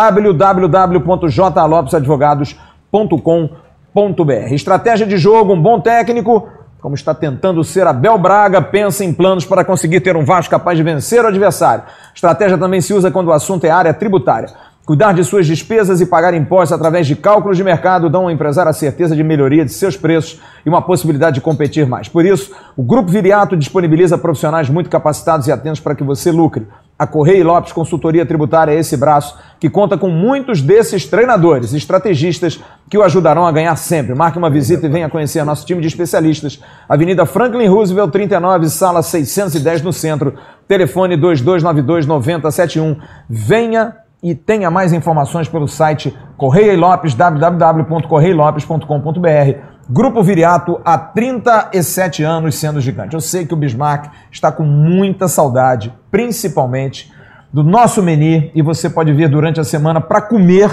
www.jlopesadvogados.com.br. 2.94 4.54
Estratégia 4.54 5.06
de 5.06 5.18
jogo, 5.18 5.52
um 5.52 5.60
bom 5.60 5.80
técnico 5.80 6.48
como 6.80 6.94
está 6.94 7.14
tentando 7.14 7.64
ser 7.64 7.86
Abel 7.86 8.18
Braga, 8.18 8.60
pensa 8.60 9.02
em 9.02 9.10
planos 9.10 9.46
para 9.46 9.64
conseguir 9.64 10.00
ter 10.00 10.18
um 10.18 10.24
Vasco 10.24 10.50
capaz 10.50 10.76
de 10.76 10.84
vencer 10.84 11.24
o 11.24 11.28
adversário. 11.28 11.84
Estratégia 12.14 12.58
também 12.58 12.82
se 12.82 12.92
usa 12.92 13.10
quando 13.10 13.28
o 13.28 13.32
assunto 13.32 13.64
é 13.64 13.70
área 13.70 13.94
tributária. 13.94 14.50
Cuidar 14.84 15.14
de 15.14 15.24
suas 15.24 15.46
despesas 15.46 16.02
e 16.02 16.06
pagar 16.06 16.34
impostos 16.34 16.72
através 16.72 17.06
de 17.06 17.16
cálculos 17.16 17.56
de 17.56 17.64
mercado 17.64 18.10
dão 18.10 18.24
ao 18.24 18.30
empresário 18.30 18.68
a 18.68 18.74
certeza 18.74 19.16
de 19.16 19.24
melhoria 19.24 19.64
de 19.64 19.72
seus 19.72 19.96
preços 19.96 20.38
e 20.66 20.68
uma 20.68 20.82
possibilidade 20.82 21.36
de 21.36 21.40
competir 21.40 21.86
mais. 21.86 22.06
Por 22.06 22.22
isso, 22.22 22.52
o 22.76 22.82
Grupo 22.82 23.10
Viriato 23.10 23.56
disponibiliza 23.56 24.18
profissionais 24.18 24.68
muito 24.68 24.90
capacitados 24.90 25.46
e 25.46 25.52
atentos 25.52 25.80
para 25.80 25.94
que 25.94 26.04
você 26.04 26.30
lucre. 26.30 26.66
A 26.96 27.08
Correia 27.08 27.38
e 27.38 27.42
Lopes 27.42 27.72
Consultoria 27.72 28.24
Tributária 28.24 28.72
é 28.72 28.78
esse 28.78 28.96
braço 28.96 29.36
que 29.58 29.68
conta 29.68 29.98
com 29.98 30.08
muitos 30.08 30.62
desses 30.62 31.04
treinadores 31.06 31.74
estrategistas 31.74 32.60
que 32.88 32.96
o 32.96 33.02
ajudarão 33.02 33.44
a 33.44 33.50
ganhar 33.50 33.74
sempre. 33.74 34.14
Marque 34.14 34.38
uma 34.38 34.48
visita 34.48 34.86
e 34.86 34.88
venha 34.88 35.08
conhecer 35.08 35.44
nosso 35.44 35.66
time 35.66 35.80
de 35.80 35.88
especialistas. 35.88 36.60
Avenida 36.88 37.26
Franklin 37.26 37.66
Roosevelt, 37.66 38.12
39, 38.12 38.68
sala 38.68 39.02
610 39.02 39.82
no 39.82 39.92
centro. 39.92 40.34
Telefone 40.68 41.16
2292 41.16 42.06
9071. 42.06 42.96
Venha 43.28 43.96
e 44.22 44.32
tenha 44.34 44.70
mais 44.70 44.92
informações 44.92 45.48
pelo 45.48 45.66
site 45.66 46.16
Correia 46.36 46.72
e 46.72 46.76
Lopes, 46.76 47.14
www.correilopes.com.br. 47.14 49.73
Grupo 49.88 50.22
Viriato 50.22 50.80
há 50.84 50.96
37 50.96 52.22
anos 52.22 52.54
sendo 52.54 52.80
gigante. 52.80 53.14
Eu 53.14 53.20
sei 53.20 53.44
que 53.44 53.52
o 53.52 53.56
Bismarck 53.56 54.10
está 54.30 54.50
com 54.50 54.62
muita 54.62 55.28
saudade, 55.28 55.92
principalmente 56.10 57.12
do 57.52 57.62
nosso 57.62 58.02
menu, 58.02 58.50
e 58.54 58.62
você 58.62 58.88
pode 58.88 59.12
vir 59.12 59.28
durante 59.28 59.60
a 59.60 59.64
semana 59.64 60.00
para 60.00 60.22
comer 60.22 60.70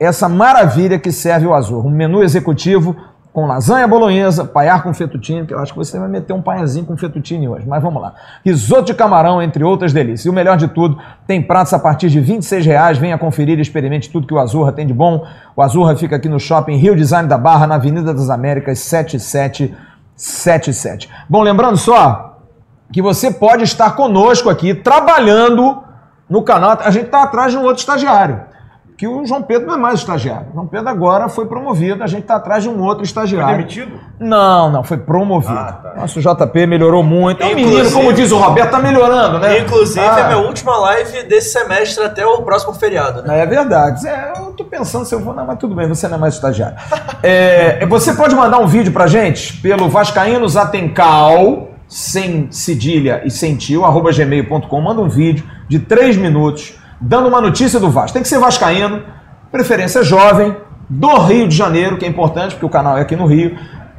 essa 0.00 0.28
maravilha 0.28 0.98
que 0.98 1.12
serve 1.12 1.46
o 1.46 1.54
Azul. 1.54 1.84
Um 1.84 1.90
menu 1.90 2.22
executivo 2.22 2.96
com 3.38 3.46
lasanha 3.46 3.86
bolonhesa, 3.86 4.44
paiar 4.44 4.82
com 4.82 4.92
fettuccine, 4.92 5.46
que 5.46 5.54
eu 5.54 5.60
acho 5.60 5.72
que 5.72 5.78
você 5.78 5.96
vai 5.96 6.08
meter 6.08 6.32
um 6.32 6.42
paiazinho 6.42 6.84
com 6.84 6.96
fettuccine 6.96 7.48
hoje, 7.48 7.64
mas 7.68 7.80
vamos 7.80 8.02
lá. 8.02 8.12
Risoto 8.44 8.86
de 8.86 8.94
camarão, 8.94 9.40
entre 9.40 9.62
outras 9.62 9.92
delícias. 9.92 10.26
E 10.26 10.28
o 10.28 10.32
melhor 10.32 10.56
de 10.56 10.66
tudo, 10.66 10.98
tem 11.24 11.40
pratos 11.40 11.72
a 11.72 11.78
partir 11.78 12.10
de 12.10 12.18
R$ 12.18 12.40
reais. 12.64 12.98
Venha 12.98 13.16
conferir 13.16 13.56
e 13.56 13.62
experimente 13.62 14.10
tudo 14.10 14.26
que 14.26 14.34
o 14.34 14.40
Azurra 14.40 14.72
tem 14.72 14.84
de 14.84 14.92
bom. 14.92 15.24
O 15.54 15.62
Azurra 15.62 15.94
fica 15.94 16.16
aqui 16.16 16.28
no 16.28 16.40
Shopping 16.40 16.78
Rio 16.78 16.96
Design 16.96 17.28
da 17.28 17.38
Barra, 17.38 17.68
na 17.68 17.76
Avenida 17.76 18.12
das 18.12 18.28
Américas 18.28 18.80
7777. 18.80 21.08
Bom, 21.28 21.42
lembrando 21.42 21.76
só 21.76 22.40
que 22.92 23.00
você 23.00 23.30
pode 23.30 23.62
estar 23.62 23.92
conosco 23.92 24.50
aqui 24.50 24.74
trabalhando 24.74 25.80
no 26.28 26.42
canal. 26.42 26.76
A 26.80 26.90
gente 26.90 27.04
está 27.04 27.22
atrás 27.22 27.52
de 27.52 27.58
um 27.58 27.62
outro 27.62 27.78
estagiário 27.78 28.47
que 28.98 29.06
o 29.06 29.24
João 29.24 29.40
Pedro 29.44 29.68
não 29.68 29.74
é 29.74 29.76
mais 29.76 30.00
estagiário. 30.00 30.48
O 30.50 30.54
João 30.54 30.66
Pedro 30.66 30.88
agora 30.88 31.28
foi 31.28 31.46
promovido, 31.46 32.02
a 32.02 32.06
gente 32.08 32.22
está 32.22 32.34
atrás 32.34 32.64
de 32.64 32.68
um 32.68 32.82
outro 32.82 33.04
estagiário. 33.04 33.46
Foi 33.46 33.56
demitido? 33.58 34.00
Não, 34.18 34.72
não, 34.72 34.82
foi 34.82 34.96
promovido. 34.96 35.56
Ah, 35.56 35.72
tá. 35.72 36.00
Nosso 36.00 36.20
JP 36.20 36.66
melhorou 36.66 37.04
muito. 37.04 37.40
É 37.40 37.46
um 37.46 37.54
menino, 37.54 37.88
como 37.92 38.12
diz 38.12 38.32
o 38.32 38.38
Roberto, 38.38 38.72
tá 38.72 38.80
melhorando, 38.80 39.38
né? 39.38 39.60
Inclusive, 39.60 40.04
Ah, 40.04 40.18
é 40.18 40.26
minha 40.26 40.38
última 40.38 40.76
live 40.78 41.22
desse 41.28 41.52
semestre 41.52 42.02
até 42.02 42.26
o 42.26 42.42
próximo 42.42 42.74
feriado, 42.74 43.22
né? 43.22 43.40
É 43.40 43.46
verdade. 43.46 44.04
É, 44.08 44.32
eu 44.36 44.46
tô 44.46 44.64
pensando 44.64 45.04
se 45.04 45.14
eu 45.14 45.20
vou. 45.20 45.32
Não, 45.32 45.46
mas 45.46 45.58
tudo 45.60 45.76
bem, 45.76 45.86
você 45.86 46.08
não 46.08 46.16
é 46.16 46.20
mais 46.20 46.34
estagiário. 46.34 46.76
É, 47.22 47.84
você 47.86 48.12
pode 48.12 48.34
mandar 48.34 48.58
um 48.58 48.66
vídeo 48.66 48.92
pra 48.92 49.06
gente 49.06 49.54
pelo 49.60 49.88
Vascaínos 49.88 50.56
Atencal, 50.56 51.68
sem 51.88 52.48
cedilha 52.50 53.22
e 53.24 53.30
sem 53.30 53.56
tio, 53.56 53.84
arroba 53.84 54.12
gmail.com. 54.12 54.80
Manda 54.80 55.00
um 55.00 55.08
vídeo 55.08 55.44
de 55.68 55.78
três 55.80 56.16
minutos 56.16 56.78
dando 57.00 57.28
uma 57.28 57.40
notícia 57.40 57.78
do 57.78 57.90
Vasco. 57.90 58.12
Tem 58.12 58.22
que 58.22 58.28
ser 58.28 58.38
Vascaíno, 58.38 59.02
preferência 59.50 60.02
jovem, 60.02 60.56
do 60.88 61.18
Rio 61.18 61.46
de 61.46 61.54
Janeiro, 61.54 61.98
que 61.98 62.04
é 62.04 62.08
importante, 62.08 62.54
porque 62.54 62.66
o 62.66 62.70
canal 62.70 62.96
é 62.96 63.02
aqui 63.02 63.14
no 63.14 63.26
Rio. 63.26 63.58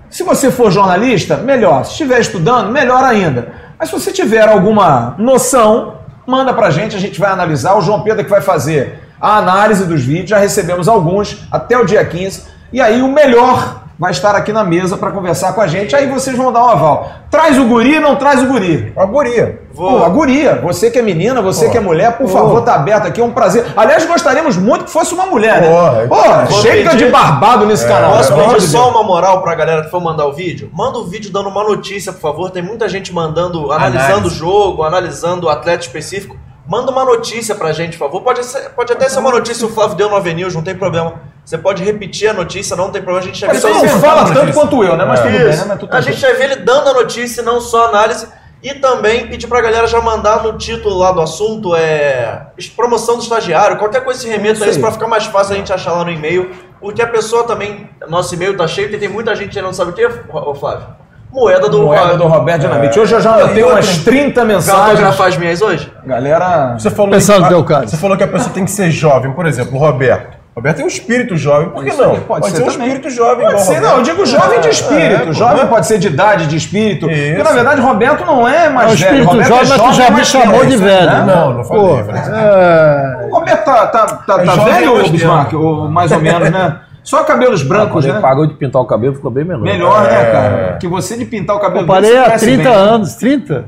Se 0.10 0.24
você 0.24 0.50
for 0.50 0.72
jornalista, 0.72 1.38
melhor. 1.38 1.86
Se 1.86 1.92
estiver 1.92 2.20
estudando, 2.20 2.72
melhor 2.72 3.04
ainda. 3.04 3.54
Mas 3.78 3.90
se 3.90 4.00
você 4.00 4.12
tiver 4.12 4.48
alguma 4.48 5.16
noção, 5.18 6.00
manda 6.26 6.54
pra 6.54 6.72
gente, 6.72 6.96
a 6.96 7.00
gente 7.00 7.20
vai 7.20 7.32
analisar. 7.32 7.76
O 7.76 7.82
João 7.82 8.02
Pedro 8.02 8.22
é 8.22 8.24
que 8.24 8.30
vai 8.30 8.42
fazer 8.42 9.04
a 9.22 9.38
análise 9.38 9.86
dos 9.86 10.04
vídeos, 10.04 10.30
já 10.30 10.38
recebemos 10.38 10.88
alguns 10.88 11.46
até 11.52 11.78
o 11.78 11.86
dia 11.86 12.04
15. 12.04 12.48
E 12.74 12.82
aí 12.82 13.02
o 13.02 13.08
melhor 13.08 13.84
vai 14.00 14.12
estar 14.12 14.34
aqui 14.34 14.54
na 14.54 14.64
mesa 14.64 14.96
para 14.98 15.12
conversar 15.12 15.52
com 15.54 15.60
a 15.60 15.68
gente. 15.68 15.94
Aí 15.96 16.08
vocês 16.08 16.38
vão 16.38 16.54
dar 16.54 16.64
um 16.64 16.70
aval. 16.70 17.12
Traz 17.30 17.58
o 17.60 17.66
guri, 17.66 18.00
não 18.00 18.16
traz 18.16 18.42
o 18.42 18.46
guri. 18.48 18.94
Uma 18.96 19.06
guria. 19.06 19.62
Pô, 19.76 20.04
a 20.04 20.10
guria, 20.10 20.56
você 20.64 20.90
que 20.90 20.98
é 20.98 21.02
menina, 21.02 21.42
você 21.42 21.66
Pô. 21.66 21.72
que 21.72 21.78
é 21.78 21.82
mulher, 21.82 22.18
por 22.18 22.28
favor, 22.30 22.62
tá 22.64 22.76
aberto 22.76 23.08
aqui, 23.08 23.20
é 23.22 23.24
um 23.24 23.32
prazer. 23.32 23.66
Aliás, 23.76 24.06
gostaríamos 24.06 24.56
muito 24.58 24.86
que 24.86 24.92
fosse 24.92 25.14
uma 25.14 25.26
mulher, 25.26 25.62
né? 25.62 26.08
Pô, 26.08 26.16
Pô, 26.16 26.24
vou 26.50 26.62
chega 26.62 26.92
pedir- 26.92 27.06
de 27.06 27.12
barbado 27.12 27.66
nesse 27.66 27.86
canal. 27.88 28.14
Posso 28.14 28.34
pedir 28.34 28.62
só 28.62 28.90
uma 28.90 29.04
moral 29.04 29.42
pra 29.42 29.54
galera 29.54 29.84
que 29.84 29.92
for 29.92 30.02
mandar 30.02 30.26
o 30.28 30.34
vídeo? 30.34 30.70
Manda 30.74 30.98
o 30.98 31.04
vídeo 31.06 31.32
dando 31.32 31.50
uma 31.50 31.64
notícia, 31.64 32.12
por 32.14 32.22
favor. 32.22 32.50
Tem 32.52 32.64
muita 32.64 32.88
gente 32.90 33.14
mandando, 33.14 33.72
analisando 33.72 34.28
o 34.28 34.32
jogo, 34.32 34.84
analisando 34.84 35.48
o 35.48 35.50
atleta 35.50 35.82
específico. 35.84 36.36
Manda 36.68 36.92
uma 36.92 37.04
notícia 37.04 37.56
pra 37.56 37.72
gente, 37.74 37.98
por 37.98 38.06
favor. 38.06 38.22
Pode, 38.22 38.46
ser- 38.46 38.70
pode 38.76 38.94
até 38.94 39.10
ser 39.10 39.20
uma 39.20 39.32
notícia 39.32 39.66
o 39.66 39.70
Flávio 39.70 39.96
deu 39.96 40.10
no 40.10 40.16
Avenil, 40.16 40.52
não 40.54 40.62
tem 40.62 40.76
problema. 40.76 41.16
Você 41.50 41.58
pode 41.58 41.84
repetir 41.84 42.30
a 42.30 42.34
notícia, 42.34 42.76
não 42.76 42.92
tem 42.92 43.02
problema. 43.02 43.24
A 43.24 43.28
gente 43.28 43.40
já 43.40 43.48
viu 43.48 43.60
você 43.60 43.68
não 43.72 44.00
fala 44.00 44.22
notícia. 44.22 44.40
tanto 44.40 44.54
quanto 44.54 44.84
eu, 44.84 44.96
né? 44.96 45.04
Mas 45.04 45.20
tudo 45.20 45.32
bem, 45.32 45.40
né? 45.40 45.66
Mas 45.68 45.80
tudo 45.80 45.96
A 45.96 46.00
gente 46.00 46.22
vai 46.22 46.34
ver 46.36 46.44
ele 46.44 46.56
dando 46.58 46.90
a 46.90 46.94
notícia, 46.94 47.42
e 47.42 47.44
não 47.44 47.60
só 47.60 47.86
a 47.86 47.90
análise. 47.90 48.28
E 48.62 48.76
também 48.76 49.26
pedir 49.26 49.48
pra 49.48 49.60
galera 49.60 49.88
já 49.88 50.00
mandar 50.00 50.44
no 50.44 50.60
título 50.60 50.96
lá 51.00 51.12
do 51.12 51.20
assunto 51.22 51.76
é 51.76 52.50
promoção 52.76 53.16
do 53.18 53.24
estagiário, 53.24 53.78
qualquer 53.78 54.04
coisa 54.04 54.20
se 54.20 54.28
remeta 54.30 54.64
a 54.64 54.68
isso 54.68 54.78
aí. 54.78 54.80
pra 54.84 54.92
ficar 54.92 55.08
mais 55.08 55.26
fácil 55.26 55.56
a 55.56 55.58
gente 55.58 55.74
achar 55.74 55.94
lá 55.94 56.04
no 56.04 56.12
e-mail. 56.12 56.52
Porque 56.80 57.02
a 57.02 57.08
pessoa 57.08 57.44
também, 57.46 57.90
nosso 58.08 58.36
e-mail 58.36 58.56
tá 58.56 58.68
cheio, 58.68 58.88
porque 58.88 59.00
tem 59.00 59.10
muita 59.12 59.36
gente 59.36 59.50
que 59.50 59.60
não 59.60 59.74
sabe 59.74 59.90
o 59.90 59.94
que, 59.96 60.06
ô 60.32 60.54
Flávio? 60.54 60.86
Moeda 61.32 61.68
do 61.68 61.82
Moeda 61.82 62.16
do 62.16 62.28
Roberto 62.28 62.62
Dinamite. 62.62 63.00
Hoje 63.00 63.16
eu 63.16 63.22
já 63.22 63.34
anotei 63.34 63.64
outra- 63.64 63.78
umas 63.80 63.98
30 64.04 64.42
Vai 64.42 64.54
mensagens. 64.54 64.84
autografar 64.90 65.28
as 65.30 65.38
minhas 65.38 65.62
hoje? 65.64 65.92
Galera. 66.06 66.76
Você 66.78 66.92
falou, 66.92 67.10
Pensando 67.10 67.38
que, 67.38 67.42
no 67.42 67.50
teu 67.50 67.64
caso. 67.64 67.88
Você 67.88 67.98
falou 67.98 68.16
que 68.16 68.24
a 68.24 68.28
pessoa 68.28 68.54
tem 68.54 68.66
que 68.66 68.72
ser 68.72 68.92
jovem, 68.92 69.32
por 69.32 69.48
exemplo, 69.48 69.76
o 69.76 69.80
Roberto. 69.80 70.39
Roberto 70.60 70.76
tem 70.78 70.86
um 70.86 70.88
espírito 70.88 71.36
jovem, 71.38 71.70
por 71.70 71.84
que 71.84 71.94
não? 71.94 72.12
aí, 72.12 72.20
pode 72.22 72.46
ser 72.50 72.62
um 72.64 72.66
também. 72.66 72.70
espírito 72.88 73.10
jovem 73.10 73.46
Pode 73.48 73.62
ser, 73.62 73.74
Roberto. 73.76 73.84
não, 73.92 73.98
eu 73.98 74.04
digo 74.04 74.26
jovem 74.26 74.60
de 74.62 74.68
É, 74.68 74.72
espírito. 74.72 75.30
é, 75.30 75.34
jovem 75.34 75.68
pode 75.68 75.88
ser 75.88 75.98
de 75.98 76.08
idade, 76.08 76.48
de 76.48 76.56
espírito. 76.56 77.10
Isso. 77.10 77.28
Porque 77.28 77.44
na 77.44 77.52
verdade 77.52 77.82
Roberto 77.82 78.26
não 78.26 78.48
é 78.48 78.70
mais 78.70 78.92
É 78.92 78.94
o 78.94 78.98
velho. 78.98 79.06
espírito 79.24 79.30
Roberto 79.32 79.48
jovem, 79.50 79.66
é 79.66 79.68
mas 79.78 79.82
tu 79.82 79.94
já 79.94 80.12
me 80.12 80.26
chamou 80.26 80.60
velho, 80.60 80.70
de 80.70 80.78
velho. 80.78 81.06
né? 81.12 81.24
Não, 81.36 81.54
não 81.54 81.64
falei. 81.64 81.84
Pô, 81.84 81.98
falei 82.06 82.22
é, 82.44 83.26
O 83.30 83.36
Roberto 83.36 83.66
tá, 83.66 83.88
tá, 83.88 84.06
tá, 84.06 84.42
É 84.42 84.46
tá 84.46 84.56
jovem 84.56 84.74
velho, 84.74 85.10
Bismarck? 85.10 85.54
Ou 85.54 85.90
mais 85.90 86.12
ou 86.12 86.20
menos, 86.20 86.50
né? 86.50 86.78
Só 87.02 87.24
cabelos 87.24 87.64
brancos, 87.64 87.92
Quando 87.94 88.06
ele 88.06 88.14
né? 88.14 88.20
pagou 88.20 88.46
de 88.46 88.54
pintar 88.54 88.82
o 88.82 88.86
cabelo, 88.86 89.16
ficou 89.16 89.32
bem 89.32 89.44
menor. 89.44 89.64
Melhor, 89.64 90.04
né, 90.04 90.22
É. 90.22 90.32
cara? 90.32 90.78
Que 90.80 90.88
você 90.88 91.18
de 91.18 91.26
pintar 91.26 91.56
o 91.56 91.60
cabelo 91.60 91.84
eu 91.84 91.88
parei 91.88 92.16
há 92.18 92.26
cresce 92.26 92.46
30 92.46 92.64
bem, 92.64 92.72
né? 92.72 92.78
anos, 92.78 93.16
30? 93.16 93.66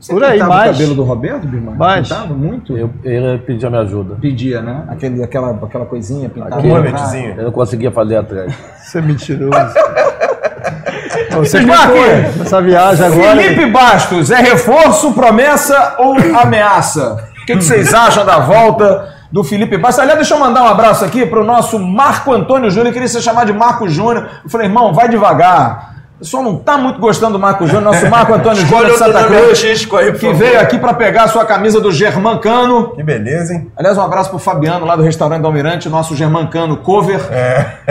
Você 0.00 0.12
Por 0.12 0.22
aí, 0.22 0.38
mais. 0.38 0.70
o 0.70 0.72
cabelo 0.72 0.94
do 0.94 1.02
Roberto, 1.02 1.46
Bismarck? 1.46 1.76
Mais. 1.76 2.08
Pintava 2.08 2.34
muito? 2.34 2.76
Eu, 2.76 2.90
ele 3.02 3.38
pedia 3.38 3.68
minha 3.68 3.82
ajuda. 3.82 4.14
Pedia, 4.20 4.62
né? 4.62 4.84
Aquele, 4.88 5.22
aquela, 5.22 5.50
aquela 5.50 5.86
coisinha 5.86 6.28
pintada. 6.28 6.58
Um 6.58 6.68
mulletzinho. 6.68 7.34
Eu 7.36 7.44
não 7.44 7.52
conseguia 7.52 7.90
fazer 7.90 8.16
atrás. 8.16 8.54
Você 8.78 8.98
é 8.98 9.02
mentiroso. 9.02 9.50
Você 11.36 11.58
Bismarck! 11.58 11.92
nessa 12.36 12.62
viagem 12.62 13.06
agora. 13.06 13.42
Felipe 13.42 13.66
Bastos, 13.66 14.30
é 14.30 14.40
reforço, 14.40 15.12
promessa 15.12 15.96
ou 15.98 16.14
ameaça? 16.40 17.24
O 17.42 17.46
que, 17.46 17.56
que 17.56 17.64
vocês 17.64 17.94
acham 17.94 18.24
da 18.24 18.38
volta 18.40 19.14
do 19.32 19.42
Felipe 19.42 19.76
Bastos? 19.76 20.00
Aliás, 20.00 20.18
deixa 20.18 20.34
eu 20.34 20.38
mandar 20.38 20.62
um 20.62 20.68
abraço 20.68 21.04
aqui 21.04 21.24
para 21.26 21.40
o 21.40 21.44
nosso 21.44 21.78
Marco 21.78 22.32
Antônio 22.32 22.70
Júnior, 22.70 22.92
queria 22.92 23.08
ser 23.08 23.22
chamado 23.22 23.46
de 23.46 23.58
Marco 23.58 23.88
Júnior. 23.88 24.28
Eu 24.44 24.50
falei, 24.50 24.66
irmão, 24.66 24.92
vai 24.92 25.08
devagar. 25.08 25.97
O 26.18 26.24
pessoal 26.24 26.42
não 26.42 26.56
tá 26.56 26.76
muito 26.76 26.98
gostando 26.98 27.34
do 27.34 27.38
Marco 27.38 27.64
Júnior, 27.64 27.92
nosso 27.92 28.10
Marco 28.10 28.34
Antônio 28.34 28.60
Júnior 28.66 28.98
Santa 28.98 29.22
Cruz, 29.22 29.86
por 29.86 30.00
que 30.00 30.12
favor. 30.18 30.34
veio 30.34 30.60
aqui 30.60 30.76
para 30.76 30.92
pegar 30.92 31.22
a 31.22 31.28
sua 31.28 31.44
camisa 31.44 31.80
do 31.80 31.92
Germancano. 31.92 32.88
Que 32.88 33.04
beleza, 33.04 33.54
hein? 33.54 33.70
Aliás, 33.76 33.96
um 33.96 34.02
abraço 34.02 34.28
pro 34.28 34.38
Fabiano 34.40 34.84
lá 34.84 34.96
do 34.96 35.02
restaurante 35.04 35.42
do 35.42 35.46
Almirante, 35.46 35.88
nosso 35.88 36.16
Germancano 36.16 36.78
cover, 36.78 37.20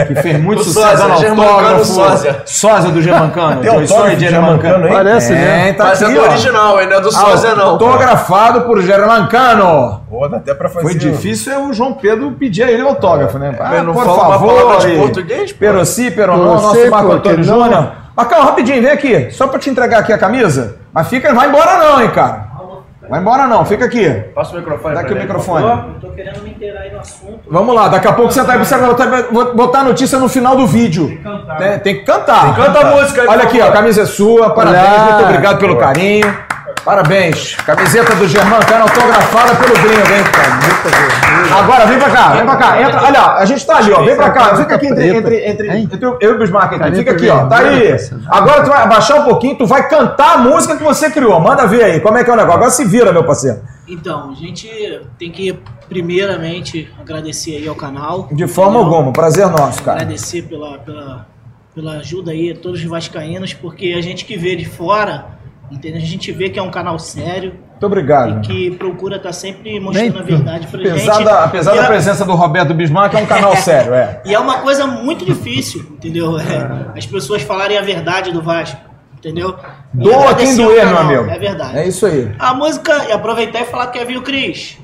que 0.06 0.14
fez 0.16 0.38
muito 0.38 0.60
O 0.60 0.64
sucesso 0.64 0.98
sósia, 1.08 1.30
autógrafo. 1.30 1.84
sósia. 1.86 2.42
Sósia 2.44 2.90
do 2.90 3.00
Germancano. 3.00 3.62
Tem 3.62 3.70
autógrafo 3.70 4.16
de 4.16 4.28
Germancano, 4.28 4.86
hein? 4.86 4.92
Parece, 4.92 5.32
é, 5.32 5.36
né? 5.36 5.72
Tá 5.72 5.84
Mas 5.84 6.02
é 6.02 6.04
aqui, 6.04 6.14
do 6.14 6.20
ó. 6.20 6.24
original, 6.24 6.80
hein? 6.82 6.86
Não 6.86 6.96
é 6.96 7.00
do 7.00 7.10
sósia, 7.10 7.54
não. 7.54 7.66
Autografado 7.68 8.60
por 8.62 8.82
Germancano. 8.82 10.02
Pô, 10.10 10.28
dá 10.28 10.36
até 10.36 10.52
pra 10.52 10.68
fazer. 10.68 10.82
Foi 10.82 10.94
difícil 10.94 11.50
é 11.50 11.58
o 11.58 11.72
João 11.72 11.94
Pedro 11.94 12.32
pedir 12.32 12.64
a 12.64 12.70
ele 12.70 12.82
o 12.82 12.88
autógrafo, 12.88 13.38
né? 13.38 13.56
mas 13.58 13.82
não 13.84 13.94
por 13.94 14.04
favor, 14.04 14.78
de 14.80 14.96
português, 14.96 15.50
pô. 15.50 15.60
Perossi, 15.60 16.10
Peronon, 16.10 16.58
Você, 16.58 16.84
nosso 16.84 16.90
Marco 16.90 17.12
Antônio. 17.12 17.42
Júnior. 17.42 18.07
Marcão, 18.18 18.42
rapidinho, 18.42 18.82
vem 18.82 18.90
aqui. 18.90 19.30
Só 19.30 19.46
pra 19.46 19.60
te 19.60 19.70
entregar 19.70 20.00
aqui 20.00 20.12
a 20.12 20.18
camisa. 20.18 20.78
Mas 20.92 21.06
fica, 21.06 21.32
vai 21.32 21.48
embora 21.48 21.78
não, 21.78 22.02
hein, 22.02 22.10
cara. 22.10 22.48
Vai 23.08 23.20
embora 23.20 23.46
não, 23.46 23.64
fica 23.64 23.84
aqui. 23.84 24.10
Passa 24.34 24.54
o 24.54 24.58
microfone. 24.58 24.94
Dá 24.96 25.02
aqui 25.02 25.12
o 25.12 25.16
microfone. 25.16 25.64
Eu 25.64 26.00
tô 26.00 26.08
querendo 26.16 26.42
me 26.42 26.50
inteirar 26.50 26.80
aí 26.80 26.92
no 26.92 26.98
assunto. 26.98 27.38
Vamos 27.48 27.72
lá, 27.76 27.86
daqui 27.86 28.08
a 28.08 28.12
pouco 28.12 28.32
você 28.32 28.42
vai, 28.42 28.58
você 28.58 28.76
vai 28.76 28.88
botar, 28.88 29.06
vou 29.30 29.54
botar 29.54 29.78
a 29.78 29.84
notícia 29.84 30.18
no 30.18 30.28
final 30.28 30.56
do 30.56 30.66
vídeo. 30.66 31.16
cantar. 31.22 31.56
Tem, 31.58 31.78
tem 31.78 31.94
que 31.94 32.02
cantar. 32.02 32.56
Canta 32.56 32.80
a 32.80 32.96
música 32.96 33.22
aí, 33.22 33.28
Olha 33.28 33.44
aqui, 33.44 33.60
ó, 33.60 33.68
a 33.68 33.72
camisa 33.72 34.02
é 34.02 34.06
sua, 34.06 34.50
parabéns, 34.50 34.84
Olha. 34.84 35.12
muito 35.12 35.24
obrigado 35.24 35.58
pelo 35.60 35.76
carinho. 35.76 36.47
Parabéns. 36.88 37.54
Camiseta 37.54 38.16
do 38.16 38.26
Germancano 38.26 38.84
autografada 38.84 39.54
pelo 39.56 39.74
gringo, 39.74 40.10
hein? 40.10 40.24
Agora, 41.54 41.84
vem 41.84 41.98
pra 41.98 42.08
cá, 42.08 42.28
vem 42.30 42.46
pra 42.46 42.56
cá. 42.56 42.80
Entra, 42.80 43.02
olha, 43.02 43.22
a 43.34 43.44
gente 43.44 43.66
tá 43.66 43.76
ali, 43.76 43.92
ó. 43.92 44.02
Vem 44.02 44.16
pra 44.16 44.30
cá. 44.30 44.56
Fica 44.56 44.76
aqui 44.76 44.86
entre, 44.86 45.14
entre, 45.14 45.46
entre, 45.46 45.68
entre 45.68 46.02
eu 46.02 46.18
e 46.18 46.28
o 46.28 46.38
Bismarck 46.38 46.80
aqui. 46.80 46.96
Fica 46.96 47.10
aqui, 47.10 47.28
ó. 47.28 47.44
Tá 47.44 47.58
aí. 47.58 47.94
Agora 48.28 48.64
tu 48.64 48.70
vai 48.70 48.82
abaixar 48.84 49.20
um 49.20 49.24
pouquinho, 49.24 49.58
tu 49.58 49.66
vai 49.66 49.86
cantar 49.86 50.36
a 50.36 50.38
música 50.38 50.78
que 50.78 50.82
você 50.82 51.10
criou. 51.10 51.38
Manda 51.38 51.66
ver 51.66 51.84
aí. 51.84 52.00
Como 52.00 52.16
é 52.16 52.24
que 52.24 52.30
é 52.30 52.32
o 52.32 52.36
negócio? 52.36 52.56
Agora 52.56 52.70
se 52.70 52.86
vira, 52.86 53.12
meu 53.12 53.24
parceiro. 53.24 53.60
Então, 53.86 54.30
a 54.30 54.34
gente 54.34 54.66
tem 55.18 55.30
que 55.30 55.58
primeiramente 55.90 56.90
agradecer 56.98 57.56
aí 57.56 57.68
ao 57.68 57.74
canal. 57.74 58.30
De 58.32 58.46
forma 58.46 58.80
entendeu? 58.80 58.94
alguma. 58.94 59.12
Prazer 59.12 59.46
nosso, 59.50 59.82
cara. 59.82 60.00
Agradecer 60.00 60.40
pela, 60.44 60.78
pela, 60.78 61.26
pela 61.74 61.98
ajuda 61.98 62.30
aí 62.30 62.52
a 62.52 62.56
todos 62.56 62.80
os 62.80 62.86
vascaínos, 62.86 63.52
porque 63.52 63.94
a 63.94 64.00
gente 64.00 64.24
que 64.24 64.38
vê 64.38 64.56
de 64.56 64.64
fora, 64.64 65.37
entendeu? 65.70 66.00
A 66.00 66.04
gente 66.04 66.30
vê 66.32 66.48
que 66.50 66.58
é 66.58 66.62
um 66.62 66.70
canal 66.70 66.98
sério 66.98 67.54
Muito 67.70 67.86
obrigado. 67.86 68.38
e 68.38 68.40
que 68.46 68.70
procura 68.76 69.16
estar 69.16 69.32
sempre 69.32 69.78
mostrando 69.80 70.18
a 70.18 70.22
verdade 70.22 70.66
pra 70.66 70.80
Apesar, 70.80 71.14
gente. 71.14 71.24
da, 71.24 71.44
apesar 71.44 71.74
da 71.74 71.84
presença 71.86 72.24
do 72.24 72.34
Roberto 72.34 72.74
Bismarck, 72.74 73.14
é 73.14 73.18
um 73.18 73.26
canal 73.26 73.54
sério, 73.58 73.94
é. 73.94 74.20
E 74.24 74.34
é 74.34 74.38
uma 74.38 74.58
coisa 74.58 74.86
muito 74.86 75.24
difícil, 75.24 75.80
entendeu? 75.90 76.38
É, 76.38 76.98
as 76.98 77.06
pessoas 77.06 77.42
falarem 77.42 77.76
a 77.78 77.82
verdade 77.82 78.32
do 78.32 78.42
Vasco, 78.42 78.80
entendeu? 79.16 79.54
Doa 79.92 80.34
quem 80.34 80.56
doer, 80.56 80.86
meu 80.86 80.98
amigo. 80.98 81.30
É 81.30 81.38
verdade. 81.38 81.78
É 81.78 81.86
isso 81.86 82.04
aí. 82.06 82.30
A 82.38 82.54
música, 82.54 83.06
e 83.08 83.12
aproveitar 83.12 83.60
e 83.60 83.64
falar 83.64 83.88
que 83.88 83.98
é 83.98 84.04
viu 84.04 84.22
Cris. 84.22 84.78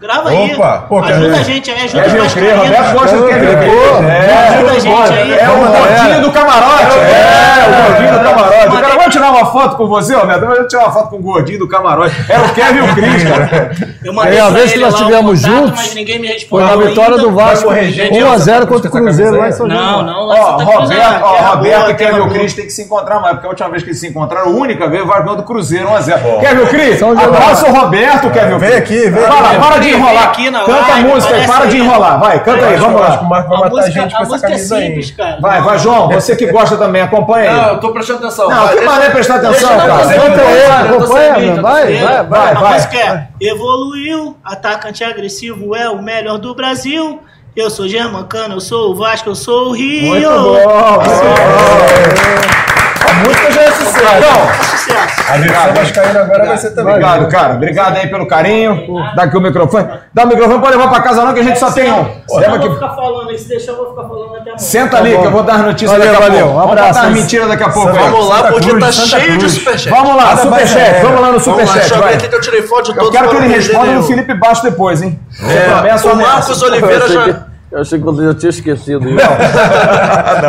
Grava 0.00 0.28
aí. 0.28 0.54
Opa, 0.54 0.84
pô, 0.88 1.00
ajuda 1.00 1.36
a 1.38 1.42
gente 1.42 1.70
aí, 1.72 1.82
ajuda 1.84 2.02
Kevin. 2.04 2.50
Roberto 2.68 2.92
gosta 2.92 3.16
do 3.16 3.26
Kevin. 3.26 3.46
É, 3.46 4.48
Ajuda 4.54 4.70
a 4.70 4.78
gente 4.78 5.12
aí. 5.12 5.32
É 5.32 5.48
o 5.50 5.56
gordinho 5.58 6.22
do 6.22 6.30
camarote. 6.32 6.98
É, 6.98 7.66
o 7.68 7.82
gordinho 7.90 8.12
do 8.12 8.24
camarote. 8.24 8.80
Cara, 8.80 8.88
vamos 8.96 9.12
tirar 9.12 9.30
uma 9.32 9.46
foto 9.46 9.76
com 9.76 9.88
você, 9.88 10.14
Roberto? 10.14 10.40
Vamos 10.46 10.66
tirar 10.68 10.84
uma 10.84 10.92
foto 10.92 11.10
com 11.10 11.16
o 11.16 11.22
gordinho 11.22 11.58
do 11.58 11.68
camarote. 11.68 12.14
Era 12.28 12.44
o 12.44 12.48
Kevin 12.54 12.78
e 12.78 12.80
o 12.82 12.94
Cris, 12.94 13.24
cara. 13.24 13.70
Eu 14.04 14.12
mandei 14.12 14.38
É, 14.38 14.40
a 14.40 14.50
vez 14.50 14.72
que 14.72 14.78
nós 14.78 14.94
tivemos 14.94 15.42
contato, 15.42 15.56
juntos, 15.58 15.80
mas 15.80 15.94
ninguém 15.96 16.18
me 16.20 16.26
Foi 16.28 16.34
respondeu 16.62 16.66
na 16.68 16.76
vitória 16.86 17.10
ainda. 17.16 17.22
do 17.28 17.34
Vasco, 17.34 17.64
correr, 17.66 17.90
gente, 17.90 18.22
1 18.22 18.30
a 18.30 18.34
essa 18.34 18.44
0 18.44 18.66
custa 18.68 18.88
contra 18.88 19.00
o 19.00 19.04
Cruzeiro 19.04 19.36
lá 19.36 19.48
em? 19.48 19.52
São 19.52 19.66
Não, 19.66 19.76
Januário. 19.76 20.06
não, 20.06 20.26
lá 20.26 20.34
Ó, 20.38 20.56
Cruz, 20.58 20.68
Roberto, 20.78 21.02
é, 21.02 21.20
ó, 21.24 21.54
Roberto 21.56 21.90
e 21.90 21.94
Kevin 21.94 22.20
e. 22.26 22.28
Cris 22.30 22.54
tem 22.54 22.64
que 22.66 22.70
se 22.72 22.82
encontrar 22.84 23.18
mais, 23.18 23.32
porque 23.34 23.46
a 23.46 23.50
última 23.50 23.68
vez 23.70 23.82
que 23.82 23.88
eles 23.88 23.98
se 23.98 24.06
encontraram, 24.06 24.46
a 24.46 24.50
única 24.50 24.88
vez, 24.88 25.02
o 25.02 25.06
Vasco 25.06 25.22
ganhou 25.24 25.36
do 25.36 25.42
Cruzeiro 25.42 25.88
1x0. 25.88 26.40
Kevin 26.40 26.60
e 26.60 26.62
o 26.62 26.66
Cris, 26.68 27.02
abraça 27.02 27.66
o 27.68 27.72
Roberto, 27.72 28.30
Kevin 28.30 28.52
e 28.52 28.54
o 28.54 28.58
Vem 28.60 28.70
Cris. 28.70 28.78
aqui, 28.82 29.10
vem 29.10 29.22
Para, 29.58 29.76
aqui. 29.76 29.87
De 29.90 29.96
enrolar. 29.96 30.24
aqui 30.24 30.50
na 30.50 30.60
Canta 30.60 30.72
a 30.84 30.88
live, 30.88 31.08
música 31.08 31.34
aí, 31.34 31.42
aparece 31.44 31.60
para 31.60 31.70
de 31.70 31.76
enrolar. 31.78 32.20
Vai, 32.20 32.42
canta 32.42 32.66
aí, 32.66 32.76
vamos 32.76 32.96
o 32.96 33.02
lá. 33.04 33.22
Marco 33.22 33.28
vai 33.28 33.40
A 33.40 33.44
matar 33.48 33.66
a 33.66 33.70
música, 33.70 33.90
gente 33.92 34.14
a 34.14 34.16
com 34.18 34.22
essa 34.22 34.32
música 34.32 34.48
é 34.48 34.52
aí. 34.52 34.58
simples, 34.58 35.10
cara. 35.12 35.38
Vai, 35.40 35.60
vai, 35.62 35.78
João, 35.78 36.08
você 36.08 36.36
que 36.36 36.46
gosta 36.46 36.76
também, 36.76 37.02
acompanha 37.02 37.52
Não, 37.52 37.64
aí. 37.64 37.68
eu 37.70 37.80
tô 37.80 37.92
prestando 37.92 38.18
atenção. 38.26 38.48
Não, 38.48 38.66
Vai, 38.66 38.76
que 38.76 38.84
maneiro 38.84 39.12
prestar 39.12 39.36
atenção, 39.36 39.68
cara. 39.76 39.88
Canta 39.88 40.42
aí, 40.42 40.64
acompanha, 40.66 41.62
vai, 41.62 41.96
vai, 41.96 42.24
vai, 42.24 42.54
vai. 42.54 42.54
a 42.54 42.74
música 42.74 42.96
é 42.96 43.28
Evoluiu, 43.40 44.36
atacante 44.44 45.02
agressivo 45.04 45.74
é 45.74 45.88
o 45.88 46.02
melhor 46.02 46.38
do 46.38 46.54
Brasil. 46.54 47.20
Eu 47.56 47.70
sou 47.70 47.88
Germancano, 47.88 48.54
eu 48.54 48.60
sou 48.60 48.92
o 48.92 48.94
Vasco, 48.94 49.30
eu 49.30 49.34
sou 49.34 49.70
o 49.70 49.72
Rio. 49.72 50.08
Muito 50.10 50.28
bom, 50.28 50.52
muito 50.52 51.08
bom. 51.08 52.77
A 53.10 53.14
música 53.26 53.50
já 53.52 53.62
é 53.62 53.70
sucesso. 53.70 54.06
Então, 54.18 54.50
É 54.50 54.64
sucesso. 54.64 55.32
A 55.32 55.36
versão 55.36 55.74
vascaína 55.74 56.20
agora 56.20 56.46
vai 56.46 56.56
ser 56.58 56.70
também. 56.70 56.92
Obrigado, 56.94 57.28
cara. 57.28 57.54
Obrigado 57.54 57.96
aí 57.96 58.06
pelo 58.08 58.26
carinho. 58.26 58.86
Dá 59.16 59.22
aqui 59.24 59.36
o 59.36 59.40
microfone. 59.40 59.88
Dá 60.14 60.24
o 60.24 60.26
microfone, 60.28 60.60
pode 60.60 60.76
levar 60.76 60.88
pra 60.88 61.00
casa 61.02 61.24
não, 61.24 61.34
que 61.34 61.40
a 61.40 61.42
gente 61.42 61.58
só 61.58 61.70
tem 61.70 61.90
um. 61.92 61.96
Leva 62.02 62.16
eu 62.30 62.48
vou 62.50 62.54
aqui. 62.56 62.74
ficar 62.74 62.88
falando, 62.94 63.30
e 63.32 63.38
se 63.38 63.48
deixar 63.48 63.72
eu 63.72 63.76
vou 63.78 63.90
ficar 63.90 64.02
falando 64.08 64.30
até 64.34 64.40
amanhã. 64.42 64.58
Senta 64.58 64.96
ali 64.98 65.16
que 65.18 65.24
eu 65.24 65.30
vou 65.30 65.42
dar 65.42 65.54
as 65.56 65.60
notícias 65.62 65.90
Valeu, 65.90 66.12
daqui 66.12 66.22
a 66.22 66.26
valeu. 66.28 66.40
pouco. 66.46 66.52
Um 66.56 66.60
Vamos 66.60 66.72
abraço, 66.72 66.88
botar 66.94 67.00
as 67.00 67.06
hein? 67.16 67.22
mentiras 67.22 67.48
daqui 67.48 67.62
a 67.64 67.68
pouco. 67.70 67.88
aí. 67.88 67.98
Vamos 67.98 68.28
lá, 68.28 68.42
porque 68.44 68.68
Cruz, 68.68 68.84
tá 68.84 68.92
Santa 68.92 69.20
cheio 69.20 69.38
de 69.38 69.50
superchat. 69.50 69.90
Vamos 69.90 70.16
lá, 70.16 70.36
superchat. 70.36 70.78
é. 70.78 71.00
Vamos 71.02 71.20
lá 71.20 71.26
no 71.32 71.38
Vamos 71.38 71.44
superchat, 71.44 71.78
deixa 71.78 71.94
eu 71.94 71.98
ver 71.98 72.04
vai. 72.04 72.14
aqui 72.14 72.28
que 72.28 72.34
eu 72.34 72.40
tirei 72.40 72.62
foto 72.62 72.84
de 72.84 72.90
Eu 72.90 72.96
todos. 72.96 73.10
quero 73.10 73.28
que 73.30 73.36
ele 73.36 73.48
responda 73.48 73.92
no. 73.92 74.02
Felipe 74.02 74.34
Baixo 74.34 74.62
depois, 74.62 75.02
hein? 75.02 75.18
É, 75.42 75.68
o 75.74 75.78
ameaça? 75.78 76.14
Marcos 76.14 76.62
Oliveira 76.62 77.04
Eu 77.04 77.08
já. 77.12 77.47
Eu 77.70 77.80
achei 77.80 78.00
que 78.00 78.06
eu 78.06 78.16
já 78.16 78.34
tinha 78.34 78.50
esquecido 78.50 79.08
isso. 79.08 79.20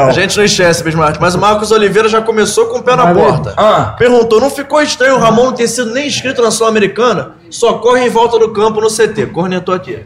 A 0.07 0.11
gente 0.11 0.37
não 0.37 0.43
esquece, 0.43 0.83
Bismarck, 0.83 1.17
mas 1.19 1.35
o 1.35 1.39
Marcos 1.39 1.69
Oliveira 1.69 2.07
já 2.07 2.21
começou 2.21 2.67
com 2.67 2.79
o 2.79 2.83
pé 2.83 2.95
na 2.95 3.05
Valeu. 3.05 3.25
porta. 3.25 3.53
Ah. 3.57 3.93
Perguntou: 3.97 4.39
não 4.39 4.49
ficou 4.49 4.81
estranho 4.81 5.15
o 5.15 5.19
Ramon 5.19 5.45
não 5.45 5.51
ter 5.51 5.67
sido 5.67 5.91
nem 5.91 6.07
inscrito 6.07 6.41
na 6.41 6.49
Sul-Americana? 6.49 7.33
Só 7.49 7.73
corre 7.73 8.05
em 8.05 8.09
volta 8.09 8.39
do 8.39 8.49
campo 8.51 8.79
no 8.79 8.87
CT. 8.87 9.27
Cornetou 9.27 9.75
aqui. 9.75 10.05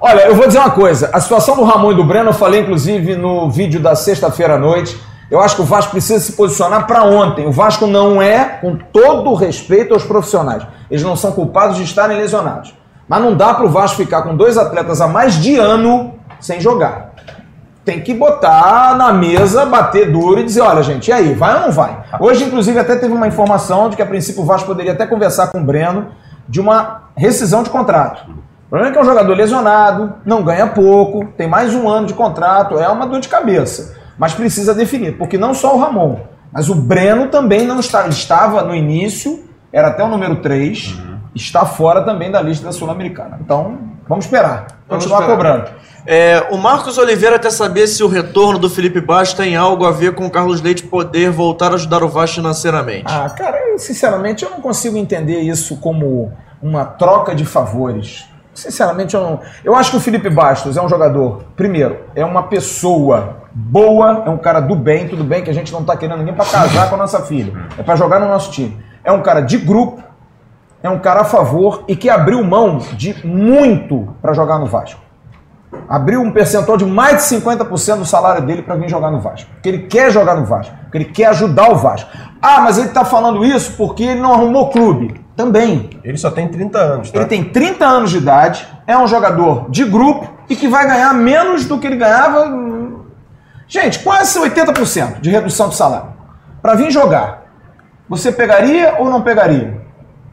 Olha, 0.00 0.22
eu 0.22 0.34
vou 0.34 0.46
dizer 0.46 0.58
uma 0.58 0.70
coisa. 0.70 1.10
A 1.12 1.20
situação 1.20 1.54
do 1.54 1.62
Ramon 1.62 1.92
e 1.92 1.94
do 1.94 2.02
Breno, 2.02 2.30
eu 2.30 2.34
falei 2.34 2.62
inclusive 2.62 3.14
no 3.14 3.48
vídeo 3.48 3.78
da 3.78 3.94
sexta-feira 3.94 4.54
à 4.54 4.58
noite. 4.58 4.98
Eu 5.30 5.40
acho 5.40 5.54
que 5.54 5.62
o 5.62 5.64
Vasco 5.64 5.92
precisa 5.92 6.18
se 6.18 6.32
posicionar 6.32 6.88
para 6.88 7.04
ontem. 7.04 7.46
O 7.46 7.52
Vasco 7.52 7.86
não 7.86 8.20
é, 8.20 8.58
com 8.60 8.76
todo 8.76 9.30
o 9.30 9.34
respeito 9.34 9.94
aos 9.94 10.02
profissionais, 10.02 10.64
eles 10.90 11.04
não 11.04 11.14
são 11.14 11.30
culpados 11.30 11.76
de 11.76 11.84
estarem 11.84 12.16
lesionados. 12.16 12.74
Mas 13.06 13.22
não 13.22 13.36
dá 13.36 13.54
para 13.54 13.64
o 13.64 13.68
Vasco 13.68 13.96
ficar 13.96 14.22
com 14.22 14.34
dois 14.34 14.58
atletas 14.58 15.00
há 15.00 15.06
mais 15.06 15.40
de 15.40 15.56
ano 15.56 16.14
sem 16.40 16.60
jogar. 16.60 17.12
Tem 17.84 18.00
que 18.00 18.12
botar 18.12 18.94
na 18.96 19.12
mesa, 19.12 19.64
bater 19.64 20.10
duro 20.10 20.40
e 20.40 20.44
dizer: 20.44 20.60
olha, 20.60 20.82
gente, 20.82 21.08
e 21.08 21.12
aí, 21.12 21.34
vai 21.34 21.54
ou 21.54 21.60
não 21.62 21.72
vai? 21.72 21.98
Hoje, 22.20 22.44
inclusive, 22.44 22.78
até 22.78 22.96
teve 22.96 23.12
uma 23.12 23.26
informação 23.26 23.88
de 23.88 23.96
que 23.96 24.02
a 24.02 24.06
princípio 24.06 24.42
o 24.42 24.46
Vasco 24.46 24.66
poderia 24.66 24.92
até 24.92 25.06
conversar 25.06 25.48
com 25.48 25.60
o 25.60 25.64
Breno 25.64 26.08
de 26.48 26.60
uma 26.60 27.04
rescisão 27.16 27.62
de 27.62 27.70
contrato. 27.70 28.22
O 28.66 28.70
problema 28.70 28.90
é 28.90 28.92
que 28.92 28.98
é 28.98 29.02
um 29.02 29.04
jogador 29.04 29.34
lesionado, 29.34 30.14
não 30.24 30.42
ganha 30.42 30.66
pouco, 30.68 31.24
tem 31.36 31.48
mais 31.48 31.74
um 31.74 31.88
ano 31.88 32.06
de 32.06 32.14
contrato, 32.14 32.78
é 32.78 32.88
uma 32.88 33.06
dor 33.06 33.20
de 33.20 33.28
cabeça. 33.28 33.96
Mas 34.16 34.34
precisa 34.34 34.74
definir, 34.74 35.18
porque 35.18 35.36
não 35.36 35.54
só 35.54 35.74
o 35.74 35.80
Ramon, 35.80 36.20
mas 36.52 36.68
o 36.68 36.74
Breno 36.74 37.28
também 37.28 37.66
não 37.66 37.80
está, 37.80 38.06
estava 38.06 38.62
no 38.62 38.74
início, 38.74 39.44
era 39.72 39.88
até 39.88 40.04
o 40.04 40.08
número 40.08 40.36
3, 40.36 40.98
está 41.34 41.64
fora 41.64 42.02
também 42.02 42.30
da 42.30 42.40
lista 42.40 42.64
da 42.64 42.72
Sul-Americana. 42.72 43.38
Então, 43.40 43.78
vamos 44.10 44.24
esperar, 44.26 44.66
Vamos 44.88 45.04
continuar 45.04 45.20
esperar. 45.20 45.36
cobrando. 45.36 45.70
É, 46.06 46.46
o 46.50 46.56
Marcos 46.56 46.98
Oliveira 46.98 47.38
quer 47.38 47.50
saber 47.52 47.86
se 47.86 48.02
o 48.02 48.08
retorno 48.08 48.58
do 48.58 48.68
Felipe 48.68 49.00
Baixo 49.00 49.36
tem 49.36 49.54
algo 49.54 49.84
a 49.86 49.90
ver 49.90 50.14
com 50.14 50.26
o 50.26 50.30
Carlos 50.30 50.60
Leite 50.60 50.82
poder 50.82 51.30
voltar 51.30 51.70
a 51.70 51.74
ajudar 51.74 52.02
o 52.02 52.08
Vasco 52.08 52.36
financeiramente. 52.36 53.04
Ah, 53.06 53.28
cara, 53.30 53.58
eu, 53.68 53.78
sinceramente 53.78 54.44
eu 54.44 54.50
não 54.50 54.60
consigo 54.60 54.96
entender 54.96 55.40
isso 55.40 55.76
como 55.76 56.32
uma 56.62 56.84
troca 56.84 57.34
de 57.34 57.44
favores. 57.44 58.24
Sinceramente, 58.52 59.14
eu 59.14 59.20
não. 59.20 59.40
Eu 59.64 59.74
acho 59.76 59.92
que 59.92 59.96
o 59.96 60.00
Felipe 60.00 60.28
Bastos 60.28 60.76
é 60.76 60.82
um 60.82 60.88
jogador, 60.88 61.44
primeiro, 61.54 62.00
é 62.16 62.24
uma 62.24 62.42
pessoa 62.44 63.36
boa, 63.52 64.24
é 64.26 64.30
um 64.30 64.38
cara 64.38 64.60
do 64.60 64.74
bem, 64.74 65.06
tudo 65.06 65.22
bem 65.22 65.42
que 65.44 65.50
a 65.50 65.54
gente 65.54 65.72
não 65.72 65.84
tá 65.84 65.96
querendo 65.96 66.18
ninguém 66.18 66.34
para 66.34 66.44
casar 66.44 66.88
com 66.88 66.94
a 66.96 66.98
nossa 66.98 67.20
filha, 67.20 67.52
é 67.78 67.82
para 67.82 67.94
jogar 67.94 68.18
no 68.18 68.26
nosso 68.26 68.50
time. 68.50 68.76
É 69.04 69.12
um 69.12 69.22
cara 69.22 69.40
de 69.40 69.56
grupo, 69.56 70.02
é 70.82 70.88
um 70.88 70.98
cara 70.98 71.20
a 71.20 71.24
favor 71.24 71.84
e 71.86 71.94
que 71.94 72.08
abriu 72.08 72.42
mão 72.42 72.78
de 72.94 73.14
muito 73.26 74.14
para 74.20 74.32
jogar 74.32 74.58
no 74.58 74.66
Vasco. 74.66 75.00
Abriu 75.88 76.20
um 76.20 76.32
percentual 76.32 76.76
de 76.76 76.84
mais 76.84 77.28
de 77.28 77.36
50% 77.36 77.98
do 77.98 78.04
salário 78.04 78.42
dele 78.42 78.62
para 78.62 78.74
vir 78.74 78.88
jogar 78.88 79.10
no 79.10 79.20
Vasco. 79.20 79.50
Porque 79.52 79.68
ele 79.68 79.78
quer 79.84 80.10
jogar 80.10 80.34
no 80.36 80.44
Vasco, 80.44 80.74
porque 80.82 80.98
ele 80.98 81.04
quer 81.06 81.26
ajudar 81.26 81.70
o 81.70 81.76
Vasco. 81.76 82.10
Ah, 82.42 82.60
mas 82.60 82.78
ele 82.78 82.88
está 82.88 83.04
falando 83.04 83.44
isso 83.44 83.74
porque 83.76 84.02
ele 84.02 84.20
não 84.20 84.32
arrumou 84.32 84.70
clube. 84.70 85.20
Também. 85.36 85.90
Ele 86.04 86.18
só 86.18 86.30
tem 86.30 86.48
30 86.48 86.78
anos, 86.78 87.10
tá? 87.10 87.18
Ele 87.18 87.26
tem 87.28 87.44
30 87.44 87.86
anos 87.86 88.10
de 88.10 88.18
idade, 88.18 88.68
é 88.86 88.96
um 88.98 89.06
jogador 89.06 89.70
de 89.70 89.84
grupo 89.84 90.28
e 90.48 90.56
que 90.56 90.68
vai 90.68 90.86
ganhar 90.86 91.14
menos 91.14 91.64
do 91.64 91.78
que 91.78 91.86
ele 91.86 91.96
ganhava. 91.96 92.46
hum, 92.46 93.04
Gente, 93.66 94.00
quase 94.00 94.38
80% 94.38 95.20
de 95.20 95.30
redução 95.30 95.68
de 95.68 95.76
salário. 95.76 96.08
Para 96.60 96.74
vir 96.74 96.90
jogar, 96.90 97.44
você 98.08 98.32
pegaria 98.32 98.96
ou 98.98 99.08
não 99.08 99.22
pegaria? 99.22 99.79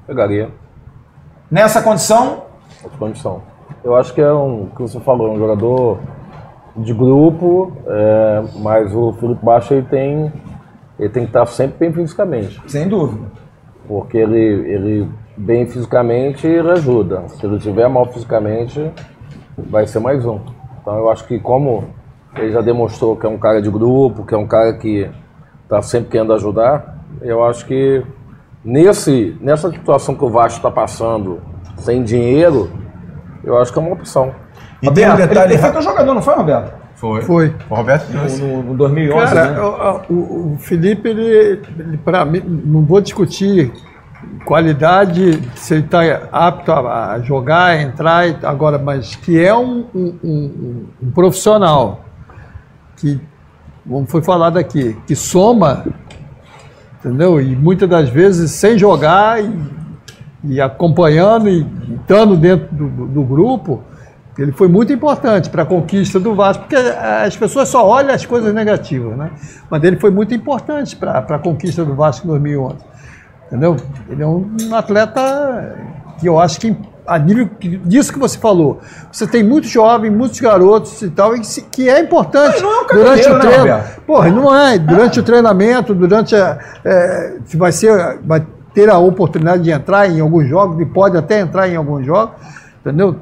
Pegaria 0.08 0.50
Nessa 1.50 1.82
condição, 1.82 2.44
essa 2.84 2.98
condição. 2.98 3.42
Eu 3.84 3.96
acho 3.96 4.14
que 4.14 4.22
é 4.22 4.34
um, 4.34 4.68
que 4.76 4.82
você 4.82 5.00
falou, 5.00 5.30
é 5.30 5.32
um 5.32 5.38
jogador 5.38 6.00
de 6.76 6.94
grupo, 6.94 7.72
é, 7.86 8.44
mas 8.60 8.94
o 8.94 9.14
Felipe 9.14 9.46
Baixo 9.46 9.74
ele 9.74 9.86
tem, 9.86 10.32
ele 11.00 11.10
tem 11.10 11.24
que 11.24 11.30
estar 11.30 11.46
sempre 11.46 11.80
bem 11.80 11.94
fisicamente. 11.94 12.62
sem 12.68 12.88
dúvida. 12.88 13.28
Porque 13.88 14.18
ele, 14.18 14.38
ele 14.38 15.10
bem 15.38 15.66
fisicamente, 15.68 16.46
ele 16.46 16.70
ajuda. 16.72 17.28
Se 17.30 17.46
ele 17.46 17.56
estiver 17.56 17.88
mal 17.88 18.06
fisicamente, 18.08 18.92
vai 19.58 19.88
ser 19.88 20.00
mais 20.00 20.26
um. 20.26 20.40
Então 20.82 20.98
eu 20.98 21.10
acho 21.10 21.26
que 21.26 21.40
como 21.40 21.86
ele 22.36 22.52
já 22.52 22.62
demonstrou 22.62 23.16
que 23.16 23.26
é 23.26 23.30
um 23.30 23.38
cara 23.38 23.62
de 23.62 23.70
grupo, 23.70 24.26
que 24.26 24.36
é 24.36 24.38
um 24.38 24.48
cara 24.48 24.74
que 24.74 25.10
está 25.64 25.82
sempre 25.82 26.10
querendo 26.10 26.34
ajudar, 26.34 26.98
eu 27.22 27.44
acho 27.46 27.66
que 27.66 28.04
nesse, 28.68 29.38
nessa 29.40 29.72
situação 29.72 30.14
que 30.14 30.26
o 30.26 30.30
Vasco 30.30 30.58
está 30.58 30.70
passando, 30.70 31.40
sem 31.78 32.04
dinheiro, 32.04 32.70
eu 33.44 33.58
acho 33.58 33.72
que 33.72 33.80
é 33.80 33.82
uma 33.82 33.94
opção. 33.94 34.34
E 34.82 34.92
tem 34.92 35.06
um 35.08 35.12
Roberto, 35.12 35.30
detalhe. 35.30 35.46
Ele, 35.48 35.54
ele 35.54 35.62
foi 35.62 35.72
teu 35.72 35.82
jogador, 35.82 36.14
não 36.14 36.22
foi, 36.22 36.36
Roberto? 36.36 36.74
Foi. 36.96 37.22
Foi. 37.22 37.56
O 37.70 37.76
Roberto 37.76 38.12
trouxe. 38.12 38.42
No, 38.42 38.64
no 38.64 38.76
2011, 38.76 39.34
Cara, 39.34 39.52
né? 39.52 39.62
o, 39.62 40.14
o- 40.14 40.54
o 40.54 40.58
Felipe, 40.60 41.08
ele, 41.08 41.62
ele 41.80 41.98
para 41.98 42.26
mim, 42.26 42.42
não 42.46 42.84
vou 42.84 43.00
discutir 43.00 43.72
qualidade, 44.46 45.42
se 45.56 45.76
ele 45.76 45.86
está 45.86 46.02
apto 46.32 46.72
a, 46.72 47.14
a 47.14 47.20
jogar, 47.22 47.66
a 47.68 47.82
entrar, 47.82 48.28
e- 48.28 48.38
agora, 48.44 48.78
mas 48.78 49.16
que 49.16 49.40
é 49.44 49.56
um, 49.56 49.86
um- 49.96 50.16
um- 50.24 50.86
um 51.04 51.12
profissional 51.12 52.02
que, 52.98 53.22
como 53.88 54.06
foi 54.08 54.22
falado 54.24 54.58
aqui, 54.58 54.98
que 55.06 55.16
soma 55.16 55.86
entendeu? 57.00 57.42
E 57.42 57.56
muitas 57.56 57.90
das 57.90 58.10
vezes 58.10 58.52
sem 58.52 58.78
jogar 58.78 59.44
e, 59.44 59.52
e 60.44 60.62
acompanhando 60.62 61.50
e 61.50 61.66
estando 61.96 62.36
dentro 62.36 62.68
do, 62.76 63.08
do 63.08 63.24
grupo, 63.24 63.82
ele 64.38 64.52
foi 64.52 64.68
muito 64.68 64.94
importante 64.94 65.50
para 65.50 65.64
a 65.64 65.66
conquista 65.66 66.20
do 66.20 66.36
Vasco, 66.36 66.64
porque 66.64 66.76
as 66.76 67.36
pessoas 67.36 67.70
só 67.70 67.88
olham 67.88 68.14
as 68.14 68.26
coisas 68.26 68.54
negativas, 68.54 69.18
né? 69.18 69.32
Mas 69.70 69.84
ele 69.84 70.00
foi 70.00 70.12
muito 70.12 70.34
importante 70.34 70.96
para 70.96 71.20
a 71.20 71.40
conquista 71.40 71.84
do 71.84 71.96
Vasco 71.96 72.28
em 72.28 72.30
2011. 72.30 72.76
Entendeu? 73.48 73.78
Ele 74.10 74.22
é 74.22 74.28
um 74.28 74.56
atleta 74.74 75.76
que 76.20 76.28
eu 76.28 76.40
acho 76.40 76.60
que 76.60 76.76
a 77.08 77.18
nível 77.18 77.50
disso 77.86 78.12
que 78.12 78.20
você 78.20 78.38
falou, 78.38 78.82
você 79.12 79.26
tem 79.26 79.42
muitos 79.44 79.70
jovens, 79.70 80.12
muitos 80.12 80.40
garotos 80.42 81.02
e 81.02 81.10
tal, 81.10 81.36
se- 81.44 81.62
que 81.62 81.90
é 81.90 82.02
importante 82.02 82.54
Mas 82.54 82.62
não 82.62 82.74
é 82.74 82.82
um 82.82 82.88
durante 82.88 83.30
o 83.30 83.40
treino. 83.40 83.58
Roberto? 83.60 84.02
Porra, 84.02 84.30
não 84.30 84.56
é. 84.56 84.78
Durante 84.78 85.20
o 85.20 85.24
treinamento, 85.24 85.96
durante 85.96 86.36
a. 86.36 86.58
é, 86.84 87.38
se 87.46 87.56
vai 87.58 87.72
ser. 87.72 88.20
Vai 88.26 88.46
ter 88.74 88.90
a 88.90 88.98
oportunidade 89.00 89.64
de 89.64 89.72
entrar 89.72 90.08
em 90.08 90.20
alguns 90.20 90.48
jogos, 90.48 90.80
e 90.80 90.86
pode 90.86 91.18
até 91.18 91.40
entrar 91.40 91.68
em 91.68 91.76
alguns 91.76 92.06
jogos, 92.06 92.36
entendeu? 92.82 93.16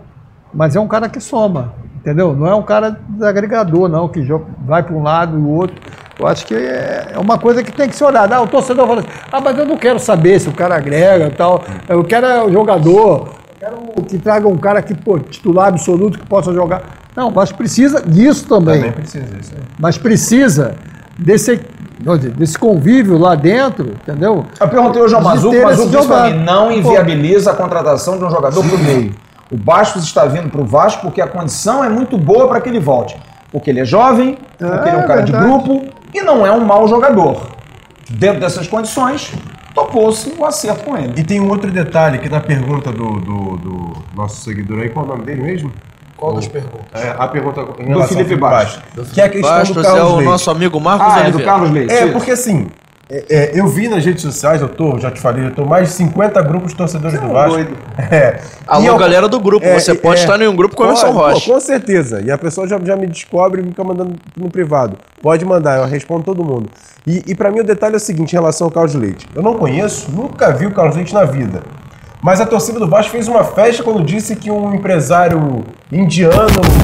Mas 0.54 0.76
é 0.76 0.80
um 0.82 0.88
cara 0.88 1.08
que 1.08 1.22
soma, 1.22 1.74
entendeu? 1.96 2.34
Não 2.34 2.46
é 2.48 2.54
um 2.56 2.62
cara 2.64 3.00
agregador, 3.22 3.88
não, 3.88 4.10
que 4.10 4.22
vai 4.66 4.84
para 4.84 4.94
um 4.96 5.04
lado 5.04 5.38
e 5.38 5.42
o 5.42 5.50
outro. 5.50 5.76
Eu 6.20 6.28
acho 6.28 6.46
que 6.46 6.54
é 6.56 7.08
é 7.14 7.20
uma 7.20 7.38
coisa 7.38 7.64
que 7.64 7.72
tem 7.72 7.88
que 7.88 7.96
ser 7.96 8.04
olhada. 8.06 8.36
Ah, 8.36 8.42
o 8.42 8.48
torcedor 8.48 8.86
fala 8.88 9.00
assim, 9.00 9.10
ah, 9.32 9.40
mas 9.40 9.58
eu 9.58 9.66
não 9.66 9.78
quero 9.78 10.00
saber 10.00 10.40
se 10.40 10.50
o 10.50 10.54
cara 10.54 10.76
agrega 10.76 11.28
e 11.28 11.32
tal. 11.32 11.64
Eu 11.88 12.04
quero 12.04 12.26
é 12.26 12.44
o 12.44 12.52
jogador, 12.52 13.30
quero 13.66 14.06
que 14.08 14.18
traga 14.20 14.48
um 14.48 14.58
cara 14.58 14.82
que, 14.82 14.94
pô, 14.94 15.18
titular 15.20 15.68
absoluto, 15.68 16.20
que 16.20 16.26
possa 16.28 16.54
jogar. 16.54 16.84
Não, 17.16 17.32
mas 17.32 17.52
precisa 17.52 18.02
disso 18.02 18.48
também 18.48 18.76
Também 18.76 18.92
precisa 18.92 19.26
isso 19.40 19.54
aí. 19.56 19.64
mas 19.80 19.98
precisa 19.98 20.76
desse, 21.18 21.60
desse 22.36 22.58
convívio 22.60 23.18
lá 23.18 23.36
dentro, 23.36 23.94
entendeu? 24.02 24.46
Eu 24.60 24.68
perguntei 24.68 25.02
hoje 25.02 25.16
ao 25.16 25.22
Mazuco, 25.22 25.56
o 25.56 25.64
Mazuco 25.64 25.90
disse 25.90 26.08
para 26.08 26.30
mim, 26.30 26.44
não 26.44 26.72
inviabiliza 26.72 27.52
a 27.52 27.56
contratação 27.56 28.18
de 28.18 28.26
um 28.26 28.30
jogador 28.30 28.64
pro 28.64 28.78
meio. 28.78 29.16
O 29.50 29.58
Bastos 29.58 30.04
está 30.04 30.26
vindo 30.26 30.50
pro 30.50 30.66
Vasco 30.66 31.04
porque 31.04 31.22
a 31.22 31.28
condição 31.28 31.84
é 31.84 31.90
muito 31.90 32.18
boa 32.18 32.48
para 32.48 32.60
que 32.60 32.68
ele 32.70 32.80
volte. 32.80 33.18
Porque 33.52 33.70
ele 33.70 33.80
é 33.80 33.86
jovem, 33.86 34.38
porque 34.58 34.90
ele 34.90 34.98
é 34.98 35.00
um 35.00 35.08
cara 35.08 35.22
de 35.22 35.32
grupo 35.32 35.86
e 36.14 36.22
não 36.22 36.46
é 36.46 36.52
um 36.52 36.66
mau 36.66 36.88
jogador. 36.88 37.56
Dentro 38.10 38.40
dessas 38.40 38.68
condições, 38.68 39.32
topou-se 39.76 40.34
o 40.38 40.46
acerto 40.46 40.86
com 40.86 40.98
ele. 40.98 41.14
E 41.18 41.24
tem 41.24 41.40
um 41.42 41.50
outro 41.50 41.70
detalhe 41.70 42.16
aqui 42.18 42.30
na 42.30 42.40
pergunta 42.40 42.92
do, 42.92 43.20
do, 43.20 43.58
do 43.58 43.94
nosso 44.16 44.42
seguidor 44.42 44.80
aí, 44.80 44.90
qual 44.90 45.06
é 45.06 45.10
o 45.10 45.12
nome 45.12 45.26
dele 45.26 45.44
mesmo? 45.44 45.72
Qual 46.16 46.34
das 46.34 46.48
perguntas? 46.48 46.80
É, 46.94 47.14
a 47.20 47.28
pergunta 47.28 47.62
em 47.80 47.88
relação 47.88 48.18
Felipe 48.18 48.34
ao 48.36 48.40
Bastos. 48.40 49.12
Que 49.12 49.20
é 49.20 49.26
a 49.26 49.30
questão 49.30 49.52
Bastos 49.52 49.76
do 49.76 49.82
é 49.82 49.84
Carlos 49.84 50.12
o 50.12 50.16
Leite. 50.16 50.30
nosso 50.32 50.52
amigo 50.52 50.80
Marcos 50.80 51.14
Ah, 51.14 51.28
é 51.28 51.32
do. 51.32 51.44
Carlos 51.44 51.72
Leite. 51.72 51.94
É, 51.94 52.08
porque 52.08 52.32
assim, 52.32 52.68
é, 53.10 53.26
é, 53.30 53.52
eu 53.60 53.68
vi 53.68 53.88
nas 53.88 54.04
redes 54.04 54.22
sociais, 54.24 54.62
eu 54.62 54.68
tô, 54.68 54.98
já 54.98 55.12
te 55.12 55.20
falei, 55.22 55.46
eu 55.46 55.52
tô 55.54 55.64
mais 55.66 55.90
de 55.90 55.94
50 55.96 56.42
grupos 56.42 56.72
de 56.72 56.78
torcedores 56.78 57.20
do 57.20 57.28
Vasco. 57.28 57.52
doido. 57.56 57.78
É. 58.12 58.40
Alô, 58.68 58.84
E 58.84 58.88
eu- 58.88 58.98
galera 58.98 59.28
do 59.28 59.40
grupo, 59.40 59.66
você 59.68 59.94
pode 59.94 60.20
estar 60.20 60.42
em 60.42 60.48
um 60.48 60.56
grupo 60.56 60.76
com 60.76 60.84
o 60.84 60.86
Emerson 60.88 61.12
Rocha. 61.12 61.46
pô, 61.46 61.54
Com 61.54 61.60
certeza. 61.60 62.22
E 62.22 62.32
a 62.32 62.38
pessoa 62.38 62.68
já, 62.68 62.80
já 62.84 62.96
me 62.96 63.08
descobre 63.08 63.62
e 63.62 63.64
me 63.64 63.70
fica 63.70 63.84
mandando 63.84 64.16
no 64.36 64.50
privado. 64.50 64.98
Pode 65.22 65.46
mandar, 65.46 65.78
eu 65.80 65.86
respondo 65.86 66.24
todo 66.24 66.44
mundo. 66.44 66.70
E, 67.06 67.22
e 67.28 67.36
para 67.36 67.52
mim 67.52 67.60
o 67.60 67.64
detalhe 67.64 67.94
é 67.94 67.98
o 67.98 68.00
seguinte 68.00 68.34
em 68.34 68.36
relação 68.36 68.66
ao 68.68 68.72
Carlos 68.72 68.96
Leite. 68.96 69.28
Eu 69.36 69.42
não 69.44 69.54
conheço, 69.56 70.12
nunca 70.12 70.52
vi 70.52 70.66
o 70.66 70.72
Carlos 70.72 70.96
Leite 70.96 71.14
na 71.14 71.24
vida. 71.26 71.62
Mas 72.24 72.42
a 72.42 72.46
torcida 72.46 72.80
do 72.80 72.88
Vasco 72.88 73.12
fez 73.12 73.28
uma 73.28 73.44
festa 73.44 73.84
quando 73.84 74.04
disse 74.04 74.36
que 74.36 74.50
um 74.50 74.74
empresário 74.74 75.64
indiano, 75.92 76.34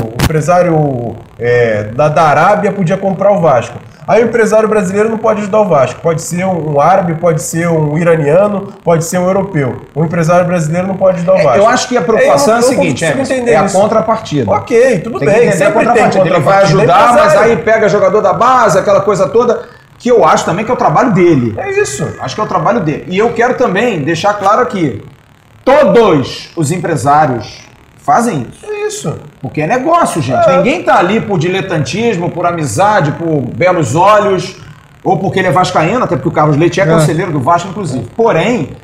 um 0.06 0.24
empresário 0.24 1.16
é, 1.40 1.86
da, 1.86 2.08
da 2.10 2.22
Arábia 2.24 2.72
podia 2.72 2.96
comprar 2.96 3.32
o 3.32 3.42
Vasco. 3.42 3.78
Aí 4.12 4.22
o 4.22 4.28
empresário 4.28 4.68
brasileiro 4.68 5.08
não 5.08 5.18
pode 5.18 5.40
ajudar 5.40 5.62
o 5.62 5.70
Vasco. 5.70 6.02
Pode 6.02 6.22
ser 6.22 6.46
um, 6.46 6.82
árabe, 6.82 7.16
pode 7.16 7.42
ser 7.42 7.70
um 7.70 7.98
iraniano, 7.98 8.74
pode 8.84 9.06
ser 9.06 9.18
um 9.18 9.26
europeu. 9.26 9.84
O 9.96 10.04
empresário 10.04 10.46
brasileiro 10.46 10.86
não 10.86 10.98
pode 10.98 11.20
ajudar 11.20 11.36
o 11.36 11.38
Vasco. 11.42 11.58
Eu 11.58 11.66
acho 11.66 11.88
que 11.88 11.96
a 11.96 12.02
preocupação 12.02 12.56
é, 12.56 12.58
eu 12.58 12.60
a 12.60 12.62
seguinte, 12.62 13.06
é 13.06 13.56
a 13.56 13.70
contrapartida. 13.70 14.52
Ok, 14.52 15.00
tudo 15.00 15.18
Tem 15.18 15.30
bem. 15.30 15.38
entender 15.38 15.50
a 15.50 15.52
Sempre 15.54 15.74
tem 15.74 15.88
contrapartida. 15.88 16.26
Ele 16.26 16.40
vai 16.42 16.42
contrapartida, 16.42 16.78
ajudar, 16.78 17.14
mas 17.14 17.36
aí 17.38 17.56
pega 17.56 17.88
jogador 17.88 18.20
da 18.20 18.34
base, 18.34 18.78
aquela 18.78 19.00
coisa 19.00 19.30
toda, 19.30 19.70
que 19.98 20.12
eu 20.12 20.26
acho 20.26 20.44
também 20.44 20.66
que 20.66 20.72
é 20.72 20.74
o 20.74 20.78
trabalho 20.78 21.14
dele. 21.14 21.56
É 21.58 21.72
isso. 21.80 22.06
Acho 22.20 22.36
que 22.36 22.42
é 22.42 22.44
o 22.44 22.48
trabalho 22.48 22.82
dele. 22.82 23.06
E 23.08 23.18
eu 23.18 23.32
quero 23.32 23.54
também 23.54 24.02
deixar 24.02 24.34
claro 24.34 24.62
aqui: 24.62 25.02
todos 25.64 26.50
os 26.58 26.70
empresários 26.70 27.62
fazem 28.04 28.48
isso. 28.52 28.66
É 28.66 28.88
isso. 28.88 29.20
Porque 29.42 29.62
é 29.62 29.68
negócio, 29.68 30.22
gente. 30.22 30.48
Ninguém 30.58 30.84
tá 30.84 30.98
ali 30.98 31.22
por 31.22 31.40
diletantismo, 31.40 32.30
por 32.30 32.46
amizade, 32.46 33.12
por 33.14 33.42
belos 33.42 33.96
olhos, 33.96 34.56
ou 35.04 35.18
porque 35.18 35.40
ele 35.40 35.48
é 35.48 35.52
vascaíno, 35.52 36.04
até 36.04 36.16
porque 36.16 36.30
o 36.30 36.32
Carlos 36.32 36.58
Leite 36.58 36.80
é, 36.80 36.86
conselheiro 36.86 37.32
do 37.32 37.40
Vasco, 37.40 37.70
inclusive. 37.70 38.06
Porém, 38.16 38.76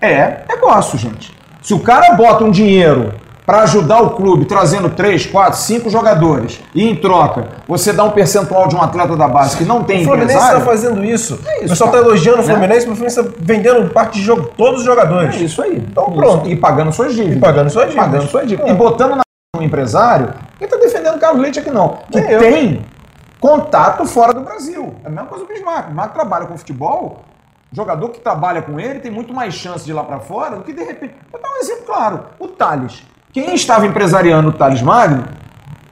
é 0.00 0.42
negócio, 0.48 0.98
gente. 0.98 1.32
Se 1.62 1.72
o 1.72 1.78
cara 1.78 2.14
bota 2.14 2.44
um 2.44 2.50
dinheiro 2.50 3.14
para 3.44 3.62
ajudar 3.62 4.00
o 4.02 4.10
clube, 4.10 4.44
trazendo 4.44 4.90
três, 4.90 5.26
quatro, 5.26 5.58
cinco 5.58 5.90
jogadores, 5.90 6.60
e 6.74 6.88
em 6.88 6.94
troca 6.94 7.48
você 7.66 7.92
dá 7.92 8.04
um 8.04 8.10
percentual 8.10 8.68
de 8.68 8.76
um 8.76 8.82
atleta 8.82 9.16
da 9.16 9.26
base 9.26 9.56
que 9.56 9.64
não 9.64 9.82
tem 9.82 10.02
O 10.02 10.04
Fluminense 10.04 10.36
está 10.36 10.60
fazendo 10.60 11.04
isso. 11.04 11.40
É 11.44 11.56
isso, 11.56 11.66
o 11.66 11.68
pessoal 11.70 11.90
está 11.90 12.00
elogiando 12.00 12.38
o 12.38 12.46
Né? 12.46 12.54
Fluminense, 12.54 12.86
mas 12.86 12.92
o 12.92 12.96
Fluminense 12.96 13.20
está 13.20 13.32
vendendo 13.40 13.90
parte 13.90 14.18
de 14.18 14.24
jogo, 14.24 14.50
todos 14.56 14.80
os 14.80 14.86
jogadores. 14.86 15.34
É 15.36 15.38
isso 15.38 15.62
aí. 15.62 15.76
Então 15.76 16.12
pronto. 16.12 16.48
E 16.48 16.56
pagando 16.56 16.92
suas 16.92 17.14
dívidas. 17.14 17.36
E 17.36 17.40
pagando 17.40 17.70
suas 17.70 17.86
dívidas. 17.86 18.06
Pagando 18.06 18.28
suas 18.28 18.48
dívidas. 18.48 18.70
É. 18.70 18.72
E 18.72 18.76
botando 18.76 19.16
na 19.16 19.22
um 19.54 19.62
empresário, 19.62 20.32
quem 20.58 20.64
está 20.64 20.78
defendendo 20.78 21.16
o 21.16 21.18
Carlos 21.18 21.42
Leite 21.42 21.58
aqui 21.58 21.70
não. 21.70 21.98
Que 22.10 22.18
eu. 22.18 22.40
tem 22.40 22.82
contato 23.38 24.06
fora 24.06 24.32
do 24.32 24.40
Brasil. 24.40 24.94
É 25.04 25.08
a 25.08 25.10
mesma 25.10 25.26
coisa 25.26 25.44
que 25.44 25.52
o 25.52 25.54
Bismarck. 25.54 25.84
O 25.84 25.86
Bismarck 25.88 26.12
trabalha 26.14 26.46
com 26.46 26.56
futebol, 26.56 27.20
jogador 27.70 28.08
que 28.10 28.20
trabalha 28.20 28.62
com 28.62 28.80
ele 28.80 29.00
tem 29.00 29.10
muito 29.10 29.34
mais 29.34 29.52
chance 29.52 29.84
de 29.84 29.90
ir 29.90 29.94
lá 29.94 30.04
para 30.04 30.20
fora 30.20 30.56
do 30.56 30.62
que 30.62 30.72
de 30.72 30.82
repente. 30.82 31.14
Vou 31.30 31.40
dar 31.40 31.50
um 31.50 31.56
exemplo 31.56 31.84
claro. 31.84 32.20
O 32.38 32.48
Thales. 32.48 33.02
Quem 33.32 33.54
estava 33.54 33.86
empresariando 33.86 34.50
o 34.50 34.52
Thales 34.52 34.82
Magno 34.82 35.24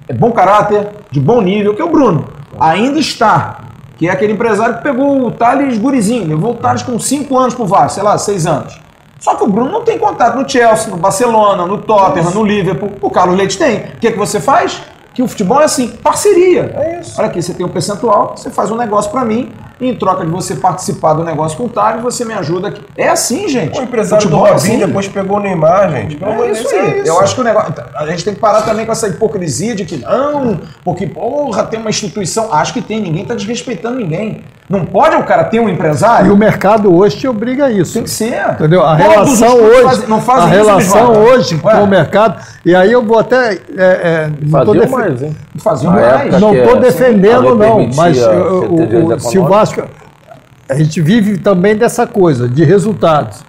é 0.06 0.12
bom 0.12 0.30
caráter, 0.30 0.88
de 1.10 1.18
bom 1.18 1.40
nível, 1.40 1.74
que 1.74 1.80
é 1.80 1.84
o 1.84 1.88
Bruno. 1.88 2.28
Ainda 2.58 2.98
está. 2.98 3.60
Que 3.96 4.08
é 4.08 4.12
aquele 4.12 4.34
empresário 4.34 4.76
que 4.76 4.82
pegou 4.82 5.26
o 5.26 5.30
Thales 5.30 5.78
gurizinho, 5.78 6.28
levou 6.28 6.52
o 6.52 6.54
Thales 6.56 6.82
com 6.82 6.98
5 6.98 7.38
anos 7.38 7.54
pro 7.54 7.64
Vasco, 7.64 7.94
sei 7.94 8.02
lá, 8.02 8.18
6 8.18 8.46
anos. 8.46 8.80
Só 9.18 9.36
que 9.36 9.44
o 9.44 9.46
Bruno 9.46 9.70
não 9.70 9.82
tem 9.82 9.98
contato 9.98 10.36
no 10.36 10.46
Chelsea, 10.46 10.90
no 10.90 10.98
Barcelona, 10.98 11.64
no 11.64 11.78
Tottenham, 11.78 12.30
no 12.30 12.44
Liverpool. 12.44 12.92
O 13.00 13.10
Carlos 13.10 13.36
Leite 13.36 13.56
tem. 13.56 13.78
O 13.78 13.98
que, 14.00 14.08
é 14.08 14.12
que 14.12 14.18
você 14.18 14.38
faz? 14.38 14.82
Que 15.14 15.22
o 15.22 15.28
futebol 15.28 15.62
é 15.62 15.64
assim, 15.64 15.88
parceria. 15.88 16.74
É 16.76 17.00
isso. 17.00 17.14
Olha 17.18 17.28
aqui, 17.28 17.40
você 17.40 17.54
tem 17.54 17.64
um 17.64 17.70
percentual, 17.70 18.34
você 18.36 18.50
faz 18.50 18.70
um 18.70 18.76
negócio 18.76 19.10
pra 19.10 19.24
mim, 19.24 19.50
e 19.80 19.88
em 19.88 19.94
troca 19.94 20.24
de 20.24 20.30
você 20.30 20.54
participar 20.56 21.14
do 21.14 21.24
negócio 21.24 21.56
com 21.56 21.64
o 21.64 21.68
Thales, 21.68 22.02
você 22.02 22.24
me 22.24 22.34
ajuda 22.34 22.68
aqui. 22.68 22.82
É 22.96 23.08
assim, 23.08 23.48
gente. 23.48 23.78
O 23.78 23.82
empresário 23.82 24.22
Futebol 24.22 24.42
do 24.44 24.48
é 24.48 24.52
Robinho 24.52 24.74
assim. 24.76 24.86
depois 24.86 25.08
pegou 25.08 25.38
o 25.38 25.40
Neymar, 25.40 25.90
gente. 25.90 26.16
Pelo 26.16 26.32
amor 26.32 26.46
É 26.48 26.52
de 26.52 26.58
isso 26.60 26.68
aí. 26.74 26.78
é 26.78 26.98
isso. 26.98 27.08
Eu 27.08 27.20
acho 27.20 27.34
que 27.34 27.40
o 27.40 27.44
negócio. 27.44 27.72
A 27.94 28.06
gente 28.06 28.24
tem 28.24 28.34
que 28.34 28.40
parar 28.40 28.62
também 28.62 28.84
com 28.84 28.92
essa 28.92 29.08
hipocrisia 29.08 29.74
de 29.74 29.84
que 29.84 29.96
não, 29.96 30.60
porque, 30.84 31.06
porra, 31.06 31.62
tem 31.64 31.80
uma 31.80 31.90
instituição. 31.90 32.52
Acho 32.52 32.72
que 32.74 32.82
tem, 32.82 33.00
ninguém 33.00 33.22
está 33.22 33.34
desrespeitando 33.34 33.96
ninguém. 33.98 34.42
Não 34.68 34.84
pode 34.84 35.16
o 35.16 35.24
cara 35.24 35.42
ter 35.44 35.58
um 35.58 35.68
E 35.68 35.72
empresário? 35.72 36.32
o 36.32 36.36
mercado 36.36 36.94
hoje 36.96 37.16
te 37.16 37.26
obriga 37.26 37.64
a 37.64 37.70
isso. 37.72 37.94
Tem 37.94 38.04
que 38.04 38.10
ser. 38.10 38.40
Entendeu? 38.52 38.84
A 38.86 38.96
Todos 38.96 39.32
os 39.32 39.40
relação 39.40 39.56
hoje, 39.64 39.82
fazem- 39.82 40.08
não 40.08 40.20
fazem 40.20 40.44
a 40.44 40.56
isso, 40.56 40.64
relação 40.66 41.12
hoje 41.24 41.60
Ué, 41.64 41.74
com 41.74 41.82
o 41.82 41.86
mercado. 41.88 42.40
E 42.64 42.72
aí 42.72 42.92
eu 42.92 43.02
vou 43.04 43.18
até, 43.18 43.54
é, 43.54 43.58
é, 43.76 44.30
não 44.40 44.88
mais, 44.90 45.22
hein? 45.24 45.36
Faziam 45.58 45.92
mais. 45.92 46.06
época 46.06 46.38
não 46.38 46.54
estou 46.54 46.76
a- 46.76 46.80
defendendo 46.80 47.54
não, 47.56 47.88
mas 47.96 48.16
o, 48.24 48.30
o, 48.30 49.18
se 49.18 49.38
o 49.38 49.42
econômico. 49.42 49.48
Vasco, 49.76 49.94
a 50.68 50.74
gente 50.74 51.00
vive 51.00 51.38
também 51.38 51.76
dessa 51.76 52.06
coisa 52.06 52.48
de 52.48 52.64
resultados. 52.64 53.42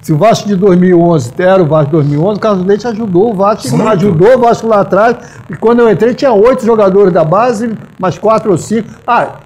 Se 0.00 0.12
o 0.12 0.16
Vasco 0.16 0.46
de 0.46 0.54
2011 0.54 1.32
era 1.38 1.60
o 1.62 1.66
Vasco 1.66 1.86
de 1.86 1.92
2011, 1.92 2.36
o 2.38 2.40
Carlos 2.40 2.64
Leite 2.66 2.86
ajudou 2.86 3.32
o 3.32 3.34
Vasco, 3.34 3.68
Muito. 3.76 3.88
ajudou 3.90 4.36
o 4.36 4.38
Vasco 4.38 4.66
lá 4.68 4.80
atrás. 4.80 5.16
E 5.50 5.56
quando 5.56 5.80
eu 5.80 5.90
entrei 5.90 6.14
tinha 6.14 6.32
oito 6.32 6.64
jogadores 6.64 7.12
da 7.12 7.24
base, 7.24 7.76
mais 7.98 8.16
quatro 8.16 8.52
ou 8.52 8.56
cinco. 8.58 8.88
Ah, 9.06 9.40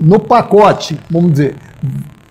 no 0.00 0.18
pacote, 0.18 0.98
vamos 1.10 1.32
dizer, 1.32 1.54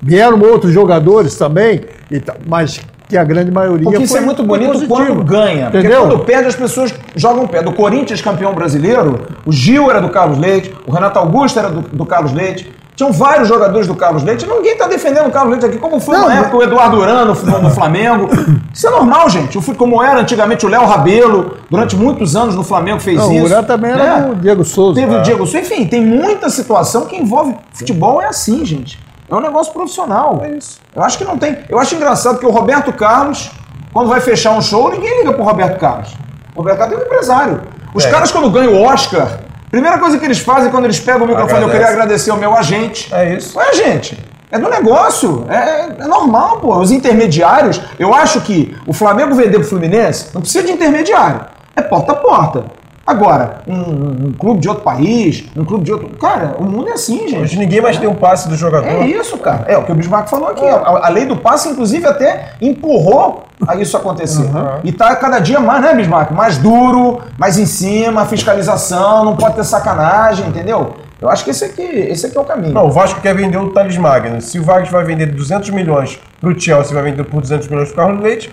vieram 0.01 0.39
outros 0.41 0.73
jogadores 0.73 1.35
também, 1.37 1.81
ta- 2.25 2.35
mas 2.45 2.81
que 3.07 3.17
a 3.17 3.23
grande 3.23 3.51
maioria 3.51 3.85
Porque 3.85 4.03
isso 4.03 4.13
foi- 4.13 4.21
é 4.21 4.25
muito 4.25 4.43
bonito 4.43 4.87
quando 4.87 5.23
ganha. 5.23 5.63
Porque 5.71 5.77
Entendeu? 5.79 6.01
quando 6.07 6.19
perde, 6.25 6.47
as 6.49 6.55
pessoas 6.55 6.93
jogam 7.15 7.47
pé. 7.47 7.63
Do 7.63 7.71
Corinthians, 7.73 8.21
campeão 8.21 8.53
brasileiro, 8.53 9.21
o 9.45 9.51
Gil 9.51 9.89
era 9.89 9.99
do 10.01 10.09
Carlos 10.09 10.37
Leite, 10.37 10.75
o 10.85 10.91
Renato 10.91 11.17
Augusto 11.17 11.57
era 11.57 11.69
do, 11.69 11.81
do 11.81 12.05
Carlos 12.05 12.33
Leite. 12.33 12.71
Tinham 12.99 13.13
vários 13.13 13.47
jogadores 13.47 13.87
do 13.87 13.95
Carlos 13.95 14.23
Leite. 14.23 14.45
Ninguém 14.45 14.73
está 14.73 14.85
defendendo 14.85 15.27
o 15.27 15.31
Carlos 15.31 15.51
Leite 15.51 15.65
aqui, 15.67 15.77
como 15.77 16.01
foi 16.01 16.17
Não, 16.17 16.29
época 16.29 16.57
o 16.57 16.63
Eduardo 16.63 16.97
Urano 16.97 17.33
no, 17.33 17.69
Flamengo. 17.71 18.27
Isso 18.73 18.87
é 18.87 18.89
normal, 18.89 19.29
gente. 19.29 19.57
O 19.57 19.61
Como 19.73 20.03
era 20.03 20.19
antigamente 20.19 20.65
o 20.65 20.69
Léo 20.69 20.85
Rabelo, 20.85 21.59
durante 21.69 21.95
muitos 21.95 22.35
anos 22.35 22.55
no 22.55 22.63
Flamengo 22.65 22.99
fez 22.99 23.15
Não, 23.15 23.31
isso. 23.31 23.41
o 23.41 23.45
Urano 23.45 23.65
também 23.65 23.91
era 23.91 24.03
né? 24.03 24.21
do 24.27 24.35
Diego 24.35 24.65
Souza. 24.65 24.99
Teve 24.99 25.15
o 25.15 25.21
Diego 25.21 25.47
Souza. 25.47 25.59
Enfim, 25.59 25.87
tem 25.87 26.03
muita 26.03 26.49
situação 26.49 27.05
que 27.05 27.15
envolve. 27.15 27.55
Futebol 27.71 28.21
é 28.21 28.25
assim, 28.25 28.65
gente. 28.65 28.99
É 29.29 29.33
um 29.33 29.39
negócio 29.39 29.71
profissional. 29.71 30.41
É 30.43 30.57
isso. 30.57 30.81
Eu 30.93 31.01
acho 31.01 31.17
que 31.17 31.23
não 31.23 31.37
tem. 31.37 31.57
Eu 31.69 31.79
acho 31.79 31.95
engraçado 31.95 32.37
que 32.37 32.45
o 32.45 32.51
Roberto 32.51 32.91
Carlos, 32.91 33.49
quando 33.93 34.09
vai 34.09 34.19
fechar 34.19 34.51
um 34.51 34.61
show, 34.61 34.91
ninguém 34.91 35.19
liga 35.19 35.31
pro 35.31 35.45
Roberto 35.45 35.79
Carlos. 35.79 36.13
O 36.53 36.57
Roberto 36.57 36.79
Carlos 36.79 36.97
é 36.97 37.01
um 37.01 37.05
empresário. 37.05 37.61
Os 37.93 38.03
É. 38.03 38.11
caras, 38.11 38.29
quando 38.29 38.49
ganham 38.51 38.73
o 38.73 38.83
Oscar, 38.83 39.39
primeira 39.69 39.97
coisa 39.99 40.17
que 40.17 40.25
eles 40.25 40.39
fazem 40.39 40.71
quando 40.71 40.85
eles 40.85 40.99
pegam 40.99 41.23
o 41.23 41.27
microfone, 41.27 41.61
eu 41.61 41.67
Agradece. 41.67 41.71
queria 41.77 41.87
agradecer 41.93 42.31
ao 42.31 42.37
meu 42.37 42.55
agente. 42.55 43.13
É 43.13 43.35
isso. 43.35 43.57
Ué, 43.57 43.73
gente, 43.73 44.17
É 44.51 44.57
do 44.57 44.67
negócio. 44.69 45.45
É, 45.49 45.89
é 45.99 46.07
normal, 46.07 46.57
pô. 46.59 46.75
Os 46.77 46.91
intermediários, 46.91 47.79
eu 47.99 48.13
acho 48.13 48.41
que 48.41 48.75
o 48.87 48.93
Flamengo 48.93 49.35
vender 49.35 49.59
pro 49.59 49.67
Fluminense 49.67 50.29
não 50.33 50.41
precisa 50.41 50.65
de 50.65 50.71
intermediário. 50.73 51.41
É 51.75 51.81
porta 51.83 52.13
a 52.13 52.15
porta. 52.15 52.65
Agora, 53.09 53.61
um, 53.67 54.27
um 54.27 54.33
clube 54.37 54.59
de 54.59 54.69
outro 54.69 54.83
país, 54.83 55.43
um 55.57 55.65
clube 55.65 55.83
de 55.83 55.91
outro. 55.91 56.09
Cara, 56.09 56.57
o 56.59 56.63
mundo 56.63 56.89
é 56.89 56.91
assim, 56.91 57.27
gente. 57.27 57.41
Hoje 57.41 57.57
ninguém 57.57 57.81
mais 57.81 57.97
tem 57.97 58.07
um 58.07 58.13
passe 58.13 58.47
do 58.47 58.55
jogador. 58.55 58.87
É 58.87 59.07
isso, 59.07 59.35
cara. 59.39 59.65
É 59.67 59.75
o 59.75 59.83
que 59.83 59.91
o 59.91 59.95
Bismarck 59.95 60.29
falou 60.29 60.49
aqui. 60.49 60.63
A, 60.63 61.07
a 61.07 61.09
lei 61.09 61.25
do 61.25 61.35
passe, 61.35 61.69
inclusive, 61.69 62.05
até 62.05 62.51
empurrou 62.61 63.45
a 63.67 63.75
isso 63.75 63.97
acontecer. 63.97 64.47
E 64.83 64.91
tá 64.91 65.15
cada 65.15 65.39
dia 65.39 65.59
mais, 65.59 65.81
né, 65.81 65.95
Bismarck? 65.95 66.29
Mais 66.29 66.59
duro, 66.59 67.21
mais 67.35 67.57
em 67.57 67.65
cima, 67.65 68.27
fiscalização, 68.27 69.25
não 69.25 69.35
pode 69.35 69.55
ter 69.55 69.63
sacanagem, 69.63 70.47
entendeu? 70.47 70.93
Eu 71.19 71.31
acho 71.31 71.43
que 71.43 71.49
esse 71.49 71.65
aqui, 71.65 71.81
esse 71.81 72.27
aqui 72.27 72.37
é 72.37 72.41
o 72.41 72.45
caminho. 72.45 72.75
Não, 72.75 72.85
o 72.85 72.91
Vasco 72.91 73.19
quer 73.21 73.33
vender 73.33 73.57
o 73.57 73.71
Thales 73.71 73.97
Magno. 73.97 74.39
Se 74.39 74.59
o 74.59 74.63
Vasco 74.63 74.91
vai 74.91 75.03
vender 75.03 75.25
200 75.25 75.71
milhões 75.71 76.19
pro 76.39 76.57
Chelsea, 76.57 76.93
vai 76.93 77.11
vender 77.11 77.23
por 77.23 77.41
200 77.41 77.67
milhões 77.69 77.87
pro 77.87 77.97
Carlos 77.97 78.21
Leite, 78.21 78.51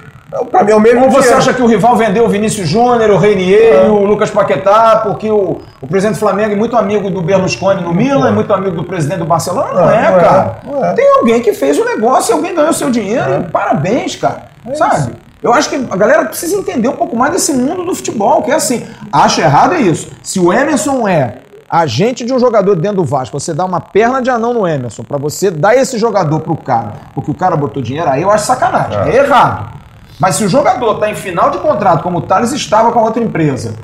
pra 0.51 0.65
mim 0.65 0.73
é 0.73 0.75
o 0.75 0.81
mesmo 0.81 1.05
Ou 1.05 1.11
você 1.11 1.33
acha 1.33 1.55
que 1.55 1.63
o 1.63 1.67
rival 1.67 1.97
vendeu 1.97 2.25
o 2.25 2.29
Vinícius 2.29 2.69
Júnior, 2.69 3.11
o 3.11 3.17
Reinier, 3.17 3.91
o 3.91 4.05
Lucas 4.05 4.31
Paquetá, 4.31 5.01
porque 5.05 5.31
o, 5.31 5.61
o 5.81 5.87
presidente 5.87 6.17
do 6.17 6.21
Flamengo 6.21 6.53
é 6.53 6.57
muito 6.57 6.77
amigo 6.77 7.11
do 7.11 7.23
Berlusconi 7.23 7.83
no 7.83 7.95
Milan, 7.95 8.29
é 8.29 8.33
muito 8.33 8.53
amigo 8.53 8.77
do 8.77 8.85
presidente 8.85 9.19
do 9.19 9.25
Barcelona? 9.25 9.73
Não, 9.73 9.87
Não, 9.87 9.91
é, 9.91 10.11
não 10.11 10.19
é, 10.19 10.21
cara. 10.21 10.57
não 10.65 10.85
é. 10.85 10.93
Tem 10.95 11.09
alguém 11.19 11.41
que 11.41 11.53
fez 11.53 11.79
o 11.79 11.85
negócio 11.85 12.33
e 12.33 12.35
alguém 12.35 12.55
ganhou 12.55 12.73
seu 12.73 12.91
dinheiro. 12.91 13.45
e 13.47 13.51
parabéns, 13.51 14.17
cara. 14.17 14.47
Sabe? 14.75 15.13
Eu 15.43 15.53
acho 15.53 15.69
que 15.69 15.77
a 15.77 15.97
galera 15.97 16.25
precisa 16.25 16.57
entender 16.57 16.89
um 16.89 16.97
pouco 16.97 17.15
mais 17.17 17.33
desse 17.33 17.53
mundo 17.53 17.85
do 17.85 17.95
futebol, 17.95 18.43
que 18.43 18.51
é 18.51 18.55
assim. 18.55 18.85
Acho 19.13 19.41
errado 19.41 19.75
é 19.75 19.81
isso. 19.81 20.11
Se 20.23 20.41
o 20.41 20.53
Emerson 20.53 21.07
é 21.07 21.37
agente 21.69 22.25
de 22.25 22.33
um 22.33 22.39
jogador 22.39 22.75
dentro 22.75 22.99
do 22.99 23.05
Vasco, 23.05 23.39
você 23.39 23.53
dá 23.53 23.65
uma 23.65 23.81
perna 23.81 24.23
de 24.23 24.31
anão 24.31 24.55
no 24.55 24.67
Emerson, 24.67 25.03
pra 25.03 25.19
você 25.19 25.51
dar 25.51 25.77
esse 25.77 25.99
jogador 25.99 26.41
pro 26.41 26.57
cara, 26.57 26.95
porque 27.15 27.31
o 27.31 27.35
cara 27.35 27.57
botou 27.57 27.83
dinheiro, 27.83 28.09
aí 28.09 28.23
eu 28.23 28.31
acho 28.31 28.47
sacanagem. 28.47 28.99
É, 29.13 29.17
errado. 29.17 29.77
Mas 30.19 30.37
se 30.37 30.45
o 30.45 30.49
jogador 30.49 30.95
está 30.95 31.11
em 31.11 31.15
final 31.15 31.51
de 31.51 31.59
contrato, 31.59 32.03
como 32.03 32.19
o 32.19 32.23
Thales 32.23 32.53
estava 32.53 32.91
com 32.93 32.99
a 32.99 33.03
outra 33.03 33.23
empresa, 33.23 33.75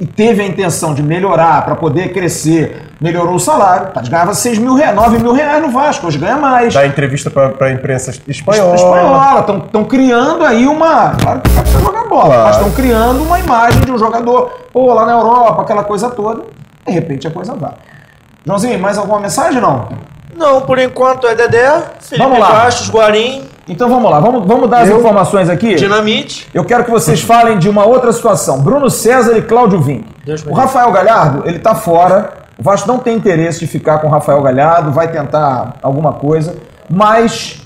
e 0.00 0.06
teve 0.06 0.42
a 0.42 0.46
intenção 0.46 0.94
de 0.94 1.02
melhorar 1.02 1.64
para 1.64 1.74
poder 1.74 2.12
crescer, 2.12 2.92
melhorou 3.00 3.34
o 3.34 3.38
salário, 3.40 3.88
Thales 3.92 4.08
ganhava 4.08 4.34
6 4.34 4.58
mil 4.58 4.74
reais, 4.74 4.94
9 4.94 5.18
mil 5.18 5.32
reais 5.32 5.60
no 5.62 5.70
Vasco, 5.70 6.06
hoje 6.06 6.18
ganha 6.18 6.36
mais. 6.36 6.74
Dá 6.74 6.86
entrevista 6.86 7.30
pra, 7.30 7.50
pra 7.50 7.70
imprensa 7.72 8.12
espanhola. 8.28 8.74
Espanhola, 8.74 9.40
estão 9.64 9.84
criando 9.84 10.44
aí 10.44 10.66
uma. 10.66 11.10
Claro 11.16 11.40
que 11.40 11.50
precisa 11.50 11.80
jogar 11.80 12.08
bola, 12.08 12.24
Claro. 12.26 12.42
mas 12.44 12.56
estão 12.56 12.70
criando 12.72 13.22
uma 13.22 13.38
imagem 13.40 13.80
de 13.82 13.90
um 13.92 13.98
jogador, 13.98 14.50
pô, 14.72 14.92
lá 14.92 15.04
na 15.06 15.12
Europa, 15.12 15.62
aquela 15.62 15.84
coisa 15.84 16.10
toda. 16.10 16.42
De 16.86 16.92
repente 16.92 17.26
a 17.26 17.30
coisa 17.30 17.54
vai. 17.54 17.72
Joãozinho, 18.46 18.78
mais 18.78 18.96
alguma 18.98 19.20
mensagem 19.20 19.60
não? 19.60 19.88
Não, 20.38 20.60
por 20.60 20.78
enquanto 20.78 21.26
é 21.26 21.34
Dedé, 21.34 21.82
Felipe 22.00 22.24
Vamos 22.24 22.38
lá. 22.38 22.48
Bastos, 22.48 22.88
Guarim, 22.88 23.42
Então 23.68 23.88
vamos 23.88 24.08
lá, 24.08 24.20
vamos, 24.20 24.46
vamos 24.46 24.70
dar 24.70 24.82
as 24.82 24.88
informações 24.88 25.50
aqui. 25.50 25.74
Dinamite. 25.74 26.48
Eu 26.54 26.64
quero 26.64 26.84
que 26.84 26.90
vocês 26.90 27.20
falem 27.20 27.58
de 27.58 27.68
uma 27.68 27.84
outra 27.84 28.12
situação. 28.12 28.60
Bruno 28.60 28.88
César 28.88 29.36
e 29.36 29.42
Cláudio 29.42 29.80
me 29.80 30.06
O 30.46 30.54
Rafael 30.54 30.92
Galhardo, 30.92 31.42
ele 31.46 31.58
tá 31.58 31.74
fora. 31.74 32.32
O 32.56 32.62
Vasco 32.62 32.86
não 32.86 32.98
tem 32.98 33.16
interesse 33.16 33.58
de 33.60 33.66
ficar 33.66 33.98
com 33.98 34.06
o 34.06 34.10
Rafael 34.10 34.40
Galhardo, 34.40 34.92
vai 34.92 35.08
tentar 35.10 35.76
alguma 35.82 36.14
coisa, 36.14 36.56
mas 36.88 37.60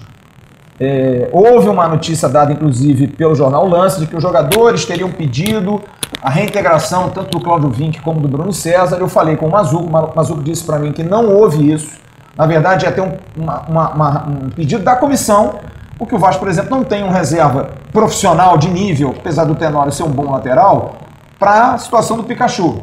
é, 0.80 1.28
houve 1.32 1.68
uma 1.68 1.86
notícia 1.86 2.28
dada, 2.28 2.52
inclusive, 2.52 3.06
pelo 3.06 3.34
jornal 3.34 3.68
Lance, 3.68 4.00
de 4.00 4.06
que 4.06 4.16
os 4.16 4.22
jogadores 4.22 4.84
teriam 4.84 5.10
pedido 5.10 5.80
a 6.22 6.28
reintegração 6.28 7.08
tanto 7.10 7.38
do 7.38 7.40
Cláudio 7.40 7.70
Vinck 7.70 8.00
como 8.00 8.20
do 8.20 8.28
Bruno 8.28 8.52
César. 8.52 8.96
Eu 8.98 9.08
falei 9.08 9.36
com 9.36 9.46
o 9.46 9.50
Mazuco, 9.50 9.84
o 9.84 10.16
Mazuco 10.16 10.42
disse 10.42 10.64
para 10.64 10.78
mim 10.78 10.92
que 10.92 11.02
não 11.02 11.28
houve 11.28 11.72
isso. 11.72 12.02
Na 12.36 12.46
verdade, 12.46 12.84
ia 12.86 12.92
ter 12.92 13.00
um, 13.02 13.12
uma- 13.36 13.60
uma- 13.68 13.88
uma- 13.90 14.26
um 14.28 14.50
pedido 14.50 14.82
da 14.82 14.96
comissão, 14.96 15.56
porque 15.98 16.14
o 16.14 16.18
Vasco, 16.18 16.40
por 16.40 16.48
exemplo, 16.48 16.70
não 16.70 16.82
tem 16.84 17.04
um 17.04 17.10
reserva 17.10 17.70
profissional 17.92 18.56
de 18.56 18.68
nível, 18.68 19.14
apesar 19.18 19.44
do 19.44 19.54
Tenório 19.54 19.92
ser 19.92 20.02
um 20.02 20.10
bom 20.10 20.30
lateral, 20.30 20.96
para 21.38 21.72
a 21.74 21.78
situação 21.78 22.16
do 22.16 22.22
Pikachu. 22.24 22.82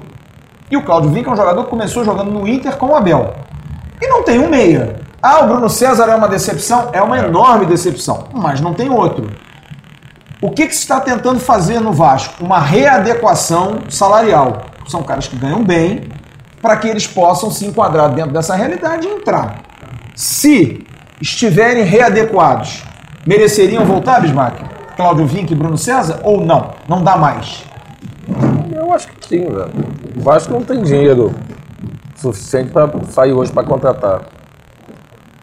E 0.70 0.78
o 0.78 0.84
Cláudio 0.84 1.10
Vinck 1.10 1.28
é 1.28 1.32
um 1.32 1.36
jogador 1.36 1.64
que 1.64 1.70
começou 1.70 2.04
jogando 2.06 2.30
no 2.30 2.48
Inter 2.48 2.78
com 2.78 2.88
o 2.88 2.96
Abel. 2.96 3.34
E 4.00 4.08
não 4.08 4.24
tem 4.24 4.40
um 4.40 4.50
meia. 4.50 5.00
Ah, 5.22 5.40
o 5.40 5.48
Bruno 5.48 5.70
César 5.70 6.06
é 6.06 6.16
uma 6.16 6.28
decepção? 6.30 6.90
É 6.94 7.02
uma 7.02 7.18
enorme 7.18 7.66
decepção, 7.66 8.26
mas 8.32 8.62
não 8.62 8.74
tem 8.74 8.90
outro. 8.90 9.30
O 10.42 10.52
que, 10.52 10.68
que 10.68 10.74
se 10.76 10.82
está 10.82 11.02
tentando 11.02 11.40
fazer 11.40 11.82
no 11.82 11.92
Vasco? 11.92 12.42
Uma 12.44 12.60
readequação 12.60 13.80
salarial. 13.90 14.62
São 14.88 15.04
caras 15.04 15.28
que 15.28 15.36
ganham 15.36 15.64
bem 15.64 16.04
para 16.62 16.78
que 16.78 16.88
eles 16.88 17.08
possam 17.08 17.50
se 17.52 17.66
enquadrar 17.66 18.14
dentro 18.14 18.32
dessa 18.32 18.56
realidade 18.56 19.08
e 19.08 19.12
entrar. 19.12 19.62
Se 20.16 20.86
estiverem 21.22 21.84
readequados, 21.84 22.84
mereceriam 23.26 23.86
voltar, 23.86 24.22
Bismarck? 24.22 24.60
Cláudio 24.96 25.26
Vinck 25.26 25.54
e 25.54 25.56
Bruno 25.56 25.78
César? 25.78 26.20
Ou 26.24 26.42
não? 26.42 26.74
Não 26.88 27.04
dá 27.04 27.18
mais. 27.18 27.64
Eu 28.76 28.94
acho 28.94 29.08
que 29.08 29.28
sim, 29.28 29.46
velho. 29.46 29.72
O 30.18 30.22
Vasco 30.22 30.52
não 30.52 30.62
tem 30.62 30.84
dinheiro 30.84 31.34
suficiente 32.16 32.72
para 32.72 32.90
sair 33.10 33.32
hoje 33.32 33.52
para 33.52 33.64
contratar. 33.64 34.22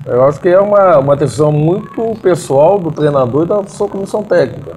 Eu 0.05 0.25
acho 0.25 0.41
que 0.41 0.49
é 0.49 0.61
uma, 0.61 0.99
uma 0.99 1.17
decisão 1.17 1.51
muito 1.51 2.17
pessoal 2.23 2.79
do 2.79 2.93
treinador 2.93 3.45
e 3.45 3.49
da 3.49 3.65
sua 3.65 3.89
comissão 3.89 4.23
técnica. 4.23 4.77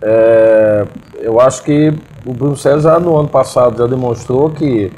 É, 0.00 0.86
eu 1.20 1.40
acho 1.40 1.62
que 1.62 1.92
o 2.24 2.32
Bruno 2.32 2.56
César 2.56 2.98
no 2.98 3.18
ano 3.18 3.28
passado 3.28 3.78
já 3.78 3.86
demonstrou 3.86 4.48
que 4.50 4.92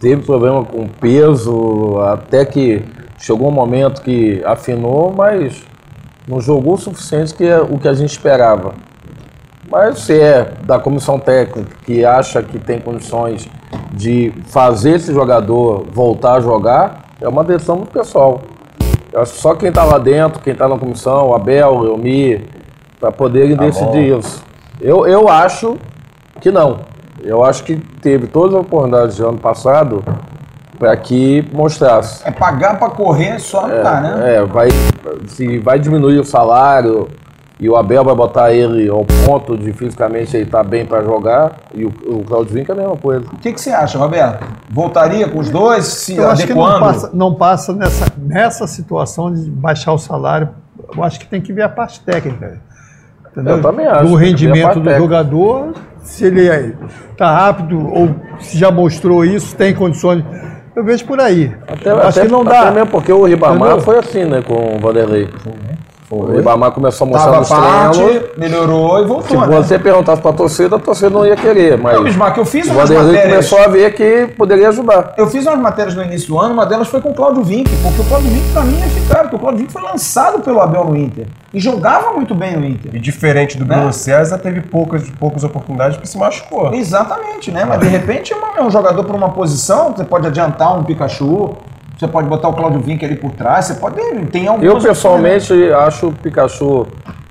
teve 0.00 0.22
problema 0.22 0.64
com 0.64 0.86
peso, 0.86 1.98
até 2.00 2.44
que 2.44 2.84
chegou 3.18 3.48
um 3.48 3.52
momento 3.52 4.02
que 4.02 4.42
afinou, 4.44 5.12
mas 5.12 5.62
não 6.26 6.40
jogou 6.40 6.74
o 6.74 6.78
suficiente 6.78 7.34
que 7.34 7.44
é 7.44 7.60
o 7.60 7.78
que 7.78 7.88
a 7.88 7.94
gente 7.94 8.10
esperava. 8.10 8.74
Mas 9.70 10.00
se 10.00 10.18
é 10.18 10.52
da 10.64 10.78
comissão 10.78 11.18
técnica 11.18 11.76
que 11.84 12.04
acha 12.04 12.42
que 12.42 12.58
tem 12.58 12.78
condições 12.80 13.48
de 13.92 14.32
fazer 14.46 14.96
esse 14.96 15.12
jogador 15.12 15.86
voltar 15.92 16.34
a 16.34 16.40
jogar, 16.40 17.04
é 17.20 17.28
uma 17.28 17.44
decisão 17.44 17.76
muito 17.76 17.92
pessoal. 17.92 18.40
Eu 19.12 19.22
acho 19.22 19.34
que 19.34 19.40
só 19.40 19.54
quem 19.54 19.68
está 19.68 19.84
lá 19.84 19.98
dentro, 19.98 20.40
quem 20.40 20.52
está 20.52 20.68
na 20.68 20.78
comissão, 20.78 21.28
o 21.28 21.34
Abel, 21.34 21.76
o 21.76 21.86
Elmi, 21.86 22.46
para 23.00 23.10
poderem 23.10 23.56
decidir 23.56 24.18
isso. 24.18 24.42
Eu, 24.80 25.06
eu 25.06 25.28
acho 25.28 25.76
que 26.40 26.50
não. 26.50 26.80
Eu 27.22 27.44
acho 27.44 27.64
que 27.64 27.76
teve 27.76 28.26
todas 28.26 28.54
as 28.54 28.60
oportunidades 28.60 29.16
de 29.16 29.22
ano 29.22 29.38
passado 29.38 30.04
para 30.78 30.96
que 30.96 31.44
mostrasse. 31.52 32.26
É 32.26 32.30
pagar 32.30 32.78
para 32.78 32.90
correr 32.90 33.38
só 33.40 33.66
não 33.66 33.82
dá, 33.82 34.00
né? 34.00 34.36
É, 34.36 34.44
vai, 34.44 34.68
se 35.26 35.58
vai 35.58 35.78
diminuir 35.78 36.18
o 36.18 36.24
salário 36.24 37.08
e 37.60 37.68
o 37.68 37.76
Abel 37.76 38.04
vai 38.04 38.14
botar 38.14 38.52
ele 38.52 38.88
ao 38.88 39.04
ponto 39.26 39.56
de 39.56 39.72
fisicamente 39.72 40.36
ele 40.36 40.44
estar 40.44 40.62
bem 40.62 40.86
para 40.86 41.02
jogar, 41.02 41.56
e 41.74 41.84
o, 41.84 41.88
o 41.88 42.24
Claudio 42.24 42.54
Vinck 42.54 42.70
é 42.70 42.74
a 42.74 42.76
mesma 42.76 42.96
coisa. 42.96 43.26
O 43.32 43.36
que, 43.36 43.52
que 43.52 43.60
você 43.60 43.70
acha, 43.70 43.98
Roberto? 43.98 44.46
Voltaria 44.70 45.28
com 45.28 45.40
os 45.40 45.50
dois, 45.50 45.84
se 45.84 46.16
Eu 46.16 46.30
acho 46.30 46.46
que 46.46 46.54
não 46.54 46.80
passa, 46.80 47.10
não 47.12 47.34
passa 47.34 47.72
nessa, 47.72 48.06
nessa 48.16 48.66
situação 48.68 49.34
de 49.34 49.50
baixar 49.50 49.92
o 49.92 49.98
salário. 49.98 50.50
Eu 50.96 51.02
acho 51.02 51.18
que 51.18 51.26
tem 51.26 51.40
que 51.40 51.52
ver 51.52 51.62
a 51.62 51.68
parte 51.68 52.00
técnica. 52.00 52.60
Entendeu? 53.32 53.56
Eu 53.56 53.62
também 53.62 53.86
acho, 53.86 54.06
Do 54.06 54.14
rendimento 54.14 54.74
do 54.74 54.84
técnica. 54.84 54.98
jogador, 54.98 55.74
se 56.02 56.24
ele 56.24 56.74
está 57.10 57.30
rápido 57.30 57.78
ou 57.92 58.14
se 58.40 58.56
já 58.58 58.70
mostrou 58.70 59.24
isso, 59.24 59.54
tem 59.56 59.74
condições. 59.74 60.24
Eu 60.76 60.84
vejo 60.84 61.04
por 61.06 61.20
aí. 61.20 61.52
Até, 61.66 61.90
acho 61.90 62.06
até- 62.20 62.26
que 62.26 62.32
não 62.32 62.42
até 62.42 62.64
dá. 62.64 62.70
mesmo 62.70 62.90
porque 62.90 63.12
o 63.12 63.24
Ribamar 63.24 63.56
Entendeu? 63.56 63.80
foi 63.80 63.98
assim, 63.98 64.24
né, 64.24 64.42
com 64.46 64.76
o 64.76 64.78
Vanderlei. 64.78 65.28
O 66.10 66.24
Ribamar 66.24 66.70
começou 66.72 67.06
a 67.06 67.10
mostrar 67.10 67.26
Tava 67.26 67.38
nos 67.40 67.48
parte, 67.50 67.98
treinos. 67.98 68.28
melhorou 68.38 68.98
e 68.98 69.02
Se 69.02 69.08
voltou, 69.08 69.46
né? 69.46 69.56
você 69.58 69.78
perguntasse 69.78 70.22
para 70.22 70.30
a 70.30 70.34
torcida, 70.34 70.76
a 70.76 70.78
torcida 70.78 71.10
não 71.10 71.26
ia 71.26 71.36
querer, 71.36 71.76
mas 71.76 71.96
Não, 71.96 72.04
Bismarck, 72.04 72.36
eu 72.38 72.46
fiz 72.46 72.66
o 72.66 72.72
umas 72.72 72.88
matérias... 72.88 73.22
começou 73.22 73.58
a 73.58 73.68
ver 73.68 73.92
que 73.94 74.26
poderia 74.36 74.70
ajudar. 74.70 75.12
Eu 75.18 75.26
fiz 75.28 75.44
umas 75.46 75.58
matérias 75.58 75.94
no 75.94 76.02
início 76.02 76.28
do 76.28 76.38
ano, 76.38 76.54
uma 76.54 76.64
delas 76.64 76.88
foi 76.88 77.02
com 77.02 77.10
o 77.10 77.14
Claudio 77.14 77.42
Vinck, 77.44 77.70
porque 77.82 78.00
o 78.00 78.04
Claudio 78.04 78.30
Vinck 78.30 78.52
pra 78.54 78.62
mim 78.62 78.80
é 78.80 78.86
eficaz, 78.86 79.20
porque 79.22 79.36
o 79.36 79.38
Claudio 79.38 79.58
Vinck 79.60 79.72
foi 79.72 79.82
lançado 79.82 80.40
pelo 80.40 80.60
Abel 80.62 80.84
no 80.86 80.96
Inter 80.96 81.26
e 81.52 81.60
jogava 81.60 82.12
muito 82.12 82.34
bem 82.34 82.56
no 82.56 82.64
Inter. 82.64 82.94
E 82.94 82.98
diferente 82.98 83.58
do 83.58 83.66
Bruno 83.66 83.84
Né? 83.86 83.92
César, 83.92 84.38
teve 84.38 84.62
poucas, 84.62 85.08
poucas 85.20 85.44
oportunidades 85.44 85.96
porque 85.98 86.08
se 86.08 86.16
machucou. 86.16 86.72
Exatamente, 86.72 87.50
né? 87.52 87.66
Mas 87.66 87.80
de 87.80 87.86
repente 87.86 88.32
é 88.32 88.36
uma- 88.36 88.58
é 88.58 88.62
um 88.62 88.70
jogador 88.70 89.04
por 89.04 89.14
uma 89.14 89.28
posição, 89.28 89.92
você 89.94 90.04
pode 90.04 90.26
adiantar 90.26 90.74
um 90.78 90.84
Pikachu, 90.84 91.54
você 91.98 92.06
pode 92.06 92.28
botar 92.28 92.48
o 92.48 92.52
Claudio 92.52 92.80
Vinck 92.80 93.04
ali 93.04 93.16
por 93.16 93.32
trás, 93.32 93.66
você 93.66 93.74
pode. 93.74 93.96
Tem 94.26 94.46
Eu 94.46 94.56
né? 94.56 94.80
pessoalmente 94.80 95.52
acho 95.72 96.08
o 96.08 96.12
Pikachu 96.12 96.86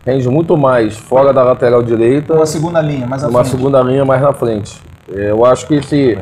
rende 0.06 0.28
muito 0.28 0.58
mais 0.58 0.98
fora 0.98 1.32
da 1.32 1.42
lateral 1.42 1.82
direita, 1.82 2.34
Uma 2.34 2.46
segunda 2.46 2.82
linha, 2.82 3.08
mais 3.08 3.24
à 3.24 3.28
uma 3.30 3.44
frente. 3.44 3.56
segunda 3.56 3.82
linha 3.82 4.04
mais 4.04 4.22
na 4.22 4.34
frente. 4.34 4.82
Eu 5.10 5.46
acho 5.46 5.66
que 5.68 5.82
se 5.82 6.18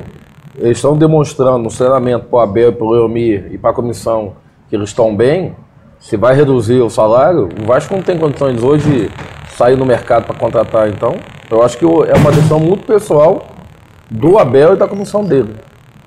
eles 0.57 0.77
estão 0.77 0.95
demonstrando 0.95 1.57
no 1.57 1.69
treinamento 1.69 2.25
para 2.25 2.37
o 2.37 2.39
Abel, 2.39 2.73
para 2.73 2.85
o 2.85 2.95
Elmir 2.95 3.49
e 3.51 3.57
para 3.57 3.71
a 3.71 3.73
comissão 3.73 4.33
que 4.69 4.75
eles 4.75 4.89
estão 4.89 5.15
bem, 5.15 5.55
se 5.99 6.15
vai 6.15 6.35
reduzir 6.35 6.81
o 6.81 6.89
salário, 6.89 7.49
o 7.61 7.65
Vasco 7.65 7.95
não 7.95 8.03
tem 8.03 8.17
condições 8.17 8.61
hoje 8.61 9.09
de 9.09 9.11
sair 9.55 9.75
no 9.75 9.85
mercado 9.85 10.25
para 10.25 10.35
contratar. 10.35 10.87
Então, 10.87 11.15
eu 11.49 11.63
acho 11.63 11.77
que 11.77 11.85
é 11.85 12.15
uma 12.15 12.31
decisão 12.31 12.59
muito 12.59 12.85
pessoal 12.85 13.43
do 14.09 14.37
Abel 14.37 14.73
e 14.73 14.77
da 14.77 14.87
comissão 14.87 15.23
dele. 15.23 15.55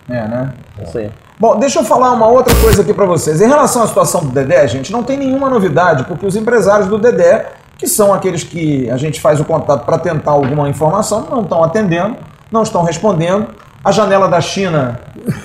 É, 0.09 0.27
né? 0.27 0.52
Assim. 0.81 1.10
Bom, 1.40 1.56
deixa 1.59 1.78
eu 1.78 1.85
falar 1.85 2.12
uma 2.12 2.27
outra 2.27 2.55
coisa 2.56 2.82
aqui 2.82 2.93
pra 2.93 3.05
vocês. 3.06 3.40
Em 3.40 3.47
relação 3.47 3.82
à 3.82 3.86
situação 3.86 4.23
do 4.23 4.31
Dedé, 4.31 4.66
gente, 4.66 4.90
não 4.90 5.02
tem 5.05 5.16
nenhuma 5.16 5.48
novidade, 5.48 6.05
porque 6.05 6.27
os 6.27 6.35
empresários 6.35 6.89
do 6.89 6.98
Dedé, 6.98 7.47
que 7.77 7.86
são 7.86 8.12
aqueles 8.12 8.43
que 8.43 8.90
a 8.90 8.97
gente 8.97 9.20
faz 9.20 9.39
o 9.39 9.44
contato 9.44 9.85
para 9.86 9.98
tentar 9.98 10.32
alguma 10.32 10.69
informação, 10.69 11.27
não 11.31 11.43
estão 11.43 11.62
atendendo, 11.62 12.16
não 12.51 12.62
estão 12.65 12.82
respondendo. 12.82 13.47
A 13.85 13.93
janela 13.93 14.27
da 14.28 14.40
China 14.40 15.01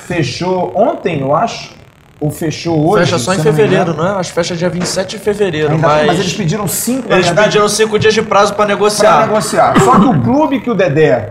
fechou 0.08 0.72
ontem, 0.76 1.22
eu 1.22 1.36
acho, 1.36 1.76
ou 2.20 2.32
fechou 2.32 2.90
hoje. 2.90 3.06
Fecha 3.06 3.20
só 3.20 3.34
em 3.34 3.38
não 3.38 3.44
fevereiro, 3.44 3.94
não 3.94 4.08
é? 4.08 4.12
Acho 4.14 4.30
que 4.30 4.36
fecha 4.36 4.56
dia 4.56 4.70
27 4.70 5.18
de 5.18 5.24
fevereiro, 5.24 5.74
Ainda- 5.74 5.88
mas... 5.88 6.08
mas 6.08 6.20
eles 6.20 6.34
pediram 6.34 6.68
cinco, 6.68 7.12
Eles 7.14 7.28
verdade, 7.28 7.50
pediram 7.50 7.70
cinco 7.70 8.00
dias 8.00 8.16
de 8.16 8.24
prazo 8.24 8.54
pra 8.56 8.66
para 8.66 8.74
negociar. 8.74 9.28
negociar. 9.28 9.80
Só 9.80 10.00
que 10.00 10.06
o 10.06 10.22
clube 10.24 10.60
que 10.62 10.72
o 10.72 10.74
Dedé 10.74 11.30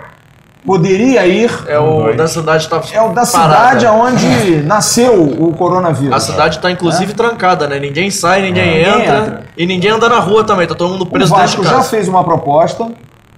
poderia 0.65 1.27
ir 1.27 1.51
É 1.67 1.79
o 1.79 2.15
da 2.15 2.27
cidade 2.27 2.69
tá 2.69 2.81
é 2.93 3.01
o 3.01 3.09
da 3.09 3.27
parada. 3.27 3.81
cidade 3.81 3.87
onde 3.87 4.63
nasceu 4.63 5.23
o 5.23 5.53
coronavírus. 5.53 6.15
A 6.15 6.21
cidade 6.21 6.59
tá 6.59 6.71
inclusive 6.71 7.15
trancada, 7.15 7.67
né? 7.67 7.79
Ninguém 7.79 8.11
sai, 8.11 8.43
ninguém, 8.43 8.63
É. 8.63 8.77
Ninguém 8.77 9.03
entra, 9.03 9.19
entra. 9.19 9.43
E 9.57 9.67
ninguém 9.67 9.91
anda 9.91 10.09
na 10.09 10.19
rua 10.19 10.45
também, 10.45 10.67
tá 10.67 10.75
todo 10.75 10.91
mundo 10.93 11.03
O 11.03 11.07
preso 11.07 11.35
dentro 11.35 11.51
de 11.51 11.57
Vasco 11.57 11.65
já 11.65 11.83
fez 11.83 12.09
uma 12.09 12.23
proposta, 12.25 12.89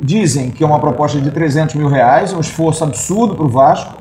dizem 0.00 0.50
que 0.50 0.62
é 0.62 0.66
uma 0.66 0.78
proposta 0.78 1.20
de 1.20 1.30
300 1.30 1.74
mil 1.74 1.88
reais, 1.88 2.32
um 2.32 2.40
esforço 2.40 2.84
absurdo 2.84 3.34
para 3.34 3.44
o 3.44 3.48
Vasco. 3.48 3.94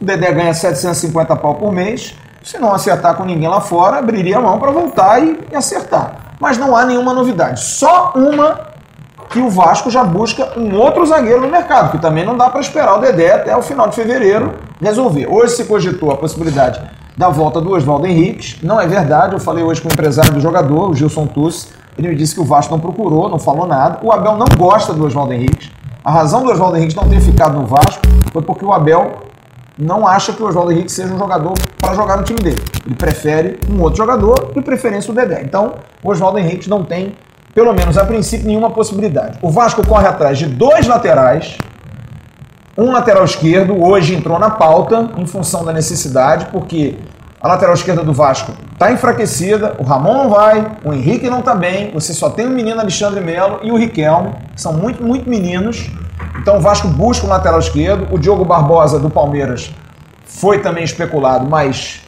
O 0.00 0.04
Dedé 0.04 0.32
ganha 0.32 0.54
750 0.54 1.36
pau 1.36 1.54
por 1.54 1.72
mês. 1.72 2.14
Se 2.42 2.56
não 2.58 2.72
acertar 2.72 3.14
com 3.16 3.24
ninguém 3.24 3.48
lá 3.48 3.60
fora, 3.60 3.98
abriria 3.98 4.38
a 4.38 4.40
mão 4.40 4.58
para 4.58 4.70
voltar 4.70 5.22
e 5.22 5.38
acertar. 5.54 6.36
Mas 6.40 6.56
não 6.56 6.76
há 6.76 6.86
nenhuma 6.86 7.12
novidade. 7.12 7.60
Só 7.60 8.12
uma 8.14 8.60
que 9.28 9.38
o 9.38 9.50
Vasco 9.50 9.90
já 9.90 10.04
busca 10.04 10.58
um 10.58 10.74
outro 10.76 11.04
zagueiro 11.04 11.40
no 11.40 11.48
mercado, 11.48 11.90
que 11.90 11.98
também 11.98 12.24
não 12.24 12.36
dá 12.36 12.48
para 12.48 12.60
esperar 12.60 12.96
o 12.96 13.00
Dedé 13.00 13.32
até 13.32 13.56
o 13.56 13.62
final 13.62 13.88
de 13.88 13.94
fevereiro 13.94 14.54
resolver. 14.80 15.26
Hoje 15.26 15.54
se 15.54 15.64
cogitou 15.64 16.10
a 16.10 16.16
possibilidade 16.16 16.80
da 17.16 17.28
volta 17.28 17.60
do 17.60 17.72
Oswaldo 17.72 18.06
Henriques. 18.06 18.58
Não 18.62 18.80
é 18.80 18.86
verdade, 18.86 19.34
eu 19.34 19.40
falei 19.40 19.62
hoje 19.64 19.82
com 19.82 19.88
o 19.88 19.92
empresário 19.92 20.32
do 20.32 20.40
jogador, 20.40 20.90
o 20.90 20.94
Gilson 20.94 21.26
Tuss. 21.26 21.68
Ele 21.98 22.08
me 22.08 22.14
disse 22.14 22.34
que 22.34 22.40
o 22.40 22.44
Vasco 22.44 22.72
não 22.72 22.80
procurou, 22.80 23.28
não 23.28 23.38
falou 23.38 23.66
nada. 23.66 23.98
O 24.02 24.12
Abel 24.12 24.36
não 24.36 24.46
gosta 24.56 24.94
do 24.94 25.04
Oswaldo 25.04 25.32
Henriques. 25.32 25.70
A 26.04 26.12
razão 26.12 26.44
do 26.44 26.50
Oswaldo 26.50 26.76
Henriques 26.76 26.94
não 26.94 27.08
ter 27.08 27.20
ficado 27.20 27.58
no 27.58 27.66
Vasco 27.66 28.00
foi 28.32 28.40
porque 28.40 28.64
o 28.64 28.72
Abel 28.72 29.28
não 29.76 30.06
acha 30.06 30.32
que 30.32 30.42
o 30.42 30.46
Oswaldo 30.46 30.72
Henrique 30.72 30.90
seja 30.90 31.12
um 31.12 31.18
jogador 31.18 31.54
para 31.78 31.94
jogar 31.94 32.16
no 32.16 32.22
time 32.22 32.38
dele. 32.40 32.62
Ele 32.86 32.94
prefere 32.94 33.60
um 33.68 33.82
outro 33.82 33.98
jogador, 33.98 34.52
de 34.54 34.62
preferência 34.62 35.10
o 35.10 35.14
Dedé. 35.14 35.42
Então, 35.42 35.74
o 36.02 36.10
Oswaldo 36.10 36.38
Henrique 36.38 36.68
não 36.70 36.84
tem, 36.84 37.14
pelo 37.58 37.74
menos 37.74 37.98
a 37.98 38.04
princípio, 38.04 38.46
nenhuma 38.46 38.70
possibilidade. 38.70 39.36
O 39.42 39.50
Vasco 39.50 39.84
corre 39.84 40.06
atrás 40.06 40.38
de 40.38 40.46
dois 40.46 40.86
laterais, 40.86 41.58
um 42.76 42.92
lateral 42.92 43.24
esquerdo, 43.24 43.82
hoje 43.82 44.14
entrou 44.14 44.38
na 44.38 44.48
pauta 44.48 45.10
em 45.16 45.26
função 45.26 45.64
da 45.64 45.72
necessidade, 45.72 46.46
porque 46.52 46.96
a 47.40 47.48
lateral 47.48 47.74
esquerda 47.74 48.04
do 48.04 48.12
Vasco 48.12 48.52
está 48.72 48.92
enfraquecida, 48.92 49.74
o 49.76 49.82
Ramon 49.82 50.14
não 50.14 50.30
vai, 50.30 50.70
o 50.84 50.92
Henrique 50.92 51.28
não 51.28 51.40
está 51.40 51.52
bem, 51.52 51.90
você 51.90 52.14
só 52.14 52.30
tem 52.30 52.46
o 52.46 52.50
menino 52.50 52.78
Alexandre 52.78 53.20
Melo 53.20 53.58
e 53.64 53.72
o 53.72 53.76
Riquelme, 53.76 54.30
que 54.54 54.62
são 54.62 54.74
muito, 54.74 55.02
muito 55.02 55.28
meninos. 55.28 55.90
Então 56.40 56.58
o 56.58 56.60
Vasco 56.60 56.86
busca 56.86 57.26
um 57.26 57.28
lateral 57.28 57.58
esquerdo, 57.58 58.06
o 58.14 58.20
Diogo 58.20 58.44
Barbosa 58.44 59.00
do 59.00 59.10
Palmeiras 59.10 59.68
foi 60.24 60.60
também 60.60 60.84
especulado, 60.84 61.44
mas 61.50 62.02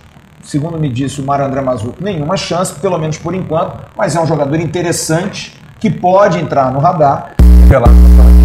segundo 0.50 0.76
me 0.76 0.88
disse 0.88 1.20
o 1.20 1.24
Mário 1.24 1.44
André 1.44 1.60
Mazuco, 1.60 1.94
nenhuma 2.00 2.36
chance, 2.36 2.74
pelo 2.74 2.98
menos 2.98 3.16
por 3.16 3.36
enquanto, 3.36 3.84
mas 3.96 4.16
é 4.16 4.20
um 4.20 4.26
jogador 4.26 4.58
interessante 4.58 5.56
que 5.78 5.88
pode 5.88 6.40
entrar 6.40 6.72
no 6.72 6.80
radar 6.80 7.36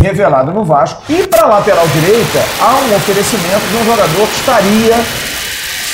revelado 0.03 0.53
no 0.53 0.63
Vasco. 0.63 1.01
E 1.09 1.25
para 1.25 1.45
a 1.45 1.47
lateral 1.47 1.87
direita, 1.87 2.39
há 2.61 2.75
um 2.75 2.95
oferecimento 2.95 3.65
de 3.71 3.77
um 3.77 3.85
jogador 3.85 4.27
que 4.27 4.35
estaria 4.35 4.95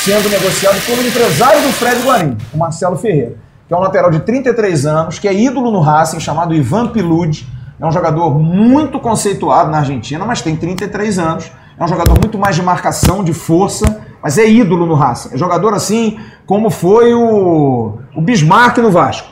sendo 0.04 0.30
negociado 0.30 0.86
pelo 0.86 1.02
empresário 1.08 1.62
do 1.62 1.72
Fred 1.72 2.02
Guarim, 2.02 2.38
o 2.54 2.58
Marcelo 2.58 2.98
Ferreira, 2.98 3.36
que 3.66 3.74
é 3.74 3.78
um 3.78 3.80
lateral 3.80 4.12
de 4.12 4.20
33 4.20 4.86
anos, 4.86 5.18
que 5.18 5.30
é 5.30 5.34
ídolo 5.34 5.72
no 5.72 5.80
Racing, 5.80 6.20
chamado 6.20 6.54
Ivan 6.54 6.90
Pilude. 6.90 7.48
É 7.80 7.86
um 7.86 7.92
jogador 7.92 8.38
muito 8.38 9.00
conceituado 9.00 9.72
na 9.72 9.78
Argentina, 9.78 10.26
mas 10.26 10.42
tem 10.42 10.58
33 10.58 11.18
anos. 11.20 11.50
É 11.80 11.84
um 11.86 11.88
jogador 11.88 12.20
muito 12.20 12.38
mais 12.38 12.58
de 12.58 12.62
marcação, 12.62 13.24
de 13.24 13.34
força, 13.34 13.86
mas 14.22 14.38
é 14.38 14.48
ídolo 14.48 14.86
no 14.86 14.94
Racing. 14.94 15.34
É 15.34 15.38
jogador 15.38 15.74
assim 15.74 16.20
como 16.46 16.70
foi 16.70 17.14
o, 17.14 17.98
o 18.16 18.22
Bismarck 18.22 18.78
no 18.78 18.92
Vasco. 18.92 19.30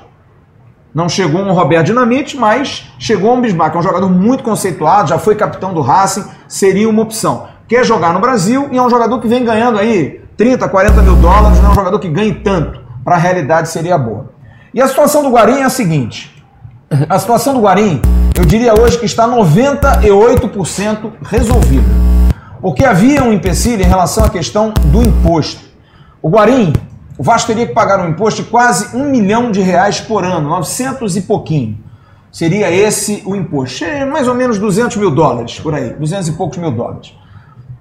Não 0.94 1.08
chegou 1.08 1.42
um 1.42 1.54
Roberto 1.54 1.88
Dinamite, 1.88 2.36
mas 2.36 2.92
chegou 2.98 3.34
um 3.36 3.42
Bismarck, 3.42 3.76
é 3.76 3.78
um 3.80 3.84
jogador 3.84 4.10
muito 4.10 4.44
conceituado, 4.44 5.10
já 5.10 5.20
foi 5.20 5.36
capitão 5.36 5.74
do 5.74 5.82
Racing, 5.82 6.26
seria 6.48 6.90
uma 6.90 7.04
opção. 7.04 7.48
Quer 7.68 7.86
jogar 7.86 8.12
no 8.14 8.20
Brasil 8.20 8.68
e 8.72 8.78
é 8.78 8.82
um 8.82 8.90
jogador 8.90 9.20
que 9.20 9.28
vem 9.28 9.46
ganhando 9.46 9.78
aí 9.78 10.22
30, 10.36 10.68
40 10.68 11.02
mil 11.04 11.16
dólares, 11.18 11.60
não 11.60 11.70
é 11.70 11.72
um 11.72 11.76
jogador 11.76 12.00
que 12.00 12.10
ganhe 12.10 12.34
tanto. 12.34 12.80
Para 13.04 13.16
a 13.16 13.20
realidade 13.20 13.70
seria 13.70 13.98
boa. 13.98 14.32
E 14.74 14.82
a 14.82 14.88
situação 14.88 15.22
do 15.22 15.30
Guarim 15.30 15.60
é 15.60 15.64
a 15.64 15.70
seguinte: 15.70 16.44
a 17.08 17.20
situação 17.20 17.54
do 17.54 17.62
Guarim, 17.62 18.02
eu 18.38 18.46
diria 18.46 18.74
hoje 18.74 18.98
que 18.98 19.06
está 19.06 19.28
98% 19.28 21.12
resolvida. 21.22 22.19
Porque 22.62 22.84
havia 22.84 23.24
um 23.24 23.32
empecilho 23.32 23.82
em 23.82 23.88
relação 23.88 24.24
à 24.24 24.30
questão 24.30 24.74
do 24.86 25.02
imposto. 25.02 25.62
O 26.22 26.30
Guarim, 26.30 26.74
o 27.18 27.24
Vasco 27.24 27.48
teria 27.48 27.68
que 27.68 27.74
pagar 27.74 28.00
um 28.00 28.10
imposto 28.10 28.44
de 28.44 28.50
quase 28.50 28.96
um 28.96 29.10
milhão 29.10 29.52
de 29.52 29.62
reais 29.62 30.00
por 30.00 30.24
ano, 30.24 30.50
900 30.50 31.16
e 31.16 31.22
pouquinho. 31.22 31.78
Seria 32.32 32.72
esse 32.72 33.24
o 33.26 33.36
imposto. 33.36 33.84
É 33.84 34.06
mais 34.06 34.28
ou 34.28 34.36
menos 34.36 34.60
200 34.60 34.98
mil 34.98 35.12
dólares, 35.12 35.60
por 35.60 35.74
aí, 35.74 35.94
200 35.94 36.28
e 36.28 36.32
poucos 36.34 36.58
mil 36.58 36.72
dólares. 36.72 37.14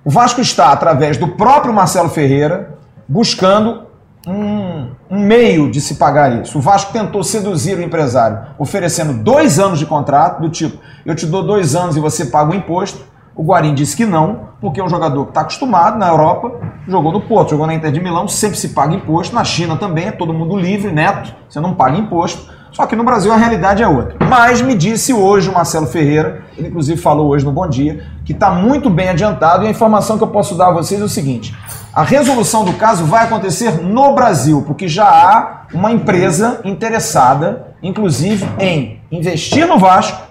O 0.05 0.11
Vasco 0.11 0.41
está, 0.41 0.73
através 0.73 1.17
do 1.17 1.29
próprio 1.29 1.73
Marcelo 1.75 2.09
Ferreira, 2.09 2.79
buscando 3.07 3.83
um, 4.27 4.91
um 5.11 5.19
meio 5.21 5.71
de 5.71 5.81
se 5.81 5.97
pagar 5.97 6.41
isso. 6.43 6.59
O 6.59 6.61
Vasco 6.61 6.93
tentou 6.93 7.23
seduzir 7.23 7.77
o 7.79 7.83
empresário, 7.83 8.39
oferecendo 8.59 9.13
dois 9.13 9.59
anos 9.59 9.79
de 9.79 9.87
contrato, 9.87 10.41
do 10.41 10.49
tipo, 10.49 10.79
eu 11.05 11.15
te 11.15 11.27
dou 11.27 11.43
dois 11.43 11.75
anos 11.75 11.97
e 11.97 12.01
você 12.01 12.27
paga 12.27 12.53
o 12.53 12.55
imposto. 12.55 13.05
O 13.39 13.45
Guarim 13.45 13.73
disse 13.73 13.97
que 13.97 14.05
não, 14.05 14.49
porque 14.61 14.81
é 14.81 14.85
um 14.85 14.89
jogador 14.89 15.27
que 15.27 15.31
está 15.31 15.43
acostumado 15.43 15.97
na 15.97 16.09
Europa, 16.09 16.55
jogou 16.89 17.13
no 17.13 17.21
Porto, 17.21 17.51
jogou 17.51 17.69
na 17.69 17.75
Inter 17.75 17.93
de 17.93 18.01
Milão, 18.01 18.27
sempre 18.27 18.59
se 18.59 18.71
paga 18.71 18.93
imposto. 18.93 19.33
Na 19.33 19.45
China 19.45 19.77
também, 19.77 20.09
é 20.09 20.11
todo 20.11 20.35
mundo 20.35 20.57
livre, 20.57 20.91
neto, 20.91 21.33
você 21.49 21.61
não 21.61 21.73
paga 21.73 21.97
imposto. 21.97 22.53
Só 22.73 22.85
que 22.85 22.97
no 22.97 23.05
Brasil 23.05 23.33
a 23.33 23.37
realidade 23.37 23.81
é 23.81 23.87
outra. 23.87 24.17
Mas 24.29 24.61
me 24.61 24.75
disse 24.75 25.15
hoje 25.15 25.49
o 25.49 25.55
Marcelo 25.55 25.87
Ferreira, 25.87 26.43
ele 26.57 26.67
inclusive 26.67 27.01
falou 27.01 27.29
hoje 27.29 27.45
no 27.45 27.53
Bom 27.53 27.69
Dia, 27.69 28.05
que 28.25 28.33
está 28.33 28.51
muito 28.51 28.91
bem 28.91 29.09
adiantado 29.11 29.63
e 29.63 29.69
a 29.69 29.71
informação 29.71 30.19
que 30.19 30.25
eu 30.25 30.29
posso 30.29 30.57
dar 30.57 30.71
a 30.71 30.73
vocês 30.73 31.01
é 31.01 31.05
o 31.05 31.09
seguinte: 31.09 31.57
a 31.95 32.03
resolução 32.03 32.65
do 32.65 32.73
caso 32.73 33.05
vai 33.05 33.23
acontecer 33.23 33.81
no 33.81 34.17
Brasil, 34.17 34.65
porque 34.67 34.89
já 34.89 35.07
há 35.07 35.63
uma 35.73 35.93
empresa 35.93 36.61
interessada, 36.65 37.69
inclusive, 37.81 38.45
em 38.59 39.01
investir 39.13 39.65
no 39.65 39.79
Vasco 39.79 40.27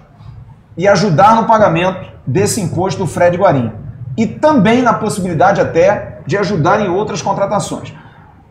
e 0.77 0.89
ajudar 0.89 1.37
no 1.37 1.45
pagamento 1.45 2.16
desse 2.27 2.59
imposto 2.59 2.99
do 2.99 3.07
Fred 3.07 3.37
Guarim. 3.37 3.71
E 4.17 4.27
também 4.27 4.81
na 4.81 4.93
possibilidade 4.93 5.61
até 5.61 6.19
de 6.25 6.37
ajudar 6.37 6.81
em 6.81 6.89
outras 6.89 7.21
contratações. 7.21 7.93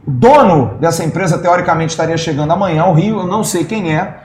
O 0.06 0.10
dono 0.10 0.74
dessa 0.80 1.04
empresa, 1.04 1.38
teoricamente, 1.38 1.90
estaria 1.90 2.16
chegando 2.16 2.52
amanhã 2.52 2.82
ao 2.82 2.94
Rio, 2.94 3.18
eu 3.18 3.26
não 3.26 3.44
sei 3.44 3.64
quem 3.64 3.94
é. 3.94 4.18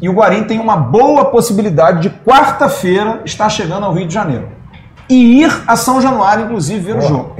E 0.00 0.08
o 0.08 0.12
Guarim 0.12 0.44
tem 0.44 0.58
uma 0.58 0.76
boa 0.76 1.26
possibilidade 1.26 2.00
de 2.00 2.10
quarta-feira 2.10 3.20
estar 3.24 3.48
chegando 3.50 3.84
ao 3.84 3.92
Rio 3.92 4.06
de 4.06 4.14
Janeiro. 4.14 4.48
E 5.08 5.42
ir 5.42 5.62
a 5.66 5.76
São 5.76 6.00
Januário, 6.00 6.44
inclusive, 6.44 6.80
ver 6.80 6.96
o 6.96 7.02
jogo. 7.02 7.36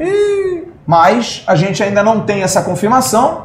Mas 0.86 1.42
a 1.46 1.54
gente 1.54 1.82
ainda 1.82 2.02
não 2.02 2.20
tem 2.20 2.42
essa 2.42 2.62
confirmação. 2.62 3.44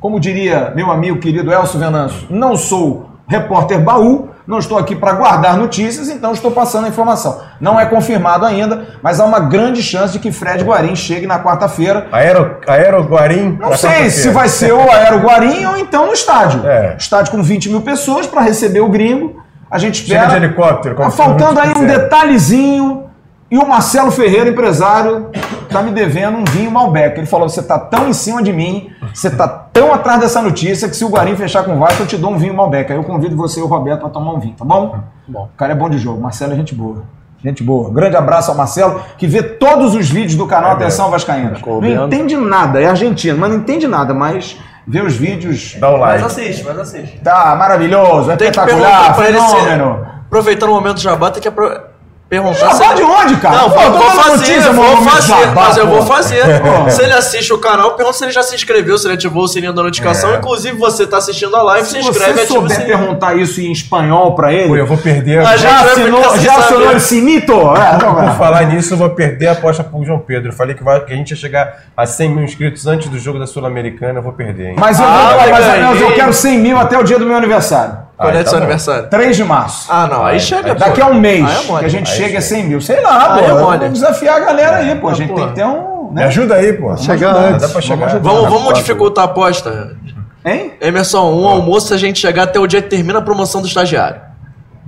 Como 0.00 0.20
diria 0.20 0.72
meu 0.76 0.90
amigo 0.90 1.18
querido 1.18 1.52
Elcio 1.52 1.80
Venâncio, 1.80 2.26
não 2.30 2.56
sou 2.56 3.08
repórter 3.26 3.82
baú, 3.82 4.28
não 4.46 4.58
estou 4.58 4.76
aqui 4.76 4.94
para 4.94 5.12
guardar 5.12 5.56
notícias, 5.56 6.08
então 6.08 6.32
estou 6.32 6.50
passando 6.50 6.84
a 6.84 6.88
informação. 6.88 7.40
Não 7.60 7.80
é 7.80 7.86
confirmado 7.86 8.44
ainda, 8.44 8.88
mas 9.02 9.18
há 9.18 9.24
uma 9.24 9.40
grande 9.40 9.82
chance 9.82 10.12
de 10.12 10.18
que 10.18 10.30
Fred 10.30 10.62
Guarim 10.62 10.94
chegue 10.94 11.26
na 11.26 11.38
quarta-feira. 11.42 12.08
Aero, 12.12 12.58
Aero 12.66 13.02
Guarim. 13.04 13.56
Não 13.58 13.76
sei 13.76 14.10
se 14.10 14.28
vai 14.30 14.48
ser 14.48 14.72
o 14.72 14.90
Aero 14.90 15.20
Guarim 15.20 15.64
ou 15.64 15.76
então 15.76 16.06
no 16.06 16.12
estádio. 16.12 16.66
É. 16.66 16.94
Estádio 16.98 17.32
com 17.32 17.42
20 17.42 17.70
mil 17.70 17.80
pessoas 17.80 18.26
para 18.26 18.42
receber 18.42 18.80
o 18.80 18.88
gringo. 18.88 19.42
A 19.70 19.78
gente 19.78 20.06
Chega 20.06 20.20
espera. 20.22 20.38
de 20.38 20.44
helicóptero. 20.44 20.94
Tá 20.94 21.10
faltando 21.10 21.58
aí 21.58 21.72
um 21.76 21.86
detalhezinho. 21.86 23.03
E 23.50 23.58
o 23.58 23.66
Marcelo 23.66 24.10
Ferreira, 24.10 24.50
empresário, 24.50 25.30
tá 25.70 25.82
me 25.82 25.90
devendo 25.92 26.38
um 26.38 26.44
vinho 26.44 26.70
Malbec. 26.70 27.18
Ele 27.18 27.26
falou: 27.26 27.48
você 27.48 27.62
tá 27.62 27.78
tão 27.78 28.08
em 28.08 28.12
cima 28.12 28.42
de 28.42 28.52
mim, 28.52 28.90
você 29.12 29.30
tá 29.30 29.46
tão 29.46 29.92
atrás 29.92 30.18
dessa 30.20 30.40
notícia 30.42 30.88
que 30.88 30.96
se 30.96 31.04
o 31.04 31.08
Guarim 31.08 31.36
fechar 31.36 31.62
com 31.64 31.76
o 31.76 31.78
Vasco, 31.78 32.02
eu 32.02 32.06
te 32.06 32.16
dou 32.16 32.30
um 32.32 32.38
vinho 32.38 32.54
Malbec. 32.54 32.90
Aí 32.90 32.98
eu 32.98 33.04
convido 33.04 33.36
você 33.36 33.60
e 33.60 33.62
o 33.62 33.66
Roberto 33.66 34.00
para 34.00 34.08
tomar 34.08 34.32
um 34.32 34.40
vinho, 34.40 34.54
tá 34.58 34.64
bom? 34.64 34.98
Bom. 35.28 35.48
O 35.54 35.56
cara 35.56 35.72
é 35.72 35.76
bom 35.76 35.88
de 35.88 35.98
jogo. 35.98 36.20
Marcelo 36.20 36.52
é 36.52 36.56
gente 36.56 36.74
boa. 36.74 37.02
Gente 37.44 37.62
boa. 37.62 37.90
Grande 37.90 38.16
abraço 38.16 38.50
ao 38.50 38.56
Marcelo, 38.56 39.02
que 39.18 39.26
vê 39.26 39.42
todos 39.42 39.94
os 39.94 40.08
vídeos 40.08 40.34
do 40.34 40.46
canal 40.46 40.72
Atenção 40.72 41.10
Vascaínos. 41.10 41.58
Ficou 41.58 41.80
Não 41.82 42.06
entende 42.06 42.36
nada, 42.38 42.80
é 42.80 42.86
argentino, 42.86 43.38
mas 43.38 43.50
não 43.50 43.58
entende 43.58 43.86
nada, 43.86 44.14
mas 44.14 44.56
vê 44.86 45.02
os 45.02 45.14
vídeos. 45.14 45.76
Dá 45.78 45.90
o 45.90 45.98
Mas 46.00 46.22
like. 46.22 46.24
assiste, 46.24 46.64
mas 46.64 46.78
assiste. 46.78 47.20
Tá 47.22 47.54
maravilhoso, 47.54 48.30
é 48.30 48.34
espetacular, 48.34 49.14
fenômeno. 49.14 50.06
Aproveitando 50.26 50.70
o 50.70 50.74
momento 50.74 50.94
do 50.94 51.00
jabá, 51.00 51.30
tem 51.30 51.42
que 51.42 51.48
apro- 51.48 51.80
perguntar 52.28 52.54
Jabá 52.74 52.94
de 52.94 53.02
onde, 53.02 53.36
cara? 53.36 53.56
Não, 53.56 53.70
Pô, 53.70 53.80
vou, 53.90 54.10
fazer, 54.10 54.30
notícia, 54.30 54.72
vou 54.72 54.84
é 54.84 54.96
fazer, 55.10 55.28
Jabá, 55.44 55.62
mas 55.66 55.76
eu 55.76 55.86
pô. 55.86 55.92
vou 55.94 56.02
fazer. 56.06 56.42
Se 56.90 57.02
ele 57.02 57.12
assiste 57.12 57.52
o 57.52 57.58
canal, 57.58 57.92
pergunta 57.94 58.16
se 58.18 58.24
ele 58.24 58.32
já 58.32 58.42
se 58.42 58.54
inscreveu, 58.54 58.96
se 58.98 59.06
ele 59.06 59.14
ativou 59.14 59.44
o 59.44 59.48
sininho 59.48 59.72
da 59.72 59.82
notificação. 59.82 60.32
É. 60.34 60.36
Inclusive, 60.38 60.76
você 60.76 61.06
tá 61.06 61.18
assistindo 61.18 61.54
a 61.54 61.62
live, 61.62 61.86
se 61.86 61.92
Se 61.92 61.98
inscreve 62.08 62.32
você 62.34 62.40
ativa 62.40 62.58
o 62.58 62.62
souber 62.62 62.76
sininho. 62.76 62.98
perguntar 62.98 63.36
isso 63.36 63.60
em 63.60 63.70
espanhol 63.70 64.34
pra 64.34 64.48
Pô, 64.48 64.52
ele, 64.54 64.80
eu 64.80 64.86
vou 64.86 64.96
perder. 64.98 65.40
A 65.46 65.56
já 65.56 65.80
assinou, 65.82 66.38
já 66.38 66.56
assinou 66.56 66.90
el 66.90 67.00
sinito? 67.00 67.52
É, 67.52 67.98
Por 67.98 68.24
é. 68.24 68.30
falar 68.32 68.64
nisso, 68.64 68.94
eu 68.94 68.98
vou 68.98 69.10
perder 69.10 69.48
a 69.48 69.52
aposta 69.52 69.84
pro 69.84 70.04
João 70.04 70.18
Pedro. 70.18 70.48
Eu 70.50 70.54
falei 70.54 70.74
que, 70.74 70.82
vai- 70.82 71.04
que 71.04 71.12
a 71.12 71.16
gente 71.16 71.30
ia 71.30 71.36
chegar 71.36 71.84
a 71.96 72.04
100 72.06 72.30
mil 72.30 72.44
inscritos 72.44 72.86
antes 72.86 73.08
do 73.08 73.18
jogo 73.18 73.38
da 73.38 73.46
Sul-Americana. 73.46 74.18
Eu 74.18 74.22
vou 74.22 74.32
perder, 74.32 74.68
hein? 74.70 74.76
Mas 74.78 74.98
eu, 74.98 75.04
Ah, 75.06 75.36
vou, 75.40 75.50
mas 75.50 76.00
eu 76.00 76.12
quero 76.14 76.32
100 76.32 76.58
mil 76.58 76.78
até 76.78 76.98
o 76.98 77.02
dia 77.04 77.18
do 77.18 77.26
meu 77.26 77.36
aniversário. 77.36 77.98
Quando 78.16 78.36
é 78.36 78.38
Ah, 78.38 78.42
do 78.42 78.44
tá 78.44 78.50
seu 78.50 78.58
bom. 78.58 78.64
aniversário? 78.64 79.08
3 79.10 79.36
de 79.36 79.44
março. 79.44 79.86
Ah, 79.90 80.06
não, 80.06 80.24
aí 80.24 80.38
chega. 80.38 80.74
pô. 80.74 80.78
Daqui 80.80 81.00
a 81.00 81.06
um 81.06 81.14
mês 81.14 81.44
Aí 81.44 81.64
é 81.64 81.66
mole. 81.66 81.80
que 81.80 81.86
a 81.86 81.88
gente 81.88 82.10
Aí 82.10 82.16
chega 82.16 82.38
a 82.38 82.40
chega. 82.40 82.60
100 82.62 82.64
mil. 82.68 82.80
Sei 82.80 83.00
lá, 83.00 83.34
Aí 83.34 83.42
pô. 83.42 83.48
é 83.50 83.60
mole. 83.60 83.78
Vamos 83.78 83.92
desafiar 84.00 84.36
a 84.36 84.40
galera 84.44 84.76
aí, 84.76 84.94
pô. 84.96 85.08
A 85.08 85.10
Ah, 85.10 85.14
gente 85.14 85.28
pô. 85.30 85.34
tem 85.34 85.48
que 85.48 85.54
ter 85.54 85.64
um. 85.66 86.08
Me 86.10 86.20
Né? 86.20 86.24
ajuda 86.26 86.54
aí, 86.54 86.72
pô. 86.74 86.96
Chegar 86.96 87.32
Dá 87.32 87.40
antes. 87.40 87.72
pra 87.72 87.80
chegar. 87.80 88.18
Vamos, 88.20 88.48
vamos 88.50 88.74
dificultar 88.74 89.24
a 89.24 89.26
aposta. 89.26 89.96
Hein? 90.44 90.74
Emerson, 90.80 91.32
um 91.32 91.48
almoço 91.48 91.88
se 91.88 91.94
a 91.94 91.96
gente 91.96 92.18
chegar 92.20 92.44
até 92.44 92.60
o 92.60 92.66
dia 92.66 92.80
que 92.82 92.88
termina 92.88 93.18
a 93.18 93.22
promoção 93.22 93.60
do 93.60 93.66
estagiário. 93.66 94.20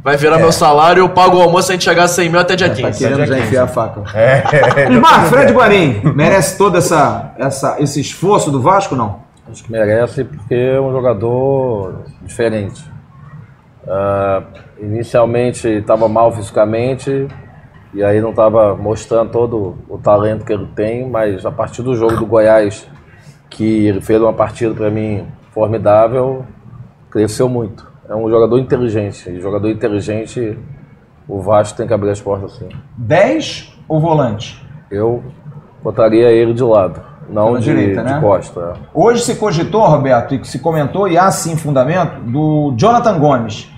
Vai 0.04 0.16
virar 0.16 0.38
meu 0.38 0.52
salário, 0.52 1.00
eu 1.00 1.08
pago 1.08 1.38
o 1.38 1.42
almoço 1.42 1.66
se 1.66 1.72
a 1.72 1.74
gente 1.74 1.82
chegar 1.84 2.04
a 2.04 2.08
100 2.08 2.28
mil 2.28 2.38
até 2.38 2.54
dia 2.54 2.68
15. 2.70 2.96
Querendo 2.98 3.26
já 3.26 3.38
enfiar 3.38 3.64
a 3.64 3.66
faca. 3.66 4.02
É, 4.14 4.42
é, 4.86 5.28
Fred 5.28 5.52
Guarim, 5.52 6.00
merece 6.14 6.56
todo 6.56 6.78
essa, 6.78 7.32
essa, 7.38 7.74
esse 7.80 8.00
esforço 8.00 8.50
do 8.52 8.62
Vasco, 8.62 8.94
não? 8.94 9.20
Acho 9.50 9.64
que 9.64 9.72
merece 9.72 10.22
porque 10.22 10.54
é 10.54 10.80
um 10.80 10.92
jogador 10.92 12.02
diferente. 12.22 12.84
Ah, 13.88 14.42
inicialmente 14.80 15.68
estava 15.68 16.08
mal 16.08 16.32
fisicamente 16.32 17.28
e 17.94 18.02
aí 18.02 18.20
não 18.20 18.30
estava 18.30 18.74
mostrando 18.74 19.30
todo 19.30 19.78
o 19.88 19.96
talento 19.96 20.44
que 20.44 20.52
ele 20.52 20.66
tem, 20.74 21.08
mas 21.08 21.46
a 21.46 21.50
partir 21.50 21.82
do 21.82 21.94
jogo 21.94 22.16
do 22.16 22.26
Goiás, 22.26 22.86
que 23.48 23.86
ele 23.86 24.00
fez 24.00 24.20
uma 24.20 24.32
partida 24.32 24.74
para 24.74 24.90
mim 24.90 25.24
formidável, 25.52 26.44
cresceu 27.10 27.48
muito. 27.48 27.90
É 28.08 28.14
um 28.14 28.28
jogador 28.28 28.58
inteligente. 28.58 29.30
E 29.30 29.40
jogador 29.40 29.70
inteligente, 29.70 30.58
o 31.26 31.40
Vasco 31.40 31.76
tem 31.76 31.86
que 31.86 31.94
abrir 31.94 32.10
as 32.10 32.20
portas 32.20 32.54
assim. 32.54 32.68
10 32.98 33.78
ou 33.88 33.98
volante? 33.98 34.62
Eu 34.90 35.22
botaria 35.82 36.30
ele 36.30 36.52
de 36.52 36.62
lado, 36.62 37.00
não 37.30 37.46
Pela 37.46 37.58
de, 37.60 37.64
direita, 37.64 38.04
de 38.04 38.12
né? 38.12 38.20
costa. 38.20 38.60
é. 38.60 38.78
Hoje 38.92 39.22
se 39.22 39.36
cogitou, 39.36 39.82
Roberto, 39.86 40.34
e 40.34 40.38
que 40.38 40.46
se 40.46 40.58
comentou, 40.58 41.08
e 41.08 41.16
há 41.16 41.30
sim 41.30 41.56
fundamento, 41.56 42.20
do 42.20 42.74
Jonathan 42.76 43.18
Gomes. 43.18 43.70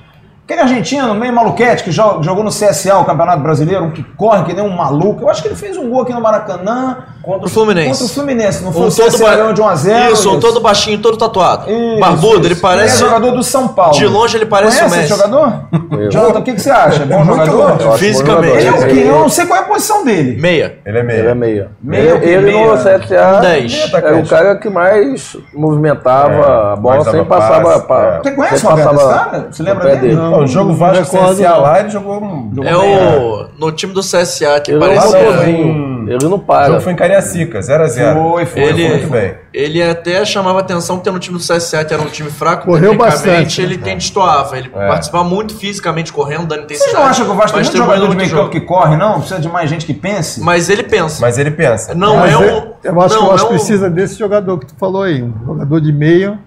Aquele 0.48 0.62
argentino, 0.62 1.14
meio 1.14 1.30
maluquete, 1.30 1.84
que 1.84 1.90
jo- 1.90 2.22
jogou 2.22 2.42
no 2.42 2.48
CSA, 2.48 2.96
o 2.98 3.04
Campeonato 3.04 3.42
Brasileiro, 3.42 3.84
um 3.84 3.90
que 3.90 4.02
corre 4.16 4.44
que 4.44 4.54
nem 4.54 4.64
um 4.64 4.74
maluco. 4.74 5.20
Eu 5.24 5.28
acho 5.28 5.42
que 5.42 5.48
ele 5.48 5.54
fez 5.54 5.76
um 5.76 5.90
gol 5.90 6.00
aqui 6.00 6.12
no 6.14 6.22
Maracanã. 6.22 6.96
Contra 7.22 7.46
o 7.46 7.50
Fluminense. 7.50 7.90
Contra 7.90 8.06
o 8.06 8.08
Fluminense. 8.08 8.64
Não 8.64 8.72
foi 8.72 8.82
Um 8.84 8.86
o 8.86 8.90
CSA 8.90 9.18
ba- 9.44 9.52
de 9.52 9.60
1x0. 9.60 10.12
Isso, 10.12 10.34
um 10.34 10.40
todo 10.40 10.58
baixinho, 10.60 10.98
todo 11.00 11.18
tatuado. 11.18 11.70
Isso, 11.70 12.00
Barbudo, 12.00 12.36
isso. 12.38 12.46
ele 12.46 12.54
parece. 12.54 12.94
é 13.02 13.06
jogador 13.06 13.32
do 13.32 13.42
São 13.42 13.68
Paulo. 13.68 13.92
De 13.92 14.06
longe 14.06 14.38
ele 14.38 14.46
parece 14.46 14.78
Conhece 14.78 14.96
o 14.96 15.00
esse 15.02 15.12
Messi. 15.12 15.22
jogador? 15.22 15.52
Eu. 16.00 16.10
Jonathan, 16.10 16.38
o 16.38 16.42
que, 16.42 16.54
que 16.54 16.60
você 16.62 16.70
acha? 16.70 17.02
É 17.02 17.04
bom 17.04 17.24
jogador? 17.26 17.72
bom. 17.76 17.92
Fisicamente. 17.98 18.56
Ele 18.56 18.68
é 18.68 18.70
o 18.70 18.86
quê? 18.88 19.04
Eu 19.06 19.18
não 19.20 19.28
sei 19.28 19.44
qual 19.44 19.60
é 19.60 19.62
a 19.62 19.66
posição 19.66 20.02
dele. 20.02 20.40
Meia. 20.40 20.78
Ele 20.86 20.98
é 20.98 21.02
meio. 21.02 21.18
Ele 21.18 21.28
é 21.28 21.34
meia. 21.34 21.70
Meia 21.82 22.14
o 22.16 22.20
quê? 22.20 22.26
ele 22.26 22.46
Meia? 22.46 22.66
no 22.68 22.78
CSA 22.78 23.40
Dez. 23.42 23.90
era 23.92 24.16
o 24.16 24.26
cara 24.26 24.56
que 24.56 24.70
mais 24.70 25.36
movimentava 25.52 26.32
É, 26.32 26.72
a 26.72 26.76
bola 26.76 27.04
sem 27.04 27.22
passar 27.26 27.60
é. 27.60 28.20
Você 28.22 28.30
conhece 28.32 28.64
o 28.64 28.68
Roberto, 28.70 28.94
esse 28.94 29.04
cara? 29.08 29.48
Você 29.52 29.62
lembra 29.62 29.96
dele? 29.96 30.14
Não, 30.14 30.37
o 30.44 30.46
jogo 30.46 30.72
Vasco 30.74 31.04
CSA 31.16 31.48
não. 31.50 31.60
lá, 31.60 31.80
ele 31.80 31.90
jogou 31.90 32.22
um... 32.22 32.52
É 32.64 32.76
o. 32.76 33.48
No 33.58 33.72
time 33.72 33.92
do 33.92 34.00
CSA 34.00 34.60
que 34.60 34.70
Ele 34.70 34.82
é 34.84 34.86
um 34.86 34.94
parecia. 34.94 35.18
motorzinho. 35.24 35.88
Ele 36.08 36.24
não 36.24 36.34
O 36.36 36.38
para. 36.38 36.66
jogo 36.68 36.80
foi 36.80 36.92
em 36.92 36.96
Cariacica, 36.96 37.58
0x0. 37.60 38.14
Foi, 38.14 38.46
foi, 38.46 38.62
Ele- 38.62 38.82
foi. 38.88 38.96
Muito 38.96 39.10
bem. 39.10 39.34
Ele 39.52 39.82
até 39.82 40.24
chamava 40.24 40.60
atenção 40.60 40.96
porque 40.96 41.10
no 41.10 41.18
time 41.18 41.36
do 41.36 41.42
CSA, 41.44 41.84
que 41.84 41.92
era 41.92 42.02
um 42.02 42.06
time 42.06 42.30
fraco, 42.30 42.66
Correu 42.66 42.96
bastante, 42.96 43.60
ele 43.60 43.76
quem 43.76 43.96
destoava. 43.96 44.56
Ele 44.56 44.68
participava 44.70 45.24
muito 45.24 45.54
fisicamente 45.54 46.12
correndo, 46.12 46.46
dando 46.46 46.60
Vocês 46.66 46.80
intensidade. 46.80 46.94
não 46.94 47.10
acham 47.10 47.26
que 47.26 47.32
o 47.32 47.34
Vasco 47.34 47.52
tem 47.52 47.56
muito 47.62 47.64
distribuindo 47.72 47.94
jogador 48.00 48.10
de 48.10 48.16
meio 48.16 48.30
campo 48.36 48.50
que 48.50 48.60
corre, 48.60 48.96
não? 48.96 49.18
Precisa 49.20 49.40
de 49.40 49.48
mais 49.48 49.68
gente 49.68 49.84
que 49.84 49.92
pense? 49.94 50.40
Mas 50.40 50.70
ele 50.70 50.82
pensa. 50.84 51.20
Mas 51.20 51.36
ele 51.38 51.50
pensa. 51.50 51.94
Não 51.94 52.24
é 52.24 52.32
eu- 52.34 52.40
um. 52.40 52.72
Eu 52.84 53.00
acho 53.00 53.14
que 53.16 53.20
não 53.20 53.28
o 53.28 53.32
Vasco 53.32 53.46
é 53.46 53.50
um- 53.50 53.54
precisa 53.54 53.90
desse 53.90 54.18
jogador 54.18 54.58
que 54.58 54.66
tu 54.66 54.74
falou 54.78 55.02
aí, 55.02 55.22
um 55.22 55.32
jogador 55.46 55.80
de 55.80 55.92
meio, 55.92 56.38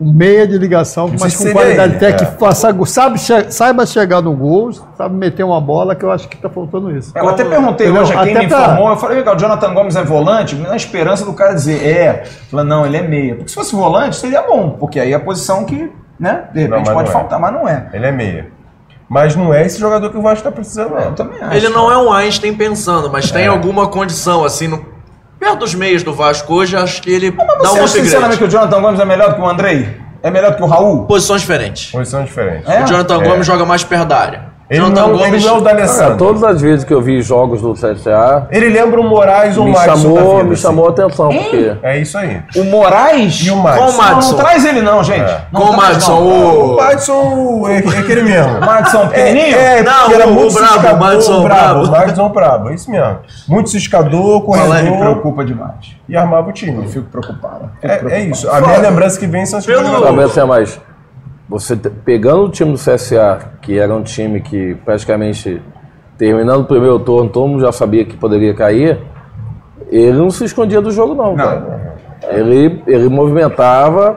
um 0.00 0.12
meia 0.12 0.46
de 0.46 0.56
ligação, 0.56 1.08
Não 1.08 1.16
mas 1.18 1.34
com 1.36 1.50
qualidade 1.52 1.92
ele, 1.94 1.98
técnica, 1.98 2.36
faça- 2.38 2.72
sabe, 2.86 3.18
che- 3.18 3.50
saiba 3.50 3.84
chegar 3.84 4.22
no 4.22 4.32
gol, 4.32 4.70
sabe 4.72 5.14
meter 5.16 5.42
uma 5.42 5.60
bola, 5.60 5.96
que 5.96 6.04
eu 6.04 6.12
acho 6.12 6.28
que 6.28 6.36
está 6.36 6.48
faltando 6.48 6.96
isso. 6.96 7.10
Eu 7.16 7.28
até 7.28 7.44
perguntei 7.44 7.86
Entendeu? 7.88 8.02
hoje 8.02 8.12
a 8.14 8.22
quem 8.22 8.30
Até 8.32 8.40
me 8.44 8.48
pra- 8.48 8.60
informou, 8.62 8.90
eu 8.90 8.96
falei, 8.96 9.18
"Legal, 9.18 9.34
o 9.34 9.38
Jonathan 9.38 9.74
Gomes 9.74 9.96
é 9.96 10.04
volante, 10.04 10.54
na 10.54 10.76
esperança 10.76 11.24
do 11.24 11.32
cara 11.32 11.52
dizer, 11.52 11.84
é. 11.84 12.22
Falando, 12.50 12.68
não, 12.68 12.86
ele 12.86 12.96
é 12.96 13.02
meia. 13.02 13.34
Porque 13.34 13.48
se 13.48 13.54
fosse 13.56 13.74
volante, 13.74 14.14
seria 14.16 14.42
bom, 14.42 14.70
porque 14.78 15.00
aí 15.00 15.12
é 15.12 15.16
a 15.16 15.20
posição 15.20 15.64
que, 15.64 15.90
né, 16.18 16.44
de 16.54 16.60
repente 16.60 16.86
mas 16.86 16.88
pode 16.90 17.10
não 17.10 17.16
é. 17.16 17.20
faltar, 17.20 17.40
mas 17.40 17.52
não 17.52 17.68
é. 17.68 17.88
Ele 17.92 18.06
é 18.06 18.12
meia. 18.12 18.46
Mas 19.08 19.34
não 19.34 19.52
é 19.54 19.64
esse 19.66 19.80
jogador 19.80 20.10
que 20.10 20.18
o 20.18 20.22
Vasco 20.22 20.44
tá 20.44 20.52
precisando, 20.52 20.94
Eu 20.94 21.06
não. 21.06 21.14
também 21.14 21.40
acho. 21.42 21.56
Ele 21.56 21.68
não 21.70 21.90
é 21.90 21.96
um 21.96 22.12
Einstein 22.12 22.54
pensando, 22.54 23.10
mas 23.10 23.30
tem 23.32 23.46
alguma 23.48 23.88
condição, 23.88 24.44
assim, 24.44 24.68
no, 24.68 24.84
perto 25.38 25.58
dos 25.58 25.74
meios 25.74 26.02
do 26.02 26.12
Vasco 26.12 26.52
hoje, 26.54 26.76
acho 26.76 27.02
que 27.02 27.10
ele 27.10 27.30
Mas 27.30 27.46
dá 27.46 27.54
você 27.68 27.80
um 27.80 27.84
acha 27.84 27.88
sinceramente 28.00 28.38
que 28.38 28.44
o 28.44 28.48
Jonathan 28.48 28.80
Gomes 28.80 29.00
é 29.00 29.04
melhor 29.04 29.30
do 29.30 29.34
que 29.36 29.40
o 29.40 29.48
Andrei? 29.48 29.96
É 30.22 30.30
melhor 30.30 30.50
do 30.50 30.56
que 30.56 30.62
o 30.62 30.66
Raul? 30.66 31.06
Posições 31.06 31.42
diferentes. 31.42 31.90
Posição 31.92 32.24
diferente. 32.24 32.68
É? 32.70 32.82
O 32.82 32.86
Jonathan 32.86 33.22
É. 33.22 33.28
Gomes 33.28 33.46
joga 33.46 33.64
mais 33.64 33.84
perto 33.84 34.06
da 34.08 34.18
área. 34.18 34.47
Não, 34.70 34.90
Gomes. 35.12 35.22
ele 35.22 35.40
não 35.46 35.48
é 35.48 35.58
o 35.58 35.62
Cara, 35.62 35.76
D'Alessandro. 35.76 36.16
todas 36.18 36.44
as 36.44 36.60
vezes 36.60 36.84
que 36.84 36.92
eu 36.92 37.00
vi 37.00 37.22
jogos 37.22 37.62
do 37.62 37.72
CSA, 37.72 38.48
Ele 38.50 38.68
lembra 38.68 39.00
o 39.00 39.04
Moraes 39.04 39.56
ou 39.56 39.62
o 39.64 39.66
me 39.66 39.72
Madison 39.72 39.92
da 39.92 39.96
chamou, 40.20 40.30
vida, 40.32 40.44
me 40.44 40.52
assim. 40.52 40.62
chamou 40.62 40.86
a 40.86 40.90
atenção, 40.90 41.28
porque 41.30 41.76
É 41.82 41.98
isso 41.98 42.18
aí. 42.18 42.42
O 42.54 42.64
Moraes? 42.64 43.34
E 43.46 43.50
o 43.50 43.54
Com 43.54 43.60
o 43.60 43.62
Madison? 43.62 43.86
Não, 43.86 43.96
Madison. 43.96 44.30
não 44.32 44.38
traz 44.38 44.64
ele 44.66 44.82
não, 44.82 45.02
gente. 45.02 45.20
É. 45.30 45.40
Não 45.50 45.60
Com 45.62 45.68
o 45.72 45.76
Madison, 45.76 46.20
não. 46.20 46.26
O 46.26 46.72
o. 46.74 46.76
Madison 46.76 47.62
é, 47.68 47.74
é 47.76 47.98
aquele 47.98 48.22
mesmo. 48.22 48.60
Madison 48.60 49.08
pequenininho? 49.08 49.56
É, 49.56 49.78
é 49.78 49.82
Não, 49.82 50.06
que 50.06 50.14
era 50.14 50.26
o- 50.26 50.32
muito 50.34 50.50
o 50.50 50.54
brabo, 50.54 50.72
ciscador, 50.74 50.96
o 50.96 51.00
Madison 51.00 51.42
brabo. 51.42 51.64
brabo. 51.64 51.86
O 51.86 51.90
Madison 51.90 52.28
brabo, 52.28 52.68
é 52.68 52.74
isso 52.74 52.90
mesmo. 52.90 53.16
Muito 53.48 53.70
ciscador, 53.70 54.44
Ela 54.54 54.74
me 54.82 54.90
corredor 54.90 54.98
preocupa 54.98 55.44
demais. 55.46 55.96
e 56.06 56.14
armava 56.14 56.50
o 56.50 56.52
time. 56.52 56.86
Fico 56.88 57.06
preocupado. 57.08 57.70
Fico 57.80 57.86
É, 57.90 57.94
é 57.94 57.98
preocupado. 57.98 58.30
isso. 58.30 58.50
A 58.50 58.60
minha 58.60 58.78
lembrança 58.78 59.18
que 59.18 59.26
vem 59.26 59.46
são 59.46 59.58
os 59.60 59.64
Pelo-. 59.64 60.00
Talvez 60.02 60.30
assim, 60.36 60.46
mas 60.46 60.78
você 61.48 61.76
pegando 61.76 62.44
o 62.44 62.48
time 62.50 62.72
do 62.72 62.78
CSA, 62.78 63.52
que 63.62 63.78
era 63.78 63.94
um 63.94 64.02
time 64.02 64.40
que 64.40 64.74
praticamente 64.84 65.62
terminando 66.18 66.60
o 66.60 66.64
primeiro 66.64 66.98
turno, 66.98 67.30
todo 67.30 67.46
mundo 67.48 67.60
já 67.60 67.72
sabia 67.72 68.04
que 68.04 68.16
poderia 68.16 68.52
cair, 68.54 68.98
ele 69.90 70.12
não 70.12 70.30
se 70.30 70.44
escondia 70.44 70.80
do 70.80 70.90
jogo 70.90 71.14
não, 71.14 71.34
cara. 71.36 71.96
Ele, 72.30 72.82
ele 72.86 73.08
movimentava, 73.08 74.16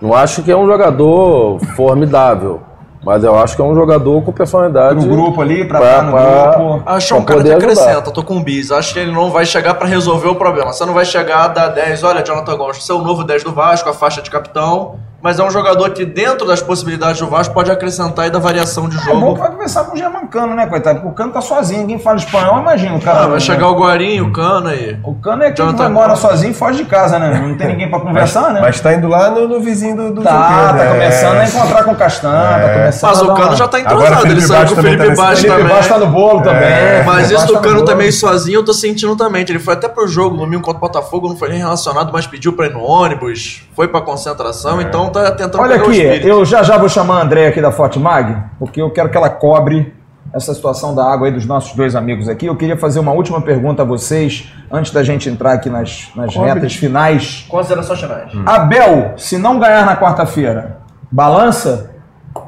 não 0.00 0.14
acho 0.14 0.42
que 0.42 0.50
é 0.50 0.56
um 0.56 0.66
jogador 0.66 1.60
formidável, 1.76 2.60
mas 3.04 3.22
eu 3.22 3.38
acho 3.38 3.54
que 3.54 3.62
é 3.62 3.64
um 3.64 3.74
jogador 3.74 4.22
com 4.22 4.32
personalidade. 4.32 5.06
No 5.06 5.14
grupo 5.14 5.40
ali, 5.42 5.64
pra 5.64 5.78
pra- 5.78 5.88
estar 5.90 6.02
no 6.04 6.12
pra- 6.12 6.54
grupo. 6.56 6.82
Acho 6.86 7.14
um 7.16 7.22
pra 7.22 7.34
cara 7.34 7.42
que 7.44 7.50
ajudar. 7.52 7.64
acrescenta, 7.64 8.10
tô 8.10 8.22
com 8.24 8.34
um 8.36 8.42
bis. 8.42 8.72
Acho 8.72 8.94
que 8.94 9.00
ele 9.00 9.12
não 9.12 9.30
vai 9.30 9.44
chegar 9.44 9.74
pra 9.74 9.86
resolver 9.86 10.28
o 10.28 10.34
problema. 10.34 10.72
Você 10.72 10.84
não 10.86 10.94
vai 10.94 11.04
chegar 11.04 11.44
a 11.44 11.48
dar 11.48 11.68
10, 11.68 12.02
olha, 12.02 12.24
Jonathan 12.24 12.56
Gomes, 12.56 12.82
você 12.82 12.90
é 12.90 12.94
o 12.94 13.02
novo 13.02 13.22
10 13.22 13.44
do 13.44 13.52
Vasco, 13.52 13.88
a 13.88 13.92
faixa 13.92 14.22
de 14.22 14.30
capitão. 14.30 14.96
Mas 15.22 15.38
é 15.38 15.42
um 15.44 15.50
jogador 15.50 15.90
que, 15.90 16.04
dentro 16.04 16.46
das 16.46 16.60
possibilidades 16.60 17.20
do 17.20 17.28
Vasco, 17.28 17.54
pode 17.54 17.70
acrescentar 17.70 18.26
e 18.26 18.30
dar 18.30 18.38
variação 18.40 18.88
de 18.88 18.96
É 18.96 19.04
bom 19.14 19.20
jogo. 19.20 19.34
que 19.34 19.40
vai 19.40 19.50
conversar 19.52 19.84
com 19.84 19.94
o 19.94 19.96
Germancano, 19.96 20.54
né, 20.54 20.66
coitado? 20.66 20.96
Porque 21.00 21.08
o 21.12 21.14
Cano 21.14 21.32
tá 21.32 21.40
sozinho, 21.40 21.80
ninguém 21.82 21.98
fala 21.98 22.16
espanhol, 22.16 22.58
imagina 22.60 22.96
o 22.96 23.00
cara. 23.00 23.20
Ah, 23.24 23.26
vai 23.28 23.40
chegar 23.40 23.68
o 23.68 23.74
Guarinho, 23.78 24.26
o 24.26 24.32
Cano 24.32 24.68
aí. 24.68 24.98
O 25.04 25.14
Cano 25.14 25.42
é 25.44 25.52
quem 25.52 25.56
Jonathan 25.64 25.78
vai 25.78 25.90
embora 25.90 26.06
Gomes. 26.08 26.20
sozinho 26.20 26.50
e 26.50 26.54
foge 26.54 26.78
de 26.78 26.84
casa, 26.86 27.18
né? 27.18 27.40
Não 27.46 27.56
tem 27.56 27.68
ninguém 27.68 27.88
pra 27.88 28.00
conversar, 28.00 28.52
né? 28.52 28.60
Mas 28.60 28.80
tá 28.80 28.92
indo 28.94 29.06
lá 29.08 29.30
no, 29.30 29.46
no 29.46 29.60
vizinho 29.60 29.96
do, 29.96 30.14
do 30.14 30.22
Tá, 30.22 30.72
tá 30.74 30.84
é. 30.84 30.88
começando 30.92 31.36
a 31.38 31.44
encontrar 31.44 31.84
com 31.84 31.92
o 31.92 31.96
Castan, 31.96 32.30
tá 32.32 32.68
começando 32.72 33.10
Mas 33.10 33.22
o 33.22 33.34
Cano 33.34 33.56
já 33.56 33.68
tá 33.68 33.80
entrosado, 33.80 34.16
Felipe 34.16 34.30
ele 34.32 34.40
sabe 34.42 34.58
Baixo 34.60 34.66
que 34.66 34.72
o 34.72 34.76
também 34.82 34.92
Felipe 34.98 35.04
tá 35.04 35.10
nesse- 35.10 35.22
Baixo 35.22 35.40
Felipe 35.42 35.56
também. 35.58 35.74
Baixo 35.76 35.88
tá 35.88 35.98
no 35.98 36.06
bolo 36.08 36.42
também. 36.42 37.04
Mas 37.06 37.14
Felipe 37.14 37.24
isso 37.26 37.34
Baixo 37.34 37.46
do 37.46 37.52
tá 37.52 37.60
no 37.60 37.64
Cano 37.74 37.84
também 37.84 38.10
sozinho, 38.10 38.56
eu 38.58 38.64
tô 38.64 38.72
sentindo 38.74 39.14
também. 39.14 39.42
Ele 39.48 39.58
foi 39.60 39.74
até 39.74 39.88
pro 39.88 40.06
jogo 40.08 40.36
domingo 40.36 40.62
contra 40.62 40.78
o 40.78 40.80
Botafogo, 40.80 41.28
não 41.28 41.36
foi 41.36 41.48
nem 41.50 41.58
relacionado, 41.58 42.10
mas 42.12 42.26
pediu 42.26 42.52
pra 42.54 42.66
ir 42.66 42.72
no 42.72 42.82
ônibus, 42.82 43.62
foi 43.76 43.86
pra 43.86 44.00
concentração, 44.00 44.80
então 44.80 45.11
tá 45.12 45.30
tentando 45.32 45.60
Olha 45.60 45.76
aqui, 45.76 46.26
eu 46.26 46.44
já 46.44 46.62
já 46.62 46.78
vou 46.78 46.88
chamar 46.88 47.18
a 47.18 47.22
André 47.22 47.46
aqui 47.48 47.60
da 47.60 47.70
Fortimag, 47.70 48.36
porque 48.58 48.80
eu 48.80 48.90
quero 48.90 49.08
que 49.08 49.16
ela 49.16 49.30
cobre 49.30 49.94
essa 50.32 50.54
situação 50.54 50.94
da 50.94 51.04
água 51.04 51.26
aí 51.26 51.32
dos 51.32 51.44
nossos 51.44 51.74
dois 51.74 51.94
amigos 51.94 52.28
aqui. 52.28 52.46
Eu 52.46 52.56
queria 52.56 52.76
fazer 52.76 52.98
uma 52.98 53.12
última 53.12 53.40
pergunta 53.42 53.82
a 53.82 53.84
vocês, 53.84 54.52
antes 54.70 54.90
da 54.92 55.02
gente 55.02 55.28
entrar 55.28 55.52
aqui 55.52 55.68
nas, 55.68 56.10
nas 56.16 56.34
Cobre. 56.34 56.52
retas 56.52 56.74
finais. 56.74 57.46
Considerações 57.48 58.00
finais. 58.00 58.34
Hum. 58.34 58.42
Abel, 58.46 59.12
se 59.16 59.36
não 59.36 59.58
ganhar 59.58 59.84
na 59.84 59.96
quarta-feira, 59.96 60.78
balança? 61.10 61.90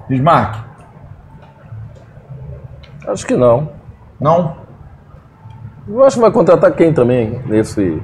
Bismarck? 0.09 0.65
Acho 3.07 3.27
que 3.27 3.37
não. 3.37 3.69
Não? 4.19 4.57
Eu 5.87 6.03
acho 6.03 6.17
que 6.17 6.23
vai 6.23 6.31
contratar 6.31 6.73
quem 6.73 6.93
também 6.93 7.43
nesse 7.47 8.01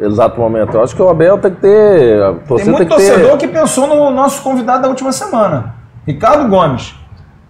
exato 0.00 0.40
momento. 0.40 0.74
Eu 0.74 0.82
acho 0.82 0.94
que 0.96 1.02
o 1.02 1.08
Abel 1.08 1.38
tem 1.38 1.50
que 1.52 1.60
ter. 1.60 2.22
A 2.22 2.32
Tem 2.32 2.64
muito 2.64 2.64
tem 2.64 2.74
que 2.88 2.96
ter. 2.96 3.06
torcedor 3.12 3.36
que 3.38 3.48
pensou 3.48 3.86
no 3.86 4.10
nosso 4.10 4.42
convidado 4.42 4.82
da 4.82 4.88
última 4.88 5.12
semana, 5.12 5.74
Ricardo 6.06 6.48
Gomes. 6.48 6.94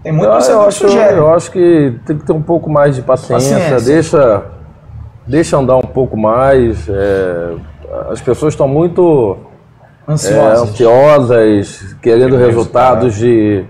Tem 0.02 0.12
muito 0.12 0.26
Eu, 0.26 0.32
torcedor 0.32 0.56
eu, 0.56 0.62
que 0.62 0.68
acho, 0.68 0.78
sugere. 0.88 1.16
eu 1.18 1.34
acho 1.34 1.50
que 1.50 1.98
tem 2.06 2.16
que 2.18 2.24
ter 2.24 2.32
um 2.32 2.42
pouco 2.42 2.70
mais 2.70 2.96
de 2.96 3.02
paciência, 3.02 3.56
Paciência. 3.58 3.92
deixa, 3.92 4.42
deixa 5.26 5.56
andar 5.58 5.76
um 5.76 5.82
pouco 5.82 6.16
mais. 6.16 6.88
é, 6.88 7.54
as 8.10 8.20
pessoas 8.20 8.54
estão 8.54 8.66
muito 8.68 9.36
é, 10.08 10.12
Ansiosos. 10.12 10.70
ansiosas, 10.70 11.96
querendo 12.02 12.36
resultados 12.36 13.14
de. 13.14 13.64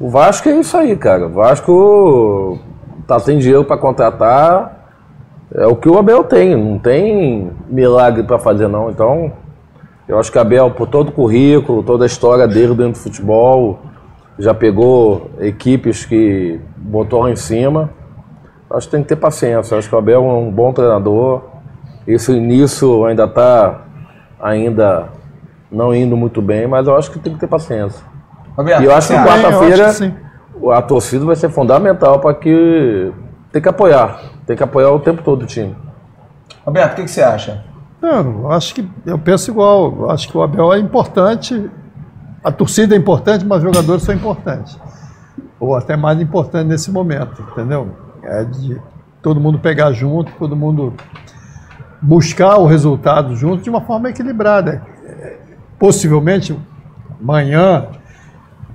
O 0.00 0.08
Vasco 0.10 0.48
é 0.48 0.56
isso 0.56 0.76
aí, 0.76 0.96
cara. 0.96 1.26
O 1.26 1.32
Vasco 1.32 2.58
tá 3.06 3.18
sem 3.20 3.38
dinheiro 3.38 3.64
para 3.64 3.76
contratar. 3.78 4.83
É 5.56 5.66
o 5.66 5.76
que 5.76 5.88
o 5.88 5.96
Abel 5.96 6.24
tem, 6.24 6.56
não 6.56 6.78
tem 6.78 7.50
milagre 7.68 8.24
para 8.24 8.38
fazer 8.38 8.66
não. 8.66 8.90
Então, 8.90 9.32
eu 10.08 10.18
acho 10.18 10.30
que 10.30 10.36
o 10.36 10.40
Abel, 10.40 10.70
por 10.72 10.88
todo 10.88 11.10
o 11.10 11.12
currículo, 11.12 11.82
toda 11.82 12.04
a 12.04 12.06
história 12.06 12.46
dele 12.48 12.74
dentro 12.74 12.92
do 12.92 12.98
futebol, 12.98 13.78
já 14.38 14.52
pegou 14.52 15.30
equipes 15.38 16.04
que 16.04 16.60
botou 16.76 17.22
lá 17.22 17.30
em 17.30 17.36
cima. 17.36 17.90
Acho 18.68 18.88
que 18.88 18.92
tem 18.92 19.02
que 19.02 19.08
ter 19.08 19.16
paciência. 19.16 19.78
Acho 19.78 19.88
que 19.88 19.94
o 19.94 19.98
Abel 19.98 20.24
é 20.24 20.32
um 20.32 20.50
bom 20.50 20.72
treinador. 20.72 21.42
Esse 22.06 22.32
início 22.32 23.04
ainda 23.04 23.24
está 23.24 23.82
ainda 24.40 25.08
não 25.70 25.94
indo 25.94 26.16
muito 26.16 26.42
bem, 26.42 26.66
mas 26.66 26.86
eu 26.86 26.96
acho 26.96 27.10
que 27.10 27.18
tem 27.18 27.32
que 27.32 27.40
ter 27.40 27.46
paciência. 27.46 28.04
Roberto, 28.56 28.82
E 28.82 28.86
eu 28.86 28.94
acho 28.94 29.08
que 29.08 29.14
eu 29.14 29.24
quarta-feira 29.24 30.14
a 30.72 30.82
torcida 30.82 31.24
vai 31.24 31.36
ser 31.36 31.48
fundamental 31.48 32.20
para 32.20 32.34
que 32.34 33.12
tem 33.52 33.60
que 33.60 33.68
apoiar, 33.68 34.20
tem 34.46 34.56
que 34.56 34.62
apoiar 34.62 34.90
o 34.90 35.00
tempo 35.00 35.22
todo 35.22 35.42
o 35.42 35.46
time. 35.46 35.74
Roberto, 36.64 36.92
o 36.92 36.96
que, 36.96 37.02
que 37.04 37.10
você 37.10 37.22
acha? 37.22 37.64
Não, 38.00 38.42
eu 38.42 38.52
acho 38.52 38.74
que 38.74 38.88
eu 39.06 39.18
penso 39.18 39.50
igual. 39.50 39.94
Eu 40.00 40.10
acho 40.10 40.28
que 40.28 40.36
o 40.36 40.42
Abel 40.42 40.72
é 40.72 40.78
importante, 40.78 41.70
a 42.42 42.52
torcida 42.52 42.94
é 42.94 42.98
importante, 42.98 43.44
mas 43.44 43.58
os 43.58 43.64
jogadores 43.64 44.02
são 44.02 44.14
importantes. 44.14 44.78
Ou 45.58 45.74
até 45.74 45.96
mais 45.96 46.20
importante 46.20 46.66
nesse 46.66 46.90
momento, 46.90 47.42
entendeu? 47.52 47.88
É 48.22 48.44
de 48.44 48.80
todo 49.22 49.40
mundo 49.40 49.58
pegar 49.58 49.92
junto, 49.92 50.32
todo 50.32 50.54
mundo 50.54 50.92
buscar 52.00 52.58
o 52.58 52.66
resultado 52.66 53.34
junto 53.34 53.62
de 53.62 53.70
uma 53.70 53.80
forma 53.80 54.10
equilibrada. 54.10 54.82
É, 55.06 55.38
Possivelmente 55.78 56.56
amanhã, 57.20 57.86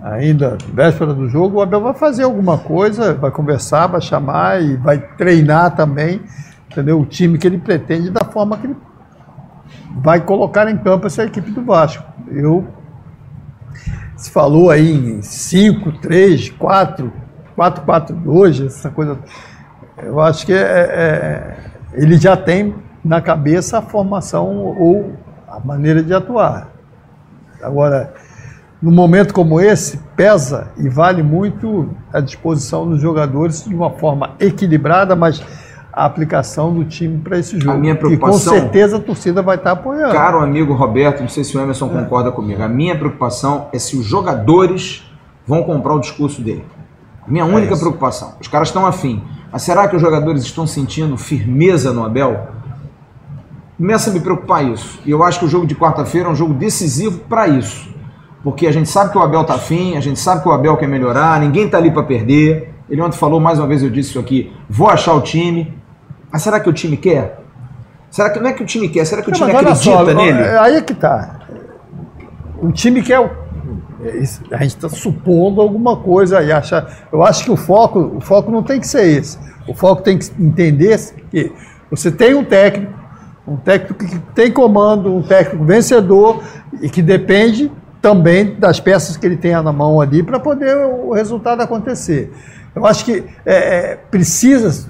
ainda 0.01 0.57
véspera 0.73 1.13
do 1.13 1.27
jogo, 1.27 1.57
o 1.57 1.61
Abel 1.61 1.81
vai 1.81 1.93
fazer 1.93 2.23
alguma 2.23 2.57
coisa, 2.57 3.13
vai 3.13 3.31
conversar, 3.31 3.87
vai 3.87 4.01
chamar 4.01 4.61
e 4.61 4.75
vai 4.77 4.97
treinar 4.97 5.75
também, 5.75 6.21
entendeu? 6.69 6.99
O 6.99 7.05
time 7.05 7.37
que 7.37 7.47
ele 7.47 7.57
pretende 7.57 8.09
da 8.09 8.23
forma 8.25 8.57
que 8.57 8.67
ele 8.67 8.77
vai 9.95 10.21
colocar 10.21 10.69
em 10.69 10.77
campo 10.77 11.07
essa 11.07 11.23
equipe 11.23 11.51
do 11.51 11.63
Vasco. 11.63 12.03
Eu 12.27 12.67
se 14.15 14.29
falou 14.31 14.69
aí 14.69 14.91
em 14.91 15.21
5, 15.21 15.93
3, 15.93 16.49
4, 16.49 17.11
4, 17.55 17.83
4, 17.83 18.15
2, 18.15 18.61
essa 18.61 18.89
coisa. 18.89 19.17
Eu 19.97 20.19
acho 20.19 20.45
que 20.45 20.53
é- 20.53 20.57
é- 20.57 21.57
ele 21.93 22.17
já 22.17 22.35
tem 22.35 22.75
na 23.03 23.21
cabeça 23.21 23.77
a 23.79 23.81
formação 23.81 24.57
ou 24.57 25.13
a 25.47 25.59
maneira 25.59 26.03
de 26.03 26.13
atuar. 26.13 26.69
Agora, 27.61 28.13
num 28.81 28.91
momento 28.91 29.33
como 29.33 29.59
esse, 29.59 29.97
pesa 30.15 30.71
e 30.77 30.87
vale 30.87 31.21
muito 31.21 31.89
a 32.13 32.19
disposição 32.21 32.87
dos 32.89 33.01
jogadores 33.01 33.63
de 33.65 33.75
uma 33.75 33.89
forma 33.91 34.31
equilibrada, 34.39 35.15
mas 35.15 35.43
a 35.91 36.05
aplicação 36.05 36.73
do 36.73 36.85
time 36.85 37.17
para 37.17 37.37
esse 37.37 37.59
jogo. 37.59 37.77
minha 37.77 37.93
e 37.93 37.97
com 37.97 38.05
preocupação- 38.07 38.53
certeza 38.53 38.97
a 38.97 38.99
torcida 38.99 39.41
vai 39.41 39.57
estar 39.57 39.71
apoiando. 39.71 40.13
Caro 40.13 40.39
amigo 40.39 40.73
Roberto, 40.73 41.19
não 41.21 41.27
sei 41.27 41.43
se 41.43 41.57
o 41.57 41.61
Emerson 41.61 41.89
concorda 41.89 42.31
comigo. 42.31 42.61
A 42.63 42.69
minha 42.69 42.97
preocupação 42.97 43.67
é 43.73 43.79
se 43.79 43.97
os 43.97 44.05
jogadores 44.05 45.03
vão 45.45 45.63
comprar 45.63 45.93
o 45.95 45.99
discurso 45.99 46.41
dele. 46.41 46.63
Minha 47.27 47.45
única 47.45 47.75
preocupação. 47.75 48.35
Os 48.39 48.47
caras 48.47 48.69
estão 48.69 48.85
afim. 48.85 49.21
Mas 49.51 49.63
será 49.63 49.87
que 49.87 49.95
os 49.95 50.01
jogadores 50.01 50.43
estão 50.43 50.65
sentindo 50.65 51.17
firmeza 51.17 51.91
no 51.91 52.05
Abel? 52.05 52.47
Começa 53.77 54.09
a 54.09 54.13
me 54.13 54.19
preocupar 54.19 54.63
isso. 54.65 54.99
E 55.05 55.11
eu 55.11 55.23
acho 55.23 55.39
que 55.39 55.45
o 55.45 55.47
jogo 55.47 55.65
de 55.65 55.75
quarta-feira 55.75 56.27
é 56.27 56.31
um 56.31 56.35
jogo 56.35 56.53
decisivo 56.53 57.19
para 57.29 57.47
isso. 57.47 57.89
Porque 58.43 58.67
a 58.67 58.71
gente 58.71 58.87
sabe 58.89 59.11
que 59.11 59.17
o 59.17 59.21
Abel 59.21 59.43
tá 59.43 59.55
afim, 59.55 59.97
a 59.97 59.99
gente 59.99 60.19
sabe 60.19 60.41
que 60.41 60.47
o 60.49 60.51
Abel 60.51 60.77
quer 60.77 60.87
melhorar, 60.87 61.39
ninguém 61.39 61.67
tá 61.69 61.77
ali 61.77 61.91
para 61.91 62.03
perder. 62.03 62.73
Ele 62.89 63.01
ontem 63.01 63.17
falou, 63.17 63.39
mais 63.39 63.59
uma 63.59 63.67
vez 63.67 63.83
eu 63.83 63.89
disse 63.89 64.09
isso 64.11 64.19
aqui, 64.19 64.51
vou 64.69 64.89
achar 64.89 65.13
o 65.13 65.21
time. 65.21 65.73
Mas 66.31 66.41
será 66.41 66.59
que 66.59 66.69
o 66.69 66.73
time 66.73 66.95
quer? 66.97 67.39
Será 68.09 68.29
que 68.29 68.39
não 68.39 68.49
é 68.49 68.53
que 68.53 68.63
o 68.63 68.65
time 68.65 68.87
quer? 68.89 69.05
Será 69.05 69.21
que 69.21 69.29
o 69.29 69.31
Não, 69.31 69.37
time 69.39 69.51
olha 69.51 69.69
acredita 69.69 69.91
só, 69.91 70.03
nele? 70.05 70.39
é- 70.41 70.57
Aí 70.59 70.75
é 70.77 70.81
que 70.81 70.93
tá. 70.93 71.39
O 72.61 72.71
time 72.71 73.01
quer. 73.03 73.19
é 73.21 74.55
A 74.55 74.57
gente 74.63 74.75
está 74.75 74.89
supondo 74.89 75.61
alguma 75.61 75.95
coisa 75.97 76.41
e 76.41 76.51
acha. 76.51 76.87
Eu 77.11 77.23
acho 77.23 77.43
que 77.43 77.51
o 77.51 77.55
foco, 77.57 77.99
o 78.15 78.21
foco 78.21 78.49
não 78.51 78.63
tem 78.63 78.79
que 78.79 78.87
ser 78.87 79.05
esse. 79.05 79.37
O 79.67 79.73
foco 79.75 80.01
tem 80.01 80.17
que 80.17 80.29
entender 80.39 80.97
que 81.29 81.51
você 81.91 82.11
tem 82.11 82.33
um 82.33 82.43
técnico, 82.43 82.91
um 83.47 83.57
técnico 83.57 83.93
que 84.05 84.17
tem 84.33 84.51
comando, 84.51 85.13
um 85.13 85.21
técnico 85.21 85.63
vencedor 85.63 86.41
e 86.81 86.89
que 86.89 87.01
depende 87.01 87.71
também 88.01 88.55
das 88.55 88.79
peças 88.79 89.17
que 89.17 89.25
ele 89.25 89.37
tenha 89.37 89.61
na 89.61 89.73
mão 89.73 89.99
ali 89.99 90.23
para 90.23 90.39
poder 90.39 90.75
o 90.77 91.11
resultado 91.13 91.61
acontecer. 91.61 92.31
Eu 92.75 92.85
acho 92.85 93.03
que 93.03 93.23
é, 93.45 93.55
é, 93.91 93.95
precisa, 94.09 94.89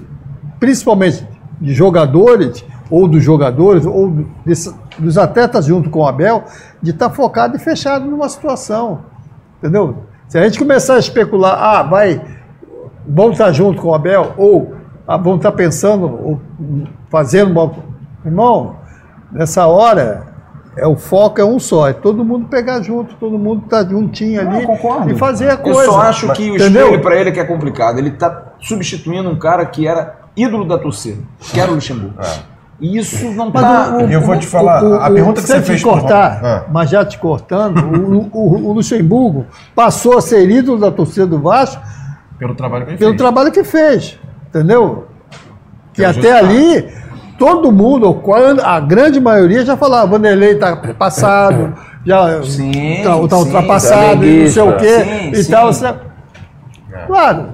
principalmente 0.58 1.26
de 1.60 1.72
jogadores, 1.74 2.64
ou 2.90 3.06
dos 3.06 3.22
jogadores, 3.22 3.86
ou 3.86 4.24
desse- 4.44 4.74
dos 4.98 5.16
atletas 5.16 5.64
junto 5.66 5.90
com 5.90 6.00
o 6.00 6.06
Abel, 6.06 6.44
de 6.82 6.90
estar 6.90 7.10
focado 7.10 7.56
e 7.56 7.58
fechado 7.58 8.04
numa 8.06 8.28
situação. 8.28 9.00
Entendeu? 9.58 10.04
Se 10.28 10.38
a 10.38 10.42
gente 10.44 10.58
começar 10.58 10.94
a 10.94 10.98
especular, 10.98 11.56
ah, 11.60 11.82
vai, 11.82 12.20
vamos 13.06 13.32
estar 13.32 13.52
junto 13.52 13.80
com 13.80 13.88
o 13.88 13.94
Abel, 13.94 14.32
ou 14.36 14.74
ah, 15.06 15.16
vamos 15.16 15.38
estar 15.38 15.52
pensando, 15.52 16.06
ou 16.06 16.40
fazendo 17.08 17.50
uma. 17.50 17.72
Irmão, 18.24 18.76
nessa 19.32 19.66
hora, 19.66 20.29
é, 20.80 20.86
o 20.86 20.96
foco 20.96 21.40
é 21.40 21.44
um 21.44 21.58
só, 21.58 21.88
é 21.88 21.92
todo 21.92 22.24
mundo 22.24 22.46
pegar 22.48 22.80
junto, 22.82 23.14
todo 23.16 23.38
mundo 23.38 23.64
estar 23.64 23.84
juntinho 23.88 24.40
ali 24.40 24.62
eu 24.62 24.66
concordo. 24.66 25.10
e 25.10 25.14
fazer 25.16 25.48
a 25.50 25.54
Eu 25.54 25.58
coisa. 25.58 25.84
só 25.84 26.00
acho 26.02 26.32
que 26.32 26.50
o 26.50 26.56
Entendeu? 26.56 26.84
espelho 26.86 27.02
para 27.02 27.16
ele 27.16 27.28
é 27.30 27.32
que 27.32 27.40
é 27.40 27.44
complicado. 27.44 27.98
Ele 27.98 28.10
tá 28.12 28.52
substituindo 28.60 29.28
um 29.30 29.38
cara 29.38 29.64
que 29.66 29.86
era 29.86 30.16
ídolo 30.36 30.64
da 30.66 30.78
torcida, 30.78 31.22
que 31.38 31.60
era 31.60 31.70
o 31.70 31.74
Luxemburgo. 31.74 32.14
E 32.80 32.96
isso 32.96 33.30
não 33.32 33.50
Mas 33.52 33.62
tá. 33.62 33.90
o- 33.94 34.06
o- 34.06 34.10
Eu 34.10 34.20
vou 34.22 34.38
te 34.38 34.46
falar, 34.46 34.82
o- 34.82 34.94
a 34.94 35.08
o- 35.08 35.12
pergunta 35.14 35.42
que 35.42 35.46
você 35.46 35.60
fez 35.60 35.82
cortar, 35.82 36.40
Ah. 36.42 36.64
mas 36.72 36.88
já 36.88 37.04
te 37.04 37.18
cortando, 37.18 37.78
o, 37.78 38.30
o- 38.32 38.68
o 38.68 38.72
Luxemburgo 38.72 39.44
passou 39.74 40.16
a 40.16 40.20
ser 40.22 40.48
ídolo 40.48 40.78
da 40.78 40.90
torcida 40.90 41.26
do 41.26 41.38
Vasco 41.40 41.82
Pelo 42.38 42.54
trabalho 42.54 42.84
que 42.86 42.92
ele 42.92 42.98
pelo 42.98 43.10
fez. 43.10 43.20
trabalho 43.20 43.52
que 43.52 43.64
fez, 43.64 44.18
entendeu? 44.48 45.08
Que 45.92 46.00
Pelo 46.02 46.10
até 46.18 46.20
resultado. 46.40 46.46
ali 46.48 46.88
todo 47.40 47.72
mundo, 47.72 48.06
ou 48.06 48.14
quando- 48.14 48.60
a 48.60 48.78
grande 48.78 49.18
maioria 49.18 49.64
já 49.64 49.74
falava, 49.76 50.06
Vanderlei 50.06 50.52
está 50.52 50.76
passado, 50.76 51.74
já 52.04 52.42
Sim, 52.42 52.98
está 52.98 53.14
sim, 53.14 53.20
ultrapassado, 53.20 54.24
e 54.26 54.42
não 54.44 54.50
sei 54.50 54.62
o 54.62 54.76
quê 54.76 55.00
sim, 55.04 55.30
e 55.30 55.42
sim. 55.42 55.50
tal. 55.50 55.68
assim. 55.68 55.86
Claro, 57.06 57.46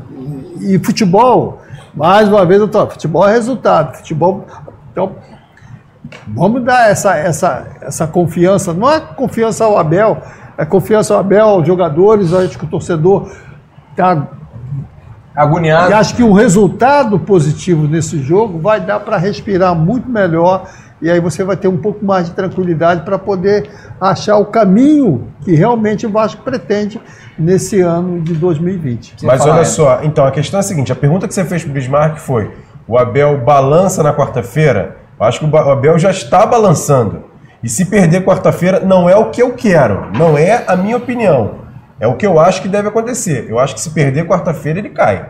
e 0.61 0.77
futebol, 0.81 1.63
mais 1.95 2.29
uma 2.29 2.45
vez 2.45 2.61
eu 2.61 2.67
tô, 2.69 2.85
futebol 2.89 3.27
é 3.29 3.33
resultado, 3.33 3.97
futebol, 3.97 4.45
então 4.93 5.13
Vamos 6.29 6.63
dar 6.63 6.89
essa, 6.89 7.17
essa, 7.17 7.67
essa 7.81 8.07
confiança, 8.07 8.73
não 8.73 8.89
é 8.91 9.01
confiança 9.01 9.65
ao 9.65 9.77
Abel, 9.77 10.19
é 10.57 10.65
confiança 10.65 11.15
ao 11.15 11.21
Abel, 11.21 11.47
aos 11.49 11.67
jogadores, 11.67 12.33
acho 12.33 12.57
que 12.59 12.65
o 12.65 12.69
torcedor 12.69 13.29
está. 13.91 14.27
Agoniado. 15.37 15.91
E 15.91 15.95
acho 15.95 16.17
que 16.17 16.23
um 16.23 16.33
resultado 16.33 17.19
positivo 17.19 17.87
nesse 17.87 18.23
jogo 18.23 18.59
vai 18.59 18.81
dar 18.81 19.01
para 19.01 19.19
respirar 19.19 19.75
muito 19.75 20.09
melhor 20.09 20.67
e 21.01 21.11
aí 21.11 21.21
você 21.21 21.45
vai 21.45 21.57
ter 21.57 21.69
um 21.69 21.77
pouco 21.77 22.03
mais 22.05 22.27
de 22.27 22.33
tranquilidade 22.33 23.03
para 23.03 23.19
poder 23.19 23.69
achar 24.01 24.39
o 24.39 24.47
caminho 24.47 25.29
que 25.43 25.55
realmente 25.55 26.07
o 26.07 26.11
Vasco 26.11 26.43
pretende 26.43 26.99
nesse 27.39 27.81
ano 27.83 28.21
de 28.21 28.33
2020. 28.33 29.15
Sem 29.19 29.27
Mas 29.29 29.45
olha 29.45 29.65
só, 29.67 30.01
então 30.03 30.25
a 30.25 30.31
questão 30.31 30.59
é 30.59 30.61
a 30.61 30.63
seguinte: 30.63 30.91
a 30.91 30.97
pergunta 30.97 31.29
que 31.29 31.35
você 31.35 31.45
fez 31.45 31.63
pro 31.63 31.73
Bismarck 31.73 32.17
foi: 32.17 32.51
o 32.89 32.97
Abel 32.97 33.39
balança 33.45 34.03
na 34.03 34.15
quarta-feira? 34.15 34.97
Eu 35.21 35.27
acho 35.27 35.41
que 35.41 35.45
o 35.45 35.51
o 35.51 35.71
Abel 35.71 35.99
já 35.99 36.11
está 36.11 36.47
balançando. 36.47 37.25
E 37.63 37.69
se 37.69 37.87
perder 37.87 38.25
quarta-feira, 38.25 38.81
não 38.81 39.09
é 39.09 39.17
o 39.17 39.31
que 39.31 39.43
eu 39.43 39.53
quero, 39.53 40.11
não 40.17 40.37
é 40.39 40.65
a 40.67 40.77
minha 40.77 40.97
opinião. 40.97 41.66
É 41.99 42.07
o 42.07 42.15
que 42.15 42.27
eu 42.27 42.39
acho 42.39 42.61
que 42.63 42.69
deve 42.69 42.89
acontecer. 42.89 43.47
Eu 43.49 43.59
acho 43.59 43.75
que 43.75 43.81
se 43.81 43.91
perder 43.91 44.27
quarta-feira, 44.27 44.79
ele 44.79 44.91
cai. 44.91 45.27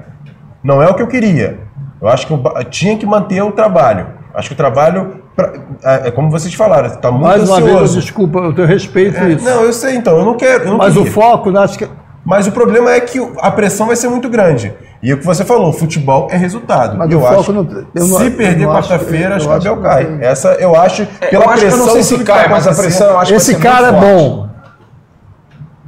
Não 0.62 0.82
é 0.82 0.88
o 0.88 0.94
que 0.94 1.02
eu 1.02 1.06
queria. 1.06 1.58
Eu 2.02 2.08
acho 2.08 2.26
que 2.26 2.32
eu 2.32 2.42
tinha 2.70 2.96
que 2.96 3.06
manter 3.06 3.40
o 3.42 3.52
trabalho. 3.52 4.06
Acho 4.34 4.48
que 4.48 4.54
o 4.54 4.56
trabalho, 4.56 5.22
pra- 5.34 5.52
é 5.84 6.08
é 6.08 6.10
como 6.10 6.30
vocês 6.30 6.52
falaram, 6.54 6.88
está 6.88 7.10
muito 7.10 7.22
Mais 7.24 7.48
uma 7.48 7.56
vez, 7.60 7.70
ansioso. 7.74 8.00
desculpa, 8.00 8.38
eu 8.40 8.52
tenho 8.52 8.66
respeito 8.68 9.16
É, 9.16 9.30
isso. 9.30 9.44
não, 9.44 9.62
eu 9.62 9.72
sei, 9.72 9.94
então, 9.96 10.18
eu 10.18 10.24
não 10.24 10.36
quero. 10.36 10.64
eu 10.64 10.70
não 10.72 10.78
Mas 10.78 10.94
o 10.94 10.98
queria. 10.98 11.12
foco, 11.12 11.50
eu 11.50 11.58
acho 11.60 11.78
que 11.78 11.88
Mas 12.28 12.48
o 12.48 12.50
problema 12.52 12.90
é 12.90 12.98
que 12.98 13.18
a 13.40 13.50
pressão 13.52 13.86
vai 13.86 13.94
ser 13.94 14.08
muito 14.08 14.28
grande. 14.28 14.74
E 15.00 15.12
o 15.14 15.18
que 15.18 15.24
você 15.24 15.44
falou, 15.44 15.72
futebol 15.72 16.26
é 16.28 16.36
resultado. 16.36 16.98
Mas 16.98 17.08
eu 17.12 17.18
o 17.18 17.22
foco 17.22 17.40
acho, 17.40 17.52
não- 17.52 17.62
eu 17.94 18.06
não- 18.08 18.18
se 18.18 18.30
perder 18.32 18.66
quarta-feira, 18.66 19.36
acho 19.36 19.46
que 19.46 19.52
o 19.52 19.54
Abel 19.54 19.76
que 19.76 19.82
cai. 19.84 20.18
Essa 20.22 20.48
eu 20.54 20.74
acho, 20.74 21.02
É, 21.20 21.26
pela 21.28 21.44
eu 21.44 21.50
acho 21.50 21.60
que 21.60 21.64
eu 21.66 21.68
pressão 21.70 21.86
não 21.86 21.92
sei 21.92 22.02
se 22.02 22.18
que 22.18 22.24
cai, 22.24 22.42
tá 22.44 22.50
mas 22.50 22.66
a 22.66 22.74
pressão 22.74 23.10
eu 23.10 23.18
acho 23.20 23.26
que 23.26 23.30
vai 23.30 23.36
Esse 23.36 23.54
ser 23.54 23.60
cara 23.62 23.86
é 23.88 23.92
bom. 23.92 24.48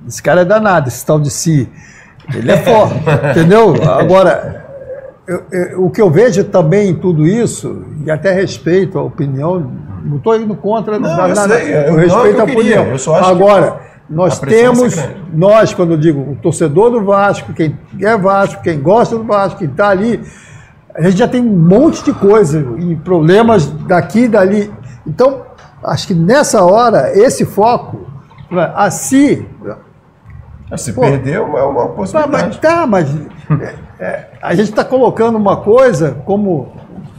Esse 0.09 0.22
cara 0.22 0.40
é 0.40 0.44
danado, 0.44 0.89
esse 0.89 1.05
tal 1.05 1.20
de 1.20 1.30
si. 1.30 1.68
Ele 2.35 2.51
é 2.51 2.56
forte, 2.59 2.94
entendeu? 3.30 3.74
Agora, 3.89 4.64
eu- 5.26 5.43
eu- 5.52 5.85
o 5.85 5.90
que 5.90 6.01
eu 6.01 6.10
vejo 6.10 6.43
também 6.44 6.90
em 6.90 6.94
tudo 6.94 7.26
isso, 7.26 7.85
e 8.05 8.10
até 8.10 8.32
respeito 8.32 8.98
a 8.98 9.02
opinião, 9.02 9.70
não 10.05 10.16
estou 10.16 10.35
indo 10.36 10.55
contra 10.55 10.98
Não, 10.98 11.09
nada, 11.09 11.28
eu 11.28 11.35
nada, 11.35 11.55
sei, 11.59 11.68
eu- 11.74 11.80
eu 11.80 11.98
é 11.98 12.02
respeito 12.02 12.36
eu 12.36 12.40
a 12.40 12.44
opinião. 12.44 12.86
Agora, 13.24 13.80
nós 14.09 14.39
vai 14.39 14.48
temos, 14.48 14.97
nós, 15.32 15.74
quando 15.74 15.93
eu 15.93 15.97
digo 15.98 16.20
o 16.20 16.36
torcedor 16.36 16.90
do 16.90 17.05
Vasco, 17.05 17.52
quem 17.52 17.76
é 18.01 18.16
Vasco, 18.16 18.62
quem 18.62 18.80
gosta 18.80 19.16
do 19.16 19.24
Vasco, 19.24 19.59
quem 19.59 19.68
está 19.68 19.89
ali, 19.90 20.20
a 20.94 21.02
gente 21.02 21.18
já 21.18 21.28
tem 21.28 21.43
um 21.43 21.44
monte 21.56 22.02
de 22.05 22.12
coisa 22.14 22.64
e 22.78 22.97
problemas 22.97 23.66
daqui 23.66 24.20
e 24.24 24.28
dali. 24.28 24.72
Então, 25.06 25.43
acho 25.85 26.06
que 26.09 26.14
nessa 26.14 26.64
hora, 26.64 27.12
esse 27.14 27.44
foco, 27.44 28.06
assim, 28.74 29.47
Se 30.77 30.93
Pô. 30.93 31.01
perder, 31.01 31.36
é 31.36 31.40
uma, 31.40 31.65
uma 31.65 31.89
Tá, 31.89 31.89
mas, 31.89 31.97
possibilidade. 31.97 32.59
tá, 32.61 32.86
mas 32.86 33.16
é, 33.61 33.74
é, 33.99 34.28
a 34.43 34.55
gente 34.55 34.69
está 34.69 34.85
colocando 34.85 35.36
uma 35.36 35.57
coisa 35.59 36.16
como 36.27 36.73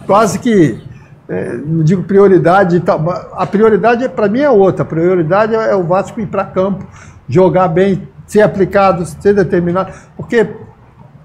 quase 0.05 0.37
que, 0.39 0.79
é, 1.27 1.53
não 1.57 1.83
digo 1.83 2.03
prioridade, 2.03 2.79
tá, 2.81 2.97
mas 2.97 3.25
a 3.33 3.45
prioridade 3.47 4.07
para 4.09 4.27
mim 4.27 4.41
é 4.41 4.49
outra. 4.49 4.83
A 4.83 4.85
prioridade 4.85 5.55
é, 5.55 5.71
é 5.71 5.75
o 5.75 5.83
Vasco 5.83 6.19
ir 6.21 6.27
para 6.27 6.43
campo, 6.45 6.85
jogar 7.27 7.67
bem, 7.69 8.07
ser 8.27 8.41
aplicado, 8.41 9.03
ser 9.05 9.33
determinado, 9.33 9.91
porque 10.15 10.47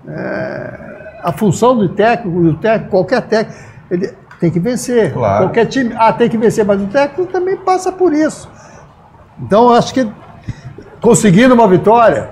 é, 0.08 1.18
a 1.22 1.32
função 1.32 1.76
do 1.76 1.88
técnico, 1.90 2.42
do 2.42 2.54
técnico, 2.54 2.90
qualquer 2.90 3.22
técnico, 3.22 3.58
ele 3.90 4.14
tem 4.40 4.50
que 4.50 4.60
vencer. 4.60 5.12
Claro. 5.12 5.44
Qualquer 5.44 5.66
time, 5.66 5.94
ah, 5.98 6.12
tem 6.12 6.28
que 6.28 6.38
vencer, 6.38 6.64
mas 6.64 6.80
o 6.80 6.86
técnico 6.86 7.30
também 7.30 7.56
passa 7.56 7.92
por 7.92 8.12
isso. 8.14 8.48
Então, 9.40 9.68
eu 9.68 9.74
acho 9.74 9.92
que 9.92 10.06
conseguindo 11.04 11.52
uma 11.52 11.68
vitória, 11.68 12.30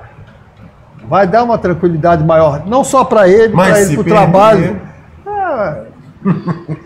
vai 1.07 1.27
dar 1.27 1.45
uma 1.45 1.59
tranquilidade 1.59 2.25
maior, 2.25 2.63
não 2.65 2.83
só 2.83 3.05
para 3.05 3.29
ele, 3.29 3.53
Mas 3.55 3.69
para 3.69 3.81
ele, 3.83 3.95
para 3.97 4.01
o 4.01 4.05
trabalho. 4.05 4.81
Ah, 5.27 5.77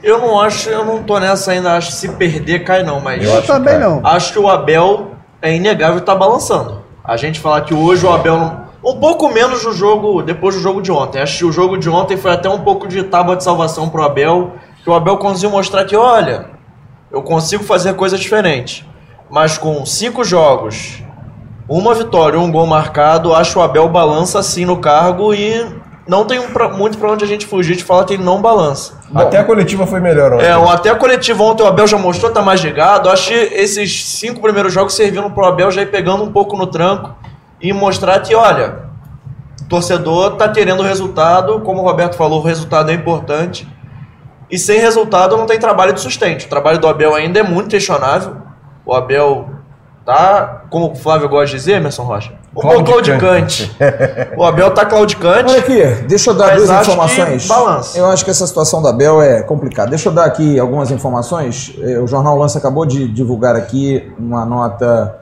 Eu 0.03 0.19
não 0.19 0.41
acho, 0.41 0.69
eu 0.69 0.85
não 0.85 1.05
tô 1.05 1.21
nessa 1.21 1.53
ainda, 1.53 1.77
acho 1.77 1.91
que 1.91 1.95
se 1.95 2.09
perder 2.09 2.65
cai 2.65 2.83
não, 2.83 2.99
mas 2.99 3.23
eu 3.25 3.39
acho 3.39 3.47
também 3.47 3.75
que 3.75 3.81
não. 3.81 4.01
acho 4.05 4.33
que 4.33 4.39
o 4.39 4.49
Abel 4.49 5.13
é 5.41 5.55
inegável 5.55 6.01
tá 6.01 6.13
balançando. 6.13 6.83
A 7.05 7.17
gente 7.17 7.39
falar 7.39 7.61
que 7.61 7.73
hoje 7.73 8.05
o 8.05 8.13
Abel 8.13 8.37
não, 8.37 8.67
um 8.85 8.99
pouco 8.99 9.29
menos 9.29 9.65
no 9.65 9.73
jogo, 9.73 10.23
depois 10.23 10.57
do 10.57 10.61
jogo 10.61 10.83
de 10.83 10.91
ontem. 10.91 11.23
Acho 11.23 11.39
que 11.39 11.45
o 11.45 11.53
jogo 11.53 11.79
de 11.79 11.89
ontem 11.89 12.17
foi 12.17 12.33
até 12.33 12.49
um 12.49 12.63
pouco 12.63 12.89
de 12.89 13.05
tábua 13.05 13.37
de 13.37 13.45
salvação 13.45 13.89
pro 13.89 14.03
Abel, 14.03 14.55
que 14.83 14.91
o 14.91 14.95
Abel 14.95 15.19
conseguiu 15.19 15.51
mostrar 15.51 15.85
que, 15.85 15.95
olha, 15.95 16.47
eu 17.13 17.23
consigo 17.23 17.63
fazer 17.63 17.95
coisas 17.95 18.19
diferentes. 18.19 18.85
Mas 19.31 19.57
com 19.57 19.85
cinco 19.87 20.25
jogos, 20.25 21.06
uma 21.69 21.95
vitória, 21.95 22.39
um 22.39 22.51
gol 22.51 22.67
marcado, 22.67 23.35
acho 23.35 23.53
que 23.53 23.59
o 23.59 23.63
Abel 23.63 23.89
balança 23.89 24.39
assim 24.39 24.65
no 24.65 24.77
cargo 24.79 25.35
e 25.35 25.67
não 26.07 26.25
tem 26.25 26.39
um 26.39 26.49
pra- 26.53 26.69
muito 26.69 26.97
pra 26.99 27.11
onde 27.11 27.25
a 27.25 27.27
gente 27.27 27.45
fugir 27.47 27.77
de 27.77 27.83
falar 27.83 28.05
que 28.05 28.15
ele 28.15 28.23
não 28.23 28.41
balança. 28.41 28.95
Até 29.15 29.39
a 29.39 29.45
coletiva 29.45 29.87
foi 29.87 29.99
melhor 30.01 30.33
ontem. 30.35 30.47
É, 30.47 30.57
o- 30.57 30.69
até 30.69 30.91
a 30.91 30.95
coletiva 30.95 31.43
ontem 31.43 31.65
o 31.65 31.67
Abel 31.67 31.87
já 31.87 31.99
mostrou, 31.99 32.31
tá 32.31 32.41
mais 32.43 32.61
ligado. 32.61 33.09
Acho 33.11 33.29
que 33.29 33.35
esses 33.35 34.05
cinco 34.05 34.41
primeiros 34.41 34.73
jogos 34.73 34.95
serviram 34.95 35.31
pro 35.31 35.45
Abel 35.47 35.71
já 35.73 35.83
ir 35.83 35.91
pegando 35.91 36.23
um 36.23 36.31
pouco 36.31 36.57
no 36.57 36.67
tranco 36.69 37.13
e 37.61 37.73
mostrar 37.73 38.21
que, 38.21 38.35
olha, 38.37 38.85
o 39.63 39.65
torcedor 39.69 40.37
tá 40.37 40.49
querendo 40.49 40.83
resultado, 40.85 41.61
como 41.63 41.83
o 41.83 41.85
Roberto 41.85 42.15
falou, 42.17 42.41
o 42.41 42.45
resultado 42.45 42.91
é 42.91 42.95
importante. 42.95 43.67
E 44.49 44.57
sem 44.57 44.79
resultado 44.79 45.37
não 45.37 45.45
tem 45.47 45.59
trabalho 45.59 45.93
de 45.93 46.01
sustento. 46.01 46.45
O 46.45 46.49
trabalho 46.49 46.79
do 46.79 46.87
Abel 46.87 47.13
ainda 47.17 47.41
é 47.41 47.43
muito 47.43 47.69
questionável. 47.71 48.37
O 48.85 48.95
Abel 48.95 49.49
tá, 50.07 50.63
como 50.71 50.93
o 50.93 50.95
Flávio 50.95 51.29
gosta 51.29 51.47
de 51.49 51.53
dizer, 51.57 51.73
Emerson 51.73 52.05
Rocha, 52.05 52.33
pouco 52.55 52.85
Claudicante. 52.85 53.77
o 54.37 54.45
Abel 54.45 54.71
tá 54.73 54.87
claudicante. 54.87 55.51
Olha 55.51 55.59
aqui, 55.59 55.85
deixa 56.07 56.31
eu 56.31 56.35
dar 56.35 56.57
duas 56.57 56.71
informações. 56.71 57.47
balança. 57.49 57.99
Eu 57.99 58.07
acho 58.07 58.25
que 58.25 58.31
essa 58.31 58.47
situação 58.47 58.81
da 58.81 58.93
Bel 58.93 59.21
é 59.21 59.43
complicada. 59.43 59.91
Deixa 59.91 60.09
eu 60.09 60.13
dar 60.13 60.25
aqui 60.25 60.59
algumas 60.59 60.91
informações. 60.93 61.75
Eh, 61.83 61.99
O 61.99 62.07
Jornal 62.07 62.39
Lance 62.39 62.57
acabou 62.57 62.87
de 62.87 63.09
divulgar 63.09 63.57
aqui 63.57 64.11
uma 64.19 64.47
nota 64.47 65.19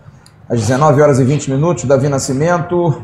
às 0.48 0.60
19 0.60 1.00
horas 1.00 1.18
e 1.18 1.24
20 1.24 1.50
minutos, 1.50 1.84
Davi 1.84 2.08
Nascimento. 2.10 3.02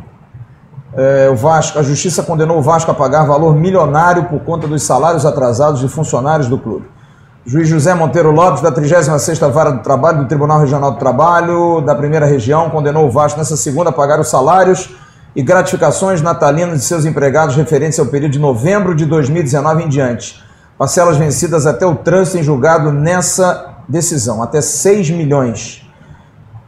Eh, 0.94 1.28
o 1.32 1.36
Vasco, 1.36 1.78
a 1.78 1.82
Justiça 1.82 2.22
condenou 2.22 2.58
o 2.58 2.62
Vasco 2.62 2.90
a 2.90 2.94
pagar 2.94 3.24
valor 3.24 3.54
milionário 3.56 4.24
por 4.24 4.40
conta 4.40 4.66
dos 4.68 4.82
salários 4.82 5.24
atrasados 5.24 5.80
de 5.80 5.88
funcionários 5.88 6.46
do 6.48 6.58
clube. 6.58 6.86
Juiz 7.46 7.68
José 7.68 7.94
Monteiro 7.94 8.30
Lopes, 8.30 8.60
da 8.60 8.70
36ª 8.70 9.50
Vara 9.50 9.72
do 9.72 9.82
Trabalho 9.82 10.18
do 10.18 10.28
Tribunal 10.28 10.60
Regional 10.60 10.92
do 10.92 10.98
Trabalho 10.98 11.80
da 11.80 11.94
Primeira 11.94 12.26
Região, 12.26 12.68
condenou 12.68 13.06
o 13.06 13.10
Vasco 13.10 13.38
nessa 13.38 13.56
segunda 13.56 13.88
a 13.88 13.92
pagar 13.92 14.20
os 14.20 14.28
salários 14.28 14.90
e 15.34 15.42
gratificações 15.42 16.20
natalinas 16.20 16.80
de 16.80 16.84
seus 16.84 17.06
empregados 17.06 17.56
referentes 17.56 17.98
ao 17.98 18.04
período 18.04 18.32
de 18.32 18.38
novembro 18.38 18.94
de 18.94 19.06
2019 19.06 19.84
em 19.84 19.88
diante. 19.88 20.44
Parcelas 20.76 21.16
vencidas 21.16 21.66
até 21.66 21.86
o 21.86 21.94
trânsito 21.94 22.36
em 22.36 22.42
julgado 22.42 22.92
nessa 22.92 23.76
decisão, 23.88 24.42
até 24.42 24.60
6 24.60 25.08
milhões. 25.08 25.89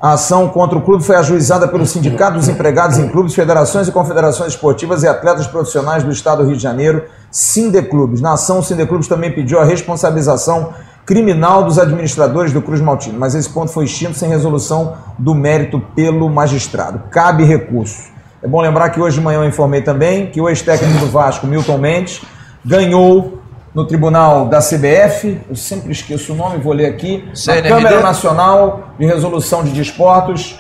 A 0.03 0.15
ação 0.15 0.49
contra 0.49 0.77
o 0.77 0.83
clube 0.83 1.05
foi 1.05 1.15
ajuizada 1.15 1.69
pelo 1.69 1.87
Sindicato 1.87 2.37
dos 2.37 2.49
Empregados 2.49 2.99
em 2.99 3.09
Clubes, 3.09 3.37
Federações 3.37 3.87
e 3.87 3.93
Confederações 3.93 4.55
Esportivas 4.55 5.05
e 5.05 5.07
Atletas 5.07 5.47
Profissionais 5.47 6.03
do 6.03 6.11
Estado 6.11 6.43
do 6.43 6.49
Rio 6.49 6.57
de 6.57 6.62
Janeiro, 6.62 7.05
Sindeclubes. 7.31 8.20
Na 8.20 8.33
ação, 8.33 8.59
o 8.59 8.65
Sindeclubes 8.65 9.07
também 9.07 9.31
pediu 9.31 9.61
a 9.61 9.65
responsabilização 9.65 10.70
criminal 11.07 11.62
dos 11.62 11.79
administradores 11.79 12.53
do 12.53 12.61
Cruz 12.61 12.81
Maltino, 12.81 13.16
mas 13.16 13.37
esse 13.37 13.49
ponto 13.49 13.70
foi 13.70 13.85
extinto 13.85 14.15
sem 14.15 14.29
resolução 14.29 14.95
do 15.16 15.37
mérito 15.37 15.81
pelo 15.95 16.29
magistrado. 16.29 17.03
Cabe 17.09 17.45
recurso. 17.45 18.11
É 18.43 18.49
bom 18.49 18.61
lembrar 18.61 18.91
que 18.91 19.01
hoje 19.01 19.20
de 19.20 19.24
manhã 19.24 19.39
eu 19.39 19.47
informei 19.47 19.83
também 19.83 20.27
que 20.27 20.41
o 20.41 20.49
ex-técnico 20.49 20.99
do 20.99 21.07
Vasco, 21.07 21.47
Milton 21.47 21.79
Mendes, 21.79 22.23
ganhou 22.65 23.41
no 23.74 23.86
tribunal 23.86 24.47
da 24.47 24.59
CBF, 24.59 25.40
eu 25.49 25.57
sempre 25.57 25.93
esqueço 25.93 26.35
o 26.35 26.36
nome, 26.36 26.59
vou 26.59 26.74
ler 26.74 26.85
aqui, 26.86 27.24
na 27.27 27.35
CNRD? 27.35 27.69
Câmara 27.69 28.03
Nacional 28.03 28.89
de 28.99 29.07
Resolução 29.07 29.65
de 29.65 29.70
Desportos, 29.70 30.59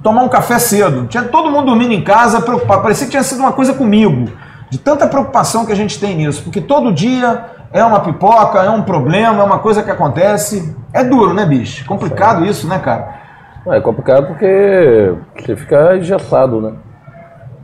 tomar 0.00 0.22
um 0.22 0.28
café 0.28 0.60
cedo. 0.60 1.08
Tinha 1.08 1.24
todo 1.24 1.50
mundo 1.50 1.66
dormindo 1.66 1.92
em 1.92 2.02
casa, 2.04 2.40
preocupado. 2.40 2.82
Parecia 2.82 3.06
que 3.06 3.10
tinha 3.10 3.24
sido 3.24 3.40
uma 3.40 3.50
coisa 3.50 3.74
comigo. 3.74 4.30
De 4.70 4.78
tanta 4.78 5.08
preocupação 5.08 5.66
que 5.66 5.72
a 5.72 5.74
gente 5.74 5.98
tem 5.98 6.14
nisso. 6.14 6.44
Porque 6.44 6.60
todo 6.60 6.92
dia 6.92 7.46
é 7.72 7.82
uma 7.82 7.98
pipoca, 7.98 8.60
é 8.60 8.70
um 8.70 8.82
problema, 8.82 9.40
é 9.40 9.44
uma 9.44 9.58
coisa 9.58 9.82
que 9.82 9.90
acontece. 9.90 10.72
É 10.92 11.02
duro, 11.02 11.34
né, 11.34 11.44
bicho? 11.44 11.84
Complicado 11.84 12.46
isso, 12.46 12.68
né, 12.68 12.78
cara? 12.78 13.08
É 13.66 13.80
complicado 13.80 14.28
porque 14.28 15.14
você 15.36 15.56
fica 15.56 15.96
engessado, 15.96 16.60
né? 16.60 16.74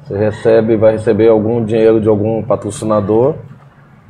Você 0.07 0.17
recebe, 0.19 0.77
vai 0.77 0.93
receber 0.93 1.29
algum 1.29 1.65
dinheiro 1.65 2.01
de 2.01 2.09
algum 2.09 2.43
patrocinador 2.43 3.37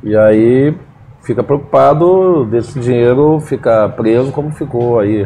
e 0.03 0.15
aí 0.15 0.75
fica 1.23 1.41
preocupado 1.41 2.45
desse 2.45 2.79
dinheiro 2.79 3.39
ficar 3.39 3.89
preso 3.89 4.31
como 4.31 4.51
ficou 4.51 4.99
aí 4.99 5.25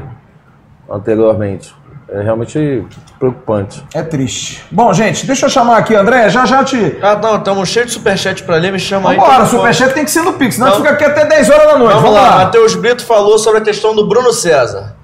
anteriormente. 0.89 1.75
É 2.11 2.23
realmente 2.23 2.83
preocupante. 3.19 3.85
É 3.93 4.01
triste. 4.01 4.65
Bom, 4.71 4.91
gente, 4.93 5.27
deixa 5.27 5.45
eu 5.45 5.49
chamar 5.49 5.77
aqui, 5.77 5.93
André. 5.93 6.27
Já 6.29 6.43
já 6.43 6.63
te. 6.63 6.97
Ah, 7.03 7.15
não, 7.15 7.35
estamos 7.37 7.69
cheios 7.69 7.89
de 7.89 7.93
superchat 7.93 8.41
pra 8.43 8.55
ler, 8.55 8.71
me 8.71 8.79
chama 8.79 9.11
aí. 9.11 9.15
Vambora, 9.17 9.33
eu 9.35 9.45
vou- 9.45 9.59
superchat 9.59 9.93
tem 9.93 10.03
que 10.05 10.09
ser 10.09 10.23
no 10.23 10.33
Pix, 10.33 10.55
senão 10.55 10.69
Não. 10.69 10.77
fica 10.77 10.89
aqui 10.89 11.03
até 11.03 11.25
10 11.25 11.49
horas 11.51 11.67
da 11.67 11.77
noite. 11.77 11.93
Vamos, 11.93 12.01
Vamos 12.09 12.15
lá, 12.15 12.29
lá. 12.37 12.45
Matheus 12.45 12.73
Brito 12.75 13.05
falou 13.05 13.37
sobre 13.37 13.59
a 13.59 13.63
questão 13.63 13.95
do 13.95 14.07
Bruno 14.07 14.33
César. 14.33 14.95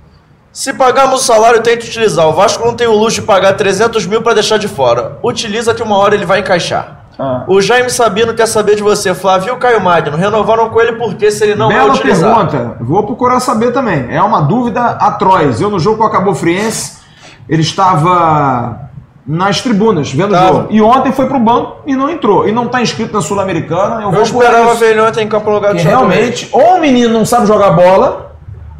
Se 0.56 0.72
pagarmos 0.72 1.20
o 1.20 1.24
salário, 1.26 1.62
tem 1.62 1.78
que 1.78 1.86
utilizar. 1.86 2.26
O 2.30 2.32
Vasco 2.32 2.66
não 2.66 2.74
tem 2.74 2.88
o 2.88 2.94
luxo 2.96 3.20
de 3.20 3.28
pagar 3.28 3.58
300 3.58 4.06
mil 4.06 4.22
para 4.22 4.36
deixar 4.36 4.58
de 4.58 4.70
fora. 4.70 5.20
Utiliza 5.22 5.74
que 5.76 5.84
uma 5.84 5.98
hora 5.98 6.16
ele 6.16 6.26
vai 6.26 6.40
encaixar. 6.40 7.02
Ah. 7.20 7.44
O 7.46 7.60
Jaime 7.60 7.90
Sabino 7.90 8.34
quer 8.34 8.46
saber 8.46 8.78
de 8.78 8.82
você, 8.82 9.14
Flávio 9.14 9.54
e 9.54 9.58
Caio 9.58 9.82
Magno. 9.82 10.16
Renovaram 10.16 10.70
com 10.70 10.80
ele 10.80 10.94
porque 10.94 11.30
se 11.30 11.44
ele 11.44 11.56
não 11.56 11.68
Bela 11.68 11.94
utilizado? 11.94 12.50
pergunta. 12.50 12.78
Vou 12.80 13.04
procurar 13.04 13.42
saber 13.42 13.74
também. 13.74 14.08
É 14.10 14.22
uma 14.22 14.44
dúvida 14.44 14.82
atroz. 14.82 15.60
Eu 15.60 15.70
no 15.70 15.78
jogo 15.78 15.98
com 15.98 16.04
o 16.06 16.08
Acabou 16.08 16.34
Friense, 16.34 17.00
ele 17.50 17.62
estava 17.62 18.80
nas 19.28 19.60
tribunas, 19.60 20.10
vendo 20.10 20.34
o 20.34 20.38
jogo. 20.38 20.68
E 20.70 20.82
ontem 20.82 21.12
foi 21.12 21.26
pro 21.28 21.38
banco 21.38 21.82
e 21.86 21.98
não 21.98 22.10
entrou. 22.10 22.48
E 22.48 22.54
não 22.54 22.68
está 22.68 22.82
inscrito 22.82 23.14
na 23.14 23.22
Sul-Americana. 23.22 23.96
Eu, 23.96 24.04
Eu 24.04 24.12
vou 24.12 24.22
esperava 24.22 24.74
ver 24.76 24.92
ele 24.92 25.02
ontem 25.02 25.26
em 25.26 25.28
campo 25.28 25.50
lugar 25.50 25.78
Chapecoense. 25.78 25.90
realmente, 25.90 26.50
ou 26.54 26.78
o 26.78 26.80
menino 26.80 27.14
não 27.14 27.26
sabe 27.26 27.46
jogar 27.46 27.72
bola, 27.72 28.25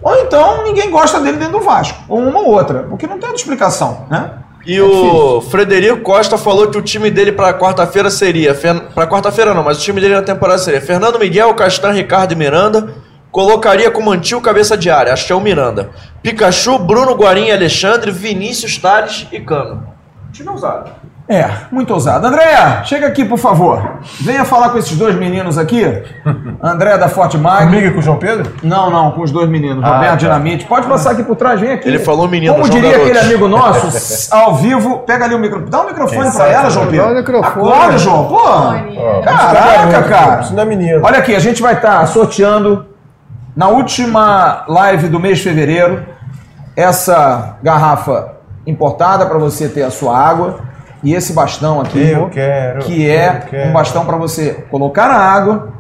ou 0.06 0.16
então 0.22 0.64
ninguém 0.64 0.92
gosta 0.92 1.20
dele 1.20 1.38
dentro 1.38 1.58
do 1.58 1.66
Vasco. 1.66 1.98
Ou 2.08 2.20
uma 2.20 2.40
ou 2.40 2.50
outra. 2.52 2.84
Porque 2.84 3.08
não 3.08 3.18
tem 3.18 3.28
outra 3.28 3.42
explicação, 3.42 4.06
né? 4.08 4.34
E 4.64 4.80
o 4.80 5.42
Frederico 5.42 6.02
Costa 6.02 6.38
falou 6.38 6.70
que 6.70 6.78
o 6.78 6.82
time 6.84 7.10
dele 7.10 7.32
pra 7.32 7.56
quarta-feira 7.56 8.12
seria. 8.12 8.54
Pra 8.94 9.08
quarta-feira 9.08 9.52
não, 9.52 9.64
mas 9.64 9.80
o 9.80 9.82
time 9.82 10.00
dele 10.00 10.14
na 10.14 10.22
temporada 10.22 10.60
seria 10.60 10.80
Fernando 10.80 11.18
Miguel, 11.18 11.52
Castan, 11.56 11.92
Ricardo 11.92 12.34
e 12.34 12.36
Miranda. 12.36 12.94
Colocaria 13.32 13.90
como 13.90 14.12
antigo 14.12 14.40
cabeça 14.42 14.78
de 14.78 14.92
área, 14.92 15.12
acho 15.12 15.26
que 15.26 15.34
é 15.34 15.36
o 15.36 15.42
Miranda. 15.42 15.90
Pikachu, 16.22 16.78
Bruno 16.78 17.16
Guarim 17.16 17.46
e 17.46 17.52
Alexandre, 17.52 18.12
Vinícius 18.12 18.78
Tales 18.78 19.28
e 19.32 19.40
Cano. 19.40 19.88
Time 20.32 20.50
ousado. 20.50 20.92
É, 21.28 21.50
muito 21.72 21.92
ousado. 21.92 22.28
Andréa, 22.28 22.84
chega 22.84 23.08
aqui, 23.08 23.26
por 23.26 23.40
favor. 23.40 23.98
Venha 24.22 24.46
falar 24.46 24.70
com 24.70 24.78
esses 24.78 24.96
dois 24.96 25.16
meninos 25.16 25.58
aqui. 25.58 25.84
André 26.62 26.96
da 27.00 27.10
Forte 27.10 27.36
Mag. 27.36 27.66
Comigo 27.66 27.88
e 27.88 27.92
com 27.92 28.00
o 28.00 28.02
João 28.02 28.18
Pedro? 28.18 28.54
Não, 28.62 28.92
não, 28.92 29.10
com 29.12 29.22
os 29.22 29.32
dois 29.32 29.50
meninos. 29.50 29.84
Ah, 29.84 29.96
Roberto 29.96 30.12
tá. 30.12 30.16
Dinamite. 30.18 30.66
Pode 30.66 30.86
passar 30.86 31.12
aqui 31.12 31.24
por 31.24 31.36
trás, 31.36 31.60
vem 31.60 31.72
aqui. 31.72 31.88
Ele 31.88 31.98
falou 31.98 32.28
menino, 32.28 32.54
Como 32.54 32.68
João 32.68 32.76
diria 32.76 32.92
Garoto. 32.92 33.10
aquele 33.10 33.26
amigo 33.26 33.48
nosso, 33.48 34.30
ao 34.36 34.56
vivo, 34.56 35.00
pega 35.00 35.26
ali 35.26 35.34
o 35.34 35.40
microfone. 35.40 35.72
Dá 35.72 35.82
um 35.82 35.88
microfone 35.88 36.32
pra 36.32 36.48
ela, 36.48 36.70
João 36.70 36.86
Pedro. 36.86 37.06
Dá 37.08 37.12
o 37.12 37.16
microfone. 37.16 37.70
Acorda, 37.70 37.98
João. 37.98 38.26
Pô, 38.28 38.44
caraca, 39.24 40.04
cara. 40.04 40.42
Isso 40.42 40.54
não 40.54 40.62
é 40.62 40.66
menino. 40.66 41.02
Olha 41.04 41.18
aqui, 41.18 41.36
a 41.36 41.40
gente 41.40 41.60
vai 41.60 41.74
estar 41.74 42.06
sorteando 42.08 42.86
na 43.58 43.68
última 43.68 44.64
live 44.68 45.08
do 45.08 45.20
mês 45.20 45.40
de 45.40 45.44
fevereiro 45.46 46.06
essa 46.76 47.58
garrafa 47.64 48.34
importada 48.68 49.26
para 49.26 49.40
você 49.40 49.68
ter 49.68 49.82
a 49.82 49.90
sua 49.90 50.16
água 50.16 50.75
e 51.06 51.14
esse 51.14 51.32
bastão 51.34 51.80
aqui 51.80 52.10
Eu 52.10 52.30
quero, 52.30 52.80
que 52.80 53.10
é 53.10 53.28
eu 53.46 53.50
quero. 53.50 53.70
um 53.70 53.74
bastão 53.74 54.06
para 54.06 54.18
você 54.18 54.66
colocar 54.70 55.06
a 55.10 55.16
água. 55.18 55.74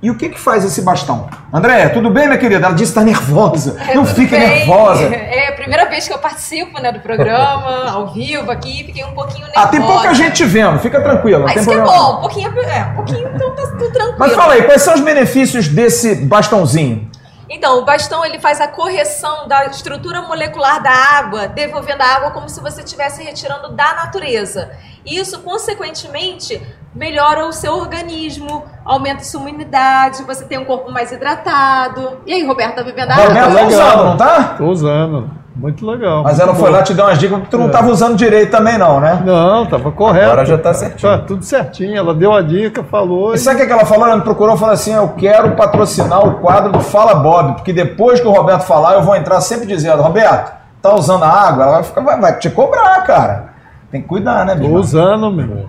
E 0.00 0.12
o 0.12 0.14
que 0.14 0.28
que 0.28 0.38
faz 0.38 0.64
esse 0.64 0.82
bastão? 0.82 1.26
André, 1.52 1.88
tudo 1.88 2.08
bem, 2.08 2.26
minha 2.28 2.38
querida? 2.38 2.64
Ela 2.66 2.74
disse 2.74 2.92
que 2.92 3.00
está 3.00 3.02
nervosa. 3.02 3.76
Não 3.96 4.04
Tudo 4.04 4.14
fique 4.14 4.30
bem. 4.30 4.58
nervosa. 4.60 5.02
É 5.12 5.48
a 5.48 5.52
primeira 5.52 5.86
vez 5.86 6.06
que 6.06 6.14
eu 6.14 6.18
participo 6.18 6.80
né, 6.80 6.92
do 6.92 7.00
programa, 7.00 7.90
ao 7.90 8.12
vivo 8.12 8.48
aqui, 8.48 8.84
fiquei 8.84 9.02
um 9.04 9.10
pouquinho 9.10 9.46
nervosa. 9.46 9.66
Ah, 9.66 9.68
tem 9.68 9.82
pouca 9.82 10.14
gente 10.14 10.34
te 10.34 10.44
vendo, 10.44 10.78
fica 10.78 11.00
tranquila. 11.00 11.40
não 11.40 11.46
Mas 11.46 11.54
tem 11.54 11.62
isso 11.62 11.70
que 11.70 11.76
é 11.76 11.82
problema 11.82 12.00
não. 12.00 12.12
bom, 12.12 12.18
um 12.18 12.20
pouquinho, 12.20 12.48
é, 12.62 12.82
um 12.84 12.94
pouquinho 12.94 13.28
então 13.34 13.54
tá 13.56 13.62
tudo 13.62 13.90
tranquilo. 13.90 14.16
Mas 14.20 14.32
fala 14.34 14.52
aí, 14.52 14.62
quais 14.62 14.82
são 14.82 14.94
os 14.94 15.00
benefícios 15.00 15.66
desse 15.66 16.14
bastãozinho? 16.26 17.10
Então, 17.50 17.78
o 17.78 17.84
bastão 17.84 18.24
ele 18.24 18.38
faz 18.38 18.60
a 18.60 18.68
correção 18.68 19.48
da 19.48 19.64
estrutura 19.66 20.22
molecular 20.22 20.82
da 20.82 20.90
água, 20.90 21.48
devolvendo 21.48 22.02
a 22.02 22.06
água 22.06 22.30
como 22.30 22.48
se 22.48 22.60
você 22.60 22.82
estivesse 22.82 23.22
retirando 23.22 23.72
da 23.72 23.94
natureza. 23.94 24.70
Isso, 25.04 25.40
consequentemente, 25.40 26.60
melhora 26.94 27.46
o 27.46 27.52
seu 27.52 27.74
organismo, 27.74 28.66
aumenta 28.84 29.22
a 29.22 29.24
sua 29.24 29.48
imunidade, 29.48 30.24
você 30.24 30.44
tem 30.44 30.58
um 30.58 30.64
corpo 30.64 30.90
mais 30.90 31.10
hidratado. 31.10 32.20
E 32.26 32.34
aí, 32.34 32.44
Roberto, 32.44 32.76
tá 32.76 32.82
bebendo 32.82 33.12
água? 33.12 33.24
Roberto 33.24 33.46
tá 33.46 33.62
legal. 33.62 33.68
usando, 33.68 34.04
não 34.04 34.16
tá? 34.16 34.44
Tô 34.58 34.64
usando. 34.66 35.37
Muito 35.58 35.84
legal. 35.84 36.22
Mas 36.22 36.38
muito 36.38 36.42
ela 36.50 36.54
foi 36.54 36.70
lá 36.70 36.82
te 36.84 36.94
dar 36.94 37.06
umas 37.06 37.18
dicas 37.18 37.40
que 37.42 37.48
tu 37.48 37.58
não 37.58 37.66
É. 37.66 37.70
tava 37.70 37.90
usando 37.90 38.16
direito 38.16 38.50
também, 38.52 38.78
não, 38.78 39.00
né? 39.00 39.20
Não, 39.26 39.66
tava 39.66 39.90
correto. 39.90 40.26
Agora 40.26 40.44
já 40.46 40.56
tá 40.56 40.72
certinho. 40.72 41.10
Tá 41.12 41.18
tudo 41.18 41.44
certinho. 41.44 41.96
Ela 41.96 42.14
deu 42.14 42.32
a 42.32 42.40
dica, 42.40 42.84
falou. 42.84 43.34
E 43.34 43.38
sabe 43.38 43.60
o 43.62 43.66
que 43.66 43.72
ela 43.72 43.84
falou? 43.84 44.06
Ela 44.06 44.16
me 44.18 44.22
procurou 44.22 44.54
e 44.54 44.58
falou 44.58 44.72
assim: 44.74 44.92
Eu 44.94 45.08
quero 45.16 45.56
patrocinar 45.56 46.24
o 46.24 46.34
quadro 46.34 46.70
do 46.70 46.80
Fala 46.80 47.16
Bob, 47.16 47.54
porque 47.56 47.72
depois 47.72 48.20
que 48.20 48.26
o 48.28 48.30
Roberto 48.30 48.62
falar, 48.62 48.94
eu 48.94 49.02
vou 49.02 49.16
entrar 49.16 49.40
sempre 49.40 49.66
dizendo: 49.66 50.00
Roberto, 50.00 50.52
tá 50.80 50.94
usando 50.94 51.24
a 51.24 51.28
água? 51.28 51.64
Ela 51.64 51.72
vai, 51.72 51.82
ficar- 51.82 52.00
vai, 52.02 52.20
vai 52.20 52.38
te 52.38 52.48
cobrar, 52.50 53.02
cara. 53.02 53.48
Tem 53.90 54.00
que 54.00 54.06
cuidar, 54.06 54.44
né, 54.46 54.54
Tô 54.54 54.60
bicho? 54.60 54.74
usando, 54.74 55.30
meu. 55.32 55.66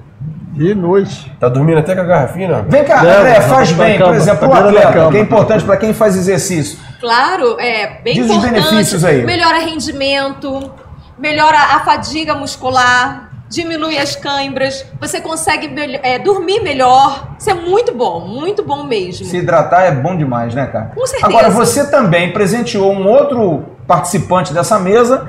De 0.60 0.76
noite. 0.76 1.32
Tá 1.40 1.48
dormindo 1.48 1.78
até 1.80 1.96
com 1.96 2.02
a 2.02 2.04
garrafinha? 2.04 2.66
Vem 2.68 2.84
cá, 2.84 3.00
André, 3.00 3.40
faz 3.40 3.72
bem, 3.72 3.98
por 3.98 4.14
exemplo, 4.14 4.46
o 4.46 4.52
beira 4.52 4.72
da 4.74 4.80
atleta, 4.90 5.10
que 5.10 5.18
é 5.18 5.22
importante 5.22 5.64
para 5.64 5.78
quem 5.78 5.94
faz 5.94 6.18
exercício. 6.18 6.78
Claro, 7.00 7.58
é 7.58 8.02
bem 8.02 8.14
Diz 8.14 8.26
os 8.26 8.32
importante. 8.36 8.54
benefícios 8.56 9.06
aí. 9.06 9.24
Melhora 9.24 9.60
rendimento, 9.60 10.70
melhora 11.18 11.58
a 11.58 11.80
fadiga 11.80 12.36
muscular, 12.36 13.30
diminui 13.48 13.98
as 13.98 14.18
câimbras, 14.18 14.86
você 15.00 15.22
consegue 15.22 15.74
é, 16.04 16.20
dormir 16.20 16.60
melhor. 16.62 17.36
Isso 17.40 17.50
é 17.50 17.54
muito 17.54 17.94
bom, 17.96 18.28
muito 18.28 18.62
bom 18.62 18.84
mesmo. 18.84 19.26
Se 19.26 19.38
hidratar 19.38 19.84
é 19.84 19.92
bom 19.92 20.18
demais, 20.18 20.54
né, 20.54 20.68
cara? 20.68 20.92
Com 20.94 21.08
certeza. 21.08 21.26
Agora, 21.26 21.50
você 21.50 21.90
também 21.90 22.34
presenteou 22.34 22.92
um 22.92 23.08
outro 23.08 23.64
participante 23.88 24.54
dessa 24.54 24.78
mesa. 24.78 25.26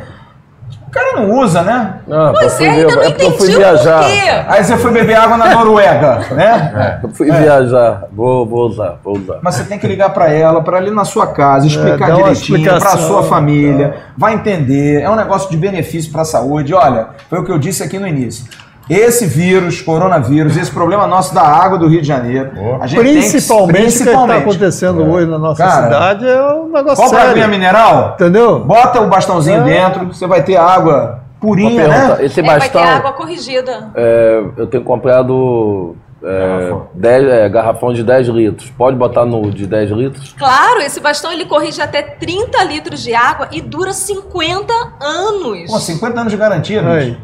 O 0.90 0.92
cara 0.92 1.12
não 1.12 1.38
usa, 1.38 1.62
né? 1.62 2.00
Não, 2.04 2.32
Pois 2.32 2.42
eu 2.42 2.50
fui 2.50 2.66
é, 2.66 2.70
ainda 2.70 2.96
não 2.96 3.02
é 3.02 3.10
porque 3.10 3.22
eu 3.22 3.30
fui 3.30 3.46
entendi 3.46 3.54
o 3.54 3.58
viajar. 3.58 4.02
porquê. 4.02 4.44
Aí 4.48 4.64
você 4.64 4.76
foi 4.76 4.90
beber 4.90 5.14
água 5.14 5.36
na 5.36 5.54
Noruega, 5.54 6.18
né? 6.32 6.98
Eu 7.00 7.10
fui 7.10 7.30
viajar. 7.30 8.06
Vou, 8.12 8.44
vou 8.44 8.66
usar, 8.66 8.98
vou 9.04 9.16
usar. 9.16 9.38
Mas 9.40 9.54
você 9.54 9.64
tem 9.64 9.78
que 9.78 9.86
ligar 9.86 10.10
para 10.10 10.32
ela, 10.32 10.60
para 10.62 10.78
ali 10.78 10.90
na 10.90 11.04
sua 11.04 11.28
casa, 11.28 11.68
explicar 11.68 12.08
dá 12.08 12.16
uma 12.16 12.34
direitinho 12.34 12.80
para 12.80 12.96
sua 12.96 13.22
família, 13.22 13.98
vai 14.18 14.34
entender. 14.34 15.00
É 15.00 15.08
um 15.08 15.14
negócio 15.14 15.48
de 15.48 15.56
benefício 15.56 16.10
para 16.10 16.22
a 16.22 16.24
saúde. 16.24 16.74
Olha, 16.74 17.10
foi 17.28 17.38
o 17.38 17.44
que 17.44 17.52
eu 17.52 17.58
disse 17.58 17.84
aqui 17.84 17.96
no 17.96 18.06
início. 18.08 18.46
Esse 18.89 19.24
vírus, 19.27 19.81
coronavírus, 19.81 20.57
esse 20.57 20.70
problema 20.70 21.07
nosso 21.07 21.32
da 21.32 21.43
água 21.43 21.78
do 21.78 21.86
Rio 21.86 22.01
de 22.01 22.09
Janeiro, 22.09 22.51
a 22.81 22.86
gente 22.89 23.01
tem 23.02 23.12
que- 23.15 23.20
Principalmente, 23.20 23.70
o 23.70 23.77
que 23.77 23.86
está 23.89 24.05
principalmente. 24.05 24.43
acontecendo 24.43 25.02
hoje 25.11 25.27
na 25.31 25.39
nossa 25.39 25.62
Cara, 25.65 25.85
cidade 25.85 26.27
é 26.27 26.43
um 26.55 26.73
negócio 26.73 26.97
Compra 27.05 27.19
a 27.19 27.20
sério. 27.20 27.31
aguinha 27.31 27.48
mineral, 27.48 28.12
Entendeu? 28.15 28.59
bota 28.61 29.01
o 29.01 29.07
bastãozinho 29.09 29.61
É. 29.61 29.65
dentro, 29.65 30.07
você 30.07 30.27
vai 30.27 30.43
ter 30.43 30.57
água 30.57 31.20
purinha, 31.40 31.86
né? 31.86 32.16
esse 32.20 32.40
É, 32.40 32.43
vai 32.43 32.59
bastão, 32.59 32.82
ter 32.82 32.89
água 32.89 33.12
corrigida. 33.12 33.90
é, 33.94 34.43
eu 34.57 34.66
tenho 34.66 34.82
comprado 34.82 35.94
é, 36.23 36.59
Garrafão. 36.59 36.86
10, 36.93 37.24
é, 37.28 37.48
garrafão 37.48 37.93
de 37.94 38.02
10 38.05 38.27
litros. 38.28 38.69
Pode 38.77 38.94
botar 38.94 39.24
no 39.24 39.51
de 39.51 39.66
10 39.66 39.90
litros? 39.90 40.35
Claro, 40.39 40.81
esse 40.82 41.01
bastão 41.01 41.32
ele 41.32 41.47
corrige 41.47 41.81
até 41.81 42.02
30 42.02 42.62
litros 42.65 43.01
de 43.02 43.15
água 43.15 43.48
e 43.51 43.62
dura 43.62 43.94
50 43.94 44.70
anos. 45.01 45.70
Pô, 45.70 45.78
50 45.78 46.20
anos 46.20 46.31
de 46.32 46.36
garantia, 46.39 46.82
né? 46.82 47.16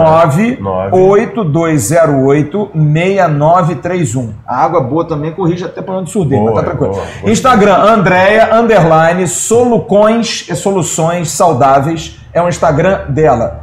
98208 0.92 2.70
6931. 2.76 4.34
A 4.46 4.64
água 4.64 4.82
boa 4.82 5.08
também 5.08 5.32
corrige 5.32 5.66
até 5.66 5.82
problema 5.82 6.06
de 6.06 6.12
surdez, 6.12 6.40
mas 6.40 6.54
tá 6.54 6.62
tranquilo. 6.62 6.94
boa, 6.94 7.04
boa. 7.22 7.32
Instagram, 7.32 7.78
Andréia, 7.78 8.56
underline, 8.56 9.28
solucões 9.28 10.46
e 10.48 10.56
soluções 10.56 11.32
saudáveis. 11.32 12.20
É 12.32 12.40
o 12.42 12.48
Instagram 12.48 13.06
dela. 13.10 13.63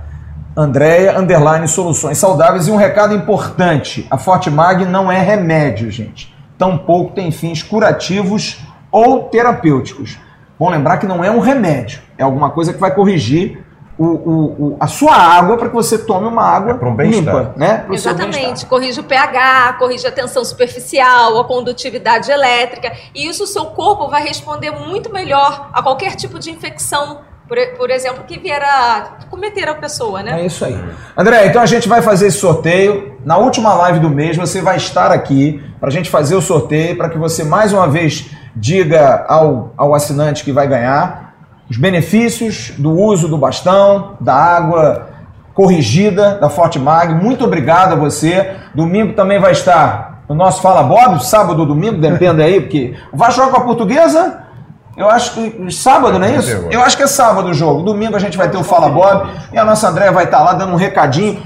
Andréia, 0.57 1.19
underline, 1.19 1.67
soluções 1.69 2.19
saudáveis. 2.19 2.67
E 2.67 2.71
um 2.71 2.77
recado 2.77 3.15
importante: 3.15 4.07
a 4.11 4.19
Forte 4.19 4.51
Mag 4.51 4.85
não 4.85 5.11
é 5.11 5.21
remédio, 5.21 5.91
gente. 5.91 6.35
Tampouco 6.59 7.15
tem 7.15 7.31
fins 7.31 7.63
curativos 7.63 8.59
ou 8.91 9.25
terapêuticos. 9.25 10.19
Bom 10.59 10.69
lembrar 10.69 10.99
que 10.99 11.07
não 11.07 11.25
é 11.25 11.31
um 11.31 11.39
remédio, 11.41 12.01
é 12.19 12.23
alguma 12.23 12.51
coisa 12.51 12.73
que 12.73 12.79
vai 12.79 12.95
corrigir 12.95 13.65
o, 13.97 14.05
o- 14.07 14.47
o- 14.73 14.77
a 14.81 14.87
sua 14.87 15.15
água 15.15 15.57
para 15.57 15.69
que 15.69 15.75
você 15.75 15.97
tome 15.99 16.27
uma 16.27 16.43
água 16.43 16.73
É 16.73 16.85
um 16.85 16.97
limpa, 17.03 17.53
né? 17.57 17.79
Pro 17.79 17.95
Exatamente, 17.95 18.67
corrige 18.67 19.01
o 19.01 19.05
pH, 19.05 19.75
corrige 19.79 20.07
a 20.07 20.13
tensão 20.13 20.45
superficial, 20.45 21.39
a 21.39 21.45
condutividade 21.45 22.31
elétrica, 22.31 22.93
e 23.15 23.27
isso 23.27 23.45
o 23.45 23.47
seu 23.47 23.67
corpo 23.67 24.09
vai 24.09 24.23
responder 24.23 24.71
muito 24.71 25.13
melhor 25.13 25.71
a 25.73 25.83
qualquer 25.83 26.15
tipo 26.17 26.39
de 26.39 26.51
infecção 26.51 27.21
por, 27.51 27.59
por 27.77 27.91
exemplo, 27.91 28.23
que 28.29 28.39
vier 28.39 28.63
a 28.63 29.27
cometer 29.29 29.69
a 29.69 29.75
pessoa, 29.75 30.23
né? 30.23 30.41
É 30.41 30.47
isso 30.47 30.65
aí. 30.65 30.79
André, 31.17 31.47
então 31.47 31.61
a 31.61 31.67
gente 31.67 31.89
vai 31.89 32.01
fazer 32.01 32.29
esse 32.29 32.39
sorteio. 32.39 33.17
Na 33.25 33.39
última 33.39 33.75
live 33.75 33.99
do 33.99 34.09
mês, 34.09 34.37
você 34.37 34.63
vai 34.63 34.77
estar 34.77 35.11
aqui 35.11 35.61
para 35.81 35.89
a 35.89 35.93
gente 35.93 36.09
fazer 36.09 36.37
o 36.37 36.41
sorteio, 36.41 36.97
para 36.97 37.09
que 37.09 37.19
você 37.19 37.43
mais 37.43 37.73
uma 37.73 37.89
vez 37.89 38.31
diga 38.55 39.27
ao, 39.29 39.75
ao 39.77 39.97
assinante 39.97 40.45
que 40.45 40.53
vai 40.53 40.69
ganhar 40.69 41.35
os 41.69 41.77
benefícios 41.77 42.73
do 42.79 42.93
uso 42.93 43.27
do 43.27 43.37
bastão, 43.37 44.17
da 44.21 44.35
água 44.35 45.09
corrigida 45.53 46.37
da 46.37 46.49
Forte 46.49 46.79
Mag. 46.79 47.13
Muito 47.15 47.45
obrigado 47.45 47.95
a 47.95 47.97
você. 47.97 48.55
Domingo 48.77 49.15
também 49.15 49.41
vai 49.41 49.51
estar 49.51 50.23
o 50.29 50.35
nosso 50.35 50.63
Fala 50.63 50.85
Bob, 50.85 51.19
sábado 51.25 51.59
ou 51.59 51.67
domingo, 51.67 51.99
depende 51.99 52.41
aí, 52.41 52.61
porque 52.61 52.95
o 53.13 53.17
Vasco 53.17 53.41
joga 53.41 53.51
com 53.51 53.57
a 53.57 53.65
portuguesa. 53.65 54.50
Eu 54.97 55.09
acho 55.09 55.33
que 55.33 55.71
sábado, 55.73 56.19
não 56.19 56.27
é 56.27 56.37
isso? 56.37 56.51
Eu 56.71 56.83
acho 56.83 56.97
que 56.97 57.03
é 57.03 57.07
sábado 57.07 57.49
o 57.49 57.55
jogo. 57.55 57.83
Domingo 57.83 58.17
a 58.17 58.19
gente 58.19 58.37
vai 58.37 58.49
ter 58.51 58.57
o 58.57 58.65
Fala 58.65 58.89
Bob 58.89 59.31
e 59.53 59.59
a 59.59 59.65
nossa 59.65 59.89
Andréia 59.89 60.13
vai 60.13 60.25
estar 60.25 60.43
lá 60.43 60.53
dando 60.53 60.73
um 60.73 60.77
recadinho. 60.77 61.43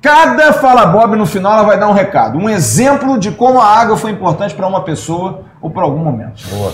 Cada 0.00 0.52
Fala 0.52 0.86
Bob 0.86 1.16
no 1.16 1.26
final 1.26 1.54
ela 1.54 1.62
vai 1.64 1.78
dar 1.78 1.88
um 1.88 1.92
recado, 1.92 2.38
um 2.38 2.48
exemplo 2.48 3.18
de 3.18 3.30
como 3.32 3.60
a 3.60 3.66
água 3.66 3.96
foi 3.96 4.10
importante 4.12 4.54
para 4.54 4.66
uma 4.66 4.82
pessoa 4.82 5.40
ou 5.60 5.70
para 5.70 5.82
algum 5.82 5.98
momento. 5.98 6.42
Boa. 6.50 6.72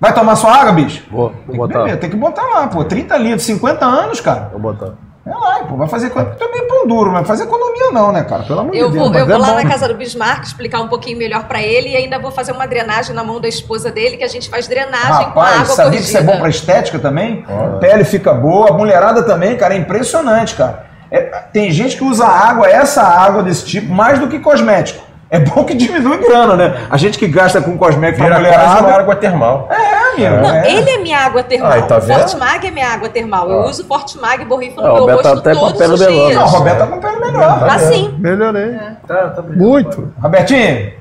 Vai 0.00 0.12
tomar 0.12 0.34
sua 0.36 0.52
água, 0.52 0.72
bicho? 0.72 1.04
Vou, 1.10 1.28
vou 1.28 1.30
Tem 1.30 1.52
que, 1.52 1.56
botar. 1.58 1.78
beber, 1.84 1.98
tem 2.00 2.10
que 2.10 2.16
botar 2.16 2.42
lá, 2.42 2.66
pô. 2.66 2.82
30 2.82 3.16
litros, 3.18 3.42
50 3.44 3.84
anos, 3.84 4.20
cara. 4.20 4.48
Vou 4.50 4.60
botar. 4.60 4.94
É 5.24 5.30
lá, 5.30 5.60
pô. 5.68 5.76
Vai 5.76 5.86
fazer 5.88 6.10
também 6.10 6.66
pão 6.66 6.86
duro, 6.86 7.12
vai 7.12 7.24
fazer 7.24 7.44
economia, 7.44 7.92
não, 7.92 8.10
né, 8.10 8.24
cara? 8.24 8.42
Pelo 8.42 8.60
amor 8.60 8.74
Eu 8.74 8.88
de 8.90 8.94
Deus. 8.98 9.08
vou, 9.08 9.14
eu 9.18 9.26
mas 9.26 9.36
vou 9.36 9.36
é 9.36 9.38
lá 9.50 9.56
bom. 9.56 9.62
na 9.62 9.70
casa 9.70 9.86
do 9.86 9.94
Bismarck 9.94 10.42
explicar 10.44 10.80
um 10.80 10.88
pouquinho 10.88 11.16
melhor 11.16 11.44
pra 11.44 11.62
ele 11.62 11.90
e 11.90 11.96
ainda 11.96 12.18
vou 12.18 12.32
fazer 12.32 12.50
uma 12.50 12.66
drenagem 12.66 13.14
na 13.14 13.22
mão 13.22 13.40
da 13.40 13.46
esposa 13.46 13.90
dele, 13.92 14.16
que 14.16 14.24
a 14.24 14.28
gente 14.28 14.50
faz 14.50 14.66
drenagem 14.66 15.30
com 15.30 15.40
a 15.40 15.44
Rapaz, 15.44 15.54
água 15.60 15.66
sabia 15.76 15.90
que 15.92 15.96
corrigida. 15.98 16.08
isso 16.08 16.18
é 16.18 16.22
bom 16.34 16.40
pra 16.40 16.48
estética 16.48 16.98
também? 16.98 17.46
Pele 17.80 18.02
fica 18.04 18.34
boa, 18.34 18.70
a 18.70 18.72
mulherada 18.72 19.22
também, 19.22 19.56
cara, 19.56 19.74
é 19.74 19.76
impressionante, 19.76 20.56
cara. 20.56 20.86
É, 21.08 21.20
tem 21.52 21.70
gente 21.70 21.96
que 21.96 22.02
usa 22.04 22.26
água, 22.26 22.66
essa 22.68 23.02
água 23.02 23.42
desse 23.44 23.64
tipo, 23.64 23.92
mais 23.92 24.18
do 24.18 24.26
que 24.28 24.40
cosmético. 24.40 25.04
É 25.30 25.38
bom 25.38 25.64
que 25.64 25.74
diminui 25.74 26.18
grana, 26.18 26.56
né? 26.56 26.86
A 26.90 26.96
gente 26.96 27.16
que 27.18 27.26
gasta 27.28 27.60
com 27.62 27.78
cosmético 27.78 28.26
pra 28.26 28.36
Vira 28.38 28.50
uma 28.50 28.58
mulherada. 28.58 28.94
água 29.00 29.16
termal. 29.16 29.68
É, 29.70 30.01
amigo. 30.12 30.42
Não, 30.42 30.54
é. 30.54 30.72
ele 30.72 30.90
é 30.90 30.98
minha 30.98 31.18
água 31.18 31.42
termal. 31.42 31.72
Aí, 31.72 31.82
tá 31.82 31.98
vendo? 31.98 32.18
Fortimag 32.18 32.66
é 32.66 32.70
minha 32.70 32.88
água 32.88 33.08
termal. 33.08 33.50
Eu 33.50 33.62
uso 33.64 33.84
Fortimag 33.84 34.42
e 34.42 34.44
borrifo 34.44 34.80
no 34.80 34.86
Ah, 34.86 35.02
o 35.02 35.06
meu 35.06 35.16
rosto 35.16 35.28
até 35.28 35.54
com 35.54 35.58
a 35.58 35.62
todos 35.62 35.78
pele 35.78 35.92
os 35.94 36.00
melhor, 36.00 36.26
dias. 36.26 36.36
Não, 36.36 36.44
o 36.44 36.48
Roberto 36.48 36.78
tá 36.78 36.86
com 36.86 37.00
pele 37.00 37.18
melhor. 37.18 37.70
Assim. 37.70 38.14
Melhorei. 38.18 38.78
Tá, 39.06 39.34
Muito. 39.48 40.12
Robertinho, 40.22 40.92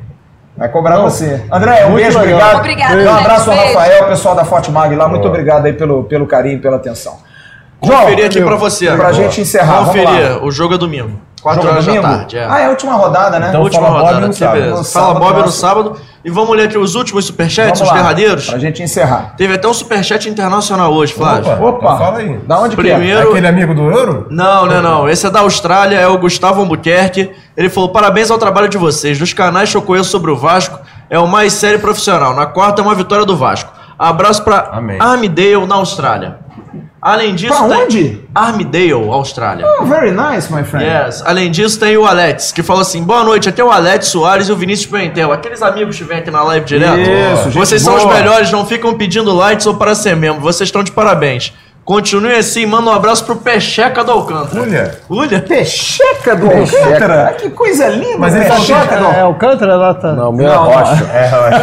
vai 0.58 0.70
cobrar 0.70 1.00
você. 1.00 1.44
André, 1.52 1.86
um 1.86 1.92
Muito 1.92 2.04
beijo, 2.04 2.18
obrigado. 2.20 2.58
Obrigada, 2.58 2.96
Um 2.96 3.16
abraço 3.16 3.52
ao. 3.52 3.58
Rafael, 3.58 4.08
pessoal 4.08 4.36
da 4.36 4.46
Forte 4.46 4.72
Mag 4.72 4.96
lá. 4.96 5.08
Muito 5.08 5.28
obrigado 5.28 5.66
aí 5.66 5.74
pelo, 5.74 6.04
pelo 6.04 6.26
carinho 6.28 6.58
e 6.58 6.62
pela 6.62 6.78
atenção. 6.78 7.18
Conferir 7.80 8.26
aqui 8.26 8.42
pra 8.42 8.56
você. 8.56 8.86
Pra 8.88 8.96
Boa. 8.96 9.14
gente 9.14 9.42
encerrar, 9.42 9.82
vamos 9.82 9.96
Conferir. 9.96 10.44
O 10.44 10.52
jogo 10.52 10.76
é 10.76 10.78
domingo. 10.78 11.20
4 11.42 11.62
Jogo 11.62 11.74
horas 11.74 11.86
domingo? 11.86 12.04
da 12.04 12.10
tarde. 12.18 12.38
É. 12.38 12.46
Ah, 12.50 12.60
é 12.60 12.66
a 12.66 12.70
última 12.70 12.94
rodada, 12.94 13.40
né? 13.40 13.50
Então, 13.50 13.62
última 13.62 13.88
Fala 13.88 13.98
Bob 14.00 14.06
rodada. 14.08 14.28
no 14.28 14.34
sim, 14.34 14.40
sábado. 14.40 14.62
Fala 14.70 14.84
sábado 14.84 15.20
Bob 15.20 15.42
no 15.42 15.52
sábado. 15.52 15.98
E 16.24 16.30
vamos 16.30 16.56
ler 16.56 16.66
aqui 16.66 16.78
os 16.78 16.94
últimos 16.94 17.26
superchats, 17.26 17.80
Vamos 17.80 17.82
os 17.82 17.88
lá, 17.88 17.94
derradeiros. 17.96 18.48
Pra 18.50 18.60
gente 18.60 18.84
encerrar. 18.84 19.34
Teve 19.36 19.56
até 19.56 19.68
um 19.68 19.74
superchat 19.74 20.30
internacional 20.30 20.94
hoje, 20.94 21.14
Flávio. 21.14 21.52
Opa, 21.52 21.66
Opa, 21.66 21.98
fala 21.98 22.20
aí. 22.20 22.38
Da 22.46 22.60
onde 22.60 22.76
que 22.76 22.82
é? 22.88 22.96
Primeiro- 22.96 23.30
Aquele 23.32 23.48
amigo 23.48 23.74
do 23.74 23.90
Euro? 23.90 24.28
Não, 24.30 24.68
não, 24.68 24.82
não. 24.84 25.10
Esse 25.10 25.26
é 25.26 25.30
da 25.32 25.40
Austrália, 25.40 25.98
é 25.98 26.08
o 26.08 26.18
Gustavo 26.20 26.62
Albuquerque. 26.62 27.32
Ele 27.58 27.70
falou: 27.70 27.90
parabéns 27.90 28.30
ao 28.30 28.38
trabalho 28.38 28.70
de 28.70 28.78
vocês. 28.78 29.18
Dos 29.18 29.34
canais 29.34 29.72
que 29.72 29.78
eu 29.78 29.82
conheço 29.82 30.12
sobre 30.12 30.30
o 30.30 30.38
Vasco, 30.38 30.78
é 31.10 31.18
o 31.18 31.28
mais 31.28 31.54
sério 31.54 31.78
e 31.80 31.82
profissional. 31.82 32.36
Na 32.36 32.46
quarta 32.46 32.82
é 32.82 32.86
uma 32.86 32.94
vitória 32.94 33.26
do 33.26 33.36
Vasco. 33.36 33.72
Abraço 33.98 34.44
pra 34.44 34.70
Amém. 34.74 34.98
Armidale, 35.02 35.66
na 35.68 35.76
Austrália. 35.76 36.38
Além 37.02 37.34
disso. 37.34 37.54
Pra 37.56 37.68
tem- 37.68 37.84
onde? 37.84 38.20
Armidale, 38.34 38.92
Austrália. 38.92 39.66
Oh, 39.80 39.86
very 39.86 40.12
nice, 40.12 40.54
my 40.54 40.64
friend. 40.64 40.86
Yes. 40.86 41.24
Além 41.26 41.50
disso, 41.50 41.80
tem 41.80 41.98
o 41.98 42.06
Alex, 42.06 42.52
que 42.52 42.62
fala 42.62 42.82
assim: 42.82 43.04
boa 43.04 43.24
noite, 43.24 43.50
aqui 43.50 43.60
é 43.60 43.64
o 43.64 43.72
Alex 43.72 44.08
Soares 44.08 44.48
e 44.50 44.52
o 44.52 44.56
Vinícius 44.56 44.90
Pimentel. 44.92 45.32
Aqueles 45.32 45.62
amigos 45.64 45.98
que 45.98 46.04
vêm 46.04 46.20
aqui 46.20 46.30
na 46.30 46.44
live 46.44 46.66
direto. 46.66 47.00
Isso, 47.00 47.44
gente 47.46 47.54
Vocês 47.58 47.82
são 47.82 47.96
os 47.96 48.04
boa. 48.04 48.14
melhores, 48.16 48.52
não 48.52 48.66
ficam 48.68 48.94
pedindo 48.94 49.34
likes 49.34 49.66
ou 49.66 49.74
para 49.76 49.96
ser 49.96 50.16
membro. 50.16 50.42
Vocês 50.42 50.68
estão 50.68 50.84
de 50.84 50.92
parabéns. 50.92 51.52
Continuem 51.92 52.38
assim, 52.38 52.66
manda 52.66 52.90
um 52.90 52.94
abraço 52.94 53.26
pro 53.26 53.36
Pecheca 53.36 54.02
do 54.02 54.14
Alcântara. 54.14 54.62
Olha. 54.62 54.98
Ulha? 55.10 55.42
Pecheca 55.42 56.38
do 56.38 56.48
Pecheca. 56.48 56.86
Alcântara. 56.86 57.28
Ah, 57.28 57.34
Que 57.34 57.50
coisa 57.50 57.90
linda, 57.90 58.18
Mas 58.18 58.34
ele 58.34 58.46
falou 58.46 58.66
Pecheca 58.66 58.96
do 58.96 59.06
É, 59.08 59.18
é 59.18 59.20
Alcântara 59.20 59.76
lá 59.76 59.94
tá. 59.94 60.14
Não, 60.14 60.30
o 60.30 60.32
meu 60.32 60.50
é 60.50 60.56
Não, 60.56 60.72
rocha. 60.72 61.04
É, 61.14 61.28
Rocha. 61.28 61.62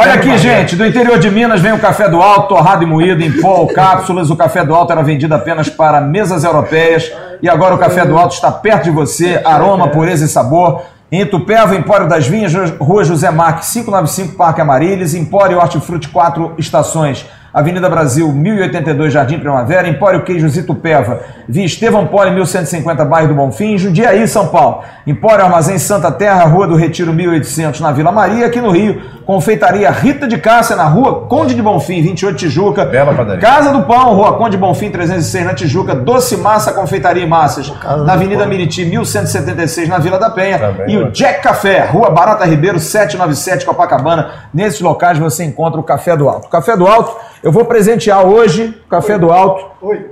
Olha 0.00 0.14
aqui, 0.14 0.36
gente, 0.36 0.74
do 0.74 0.84
interior 0.84 1.16
de 1.20 1.30
Minas 1.30 1.60
vem 1.60 1.72
o 1.72 1.78
café 1.78 2.08
do 2.08 2.20
Alto, 2.20 2.48
torrado 2.48 2.82
e 2.82 2.86
moído 2.88 3.22
em 3.22 3.40
pó 3.40 3.58
ou 3.58 3.68
cápsulas. 3.68 4.30
O 4.30 4.36
café 4.36 4.64
do 4.64 4.74
Alto 4.74 4.90
era 4.90 5.02
vendido 5.04 5.32
apenas 5.32 5.68
para 5.68 6.00
mesas 6.00 6.42
europeias 6.42 7.08
e 7.40 7.48
agora 7.48 7.76
o 7.76 7.78
café 7.78 8.04
do 8.04 8.18
Alto 8.18 8.34
está 8.34 8.50
perto 8.50 8.82
de 8.82 8.90
você. 8.90 9.40
Aroma, 9.44 9.86
pureza 9.86 10.24
e 10.24 10.28
sabor. 10.28 10.82
Em 11.12 11.20
Itupeva, 11.20 11.76
Empório 11.76 12.08
das 12.08 12.26
Vinhas, 12.26 12.52
Rua 12.80 13.04
José 13.04 13.30
Marques, 13.30 13.72
595, 13.72 14.36
Parque 14.36 14.60
Amarílis. 14.60 15.14
Empório 15.14 15.58
Hortifruti, 15.58 16.08
4 16.08 16.54
estações. 16.58 17.24
Avenida 17.52 17.88
Brasil, 17.88 18.32
1082, 18.32 19.12
Jardim 19.12 19.38
Primavera, 19.38 19.88
Empório 19.88 20.22
Queijos 20.22 20.56
Itupeva, 20.56 21.20
Via 21.48 21.64
Estevão 21.64 22.06
Poli, 22.06 22.30
1150, 22.30 23.04
bairro 23.04 23.28
do 23.28 23.34
Bonfim, 23.34 23.76
Jundiaí, 23.76 24.26
São 24.28 24.46
Paulo. 24.46 24.84
Empório 25.04 25.44
Armazém 25.44 25.78
Santa 25.78 26.12
Terra, 26.12 26.44
Rua 26.44 26.68
do 26.68 26.76
Retiro, 26.76 27.12
1800, 27.12 27.80
na 27.80 27.90
Vila 27.90 28.12
Maria, 28.12 28.46
aqui 28.46 28.60
no 28.60 28.70
Rio. 28.70 29.02
Confeitaria 29.26 29.90
Rita 29.90 30.26
de 30.26 30.38
Cássia, 30.38 30.76
na 30.76 30.84
Rua 30.84 31.26
Conde 31.26 31.54
de 31.54 31.62
Bonfim, 31.62 32.02
28 32.02 32.36
Tijuca. 32.36 32.84
Bela 32.84 33.14
padaria. 33.14 33.40
Casa 33.40 33.72
do 33.72 33.82
Pão, 33.82 34.14
Rua 34.14 34.34
Conde 34.34 34.56
Bonfim, 34.56 34.90
306, 34.90 35.44
na 35.44 35.54
Tijuca. 35.54 35.94
Doce 35.94 36.36
Massa, 36.36 36.72
Confeitaria 36.72 37.24
e 37.24 37.26
Massas, 37.26 37.72
na 38.04 38.12
Avenida 38.12 38.46
Miriti, 38.46 38.84
1176, 38.84 39.88
na 39.88 39.98
Vila 39.98 40.18
da 40.18 40.30
Penha. 40.30 40.58
Também, 40.58 40.90
e 40.90 40.96
o. 40.98 41.10
Jack 41.10 41.42
Café, 41.42 41.84
Rua 41.86 42.10
Barata 42.10 42.44
Ribeiro, 42.44 42.78
797, 42.78 43.64
Copacabana. 43.64 44.30
Nesses 44.54 44.80
locais 44.80 45.18
você 45.18 45.44
encontra 45.44 45.80
o 45.80 45.82
Café 45.82 46.16
do 46.16 46.28
Alto. 46.28 46.48
Café 46.48 46.76
do 46.76 46.86
Alto, 46.86 47.16
eu 47.42 47.50
vou 47.52 47.64
presentear 47.64 48.24
hoje 48.26 48.74
o 48.86 48.88
Café 48.88 49.18
do 49.18 49.30
Alto. 49.32 49.66
Oi. 49.82 50.06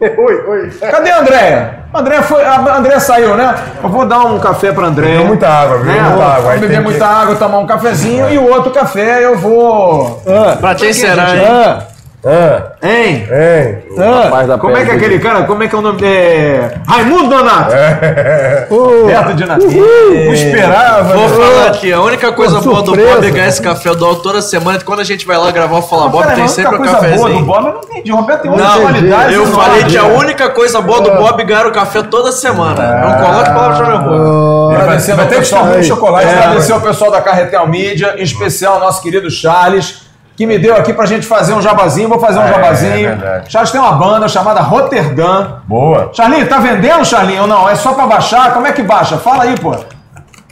Oi, 0.00 0.44
oi. 0.48 0.70
Cadê 0.90 1.10
a 1.10 1.20
Andréia? 1.20 1.78
A 1.92 2.00
Andréia, 2.00 2.22
foi, 2.22 2.44
a 2.44 2.76
Andréia 2.76 3.00
saiu, 3.00 3.36
né? 3.36 3.54
Eu 3.82 3.88
vou 3.88 4.04
dar 4.04 4.24
um 4.26 4.38
café 4.38 4.70
pra 4.72 4.86
Andréia. 4.86 5.12
Bebeu 5.14 5.28
muita 5.28 5.48
água, 5.48 5.78
né? 5.78 5.84
bebeu 5.84 6.02
muita 6.10 6.24
água. 6.24 6.50
Vou 6.50 6.60
beber 6.60 6.80
muita 6.82 6.98
que- 6.98 7.04
água, 7.14 7.36
tomar 7.36 7.58
um 7.58 7.66
cafezinho. 7.66 8.28
E 8.28 8.36
o 8.36 8.46
outro 8.50 8.70
café 8.72 9.24
eu 9.24 9.38
vou... 9.38 10.20
Pra 10.60 10.74
te 10.74 10.86
encerar, 10.88 11.36
hein? 11.36 11.46
Ah, 11.48 11.82
Ah, 12.26 12.72
Hein? 12.82 13.28
hein? 13.30 14.46
Da 14.46 14.56
Como 14.58 14.76
é 14.76 14.84
que 14.84 14.90
é 14.90 14.94
aquele 14.94 15.18
cara? 15.18 15.42
Como 15.44 15.62
é 15.62 15.68
que 15.68 15.74
é 15.74 15.78
o 15.78 15.82
nome 15.82 16.00
dele? 16.00 16.70
Raimundo 16.86 17.28
Donato! 17.28 17.74
Beto 19.06 19.34
de 19.34 19.44
Natal. 19.46 19.68
Não 19.68 20.32
esperava, 20.32 21.14
Vou 21.14 21.28
né? 21.28 21.36
falar 21.36 21.66
aqui, 21.68 21.92
a 21.92 22.00
única 22.00 22.32
coisa 22.32 22.60
boa 22.60 22.82
do. 22.82 22.92
Bob 22.96 23.26
é 23.26 23.30
ganhar 23.30 23.48
esse 23.48 23.60
café 23.60 23.94
do 23.94 24.04
alto 24.06 24.22
toda 24.22 24.40
semana. 24.40 24.78
Quando 24.84 25.00
a 25.00 25.04
gente 25.04 25.26
vai 25.26 25.36
lá 25.36 25.50
gravar 25.50 25.76
o 25.78 25.82
Fala 25.82 26.08
Bob, 26.08 26.26
tem 26.34 26.48
sempre 26.48 26.74
a 26.74 26.78
o 26.78 26.80
única 26.80 26.96
coisa 26.96 27.14
boa 27.16 27.28
do 27.28 27.34
cafezinho. 27.34 27.44
Bob 27.46 27.66
eu 27.66 27.72
não 27.74 27.80
entendi. 27.82 28.12
O 28.12 28.16
Roberto 28.16 28.42
tem 28.42 28.50
Não, 28.50 28.80
qualidades. 28.80 29.34
eu 29.36 29.42
enormes. 29.44 29.64
falei 29.64 29.84
que 29.84 29.96
a 29.98 30.04
única 30.04 30.48
coisa 30.50 30.80
boa 30.80 31.00
do 31.02 31.10
Bob 31.12 31.40
é 31.40 31.44
ganhar 31.44 31.66
o 31.66 31.72
café 31.72 32.02
toda 32.02 32.32
semana. 32.32 33.00
Não 33.00 33.16
coloque 33.24 33.50
palavras 33.50 33.78
na 33.80 33.86
minha 33.86 33.98
boca. 34.00 34.76
Agradecendo 34.82 35.16
Vai 35.16 35.24
ao 35.26 35.30
ter 35.30 35.38
pessoal, 35.38 35.82
chocolate, 35.82 36.26
é, 36.26 36.32
né? 36.34 36.38
agradecer 36.44 36.72
ao 36.72 36.80
pessoal 36.80 37.10
da 37.10 37.20
Carretel 37.20 37.66
Mídia, 37.68 38.14
em 38.18 38.22
especial 38.22 38.74
ao 38.74 38.80
nosso 38.80 39.02
querido 39.02 39.30
Charles, 39.30 40.02
que 40.36 40.46
me 40.46 40.58
deu 40.58 40.76
aqui 40.76 40.92
pra 40.92 41.06
gente 41.06 41.26
fazer 41.26 41.52
um 41.54 41.62
jabazinho. 41.62 42.08
Vou 42.08 42.18
fazer 42.18 42.38
um 42.38 42.42
É, 42.44 42.48
jabazinho. 42.52 43.08
é. 43.10 43.42
Charles 43.48 43.70
tem 43.70 43.80
uma 43.80 43.92
banda 43.92 44.26
chamada 44.28 44.60
Roterdã. 44.60 45.58
Boa. 45.66 46.10
Charlinho, 46.12 46.46
tá 46.48 46.58
vendendo, 46.58 47.04
Charlinho, 47.04 47.42
ou 47.42 47.46
não? 47.48 47.68
É 47.68 47.74
só 47.74 47.92
pra 47.94 48.06
baixar? 48.06 48.52
Como 48.52 48.66
é 48.66 48.72
que 48.72 48.82
baixa? 48.82 49.16
Fala 49.18 49.44
aí, 49.44 49.54
pô. 49.58 49.74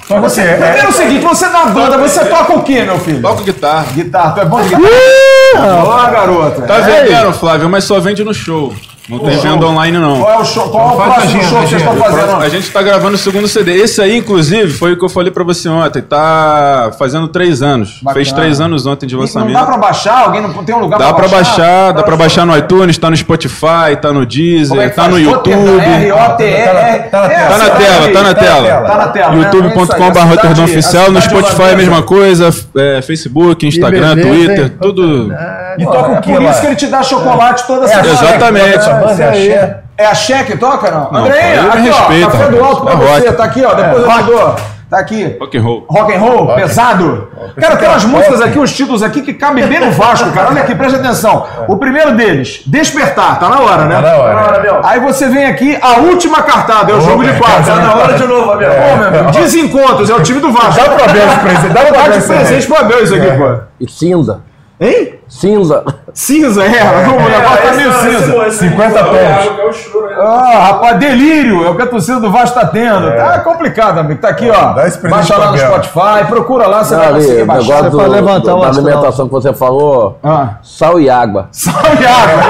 Só 0.06 0.20
você. 0.20 0.42
Primeiro 0.42 0.76
é 0.78 0.80
É, 0.80 0.88
o 0.88 0.92
seguinte, 0.92 1.24
você 1.24 1.46
na 1.48 1.66
banda, 1.66 1.96
você 1.98 2.24
toca 2.24 2.54
o 2.54 2.62
quê, 2.62 2.82
meu 2.82 2.98
filho? 2.98 3.22
Toco 3.22 3.42
guitarra. 3.44 3.86
Guitarra, 3.92 4.32
tu 4.32 4.40
é 4.40 4.44
bom 4.44 4.60
de 4.60 4.68
guitarra? 4.68 5.84
Ó, 5.84 6.10
garota. 6.10 6.62
Tá 6.62 6.78
vendendo, 6.78 7.32
Flávio, 7.32 7.68
mas 7.68 7.84
só 7.84 8.00
vende 8.00 8.24
no 8.24 8.34
show. 8.34 8.72
Não 9.08 9.18
tem 9.18 9.36
venda 9.38 9.66
online, 9.66 9.98
não. 9.98 10.20
Qual 10.20 10.32
é 10.32 10.38
o, 10.38 10.44
show, 10.44 10.68
qual 10.70 10.90
é 10.90 10.92
o 10.92 10.96
próximo 10.96 11.22
agenda, 11.22 11.44
show 11.44 11.60
que 11.60 11.68
vocês 11.68 11.82
estão 11.82 11.96
fazendo? 11.96 12.36
A 12.36 12.48
gente 12.48 12.70
tá 12.70 12.82
gravando 12.82 13.14
o 13.14 13.18
segundo 13.18 13.48
CD. 13.48 13.72
Esse 13.74 14.00
aí, 14.00 14.16
inclusive, 14.16 14.72
foi 14.72 14.92
o 14.92 14.96
que 14.98 15.04
eu 15.04 15.08
falei 15.08 15.30
pra 15.30 15.44
você 15.44 15.68
ontem. 15.68 16.00
Tá 16.02 16.92
fazendo 16.98 17.28
três 17.28 17.62
anos. 17.62 17.98
Bacana. 18.02 18.14
Fez 18.14 18.32
três 18.32 18.60
anos 18.60 18.86
ontem 18.86 19.06
de 19.06 19.14
Não 19.14 19.22
lançamento. 19.22 19.52
dá 19.54 19.64
pra 19.64 19.76
baixar? 19.76 20.24
Alguém 20.24 20.40
não 20.42 20.64
tem 20.64 20.74
um 20.74 20.78
lugar 20.78 20.98
Dá 20.98 21.12
pra 21.12 21.28
baixar, 21.28 21.92
dá 21.92 22.02
pra 22.02 22.16
baixar 22.16 22.32
baixar 22.32 22.46
no 22.46 22.56
iTunes, 22.56 22.96
tá 22.96 23.10
no 23.10 23.16
Spotify, 23.16 23.96
tá 24.00 24.12
no 24.12 24.22
é 24.22 24.26
Deezer, 24.26 24.78
que 24.90 24.96
tá 24.96 25.02
faz? 25.02 25.12
no 25.12 25.18
YouTube. 25.18 25.52
R-O-T-E-R. 25.52 27.10
Tá 27.10 27.20
na- 27.20 27.32
É, 27.32 27.38
tela, 27.70 28.08
tá 28.12 28.22
na 28.22 28.34
tela. 28.34 28.80
Tá 28.82 28.96
na 28.96 29.08
tela. 29.08 29.34
É 29.34 29.38
youtube.com.br 29.38 29.84
cidade- 30.04 30.28
Rotterdam 30.28 30.64
Oficial, 30.64 31.10
no 31.10 31.20
Spotify 31.20 31.62
a 31.72 31.76
mesma 31.76 32.02
coisa, 32.02 32.50
é, 32.76 33.02
Facebook, 33.02 33.66
Instagram, 33.66 34.16
Twitter, 34.16 34.70
tudo. 34.80 35.32
E 35.78 35.84
toca 35.84 36.10
o 36.10 36.14
É 36.16 36.20
que 36.20 36.32
por 36.32 36.42
isso 36.42 36.60
que 36.60 36.66
ele 36.66 36.76
te 36.76 36.86
dá 36.86 37.02
chocolate 37.02 37.66
toda 37.66 37.88
semana. 37.88 38.08
Exatamente. 38.08 39.01
Banda 39.02 39.22
é 39.24 39.28
axé? 39.28 39.78
É 39.98 40.06
a 40.06 40.14
Cheque 40.14 40.52
que 40.52 40.58
toca, 40.58 40.90
não? 40.90 41.12
Não, 41.12 41.22
me 41.22 41.28
aqui, 41.30 41.90
ó, 41.90 42.08
respeita, 42.08 42.30
café 42.30 42.48
do 42.48 42.64
alto 42.64 42.82
pra 42.82 42.92
É 42.92 42.96
você, 42.96 43.26
rock. 43.26 43.32
tá 43.36 43.44
aqui, 43.44 43.64
ó, 43.64 43.74
depois 43.74 44.02
eu 44.02 44.10
te 44.10 44.22
dou. 44.24 44.56
Tá 44.92 44.98
aqui. 44.98 45.36
Rock 45.40 45.56
and 45.56 45.62
roll. 45.62 45.86
Rock 45.88 46.14
and 46.14 46.18
roll, 46.18 46.54
pesado. 46.54 47.28
Cara, 47.58 47.76
tem 47.76 47.88
umas 47.88 48.04
músicas 48.04 48.42
aqui, 48.42 48.58
uns 48.58 48.72
títulos 48.74 49.02
aqui 49.02 49.22
que 49.22 49.32
cabem 49.32 49.66
bem 49.66 49.80
no 49.80 49.90
Vasco, 49.90 50.30
cara. 50.32 50.50
Olha 50.50 50.60
aqui, 50.60 50.74
presta 50.74 50.98
atenção. 50.98 51.46
O 51.66 51.78
primeiro 51.78 52.14
deles, 52.14 52.62
Despertar, 52.66 53.38
tá 53.40 53.48
na 53.48 53.60
hora, 53.60 53.86
né? 53.86 53.94
Tá 53.94 54.02
na 54.02 54.16
hora. 54.16 54.80
Aí 54.84 55.00
você 55.00 55.30
vem 55.30 55.46
aqui, 55.46 55.78
a 55.80 56.00
última 56.00 56.42
cartada, 56.42 56.92
é 56.92 56.94
o 56.94 57.00
jogo 57.00 57.24
de 57.24 57.32
quatro. 57.38 57.64
Tá 57.64 57.76
na 57.76 57.94
hora 57.94 58.12
de 58.12 58.26
novo, 58.26 58.50
Abel. 58.52 58.70
Pô, 58.70 58.96
meu 58.96 59.08
amigo, 59.08 59.30
Desencontros, 59.30 60.10
é 60.10 60.14
o 60.14 60.22
time 60.22 60.40
do 60.40 60.52
Vasco. 60.52 60.74
Dá 60.74 60.90
pra 60.90 61.06
ver 61.10 61.26
esse 61.26 61.38
presente. 61.38 61.72
Dá 61.72 61.80
pra 61.86 62.08
de 62.08 62.26
presente 62.26 62.66
pro 62.66 62.76
Abel 62.78 63.02
isso 63.02 63.14
aqui, 63.14 63.32
pô. 63.32 63.54
E 63.80 63.90
cinza. 63.90 64.40
Hein? 64.84 65.14
Cinza. 65.28 65.84
Cinza, 66.12 66.64
é. 66.64 66.82
O 67.08 67.28
negócio 67.30 67.62
tá 67.62 67.72
meio 67.72 67.92
cinza. 67.92 68.50
50 68.50 69.04
pontos. 69.04 69.92
Ah, 70.18 70.64
rapaz, 70.66 70.98
delírio 70.98 71.64
é 71.64 71.70
o 71.70 71.76
que 71.76 71.82
a 71.82 71.86
torcida 71.86 72.18
do 72.18 72.30
Vasco 72.32 72.58
tá 72.58 72.66
tendo. 72.66 73.10
Tá 73.16 73.38
complicado, 73.40 73.98
amigo. 74.00 74.20
Tá 74.20 74.28
aqui, 74.30 74.50
ó. 74.50 74.72
Dá 74.72 74.86
esse 74.88 74.98
presente 74.98 75.18
Baixa 75.28 75.36
lá 75.36 75.52
no. 75.52 75.58
Spotify, 75.58 76.26
procura 76.28 76.66
lá, 76.66 76.82
você 76.84 76.94
Não, 76.94 77.00
vai 77.00 77.08
ali, 77.10 77.18
conseguir 77.22 77.42
o 77.42 77.46
baixar. 77.46 77.90
pra 77.90 78.06
levantar 78.08 78.52
alimentação 78.52 79.26
que 79.26 79.32
você 79.32 79.52
falou, 79.54 80.18
Ah. 80.24 80.56
sal 80.62 81.00
e 81.00 81.08
água. 81.08 81.46
Salve 81.52 82.04
água. 82.04 82.42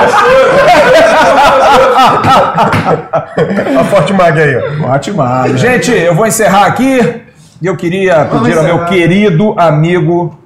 A 3.80 3.84
Forte 3.84 4.12
Mag 4.12 4.40
aí, 4.40 4.56
ó. 4.56 4.92
Ótimo. 4.92 5.22
Gente, 5.56 5.90
eu 5.92 6.14
vou 6.14 6.26
encerrar 6.26 6.66
aqui 6.66 7.22
e 7.60 7.66
eu 7.66 7.76
queria 7.76 8.24
pedir 8.24 8.56
ao 8.58 8.64
meu 8.64 8.84
querido 8.86 9.54
amigo 9.58 10.36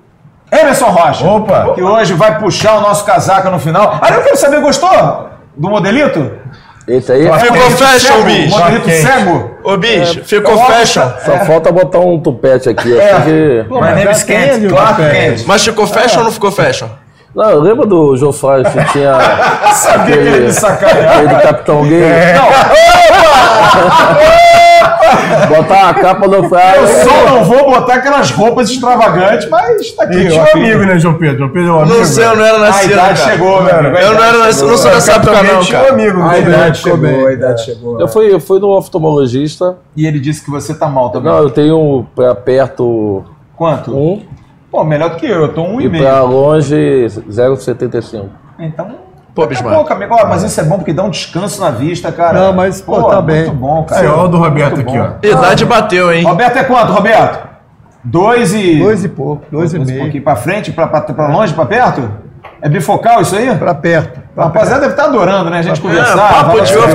Emerson 0.52 0.86
Rocha. 0.86 1.26
Opa. 1.26 1.72
Que 1.74 1.82
hoje 1.82 2.14
vai 2.14 2.38
puxar 2.38 2.76
o 2.76 2.80
nosso 2.80 3.04
casaca 3.04 3.50
no 3.50 3.58
final. 3.58 3.98
Ah, 4.00 4.10
eu 4.14 4.22
quero 4.22 4.36
saber, 4.36 4.60
gostou 4.60 5.28
do 5.56 5.68
modelito? 5.70 6.30
Esse 6.86 7.10
aí, 7.10 7.22
Ficou 7.24 7.56
Modelito 7.56 7.76
fashion, 7.84 7.98
cego? 8.14 8.22
bicho. 8.22 8.56
Modelito 8.58 8.84
Quente. 8.84 9.02
cego? 9.02 9.50
Ô, 9.64 9.76
bicho, 9.76 10.24
ficou 10.24 10.52
eu- 10.52 10.58
fashion. 10.66 11.02
só 11.24 11.38
falta 11.44 11.72
botar 11.72 11.98
um 11.98 12.20
tupete 12.20 12.68
aqui. 12.68 13.00
assim 13.00 13.22
que- 13.24 13.64
Pô, 13.68 13.74
My 13.74 13.80
mas 13.80 13.96
name 13.96 14.10
is 14.12 14.22
Kent, 14.22 14.68
Clark. 14.68 15.02
Kent. 15.10 15.44
Mas 15.46 15.64
ficou 15.64 15.86
fashion 15.88 16.18
ou 16.18 16.24
não 16.26 16.32
ficou 16.32 16.52
fashion? 16.52 16.86
Não, 17.34 17.50
eu 17.50 17.60
lembro 17.60 17.84
do 17.86 18.16
Jô 18.16 18.32
Soares 18.32 18.68
que 18.72 18.84
tinha 18.92 19.14
Sabia 19.74 20.14
que 20.16 20.20
ele 20.22 20.28
aquele, 20.30 20.46
me 20.46 20.52
sacaneava. 20.52 21.12
aquele 21.12 21.34
Capitão 21.42 21.82
Botar 25.48 25.90
a 25.90 25.94
capa 25.94 26.26
no 26.28 26.34
Eu 26.34 26.48
fraio. 26.48 26.86
só 26.88 27.26
não 27.30 27.44
vou 27.44 27.70
botar 27.70 27.94
aquelas 27.94 28.30
roupas 28.30 28.70
extravagantes, 28.70 29.48
mas 29.48 29.92
tá 29.92 30.04
aqui. 30.04 30.16
E 30.18 30.28
tinha 30.28 30.42
um 30.42 30.46
amigo, 30.52 30.84
né, 30.84 30.98
João 30.98 31.14
Pedro? 31.14 31.38
João 31.38 31.50
Pedro 31.50 31.68
é 31.68 31.72
um 31.72 31.80
amigo. 31.80 31.96
Não 31.98 32.04
sei, 32.04 32.24
eu 32.24 32.36
não 32.36 32.44
era 32.44 32.56
A 32.56 32.60
nascido. 32.60 32.92
idade 32.92 33.20
cara. 33.20 33.30
chegou, 33.32 33.58
a 33.58 33.70
Eu 33.70 34.14
não 34.14 34.24
era 34.24 34.38
nascido, 34.38 34.68
não 34.68 34.76
sou 34.78 34.90
dessa 34.90 35.12
época, 35.12 35.32
Também 35.32 35.52
não, 35.52 35.60
tinha 35.60 35.82
um 35.82 35.88
amigo. 35.88 36.22
A 36.22 36.38
idade 36.38 36.78
chegou, 36.78 36.98
bem. 36.98 37.26
a 37.26 37.32
idade 37.32 37.64
chegou. 37.64 38.00
Eu 38.00 38.08
fui, 38.08 38.32
eu 38.32 38.40
fui 38.40 38.58
no 38.60 38.68
oftalmologista. 38.76 39.76
E 39.96 40.06
ele 40.06 40.18
disse 40.20 40.44
que 40.44 40.50
você 40.50 40.74
tá 40.74 40.88
mal 40.88 41.10
também. 41.10 41.30
Não, 41.30 41.38
eu 41.38 41.50
tenho 41.50 42.06
pra 42.14 42.34
perto 42.34 43.24
Quanto? 43.56 43.96
um 43.96 44.22
Pô, 44.70 44.84
melhor 44.84 45.10
do 45.10 45.16
que 45.16 45.26
eu, 45.26 45.42
eu 45.42 45.54
tô 45.54 45.62
um 45.62 45.80
e 45.80 45.86
e 45.86 45.88
pra 45.88 45.98
meio. 45.98 46.26
longe 46.26 47.06
0,75. 47.30 48.24
Então. 48.58 49.05
Pô, 49.36 49.44
é 49.44 49.46
Bismarck. 49.48 49.76
pouco, 49.76 49.92
amigo. 49.92 50.16
Ó, 50.18 50.26
mas 50.26 50.42
isso 50.42 50.58
é 50.58 50.64
bom 50.64 50.78
porque 50.78 50.94
dá 50.94 51.04
um 51.04 51.10
descanso 51.10 51.60
na 51.60 51.70
vista, 51.70 52.10
cara. 52.10 52.32
Não, 52.40 52.52
mas, 52.54 52.80
pô, 52.80 53.02
tá 53.02 53.18
é 53.18 53.22
bem. 53.22 53.36
Muito 53.44 53.52
bom, 53.52 53.84
cara. 53.84 54.00
Aí, 54.00 54.08
ó, 54.08 54.24
o 54.24 54.28
do 54.28 54.38
Roberto 54.38 54.76
Muito 54.76 54.88
aqui, 54.88 54.98
ó. 54.98 55.10
Idade 55.30 55.64
bateu, 55.66 56.10
hein? 56.10 56.24
Roberto 56.24 56.56
é 56.56 56.64
quanto, 56.64 56.92
Roberto? 56.92 57.46
Dois 58.02 58.54
e. 58.54 58.78
Dois 58.78 59.04
e 59.04 59.08
pouco, 59.08 59.44
dois 59.52 59.74
e 59.74 59.78
um 59.78 59.84
meio. 59.84 60.00
pouquinho 60.00 60.24
pra 60.24 60.36
frente, 60.36 60.72
pra, 60.72 60.86
pra, 60.86 61.02
pra 61.02 61.28
longe, 61.28 61.52
pra 61.52 61.66
perto? 61.66 62.08
É 62.62 62.68
bifocal 62.70 63.20
isso 63.20 63.36
aí? 63.36 63.54
Pra 63.56 63.74
perto. 63.74 64.18
A 64.36 64.44
rapaziada 64.44 64.80
deve 64.80 64.92
estar 64.92 65.04
adorando, 65.04 65.50
né? 65.50 65.58
A 65.58 65.62
gente 65.62 65.80
conversar. 65.80 66.12
É, 66.14 66.16
papo 66.34 66.60
de 66.60 66.76
ovo, 66.76 66.86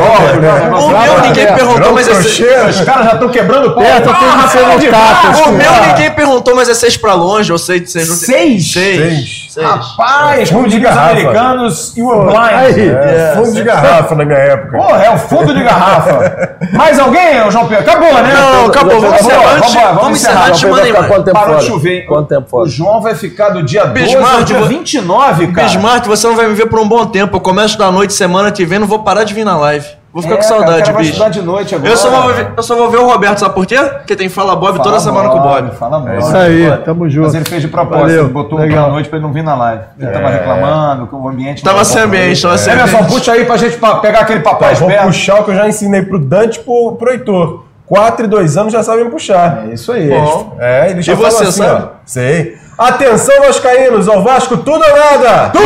né? 0.41 0.69
O 0.71 0.89
meu 0.89 1.21
ninguém 1.21 1.45
perguntou, 1.45 1.93
mas 1.93 2.07
é 2.07 2.11
crochê. 2.13 2.55
Os 2.69 2.81
caras 2.81 3.05
já 3.05 3.13
estão 3.13 3.29
quebrando. 3.29 3.75
Perto 3.75 4.09
que 4.09 4.25
Ah, 4.25 4.77
de 4.77 5.49
O 5.49 5.51
meu 5.51 5.87
ninguém 5.87 6.11
perguntou, 6.11 6.55
mas 6.55 6.69
é 6.69 6.73
seis 6.73 6.97
pra 6.97 7.13
longe, 7.13 7.51
ou 7.51 7.57
seis, 7.59 7.91
seis, 7.91 8.07
Seis? 8.09 8.71
seis. 8.73 9.40
Rapaz, 9.59 10.49
Fundo 10.49 10.69
de 10.69 10.79
garrafa. 10.79 11.11
americanos, 11.11 11.93
you 11.97 12.07
were 12.07 12.25
blind. 12.25 12.37
Aí. 12.53 12.89
É, 12.89 13.33
fundo 13.35 13.51
de 13.53 13.63
garrafa 13.63 14.15
na 14.15 14.25
minha 14.25 14.37
época. 14.39 14.77
Porra, 14.77 15.03
é 15.03 15.09
o 15.11 15.17
fundo 15.17 15.53
de 15.53 15.63
garrafa. 15.63 16.57
Mais 16.73 16.99
alguém, 16.99 17.49
João 17.51 17.67
Pedro? 17.67 17.83
Acabou, 17.89 18.13
né? 18.13 18.33
Não, 18.33 18.65
acabou. 18.67 19.01
Vamos 19.01 19.19
encerrar 19.19 19.41
Vamos 19.41 19.73
vamos 19.73 20.01
Vamos 20.01 20.17
encerrar 20.19 20.49
encerrar. 20.51 20.75
ficar 20.83 20.93
mano. 21.01 21.07
quanto 21.07 21.25
tempo 21.25 21.39
Parou 21.39 21.57
de 21.57 21.65
chover. 21.65 22.05
Quanto 22.05 22.27
tempo 22.29 22.45
O 22.45 22.49
fora? 22.49 22.69
João 22.69 23.01
vai 23.01 23.15
ficar 23.15 23.49
do 23.49 23.63
dia 23.63 23.85
12 23.85 23.93
Bismarck, 23.93 24.37
ao 24.37 24.43
dia 24.43 24.57
vou- 24.59 24.67
29, 24.67 25.47
cara. 25.47 25.67
Bismarck, 25.67 26.05
você 26.07 26.27
não 26.27 26.35
vai 26.35 26.47
me 26.47 26.53
ver 26.53 26.67
por 26.67 26.79
um 26.79 26.87
bom 26.87 27.05
tempo. 27.05 27.35
Eu 27.37 27.41
começo 27.41 27.77
da 27.77 27.91
noite, 27.91 28.13
semana 28.13 28.51
que 28.51 28.65
vem, 28.65 28.79
não 28.79 28.87
vou 28.87 28.99
parar 28.99 29.23
de 29.23 29.33
vir 29.33 29.43
na 29.45 29.57
live. 29.57 29.85
Vou 30.13 30.21
ficar 30.21 30.35
É, 30.35 30.37
com 30.39 30.43
saudade, 30.43 30.81
cara 30.81 30.91
vai 30.93 31.01
bicho. 31.03 31.11
estudar 31.13 31.29
de 31.29 31.41
noite 31.41 31.73
agora. 31.73 31.89
Eu 31.89 31.95
só, 31.95 32.09
vou 32.09 32.33
ver, 32.33 32.51
eu 32.57 32.63
só 32.63 32.75
vou 32.75 32.89
ver 32.89 32.97
o 32.97 33.05
Roberto, 33.09 33.37
sabe 33.39 33.53
por 33.55 33.65
quê? 33.65 33.77
Porque 33.77 34.13
tem 34.15 34.27
Fala 34.27 34.55
Bob 34.57 34.71
Fala 34.73 34.83
toda 34.83 34.99
semana 34.99 35.29
com 35.29 35.37
o 35.37 35.41
Bob. 35.41 35.71
Fala 35.77 35.99
Bob. 36.01 36.17
Isso 36.17 36.35
aí, 36.35 36.77
tamo 36.83 37.09
junto. 37.09 37.27
Mas 37.27 37.35
ele 37.35 37.45
fez 37.45 37.61
de 37.61 37.69
propósito, 37.69 38.01
Valeu, 38.01 38.23
ele 38.25 38.33
botou 38.33 38.59
um 38.59 38.61
legal. 38.61 38.83
pra 38.85 38.91
noite 38.93 39.07
pra 39.07 39.17
ele 39.19 39.25
não 39.25 39.31
vir 39.33 39.43
na 39.43 39.55
live. 39.55 39.83
Ele 39.97 40.11
tava 40.11 40.29
reclamando 40.29 41.07
que 41.07 41.15
o 41.15 41.29
ambiente... 41.29 41.63
Tava 41.63 41.85
sem 41.85 42.01
ambiente, 42.01 42.41
tava 42.41 42.57
sem 42.57 42.73
Emerson, 42.73 42.97
ambiente. 42.97 43.13
puxa 43.13 43.31
aí 43.31 43.45
pra 43.45 43.55
gente 43.57 43.77
pegar 44.01 44.19
aquele 44.19 44.41
papai 44.41 44.73
Tá, 44.73 44.79
vou 44.79 44.89
esperto. 44.89 45.07
puxar 45.07 45.39
o 45.39 45.43
que 45.45 45.51
eu 45.51 45.55
já 45.55 45.67
ensinei 45.69 46.01
pro 46.01 46.19
Dante 46.19 46.59
e 46.59 46.63
pro, 46.63 46.97
pro 46.99 47.09
Heitor. 47.11 47.63
4 47.87 48.25
e 48.25 48.27
2 48.29 48.57
anos 48.57 48.71
já 48.73 48.81
sabem 48.83 49.09
puxar. 49.09 49.65
É 49.69 49.73
isso 49.73 49.91
aí. 49.91 50.09
Bom. 50.09 50.55
É, 50.59 50.91
ele 50.91 51.01
já 51.01 51.11
E 51.11 51.15
falou 51.15 51.29
você, 51.31 51.43
assim, 51.43 51.57
sabe? 51.63 51.83
ó. 51.83 51.87
Sei. 52.05 52.57
Atenção, 52.81 53.41
Vascaínos, 53.41 54.07
ao 54.07 54.23
Vasco 54.23 54.57
tudo 54.57 54.83
ou 54.83 54.97
nada? 54.97 55.49
Tudo! 55.49 55.65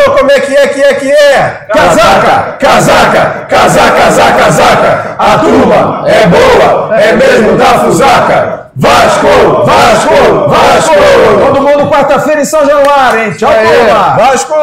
Então 0.00 0.16
como 0.16 0.30
é 0.30 0.40
que 0.40 0.56
é 0.56 0.68
que 0.68 0.82
é 0.82 0.94
que 0.94 1.10
é? 1.12 1.66
Casaca, 1.70 2.56
casaca, 2.58 3.46
casaca, 3.46 3.92
casaca, 3.92 4.32
casaca. 4.38 5.16
A 5.18 5.38
turma 5.40 6.04
é 6.08 6.26
boa, 6.26 6.98
é 6.98 7.12
mesmo 7.12 7.58
da 7.58 7.66
fusaca. 7.80 8.70
Vasco, 8.74 9.26
Vasco, 9.66 10.48
Vasco. 10.48 10.94
Todo 11.44 11.60
mundo 11.60 11.90
quarta-feira 11.90 12.40
em 12.40 12.46
São 12.46 12.64
Januário, 12.64 13.24
hein? 13.24 13.32
Tchau, 13.32 13.52
turma. 13.52 14.16
Vasco! 14.16 14.54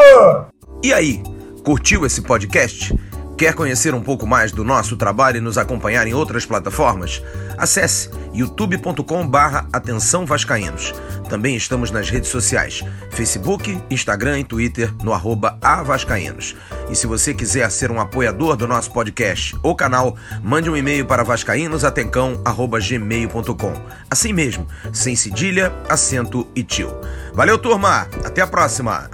E 0.82 0.92
aí, 0.92 1.22
curtiu 1.64 2.04
esse 2.04 2.22
podcast? 2.22 2.92
Quer 3.42 3.54
conhecer 3.54 3.92
um 3.92 4.00
pouco 4.00 4.24
mais 4.24 4.52
do 4.52 4.62
nosso 4.62 4.96
trabalho 4.96 5.38
e 5.38 5.40
nos 5.40 5.58
acompanhar 5.58 6.06
em 6.06 6.14
outras 6.14 6.46
plataformas? 6.46 7.20
Acesse 7.58 8.08
youtube.com/barra 8.32 9.66
Atenção 9.72 10.24
Vascaínos. 10.24 10.94
Também 11.28 11.56
estamos 11.56 11.90
nas 11.90 12.08
redes 12.08 12.30
sociais: 12.30 12.84
Facebook, 13.10 13.82
Instagram 13.90 14.38
e 14.38 14.44
Twitter 14.44 14.94
no 15.02 15.12
arroba 15.12 15.58
avascaínos. 15.60 16.54
E 16.88 16.94
se 16.94 17.08
você 17.08 17.34
quiser 17.34 17.68
ser 17.72 17.90
um 17.90 18.00
apoiador 18.00 18.54
do 18.54 18.68
nosso 18.68 18.92
podcast 18.92 19.58
ou 19.60 19.74
canal, 19.74 20.16
mande 20.40 20.70
um 20.70 20.76
e-mail 20.76 21.04
para 21.04 21.24
vascaínosatencão@gmail.com. 21.24 23.72
Assim 24.08 24.32
mesmo, 24.32 24.68
sem 24.92 25.16
cedilha, 25.16 25.72
acento 25.88 26.46
e 26.54 26.62
tio. 26.62 26.94
Valeu, 27.34 27.58
turma! 27.58 28.06
Até 28.24 28.40
a 28.40 28.46
próxima! 28.46 29.10